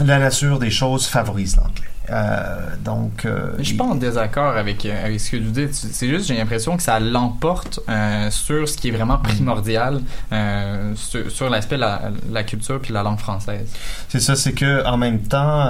la 0.00 0.18
nature 0.18 0.58
des 0.58 0.70
choses 0.70 1.06
favorise 1.06 1.56
l'anglais. 1.56 1.91
Euh, 2.10 2.76
donc, 2.84 3.24
euh, 3.24 3.52
je 3.58 3.62
suis 3.64 3.76
pas 3.76 3.84
en 3.84 3.94
désaccord 3.94 4.56
avec, 4.56 4.84
euh, 4.84 5.04
avec 5.06 5.20
ce 5.20 5.30
que 5.30 5.36
vous 5.36 5.50
dites. 5.52 5.72
C'est 5.74 6.08
juste, 6.08 6.26
j'ai 6.26 6.36
l'impression 6.36 6.76
que 6.76 6.82
ça 6.82 6.98
l'emporte 6.98 7.80
euh, 7.88 8.30
sur 8.30 8.68
ce 8.68 8.76
qui 8.76 8.88
est 8.88 8.90
vraiment 8.90 9.18
primordial, 9.18 10.00
euh, 10.32 10.92
sur, 10.96 11.30
sur 11.30 11.48
l'aspect 11.48 11.76
de 11.76 11.80
la, 11.82 12.10
la 12.30 12.42
culture 12.42 12.80
puis 12.80 12.92
la 12.92 13.02
langue 13.02 13.18
française. 13.18 13.72
C'est 14.08 14.20
ça, 14.20 14.34
c'est 14.34 14.52
que 14.52 14.84
en 14.84 14.96
même 14.96 15.20
temps, 15.20 15.66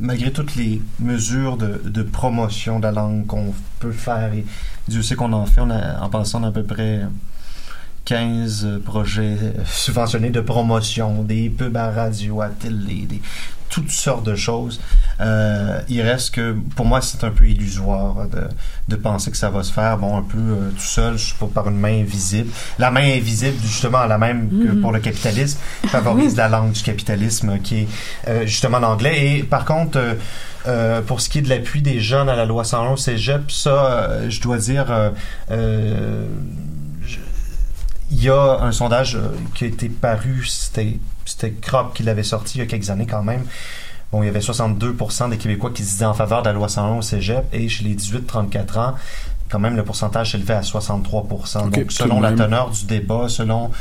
malgré 0.00 0.30
toutes 0.32 0.54
les 0.56 0.82
mesures 1.00 1.56
de, 1.56 1.80
de 1.84 2.02
promotion 2.02 2.78
de 2.78 2.84
la 2.84 2.92
langue 2.92 3.26
qu'on 3.26 3.54
peut 3.80 3.92
faire, 3.92 4.32
et 4.34 4.44
Dieu 4.88 5.02
sait 5.02 5.16
qu'on 5.16 5.32
en 5.32 5.46
fait, 5.46 5.60
on 5.60 5.70
a, 5.70 6.00
en 6.00 6.08
passant 6.10 6.42
à 6.44 6.50
peu 6.50 6.62
près 6.62 7.00
15 8.06 8.80
projets 8.84 9.36
subventionnés 9.66 10.30
de 10.30 10.40
promotion, 10.40 11.22
des 11.22 11.50
pubs 11.50 11.76
à 11.76 11.90
radio, 11.90 12.40
à 12.40 12.48
télé, 12.48 13.02
des, 13.08 13.20
toutes 13.68 13.90
sortes 13.90 14.24
de 14.24 14.36
choses. 14.36 14.80
Euh, 15.20 15.80
il 15.88 16.00
reste 16.02 16.34
que, 16.34 16.54
pour 16.76 16.86
moi, 16.86 17.00
c'est 17.02 17.24
un 17.24 17.30
peu 17.30 17.46
illusoire 17.48 18.28
de, 18.28 18.42
de 18.88 18.96
penser 18.96 19.30
que 19.32 19.36
ça 19.36 19.50
va 19.50 19.62
se 19.64 19.72
faire, 19.72 19.98
bon, 19.98 20.16
un 20.16 20.22
peu 20.22 20.38
euh, 20.38 20.70
tout 20.70 20.80
seul, 20.84 21.18
je 21.18 21.26
sais 21.30 21.34
pas, 21.38 21.46
par 21.52 21.68
une 21.68 21.78
main 21.78 22.00
invisible. 22.00 22.50
La 22.78 22.90
main 22.92 23.12
invisible, 23.16 23.56
justement, 23.62 24.04
la 24.06 24.18
même 24.18 24.48
que 24.50 24.68
Mhm. 24.72 24.80
pour 24.80 24.92
le 24.92 25.00
capitalisme, 25.00 25.58
favorise 25.88 26.36
la 26.36 26.48
langue 26.48 26.72
du 26.72 26.82
capitalisme, 26.82 27.58
qui 27.58 27.80
est 27.80 27.88
euh, 28.28 28.46
justement 28.46 28.78
l'anglais. 28.78 29.36
Et 29.38 29.42
par 29.42 29.64
contre, 29.64 29.98
euh, 29.98 30.14
euh, 30.68 31.00
pour 31.02 31.20
ce 31.20 31.28
qui 31.28 31.38
est 31.38 31.42
de 31.42 31.48
l'appui 31.48 31.82
des 31.82 31.98
jeunes 31.98 32.28
à 32.28 32.36
la 32.36 32.44
loi 32.44 32.62
101 32.62 32.92
au 32.92 32.96
cégep, 32.96 33.50
ça, 33.50 33.70
euh, 33.70 34.30
je 34.30 34.40
dois 34.40 34.58
dire, 34.58 34.86
euh, 34.90 35.10
euh, 35.50 36.26
il 38.10 38.22
y 38.22 38.30
a 38.30 38.60
un 38.60 38.72
sondage 38.72 39.16
euh, 39.16 39.28
qui 39.54 39.64
a 39.64 39.66
été 39.66 39.88
paru, 39.88 40.44
c'était 40.46 40.98
c'était 41.24 41.50
Crop 41.52 41.92
qui 41.94 42.02
l'avait 42.02 42.22
sorti 42.22 42.58
il 42.58 42.60
y 42.60 42.62
a 42.62 42.66
quelques 42.66 42.90
années 42.90 43.06
quand 43.06 43.22
même. 43.22 43.44
Bon, 44.12 44.22
il 44.22 44.26
y 44.26 44.28
avait 44.28 44.38
62% 44.38 45.30
des 45.30 45.36
Québécois 45.36 45.70
qui 45.74 45.82
se 45.82 45.90
disaient 45.90 46.04
en 46.04 46.14
faveur 46.14 46.42
de 46.42 46.48
la 46.48 46.52
loi 46.52 46.68
101 46.68 46.98
au 46.98 47.02
cégep 47.02 47.44
et 47.52 47.68
chez 47.68 47.84
les 47.84 47.96
18-34 47.96 48.78
ans, 48.78 48.94
quand 49.48 49.58
même 49.58 49.74
le 49.74 49.82
pourcentage 49.82 50.32
s'élevait 50.32 50.54
à 50.54 50.60
63%. 50.60 51.66
Ok, 51.66 51.74
Donc, 51.74 51.92
selon 51.92 52.20
la 52.20 52.32
teneur 52.32 52.70
du 52.70 52.84
débat, 52.84 53.28
selon 53.28 53.72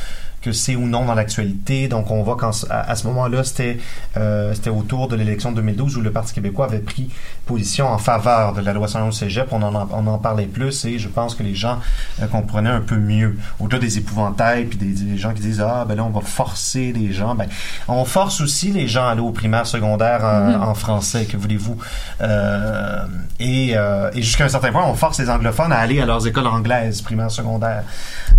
que 0.46 0.52
c'est 0.52 0.76
ou 0.76 0.86
non 0.88 1.06
dans 1.06 1.16
l'actualité. 1.16 1.88
Donc, 1.88 2.12
on 2.12 2.24
voit 2.24 2.38
qu'à 2.38 2.52
à 2.70 2.96
ce 2.96 3.08
moment-là, 3.08 3.44
c'était 3.44 3.80
euh, 4.18 4.54
c'était 4.54 4.70
autour 4.70 5.08
de 5.08 5.16
l'élection 5.16 5.52
de 5.52 5.56
2012 5.58 5.98
où 5.98 6.02
le 6.02 6.12
Parti 6.12 6.34
québécois 6.34 6.66
avait 6.68 6.80
pris 6.80 7.10
position 7.46 7.88
en 7.88 7.98
faveur 7.98 8.54
de 8.54 8.62
la 8.62 8.74
loi 8.74 8.88
101 8.88 9.08
au 9.08 9.12
cégep. 9.12 9.48
On 9.52 9.62
en, 9.62 9.88
on 9.92 10.08
en 10.08 10.18
parlait 10.20 10.46
plus 10.46 10.86
et 10.86 11.00
je 11.00 11.08
pense 11.10 11.36
que 11.36 11.44
les 11.44 11.56
gens 11.56 11.80
euh, 12.22 12.28
comprenaient 12.28 12.70
un 12.70 12.82
peu 12.82 12.98
mieux. 12.98 13.38
Au-delà 13.60 13.80
des 13.80 13.98
épouvantails 13.98 14.66
puis 14.66 14.78
des, 14.78 14.94
des 15.04 15.18
gens 15.18 15.34
qui 15.34 15.42
disent 15.42 15.62
Ah, 15.62 15.86
ben 15.88 15.96
là, 15.96 16.04
on 16.04 16.10
va 16.12 16.22
forcer 16.22 16.94
les 16.94 17.12
gens. 17.12 17.36
Ben, 17.36 17.48
on 17.88 18.06
force 18.06 18.40
aussi 18.42 18.72
les 18.72 18.88
gens 18.88 19.08
à 19.08 19.12
aller 19.12 19.22
au 19.22 19.32
primaire, 19.32 19.66
secondaire 19.68 20.24
en, 20.24 20.36
Mhm. 20.46 20.62
en 20.64 20.74
français, 20.76 21.26
que 21.26 21.38
voulez-vous? 21.38 21.78
Euh, 22.22 23.06
et 23.40 23.74
euh, 23.76 24.12
et 24.14 24.22
jusqu'à 24.22 24.46
un 24.46 24.50
certain 24.50 24.72
point, 24.72 24.86
on 24.86 24.94
force 24.94 25.20
les 25.20 25.30
anglophones 25.30 25.72
à 25.72 25.78
aller 25.80 26.00
à 26.02 26.06
leurs 26.06 26.26
écoles 26.28 26.48
anglaises, 26.48 27.02
primaire, 27.02 27.32
secondaire. 27.32 27.84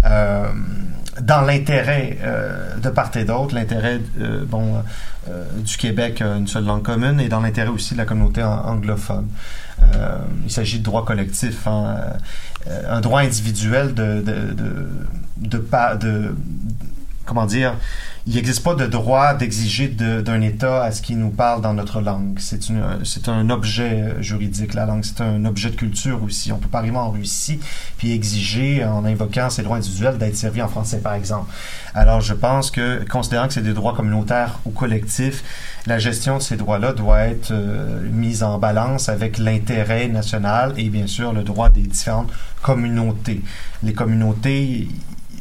Euh, 0.04 0.44
dans 1.20 1.40
l'intérêt 1.42 2.18
euh, 2.22 2.76
de 2.76 2.90
part 2.90 3.10
et 3.16 3.24
d'autre, 3.24 3.54
l'intérêt 3.54 4.00
euh, 4.20 4.44
bon 4.44 4.82
euh, 5.28 5.44
du 5.58 5.76
Québec 5.76 6.20
une 6.22 6.46
seule 6.46 6.64
langue 6.64 6.82
commune 6.82 7.20
et 7.20 7.28
dans 7.28 7.40
l'intérêt 7.40 7.68
aussi 7.70 7.94
de 7.94 7.98
la 7.98 8.04
communauté 8.04 8.42
an- 8.42 8.62
anglophone. 8.66 9.28
Euh, 9.82 10.18
il 10.44 10.50
s'agit 10.50 10.78
de 10.78 10.84
droit 10.84 11.04
collectif, 11.04 11.66
hein, 11.66 11.96
euh, 12.68 12.82
un 12.96 13.00
droit 13.00 13.20
individuel 13.20 13.94
de 13.94 14.22
de 14.22 14.54
de, 15.36 15.66
de- 16.00 16.34
comment 17.24 17.46
dire, 17.46 17.74
il 18.28 18.34
n'existe 18.34 18.64
pas 18.64 18.74
de 18.74 18.86
droit 18.86 19.34
d'exiger 19.34 19.86
de- 19.86 20.20
d'un 20.20 20.40
État 20.40 20.82
à 20.82 20.90
ce 20.90 21.00
qu'il 21.00 21.16
nous 21.18 21.30
parle 21.30 21.60
dans 21.62 21.74
notre 21.74 22.00
langue. 22.00 22.38
C'est 22.40 22.60
c'est 23.04 23.28
un 23.28 23.50
objet 23.50 24.20
juridique, 24.20 24.74
la 24.74 24.84
langue. 24.84 25.04
C'est 25.04 25.20
un 25.20 25.44
objet 25.44 25.70
de 25.70 25.76
culture 25.76 26.22
aussi. 26.24 26.50
On 26.50 26.58
peut 26.58 26.68
pas 26.68 26.78
arriver 26.78 26.96
en 26.96 27.10
Russie 27.10 27.60
puis 27.98 28.10
exiger, 28.12 28.84
en 28.84 29.04
invoquant 29.04 29.48
ses 29.48 29.62
droits 29.62 29.76
individuels, 29.76 30.18
d'être 30.18 30.36
servi 30.36 30.60
en 30.60 30.66
français, 30.68 30.98
par 30.98 31.14
exemple. 31.14 31.52
Alors, 31.94 32.20
je 32.20 32.34
pense 32.34 32.70
que, 32.72 33.04
considérant 33.08 33.46
que 33.46 33.54
c'est 33.54 33.62
des 33.62 33.72
droits 33.74 33.94
communautaires 33.94 34.58
ou 34.64 34.70
collectifs, 34.70 35.44
la 35.86 35.98
gestion 36.00 36.38
de 36.38 36.42
ces 36.42 36.56
droits-là 36.56 36.92
doit 36.94 37.20
être 37.20 37.52
euh, 37.52 38.00
mise 38.10 38.42
en 38.42 38.58
balance 38.58 39.08
avec 39.08 39.38
l'intérêt 39.38 40.08
national 40.08 40.74
et, 40.76 40.88
bien 40.90 41.06
sûr, 41.06 41.32
le 41.32 41.42
droit 41.44 41.68
des 41.70 41.82
différentes 41.82 42.30
communautés. 42.60 43.40
Les 43.84 43.92
communautés, 43.92 44.88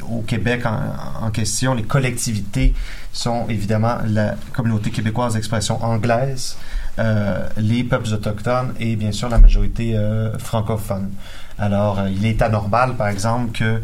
au 0.09 0.21
Québec 0.21 0.63
en, 0.65 1.29
question, 1.31 1.73
les 1.73 1.83
collectivités 1.83 2.73
sont 3.11 3.45
évidemment 3.49 3.97
la 4.05 4.35
communauté 4.53 4.89
québécoise 4.91 5.33
d'expression 5.33 5.83
anglaise, 5.83 6.57
euh, 6.99 7.47
les 7.57 7.83
peuples 7.83 8.13
autochtones 8.13 8.73
et 8.79 8.95
bien 8.95 9.11
sûr 9.11 9.27
la 9.29 9.37
majorité 9.39 9.95
euh, 9.97 10.37
francophone. 10.37 11.11
Alors, 11.57 11.99
euh, 11.99 12.09
il 12.09 12.25
est 12.25 12.41
anormal, 12.41 12.95
par 12.95 13.07
exemple, 13.07 13.57
que 13.57 13.81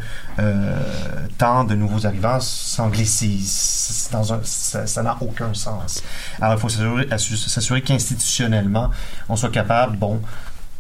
tant 1.38 1.64
de 1.64 1.76
nouveaux 1.76 2.06
arrivants 2.06 2.39
s'anglicisent. 2.39 4.10
Ça 4.43 5.03
n'a 5.03 5.18
aucun 5.22 5.53
sens. 5.53 6.03
Alors, 6.41 6.56
il 6.57 6.60
faut 6.60 6.69
s'assurer- 6.69 7.07
assu- 7.11 7.38
s'assurer 7.38 7.81
qu'institutionnellement, 7.81 8.89
on 9.30 9.35
soit 9.35 9.52
capable, 9.52 9.98
bon, 9.98 10.22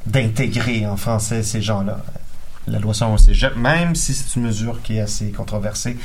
d'intégrer 0.05 0.85
en 0.87 0.97
français 0.97 1.43
ces 1.43 1.61
gens-là. 1.61 1.99
La 2.67 2.79
loi 2.79 2.93
101 2.93 3.13
au 3.13 3.17
cégep, 3.17 3.55
même 3.55 3.95
si 3.95 4.13
c'est 4.13 4.35
une 4.35 4.43
mesure 4.45 4.81
qui 4.83 4.97
est 4.97 5.01
assez 5.01 5.31
controversée, 5.31 5.97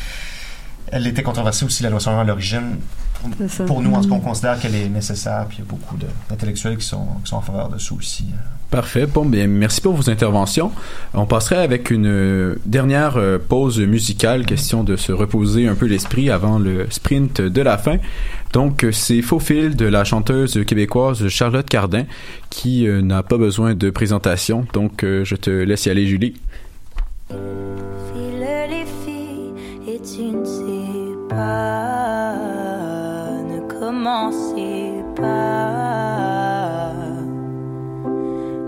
elle 0.93 1.07
était 1.07 1.23
controversée 1.23 1.65
aussi, 1.67 1.83
la 1.83 1.91
loi 1.91 2.01
101 2.01 2.21
à 2.21 2.25
l'origine. 2.25 2.77
Pour 3.67 3.81
nous, 3.83 3.93
en 3.93 4.01
tout 4.03 4.09
cas, 4.09 4.15
on 4.15 4.19
Mhm. 4.19 4.25
considère 4.25 4.61
qu'elle 4.61 4.75
est 4.75 4.89
nécessaire, 4.89 5.47
puis 5.49 5.59
il 5.59 5.65
y 5.65 5.67
a 5.67 5.71
beaucoup 5.71 5.97
d'intellectuels 6.29 6.77
qui 6.77 6.85
sont, 6.87 7.07
qui 7.25 7.31
sont 7.31 7.37
en 7.37 7.41
faveur 7.41 7.69
de 7.71 7.79
ça 7.79 7.95
aussi. 7.95 8.27
Parfait. 8.71 9.07
Bon, 9.07 9.25
bien, 9.25 9.47
merci 9.47 9.81
pour 9.81 9.95
vos 9.95 10.11
interventions. 10.11 10.71
On 11.15 11.25
passerait 11.27 11.57
avec 11.63 11.91
une 11.91 12.07
euh, 12.07 12.57
dernière 12.67 13.17
euh, 13.17 13.39
pause 13.39 13.79
musicale, 13.81 14.45
question 14.45 14.85
de 14.85 14.97
se 14.97 15.13
reposer 15.13 15.67
un 15.67 15.75
peu 15.75 15.87
l'esprit 15.87 16.31
avant 16.31 16.59
le 16.59 16.87
sprint 16.91 17.41
de 17.41 17.63
la 17.63 17.79
fin. 17.79 17.97
Donc, 18.57 18.85
euh, 18.85 18.91
c'est 18.91 19.21
Faux 19.21 19.39
fil 19.39 19.77
de 19.77 19.85
la 19.85 20.03
chanteuse 20.05 20.65
québécoise 20.65 21.29
Charlotte 21.29 21.69
Cardin, 21.69 22.05
qui 22.49 22.89
euh, 22.89 23.03
n'a 23.03 23.23
pas 23.23 23.37
besoin 23.37 23.75
de 23.75 23.91
présentation. 23.91 24.67
Donc, 24.73 25.05
euh, 25.05 25.27
je 25.27 25.37
te 25.37 25.51
laisse 25.51 25.85
y 25.85 25.91
aller, 25.91 26.07
Julie. 26.07 26.37
File 27.29 28.47
les 28.71 28.87
filles 29.05 29.53
et 29.87 30.01
tu 30.01 30.23
ne 30.35 30.43
sais 30.43 31.19
pas, 31.29 32.33
ne 33.45 33.61
commencez 33.79 35.03
pas. 35.17 36.95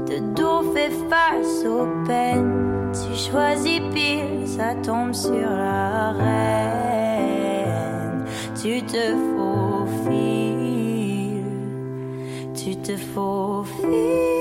De 0.06 0.18
dos 0.36 0.70
fait 0.74 0.92
face 1.08 1.64
aux 1.64 1.88
peines, 2.06 2.92
tu 2.92 3.18
choisis 3.18 3.80
pile, 3.94 4.46
ça 4.46 4.74
tombe 4.84 5.14
sur 5.14 5.32
la 5.32 6.12
reine. 6.12 6.98
Tu 8.62 8.82
te 8.82 9.27
tu 12.88 12.96
te 12.96 14.37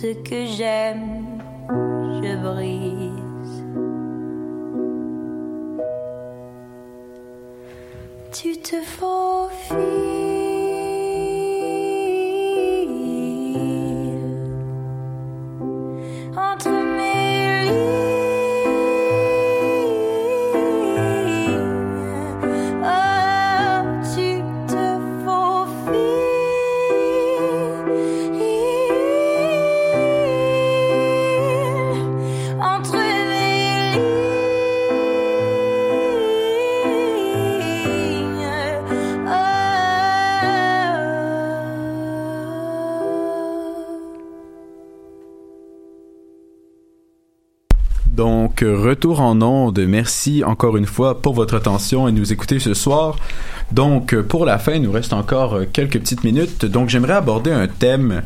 ce 0.00 0.14
que 0.14 0.46
j'aime, 0.46 1.09
Euh, 48.62 48.76
retour 48.76 49.20
en 49.20 49.40
onde. 49.42 49.78
Merci 49.86 50.42
encore 50.44 50.76
une 50.76 50.86
fois 50.86 51.20
pour 51.20 51.34
votre 51.34 51.54
attention 51.54 52.08
et 52.08 52.12
nous 52.12 52.32
écouter 52.32 52.58
ce 52.58 52.74
soir. 52.74 53.16
Donc, 53.72 54.12
euh, 54.12 54.22
pour 54.22 54.44
la 54.44 54.58
fin, 54.58 54.72
il 54.72 54.82
nous 54.82 54.92
reste 54.92 55.12
encore 55.12 55.54
euh, 55.54 55.66
quelques 55.70 55.98
petites 55.98 56.24
minutes. 56.24 56.64
Donc, 56.64 56.88
j'aimerais 56.88 57.14
aborder 57.14 57.52
un 57.52 57.68
thème 57.68 58.22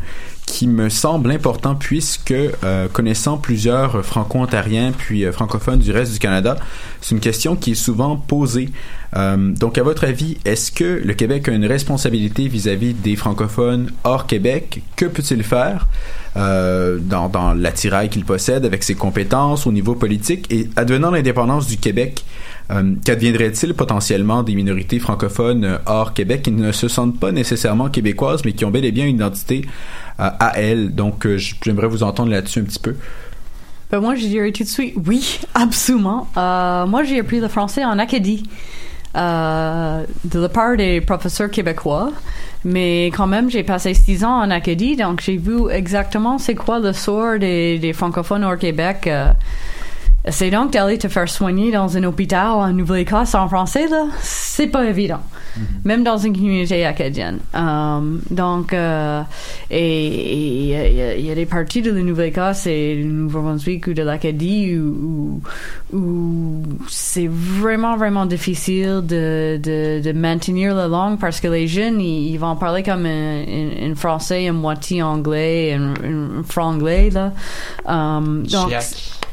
qui 0.54 0.68
me 0.68 0.88
semble 0.88 1.32
important 1.32 1.74
puisque, 1.74 2.30
euh, 2.30 2.86
connaissant 2.86 3.38
plusieurs 3.38 4.04
franco-ontariens 4.04 4.92
puis 4.96 5.24
euh, 5.24 5.32
francophones 5.32 5.80
du 5.80 5.90
reste 5.90 6.12
du 6.12 6.20
Canada, 6.20 6.56
c'est 7.00 7.16
une 7.16 7.20
question 7.20 7.56
qui 7.56 7.72
est 7.72 7.74
souvent 7.74 8.14
posée. 8.14 8.68
Euh, 9.16 9.36
donc, 9.50 9.78
à 9.78 9.82
votre 9.82 10.04
avis, 10.04 10.38
est-ce 10.44 10.70
que 10.70 11.02
le 11.04 11.12
Québec 11.14 11.48
a 11.48 11.52
une 11.52 11.66
responsabilité 11.66 12.46
vis-à-vis 12.46 12.94
des 12.94 13.16
francophones 13.16 13.90
hors 14.04 14.28
Québec? 14.28 14.82
Que 14.94 15.06
peut-il 15.06 15.42
faire 15.42 15.88
euh, 16.36 16.98
dans, 17.00 17.28
dans 17.28 17.52
l'attirail 17.52 18.08
qu'il 18.08 18.24
possède 18.24 18.64
avec 18.64 18.84
ses 18.84 18.94
compétences 18.94 19.66
au 19.66 19.72
niveau 19.72 19.96
politique? 19.96 20.46
Et 20.52 20.68
advenant 20.76 21.10
l'indépendance 21.10 21.66
du 21.66 21.78
Québec, 21.78 22.24
euh, 22.70 22.94
qu'adviendrait-il 23.04 23.74
potentiellement 23.74 24.42
des 24.42 24.54
minorités 24.54 24.98
francophones 24.98 25.64
euh, 25.64 25.78
hors 25.84 26.14
Québec 26.14 26.42
qui 26.42 26.50
ne 26.50 26.72
se 26.72 26.88
sentent 26.88 27.20
pas 27.20 27.30
nécessairement 27.30 27.90
québécoises, 27.90 28.42
mais 28.44 28.52
qui 28.52 28.64
ont 28.64 28.70
bel 28.70 28.86
et 28.86 28.92
bien 28.92 29.04
une 29.04 29.16
identité 29.16 29.66
euh, 30.18 30.30
à 30.40 30.58
elles? 30.58 30.94
Donc, 30.94 31.26
j'aimerais 31.62 31.88
vous 31.88 32.02
entendre 32.02 32.30
là-dessus 32.30 32.60
un 32.60 32.64
petit 32.64 32.78
peu. 32.78 32.96
Ben 33.90 34.00
moi, 34.00 34.14
je 34.14 34.26
dirais 34.26 34.50
tout 34.50 34.62
de 34.62 34.68
suite 34.68 34.94
oui, 35.06 35.40
absolument. 35.54 36.26
Moi, 36.34 37.04
j'ai 37.04 37.20
appris 37.20 37.40
le 37.40 37.48
français 37.48 37.84
en 37.84 37.98
Acadie 37.98 38.44
de 39.14 40.38
la 40.40 40.48
part 40.48 40.76
des 40.76 41.00
professeurs 41.00 41.50
québécois. 41.50 42.12
Mais 42.64 43.08
quand 43.08 43.26
même, 43.26 43.50
j'ai 43.50 43.62
passé 43.62 43.92
six 43.92 44.24
ans 44.24 44.40
en 44.40 44.50
Acadie, 44.50 44.96
donc 44.96 45.20
j'ai 45.20 45.36
vu 45.36 45.70
exactement 45.70 46.38
c'est 46.38 46.54
quoi 46.54 46.78
le 46.78 46.94
sort 46.94 47.38
des, 47.38 47.92
francophones 47.94 48.42
hors 48.42 48.56
Québec. 48.56 49.08
C'est 50.28 50.50
donc 50.50 50.72
d'aller 50.72 50.98
te 50.98 51.08
faire 51.08 51.28
soigner 51.28 51.70
dans 51.70 51.96
un 51.96 52.04
hôpital 52.04 52.46
en 52.48 52.72
Nouvelle-Écosse 52.72 53.34
en 53.34 53.46
français, 53.48 53.86
là, 53.88 54.06
c'est 54.22 54.68
pas 54.68 54.84
évident. 54.86 55.20
Même 55.84 56.02
dans 56.02 56.16
une 56.18 56.34
communauté 56.34 56.84
acadienne. 56.84 57.38
Um, 57.54 58.20
donc, 58.30 58.72
euh, 58.72 59.22
et 59.70 60.62
il 60.62 60.66
y, 60.66 60.74
a- 60.74 61.16
il 61.16 61.24
y 61.24 61.30
a 61.30 61.34
des 61.36 61.46
parties 61.46 61.80
de 61.80 61.92
la 61.92 62.00
Nouvelle-Écosse 62.00 62.66
et 62.66 62.96
du 62.96 63.04
Nouveau-Brunswick 63.04 63.86
ou 63.86 63.92
de 63.94 64.02
l'Acadie 64.02 64.76
où, 64.76 65.40
où, 65.92 65.96
où 65.96 66.62
c'est 66.88 67.28
vraiment, 67.30 67.96
vraiment 67.96 68.26
difficile 68.26 69.02
de, 69.06 69.60
de, 69.62 70.00
de 70.02 70.12
maintenir 70.12 70.74
la 70.74 70.88
langue 70.88 71.20
parce 71.20 71.38
que 71.40 71.46
les 71.48 71.68
jeunes, 71.68 72.00
ils, 72.00 72.32
ils 72.32 72.38
vont 72.38 72.56
parler 72.56 72.82
comme 72.82 73.06
un, 73.06 73.42
un- 73.46 73.92
un 73.92 73.94
français, 73.94 74.48
un 74.48 74.52
moitié 74.52 75.02
anglais, 75.02 75.74
un, 75.78 75.92
un 76.38 76.42
franglais, 76.42 77.10
là. 77.10 77.32
Um, 77.86 78.42
donc, 78.50 78.70
Chiac. 78.70 78.84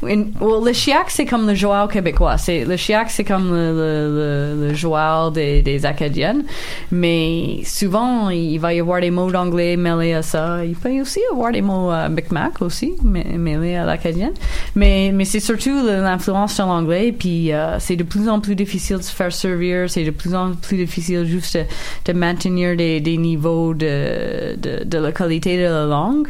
Well, 0.01 0.63
le 0.65 0.73
chiac, 0.73 1.09
c'est 1.09 1.25
comme 1.25 1.47
le 1.47 1.55
joual 1.55 1.87
québécois. 1.87 2.37
C'est, 2.37 2.65
le 2.65 2.75
chiac, 2.77 3.09
c'est 3.09 3.23
comme 3.23 3.51
le, 3.51 4.67
le, 4.67 4.73
joual 4.73 5.31
des, 5.31 5.61
des 5.61 5.85
Acadiennes. 5.85 6.43
Mais 6.91 7.61
souvent, 7.65 8.29
il 8.29 8.57
va 8.59 8.73
y 8.73 8.79
avoir 8.79 9.01
des 9.01 9.11
mots 9.11 9.31
d'anglais 9.31 9.77
mêlés 9.77 10.13
à 10.13 10.21
ça. 10.21 10.63
Il 10.65 10.75
peut 10.75 10.99
aussi 11.01 11.19
y 11.19 11.33
avoir 11.33 11.51
des 11.51 11.61
mots 11.61 11.91
euh, 11.91 12.09
Micmac 12.09 12.61
aussi, 12.61 12.93
mê- 13.03 13.37
mêlés 13.37 13.75
à 13.75 13.85
l'acadienne. 13.85 14.33
Mais, 14.75 15.11
mais 15.13 15.25
c'est 15.25 15.39
surtout 15.39 15.85
l'influence 15.85 16.53
sur 16.55 16.65
l'anglais. 16.65 17.11
Puis 17.11 17.53
euh, 17.53 17.77
c'est 17.79 17.95
de 17.95 18.03
plus 18.03 18.27
en 18.27 18.39
plus 18.39 18.55
difficile 18.55 18.97
de 18.97 19.03
se 19.03 19.13
faire 19.13 19.31
servir. 19.31 19.89
C'est 19.89 20.03
de 20.03 20.11
plus 20.11 20.33
en 20.33 20.53
plus 20.53 20.77
difficile 20.77 21.25
juste 21.25 21.57
de, 21.57 21.63
de 22.11 22.17
maintenir 22.17 22.75
des, 22.75 22.99
des 22.99 23.17
niveaux 23.17 23.73
de, 23.73 24.55
de, 24.55 24.83
de 24.83 24.97
la 24.97 25.11
qualité 25.11 25.57
de 25.57 25.63
la 25.63 25.85
langue. 25.85 26.27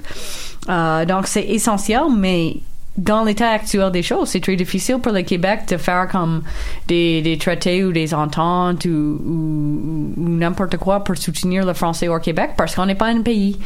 Euh, 0.69 1.05
donc 1.05 1.27
c'est 1.27 1.43
essentiel, 1.45 2.01
mais 2.15 2.57
dans 2.97 3.23
l'état 3.23 3.51
actuel 3.51 3.89
des 3.91 4.03
choses, 4.03 4.29
c'est 4.29 4.41
très 4.41 4.55
difficile 4.57 4.97
pour 5.01 5.13
le 5.13 5.21
Québec 5.21 5.61
de 5.69 5.77
faire 5.77 6.07
comme 6.09 6.43
des, 6.87 7.21
des 7.21 7.37
traités 7.37 7.83
ou 7.85 7.91
des 7.93 8.13
ententes 8.13 8.85
ou, 8.85 8.89
ou, 8.89 10.13
ou 10.17 10.29
n'importe 10.29 10.77
quoi 10.77 11.01
pour 11.03 11.17
soutenir 11.17 11.65
le 11.65 11.73
français 11.73 12.09
au 12.09 12.19
Québec 12.19 12.51
parce 12.57 12.75
qu'on 12.75 12.85
n'est 12.85 12.95
pas 12.95 13.07
un 13.07 13.21
pays. 13.21 13.57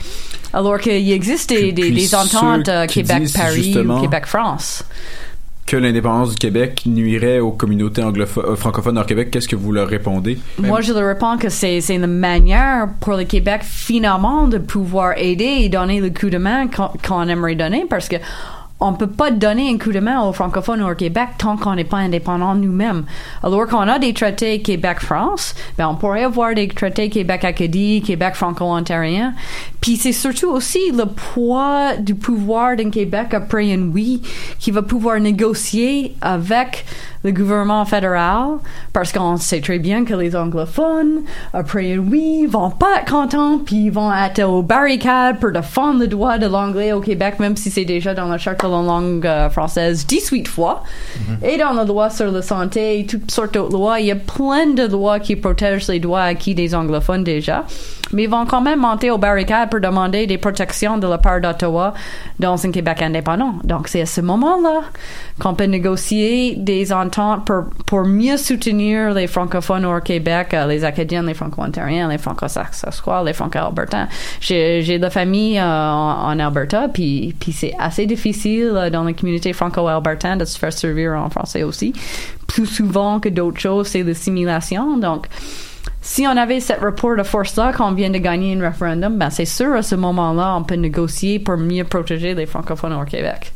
Alors 0.54 0.80
qu'il 0.80 1.12
existe 1.12 1.50
des, 1.50 1.72
des, 1.72 1.82
Puis 1.82 1.96
des 1.96 2.16
ententes 2.16 2.70
euh, 2.70 2.86
Québec-Paris 2.86 3.76
ou 3.80 4.00
Québec-France. 4.00 4.84
Que 5.66 5.78
l'indépendance 5.78 6.30
du 6.30 6.36
Québec 6.36 6.84
nuirait 6.86 7.40
aux 7.40 7.52
communautés 7.52 8.04
anglopho- 8.04 8.46
euh, 8.46 8.56
francophones 8.56 9.00
hors 9.00 9.06
Québec, 9.08 9.32
qu'est-ce 9.32 9.48
que 9.48 9.56
vous 9.56 9.72
leur 9.72 9.88
répondez? 9.88 10.38
Moi, 10.60 10.82
je 10.82 10.94
leur 10.94 11.08
réponds 11.08 11.38
que 11.40 11.50
c'est, 11.50 11.80
une 11.90 12.06
manière 12.06 12.90
pour 13.00 13.18
le 13.18 13.24
Québec 13.24 13.62
finalement 13.64 14.48
de 14.48 14.60
pouvoir 14.60 15.14
aider 15.18 15.62
et 15.62 15.70
donner 15.70 16.00
le 16.00 16.12
coup 16.12 16.30
de 16.30 16.38
main 16.38 16.68
qu'on, 16.68 16.90
qu'on 17.06 17.28
aimerait 17.28 17.56
donner 17.56 17.88
parce 17.90 18.08
que 18.08 18.18
on 18.80 18.94
peut 18.94 19.08
pas 19.08 19.32
donner 19.32 19.70
un 19.74 19.78
coup 19.78 19.92
de 19.92 20.00
main 20.00 20.22
aux 20.22 20.34
francophones 20.34 20.82
au 20.82 20.94
Québec 20.96 21.30
tant 21.38 21.56
qu'on 21.56 21.76
n'est 21.76 21.86
pas 21.86 21.98
indépendant 21.98 22.56
nous-mêmes. 22.56 23.06
Alors 23.42 23.68
qu'on 23.68 23.88
a 23.88 24.00
des 24.00 24.14
traités 24.14 24.62
Québec-France, 24.62 25.56
ben 25.78 25.88
on 25.88 25.96
pourrait 25.96 26.26
avoir 26.26 26.54
des 26.54 26.68
traités 26.68 27.10
Québec-Acadie, 27.10 28.04
Québec-Franco-Ontarien. 28.06 29.34
Puis 29.80 29.96
c'est 29.96 30.12
surtout 30.12 30.50
aussi 30.50 30.92
le 30.92 31.06
poids 31.06 31.96
du 31.98 32.16
pouvoir 32.16 32.76
d'un 32.76 32.90
Québec 32.90 33.34
après 33.34 33.74
un 33.74 33.90
oui 33.94 34.22
qui 34.60 34.72
va 34.72 34.82
pouvoir 34.82 35.20
négocier 35.22 36.16
avec 36.22 36.86
le 37.26 37.32
gouvernement 37.32 37.84
fédéral 37.86 38.60
parce 38.94 39.12
qu'on 39.12 39.36
sait 39.38 39.60
très 39.60 39.80
bien 39.80 40.06
que 40.06 40.14
les 40.14 40.36
anglophones, 40.36 41.24
après 41.54 41.98
oui, 41.98 42.46
vont 42.48 42.70
pas 42.70 43.00
être 43.00 43.12
contents 43.12 43.58
puis 43.58 43.86
ils 43.86 43.92
vont 43.92 44.14
être 44.14 44.44
aux 44.44 44.62
barricades 44.62 45.40
pour 45.40 45.52
défendre 45.52 46.02
le 46.02 46.08
droit 46.08 46.38
de 46.38 46.46
l'anglais 46.46 46.94
au 46.94 47.02
Québec, 47.02 47.40
même 47.40 47.58
si 47.58 47.72
c'est 47.72 47.84
déjà 47.84 48.14
dans 48.14 48.28
la 48.28 48.38
charte 48.38 48.64
de 48.64 48.70
la 48.70 48.82
langue 48.84 49.26
euh, 49.26 49.50
française 49.50 50.06
18 50.06 50.48
fois. 50.48 50.84
Et 51.44 51.58
dans 51.58 51.74
la 51.74 51.84
loi 51.84 52.12
sur 52.12 52.32
la 52.32 52.44
santé 52.44 53.00
et 53.00 53.06
toutes 53.08 53.32
sortes 53.32 53.56
d'autres 53.56 53.76
lois, 53.76 54.00
il 54.00 54.06
y 54.06 54.12
a 54.12 54.16
plein 54.16 54.68
de 54.68 54.86
lois 54.86 55.20
qui 55.20 55.36
protègent 55.36 55.88
les 55.88 56.00
droits 56.00 56.22
acquis 56.22 56.54
des 56.54 56.76
anglophones 56.76 57.24
déjà. 57.24 57.66
Mais 58.14 58.26
ils 58.26 58.30
vont 58.30 58.46
quand 58.46 58.62
même 58.62 58.82
monter 58.82 59.10
aux 59.10 59.18
barricades 59.18 59.72
pour 59.72 59.80
demander 59.80 60.28
des 60.28 60.38
protections 60.38 61.00
de 61.00 61.08
la 61.08 61.18
part 61.18 61.42
d'Ottawa 61.42 61.96
dans 62.40 62.64
un 62.64 62.72
Québec 62.72 63.02
indépendant. 63.02 63.56
Donc 63.64 63.88
c'est 63.88 64.02
à 64.02 64.06
ce 64.06 64.22
moment-là 64.22 64.82
qu'on 65.40 65.56
peut 65.56 65.64
négocier 65.64 66.56
des 66.56 66.94
ententes 66.94 67.15
pour, 67.86 68.04
mieux 68.04 68.38
soutenir 68.38 69.14
les 69.14 69.28
francophones 69.28 69.86
au 69.86 70.00
Québec, 70.02 70.54
euh, 70.54 70.68
les 70.68 70.84
Acadiens, 70.84 71.24
les 71.24 71.34
Franco-Ontariens, 71.34 72.10
les 72.10 72.18
Franco-Saskatois, 72.18 73.24
les 73.24 73.34
Franco-Albertains. 73.34 74.08
J'ai 74.40 74.98
de 74.98 75.02
la 75.02 75.10
famille 75.10 75.58
euh, 75.58 75.64
en, 75.64 76.38
Alberta, 76.40 76.88
puis, 76.90 77.36
puis 77.40 77.52
c'est 77.52 77.74
assez 77.80 78.06
difficile 78.06 78.72
euh, 78.76 78.90
dans 78.90 79.04
la 79.04 79.14
communauté 79.14 79.54
franco-albertaine 79.54 80.40
de 80.40 80.46
se 80.46 80.58
faire 80.58 80.74
servir 80.74 81.14
en 81.14 81.30
français 81.30 81.64
aussi. 81.64 81.94
Plus 82.48 82.66
souvent 82.66 83.20
que 83.20 83.30
d'autres 83.30 83.60
choses, 83.60 83.88
c'est 83.88 84.04
l'assimilation. 84.04 84.98
Donc, 84.98 85.28
si 86.02 86.28
on 86.28 86.38
avait 86.38 86.60
cette 86.60 86.82
rapport 86.82 87.16
de 87.16 87.24
force-là, 87.24 87.74
qu'on 87.74 87.92
vient 87.94 88.10
de 88.10 88.18
gagner 88.18 88.56
un 88.56 88.62
référendum, 88.62 89.18
ben 89.18 89.30
c'est 89.30 89.46
sûr, 89.46 89.74
à 89.74 89.82
ce 89.82 89.96
moment-là, 89.96 90.56
on 90.58 90.64
peut 90.64 90.76
négocier 90.76 91.40
pour 91.40 91.58
mieux 91.58 91.84
protéger 91.84 92.36
les 92.36 92.46
francophones 92.46 92.94
au 92.94 93.06
Québec. 93.06 93.54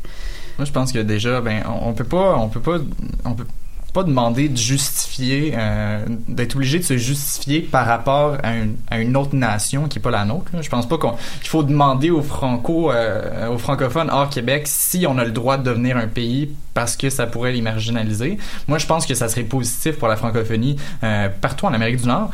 Moi, 0.60 0.66
je 0.66 0.72
pense 0.72 0.92
que 0.92 0.98
déjà, 0.98 1.40
ben, 1.40 1.62
on, 1.66 1.94
peut 1.94 2.04
pas, 2.04 2.36
on 2.36 2.50
peut 2.50 2.60
pas, 2.60 2.76
on 3.24 3.32
peut, 3.32 3.46
pas 3.92 4.02
demander 4.04 4.48
de 4.48 4.56
justifier, 4.56 5.54
euh, 5.56 6.04
d'être 6.28 6.56
obligé 6.56 6.78
de 6.78 6.84
se 6.84 6.96
justifier 6.96 7.60
par 7.60 7.86
rapport 7.86 8.36
à, 8.42 8.96
une- 8.98 9.16
autre 9.16 9.34
nation 9.34 9.88
qui 9.88 9.98
est 9.98 10.02
pas 10.02 10.10
la 10.10 10.24
nôtre. 10.24 10.50
là. 10.52 10.62
Je 10.62 10.68
pense 10.68 10.88
pas 10.88 10.96
qu'il 10.96 11.48
faut 11.48 11.62
demander 11.62 12.10
aux 12.10 12.22
franco, 12.22 12.90
euh, 12.92 13.48
aux 13.48 13.58
francophones 13.58 14.08
hors 14.10 14.28
Québec 14.30 14.62
si 14.66 15.04
on 15.08 15.18
a 15.18 15.24
le 15.24 15.32
droit 15.32 15.56
de 15.58 15.64
devenir 15.64 15.96
un 15.96 16.06
pays 16.06 16.50
parce 16.74 16.96
que 16.96 17.10
ça 17.10 17.26
pourrait 17.26 17.52
les 17.52 17.62
marginaliser. 17.62 18.38
Moi, 18.68 18.78
je 18.78 18.86
pense 18.86 19.04
que 19.04 19.14
ça 19.14 19.28
serait 19.28 19.42
positif 19.42 19.98
pour 19.98 20.06
la 20.08 20.16
francophonie 20.16 20.76
euh, 21.02 21.28
partout 21.40 21.66
en 21.66 21.74
Amérique 21.74 21.96
du 22.00 22.06
Nord. 22.06 22.30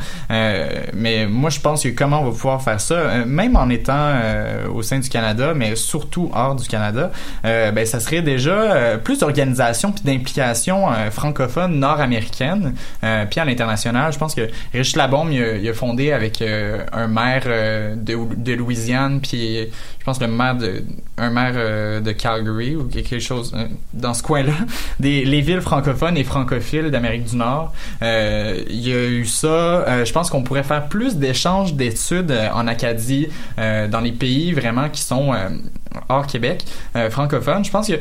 Mais 0.93 1.25
moi, 1.27 1.49
je 1.49 1.59
pense 1.59 1.83
que 1.83 1.89
comment 1.89 2.21
on 2.21 2.25
va 2.25 2.31
pouvoir 2.31 2.61
faire 2.61 2.79
ça, 2.79 3.25
même 3.25 3.55
en 3.55 3.69
étant 3.69 4.11
au 4.73 4.81
sein 4.83 4.99
du 4.99 5.09
Canada, 5.09 5.53
mais 5.55 5.75
surtout 5.75 6.29
hors 6.33 6.55
du 6.55 6.67
Canada, 6.67 7.11
ben 7.43 7.85
ça 7.85 7.99
serait 7.99 8.21
déjà 8.21 8.97
plus 8.97 9.19
d'organisation 9.19 9.91
puis 9.91 10.03
d'implication 10.03 10.91
euh, 10.91 11.09
francophone 11.47 11.79
nord-américaine 11.79 12.75
euh, 13.03 13.25
puis 13.29 13.39
à 13.39 13.45
l'international. 13.45 14.11
Je 14.13 14.17
pense 14.17 14.35
que 14.35 14.49
Rich 14.73 14.95
Labombe 14.95 15.31
il 15.31 15.67
a, 15.67 15.73
fondé 15.73 16.11
avec 16.11 16.41
euh, 16.41 16.83
un 16.91 17.07
maire 17.07 17.43
euh, 17.45 17.95
de, 17.95 18.17
de 18.35 18.53
Louisiane 18.53 19.21
puis 19.21 19.67
je 19.99 20.05
pense 20.05 20.19
le 20.21 20.27
maire 20.27 20.55
de 20.55 20.83
un 21.17 21.29
maire 21.29 22.01
de 22.01 22.11
Calgary 22.11 22.75
ou 22.75 22.85
quelque 22.85 23.19
chose 23.19 23.53
dans 23.93 24.13
ce 24.13 24.23
coin-là, 24.23 24.53
des 24.99 25.25
les 25.25 25.41
villes 25.41 25.61
francophones 25.61 26.17
et 26.17 26.23
francophiles 26.23 26.91
d'Amérique 26.91 27.25
du 27.25 27.35
Nord. 27.35 27.73
Il 28.01 28.87
y 28.87 28.93
a 28.93 29.05
eu 29.05 29.25
ça. 29.25 30.05
je 30.05 30.11
pense 30.13 30.29
qu'on 30.29 30.43
pourrait 30.43 30.63
faire 30.63 30.87
plus 30.87 31.17
d'échanges 31.17 31.73
d'études 31.73 32.33
en 32.53 32.67
Acadie, 32.67 33.27
dans 33.57 34.01
les 34.01 34.11
pays 34.11 34.53
vraiment 34.53 34.89
qui 34.89 35.01
sont 35.01 35.33
hors 36.07 36.27
Québec, 36.27 36.63
francophones. 37.09 37.65
Je 37.65 37.71
pense 37.71 37.87
que 37.87 37.99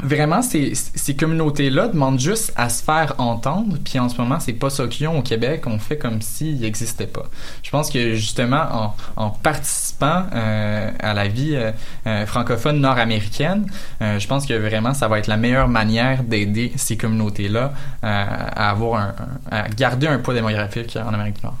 vraiment 0.00 0.42
ces, 0.42 0.74
ces 0.74 1.14
communautés-là 1.14 1.88
demandent 1.88 2.18
juste 2.18 2.52
à 2.56 2.68
se 2.68 2.82
faire 2.82 3.14
entendre. 3.18 3.76
Puis 3.84 3.98
en 3.98 4.08
ce 4.08 4.16
moment, 4.20 4.40
c'est 4.40 4.52
pas 4.52 4.70
ça 4.70 4.86
qu'ils 4.86 5.06
ont 5.08 5.18
au 5.18 5.22
Québec. 5.22 5.62
On 5.66 5.78
fait 5.78 5.98
comme 5.98 6.22
s'ils 6.22 6.60
n'existaient 6.60 7.06
pas. 7.06 7.24
Je 7.62 7.70
pense 7.70 7.90
que 7.90 8.14
justement, 8.14 8.94
en, 9.16 9.30
participant 9.30 10.24
euh, 10.34 10.90
à 10.98 11.14
la 11.14 11.28
vie 11.28 11.54
euh, 11.54 11.72
euh, 12.06 12.26
francophone 12.26 12.80
nord-américaine, 12.80 13.66
je 14.00 14.26
pense 14.26 14.46
que 14.46 14.54
vraiment, 14.54 14.94
ça 14.94 15.08
va 15.08 15.18
être 15.18 15.26
la 15.26 15.36
meilleure 15.36 15.68
manière 15.68 16.24
d'aider 16.24 16.72
ces 16.76 16.96
communautés-là 16.96 17.72
à 18.02 18.70
avoir 18.70 19.00
un, 19.00 19.14
à 19.50 19.68
garder 19.68 20.06
un 20.06 20.18
poids 20.18 20.34
démographique 20.34 20.96
en 20.96 21.12
Amérique 21.12 21.36
du 21.36 21.42
Nord. 21.44 21.56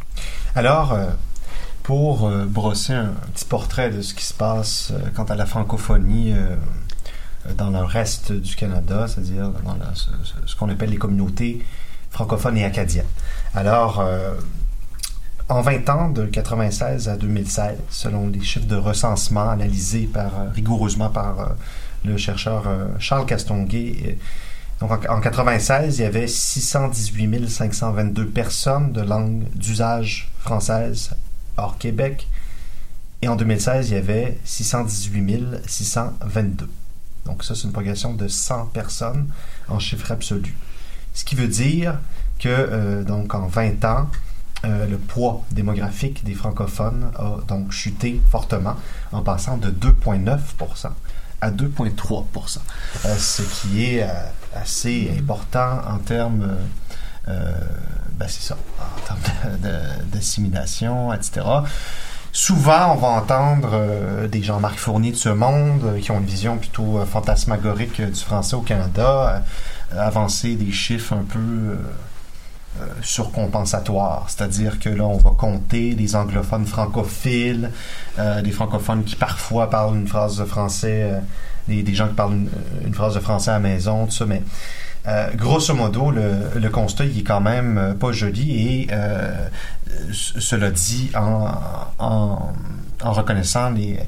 Alors, 0.54 0.96
pour 1.82 2.30
brosser 2.46 2.94
un, 2.94 3.12
petit 3.32 3.44
portrait 3.44 3.90
de 3.90 4.02
ce 4.02 4.14
qui 4.14 4.24
se 4.24 4.34
passe 4.34 4.92
quant 5.14 5.24
à 5.24 5.34
la 5.34 5.46
francophonie 5.46 6.34
dans 7.56 7.70
le 7.70 7.82
reste 7.84 8.32
du 8.32 8.54
Canada, 8.54 9.06
c'est-à-dire 9.08 9.50
dans 9.50 9.76
ce, 9.94 10.56
qu'on 10.56 10.68
appelle 10.68 10.90
les 10.90 10.96
communautés 10.96 11.64
francophones 12.10 12.56
et 12.58 12.64
acadiennes. 12.64 13.06
Alors, 13.54 14.00
euh, 14.00 14.34
en 15.48 15.60
20 15.60 15.88
ans, 15.90 16.08
de 16.10 16.24
96 16.26 17.08
à 17.08 17.16
2016, 17.16 17.78
selon 17.90 18.28
les 18.28 18.42
chiffres 18.42 18.66
de 18.66 18.76
recensement 18.76 19.50
analysés 19.50 20.08
par, 20.12 20.38
euh, 20.38 20.50
rigoureusement 20.54 21.10
par 21.10 21.40
euh, 21.40 21.46
le 22.04 22.16
chercheur 22.16 22.64
Charles 22.98 23.26
Castonguay, 23.26 24.18
donc 24.80 24.90
en, 25.08 25.16
en 25.16 25.20
96, 25.20 25.98
il 25.98 26.02
y 26.02 26.04
avait 26.04 26.26
618 26.26 27.48
522 27.48 28.26
personnes 28.26 28.92
de 28.92 29.00
langue 29.00 29.44
d'usage 29.54 30.32
française 30.40 31.10
hors 31.56 31.78
Québec. 31.78 32.28
Et 33.22 33.28
en 33.28 33.36
2016, 33.36 33.90
il 33.90 33.94
y 33.94 33.98
avait 33.98 34.38
618 34.44 35.62
622. 35.64 36.68
Donc 37.26 37.44
ça, 37.44 37.54
c'est 37.54 37.64
une 37.64 37.72
progression 37.72 38.14
de 38.14 38.28
100 38.28 38.66
personnes 38.66 39.28
en 39.68 39.78
chiffre 39.78 40.10
absolu. 40.10 40.56
Ce 41.14 41.24
qui 41.24 41.34
veut 41.34 41.48
dire 41.48 41.98
que, 42.38 42.48
euh, 42.48 43.04
donc, 43.04 43.34
en 43.34 43.46
20 43.46 43.84
ans, 43.84 44.08
euh, 44.64 44.86
le 44.86 44.96
poids 44.96 45.42
démographique 45.50 46.24
des 46.24 46.34
francophones 46.34 47.10
a 47.16 47.38
donc 47.48 47.72
chuté 47.72 48.20
fortement 48.30 48.76
en 49.10 49.22
passant 49.22 49.56
de 49.56 49.70
2,9% 49.70 50.90
à 51.40 51.50
2,3% 51.50 52.58
euh, 53.04 53.16
ce 53.16 53.42
qui 53.42 53.84
est 53.84 54.06
assez 54.54 55.12
important 55.18 55.80
en 55.88 55.98
termes, 55.98 56.56
ben 57.26 58.28
c'est 58.28 58.42
ça, 58.42 58.56
en 58.78 59.00
termes 59.00 59.58
d'assimilation, 60.12 61.12
etc. 61.12 61.40
Souvent, 62.34 62.94
on 62.94 62.96
va 62.96 63.08
entendre 63.08 63.68
euh, 63.74 64.26
des 64.26 64.42
Jean-Marc 64.42 64.78
Fournier 64.78 65.10
de 65.12 65.16
ce 65.16 65.28
monde 65.28 65.82
euh, 65.84 66.00
qui 66.00 66.10
ont 66.12 66.18
une 66.18 66.24
vision 66.24 66.56
plutôt 66.56 66.98
euh, 66.98 67.04
fantasmagorique 67.04 68.00
du 68.00 68.20
français 68.20 68.56
au 68.56 68.62
Canada, 68.62 69.44
avancer 69.94 70.54
des 70.54 70.72
chiffres 70.72 71.12
un 71.12 71.24
peu 71.24 71.76
surcompensatoires, 73.02 74.24
c'est-à-dire 74.28 74.78
que 74.78 74.88
là, 74.88 75.04
on 75.04 75.18
va 75.18 75.32
compter 75.36 75.94
des 75.94 76.16
anglophones 76.16 76.64
francophiles, 76.64 77.70
des 78.16 78.50
francophones 78.50 79.04
qui 79.04 79.14
parfois 79.14 79.68
parlent 79.68 79.96
une 79.96 80.08
phrase 80.08 80.38
de 80.38 80.46
français, 80.46 81.20
des, 81.68 81.82
des 81.82 81.94
gens 81.94 82.08
qui 82.08 82.14
parlent 82.14 82.32
une, 82.32 82.50
une 82.86 82.94
phrase 82.94 83.14
de 83.14 83.20
français 83.20 83.50
à 83.50 83.54
la 83.54 83.60
maison, 83.60 84.06
tout 84.06 84.12
ça, 84.12 84.24
mais 84.24 84.42
euh, 85.08 85.30
grosso 85.34 85.74
modo, 85.74 86.10
le, 86.10 86.50
le 86.60 86.68
constat 86.70 87.06
il 87.06 87.18
est 87.18 87.22
quand 87.22 87.40
même 87.40 87.78
euh, 87.78 87.94
pas 87.94 88.12
joli 88.12 88.50
et 88.52 88.88
euh, 88.92 89.48
cela 90.12 90.70
dit 90.70 91.10
en, 91.14 91.48
en, 91.98 92.52
en 93.02 93.12
reconnaissant 93.12 93.70
les, 93.70 93.98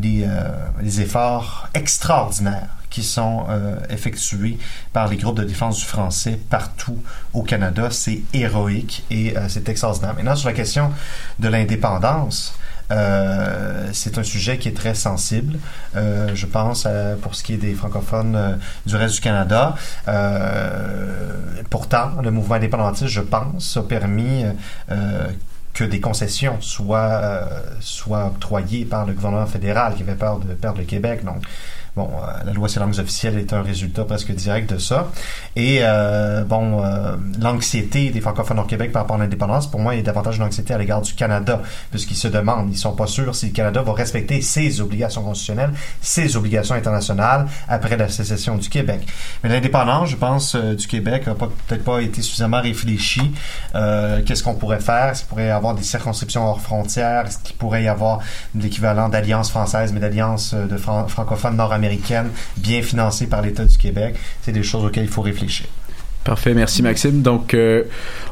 les, 0.00 0.24
euh, 0.26 0.48
les 0.82 1.00
efforts 1.00 1.68
extraordinaires 1.74 2.68
qui 2.90 3.02
sont 3.02 3.46
euh, 3.48 3.76
effectués 3.88 4.58
par 4.92 5.08
les 5.08 5.16
groupes 5.16 5.38
de 5.38 5.44
défense 5.44 5.78
du 5.78 5.84
français 5.84 6.38
partout 6.50 6.98
au 7.32 7.42
Canada. 7.42 7.88
C'est 7.90 8.20
héroïque 8.34 9.04
et 9.10 9.34
euh, 9.36 9.46
c'est 9.48 9.66
extraordinaire. 9.68 10.14
Maintenant, 10.14 10.36
sur 10.36 10.48
la 10.48 10.54
question 10.54 10.90
de 11.38 11.48
l'indépendance, 11.48 12.54
euh, 12.92 13.88
c'est 13.92 14.18
un 14.18 14.22
sujet 14.22 14.58
qui 14.58 14.68
est 14.68 14.76
très 14.76 14.94
sensible, 14.94 15.58
euh, 15.96 16.30
je 16.34 16.46
pense, 16.46 16.86
pour 17.22 17.34
ce 17.34 17.42
qui 17.42 17.54
est 17.54 17.58
des 17.58 17.74
francophones 17.74 18.36
euh, 18.36 18.56
du 18.86 18.96
reste 18.96 19.16
du 19.16 19.20
Canada. 19.20 19.74
Euh, 20.08 21.62
pourtant, 21.70 22.20
le 22.22 22.30
mouvement 22.30 22.56
indépendantiste, 22.56 23.08
je 23.08 23.20
pense, 23.20 23.76
a 23.76 23.82
permis 23.82 24.44
que 25.72 25.84
des 25.84 26.00
concessions 26.00 26.60
soient, 26.60 27.48
soient 27.80 28.26
octroyées 28.26 28.84
par 28.84 29.06
le 29.06 29.14
gouvernement 29.14 29.46
fédéral 29.46 29.94
qui 29.94 30.02
avait 30.02 30.14
peur 30.14 30.38
de 30.38 30.52
perdre 30.52 30.78
le 30.78 30.84
Québec. 30.84 31.24
Donc, 31.24 31.42
bon, 31.96 32.08
euh, 32.08 32.44
la 32.44 32.52
loi 32.52 32.68
sur 32.68 32.80
les 32.80 32.86
langues 32.86 33.06
est 33.38 33.52
un 33.52 33.62
résultat 33.62 34.04
presque 34.04 34.32
direct 34.32 34.72
de 34.72 34.78
ça. 34.78 35.10
Et 35.56 35.78
euh, 35.82 36.44
bon, 36.44 36.82
euh, 36.84 37.16
l'anxiété 37.40 38.10
des 38.10 38.20
francophones 38.20 38.58
au 38.58 38.64
Québec 38.64 38.92
par 38.92 39.02
rapport 39.02 39.16
à 39.16 39.18
l'indépendance, 39.20 39.70
pour 39.70 39.80
moi, 39.80 39.94
est 39.96 40.02
davantage 40.02 40.36
une 40.36 40.44
anxiété 40.44 40.74
à 40.74 40.78
l'égard 40.78 41.02
du 41.02 41.14
Canada, 41.14 41.60
puisqu'ils 41.90 42.16
se 42.16 42.28
demandent, 42.28 42.70
ils 42.70 42.76
sont 42.78 42.92
pas 42.92 43.06
sûrs 43.06 43.34
si 43.34 43.46
le 43.46 43.52
Canada 43.52 43.82
va 43.82 43.92
respecter 43.92 44.40
ses 44.40 44.80
obligations 44.80 45.22
constitutionnelles, 45.22 45.72
ses 46.00 46.36
obligations 46.36 46.74
internationales 46.74 47.46
après 47.68 47.96
la 47.96 48.08
sécession 48.08 48.56
du 48.56 48.68
Québec. 48.68 49.06
Mais 49.42 49.50
l'indépendance, 49.50 50.08
je 50.10 50.16
pense, 50.16 50.56
du 50.56 50.86
Québec 50.86 51.26
n'a 51.26 51.34
peut-être 51.34 51.84
pas 51.84 52.00
été 52.00 52.22
suffisamment 52.22 52.60
réfléchi. 52.60 53.32
Euh, 53.74 54.22
Qu'est-ce 54.24 54.42
qu'on 54.42 54.54
pourrait 54.54 54.80
faire? 54.80 55.10
Est-ce 55.10 55.24
pourrait 55.24 55.46
y 55.46 55.50
avoir 55.50 55.74
des 55.74 55.82
circonscriptions 55.82 56.46
hors 56.48 56.60
frontières? 56.60 57.26
Est-ce 57.26 57.38
qu'il 57.38 57.56
pourrait 57.56 57.84
y 57.84 57.88
avoir 57.88 58.20
l'équivalent 58.54 59.08
d'alliance 59.08 59.50
française, 59.50 59.92
mais 59.92 60.00
d'alliance 60.00 60.54
de 60.54 60.76
fran- 60.76 61.06
francophones 61.08 61.56
bien 62.56 62.82
financée 62.82 63.26
par 63.26 63.42
l'État 63.42 63.64
du 63.64 63.76
Québec? 63.76 64.14
C'est 64.42 64.52
des 64.52 64.62
choses 64.62 64.84
auxquelles 64.84 65.04
il 65.04 65.10
faut 65.10 65.22
réfléchir. 65.22 65.66
Parfait, 66.24 66.54
merci 66.54 66.82
Maxime. 66.82 67.20
Donc, 67.20 67.52
euh, 67.52 67.82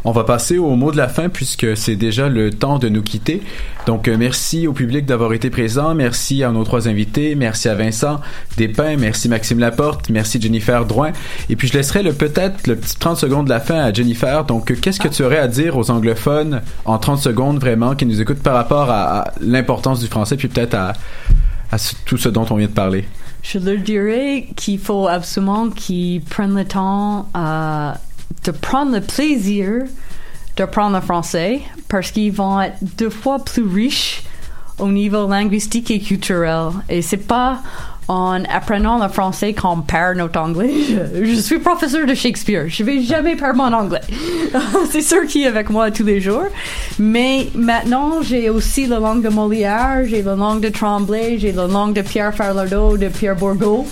on 0.05 0.12
va 0.12 0.22
passer 0.22 0.59
au 0.59 0.77
mot 0.77 0.93
de 0.93 0.97
la 0.97 1.09
fin 1.09 1.28
puisque 1.28 1.77
c'est 1.77 1.97
déjà 1.97 2.28
le 2.28 2.51
temps 2.51 2.78
de 2.78 2.89
nous 2.89 3.02
quitter. 3.02 3.43
Donc, 3.86 4.06
euh, 4.06 4.16
merci 4.16 4.68
au 4.68 4.72
public 4.72 5.06
d'avoir 5.06 5.32
été 5.32 5.51
présent. 5.51 5.93
Merci 5.97 6.44
à 6.44 6.52
nos 6.52 6.62
trois 6.62 6.86
invités. 6.86 7.35
Merci 7.35 7.68
à 7.68 7.74
Vincent 7.74 8.20
Despins. 8.56 8.97
Merci 8.97 9.28
Maxime 9.28 9.59
Laporte. 9.59 10.09
Merci 10.09 10.40
Jennifer 10.40 10.86
Drouin. 10.86 11.10
Et 11.48 11.56
puis, 11.56 11.66
je 11.66 11.72
laisserai 11.72 12.05
peut-être 12.12 12.68
le 12.68 12.77
petit 12.77 12.97
30 12.97 13.16
secondes 13.16 13.47
de 13.47 13.51
la 13.51 13.60
fin 13.60 13.81
à 13.81 13.93
Jennifer. 13.93 14.44
Donc, 14.44 14.70
euh, 14.70 14.77
qu'est-ce 14.81 15.01
que 15.01 15.09
tu 15.09 15.24
aurais 15.24 15.39
à 15.39 15.48
dire 15.48 15.77
aux 15.77 15.90
anglophones 15.90 16.62
en 16.85 16.98
30 16.98 17.18
secondes 17.18 17.59
vraiment 17.59 17.97
qui 17.97 18.06
nous 18.06 18.20
écoutent 18.20 18.43
par 18.43 18.55
rapport 18.55 18.89
à, 18.90 19.32
l'importance 19.40 19.98
du 19.98 20.06
français 20.06 20.36
puis 20.36 20.47
peut-être 20.47 20.74
à, 20.74 20.93
tout 22.05 22.18
ce 22.18 22.28
dont 22.28 22.47
on 22.51 22.55
vient 22.55 22.68
de 22.68 22.72
parler? 22.72 23.05
Je 23.42 23.58
leur 23.58 23.78
dirais 23.78 24.48
qu'il 24.56 24.78
faut 24.78 25.08
absolument 25.08 25.70
qu'ils 25.70 26.22
prennent 26.22 26.56
le 26.56 26.64
temps 26.64 27.28
euh, 27.36 27.92
de 28.44 28.50
prendre 28.50 28.92
le 28.92 29.00
plaisir 29.00 29.84
d'apprendre 30.56 30.96
le 30.96 31.02
français 31.02 31.62
parce 31.88 32.10
qu'ils 32.10 32.32
vont 32.32 32.60
être 32.60 32.76
deux 32.82 33.10
fois 33.10 33.38
plus 33.38 33.62
riches 33.62 34.22
au 34.78 34.88
niveau 34.88 35.28
linguistique 35.28 35.90
et 35.90 36.00
culturel. 36.00 36.72
Et 36.88 37.02
c'est 37.02 37.16
pas 37.16 37.60
en 38.11 38.43
apprenant 38.47 39.01
le 39.01 39.09
français 39.09 39.55
qu'on 39.55 39.82
perd 39.82 40.16
notre 40.16 40.41
anglais. 40.41 40.73
Je, 41.23 41.35
suis 41.35 41.61
professeur 41.61 42.07
de 42.07 42.15
Shakespeare. 42.15 42.65
Je 42.66 42.82
vais 42.82 43.03
jamais 43.03 43.37
perdre 43.37 43.59
mon 43.59 43.73
anglais. 43.73 44.01
c'est 44.91 45.01
sûr 45.01 45.24
qui 45.28 45.45
est 45.45 45.47
avec 45.47 45.70
moi 45.70 45.93
tous 45.93 46.03
les 46.03 46.20
jours. 46.20 46.47
Mais 46.99 47.47
maintenant, 47.55 48.20
j'ai 48.20 48.51
aussi 48.51 48.87
la 48.87 48.99
langue 48.99 49.23
de 49.23 49.28
Molière, 49.28 50.03
j'ai 50.07 50.23
la 50.23 50.35
langue 50.35 50.61
de 50.61 50.70
Tremblay, 50.70 51.39
j'ai 51.39 51.53
la 51.53 51.69
langue 51.69 51.95
de 51.95 52.03
Pierre 52.03 52.35
Falardeau, 52.35 52.97
de 52.97 53.07
Pierre 53.07 53.37
Bourgault. 53.37 53.87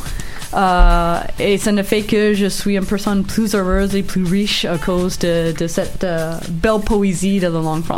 Euh, 0.54 1.18
et 1.38 1.58
ça 1.58 1.70
ne 1.70 1.84
fait 1.84 2.02
que 2.02 2.34
je 2.34 2.46
suis 2.46 2.76
une 2.76 2.86
personne 2.86 3.22
plus 3.22 3.54
heureuse 3.54 3.94
et 3.94 4.02
plus 4.02 4.24
riche 4.24 4.64
à 4.64 4.78
cause 4.78 5.18
de, 5.18 5.52
de 5.52 5.66
cette 5.68 6.02
euh, 6.02 6.32
belle 6.48 6.80
poésie 6.84 7.38
de 7.38 7.46
la 7.46 7.60
langue 7.60 7.84
française. 7.84 7.96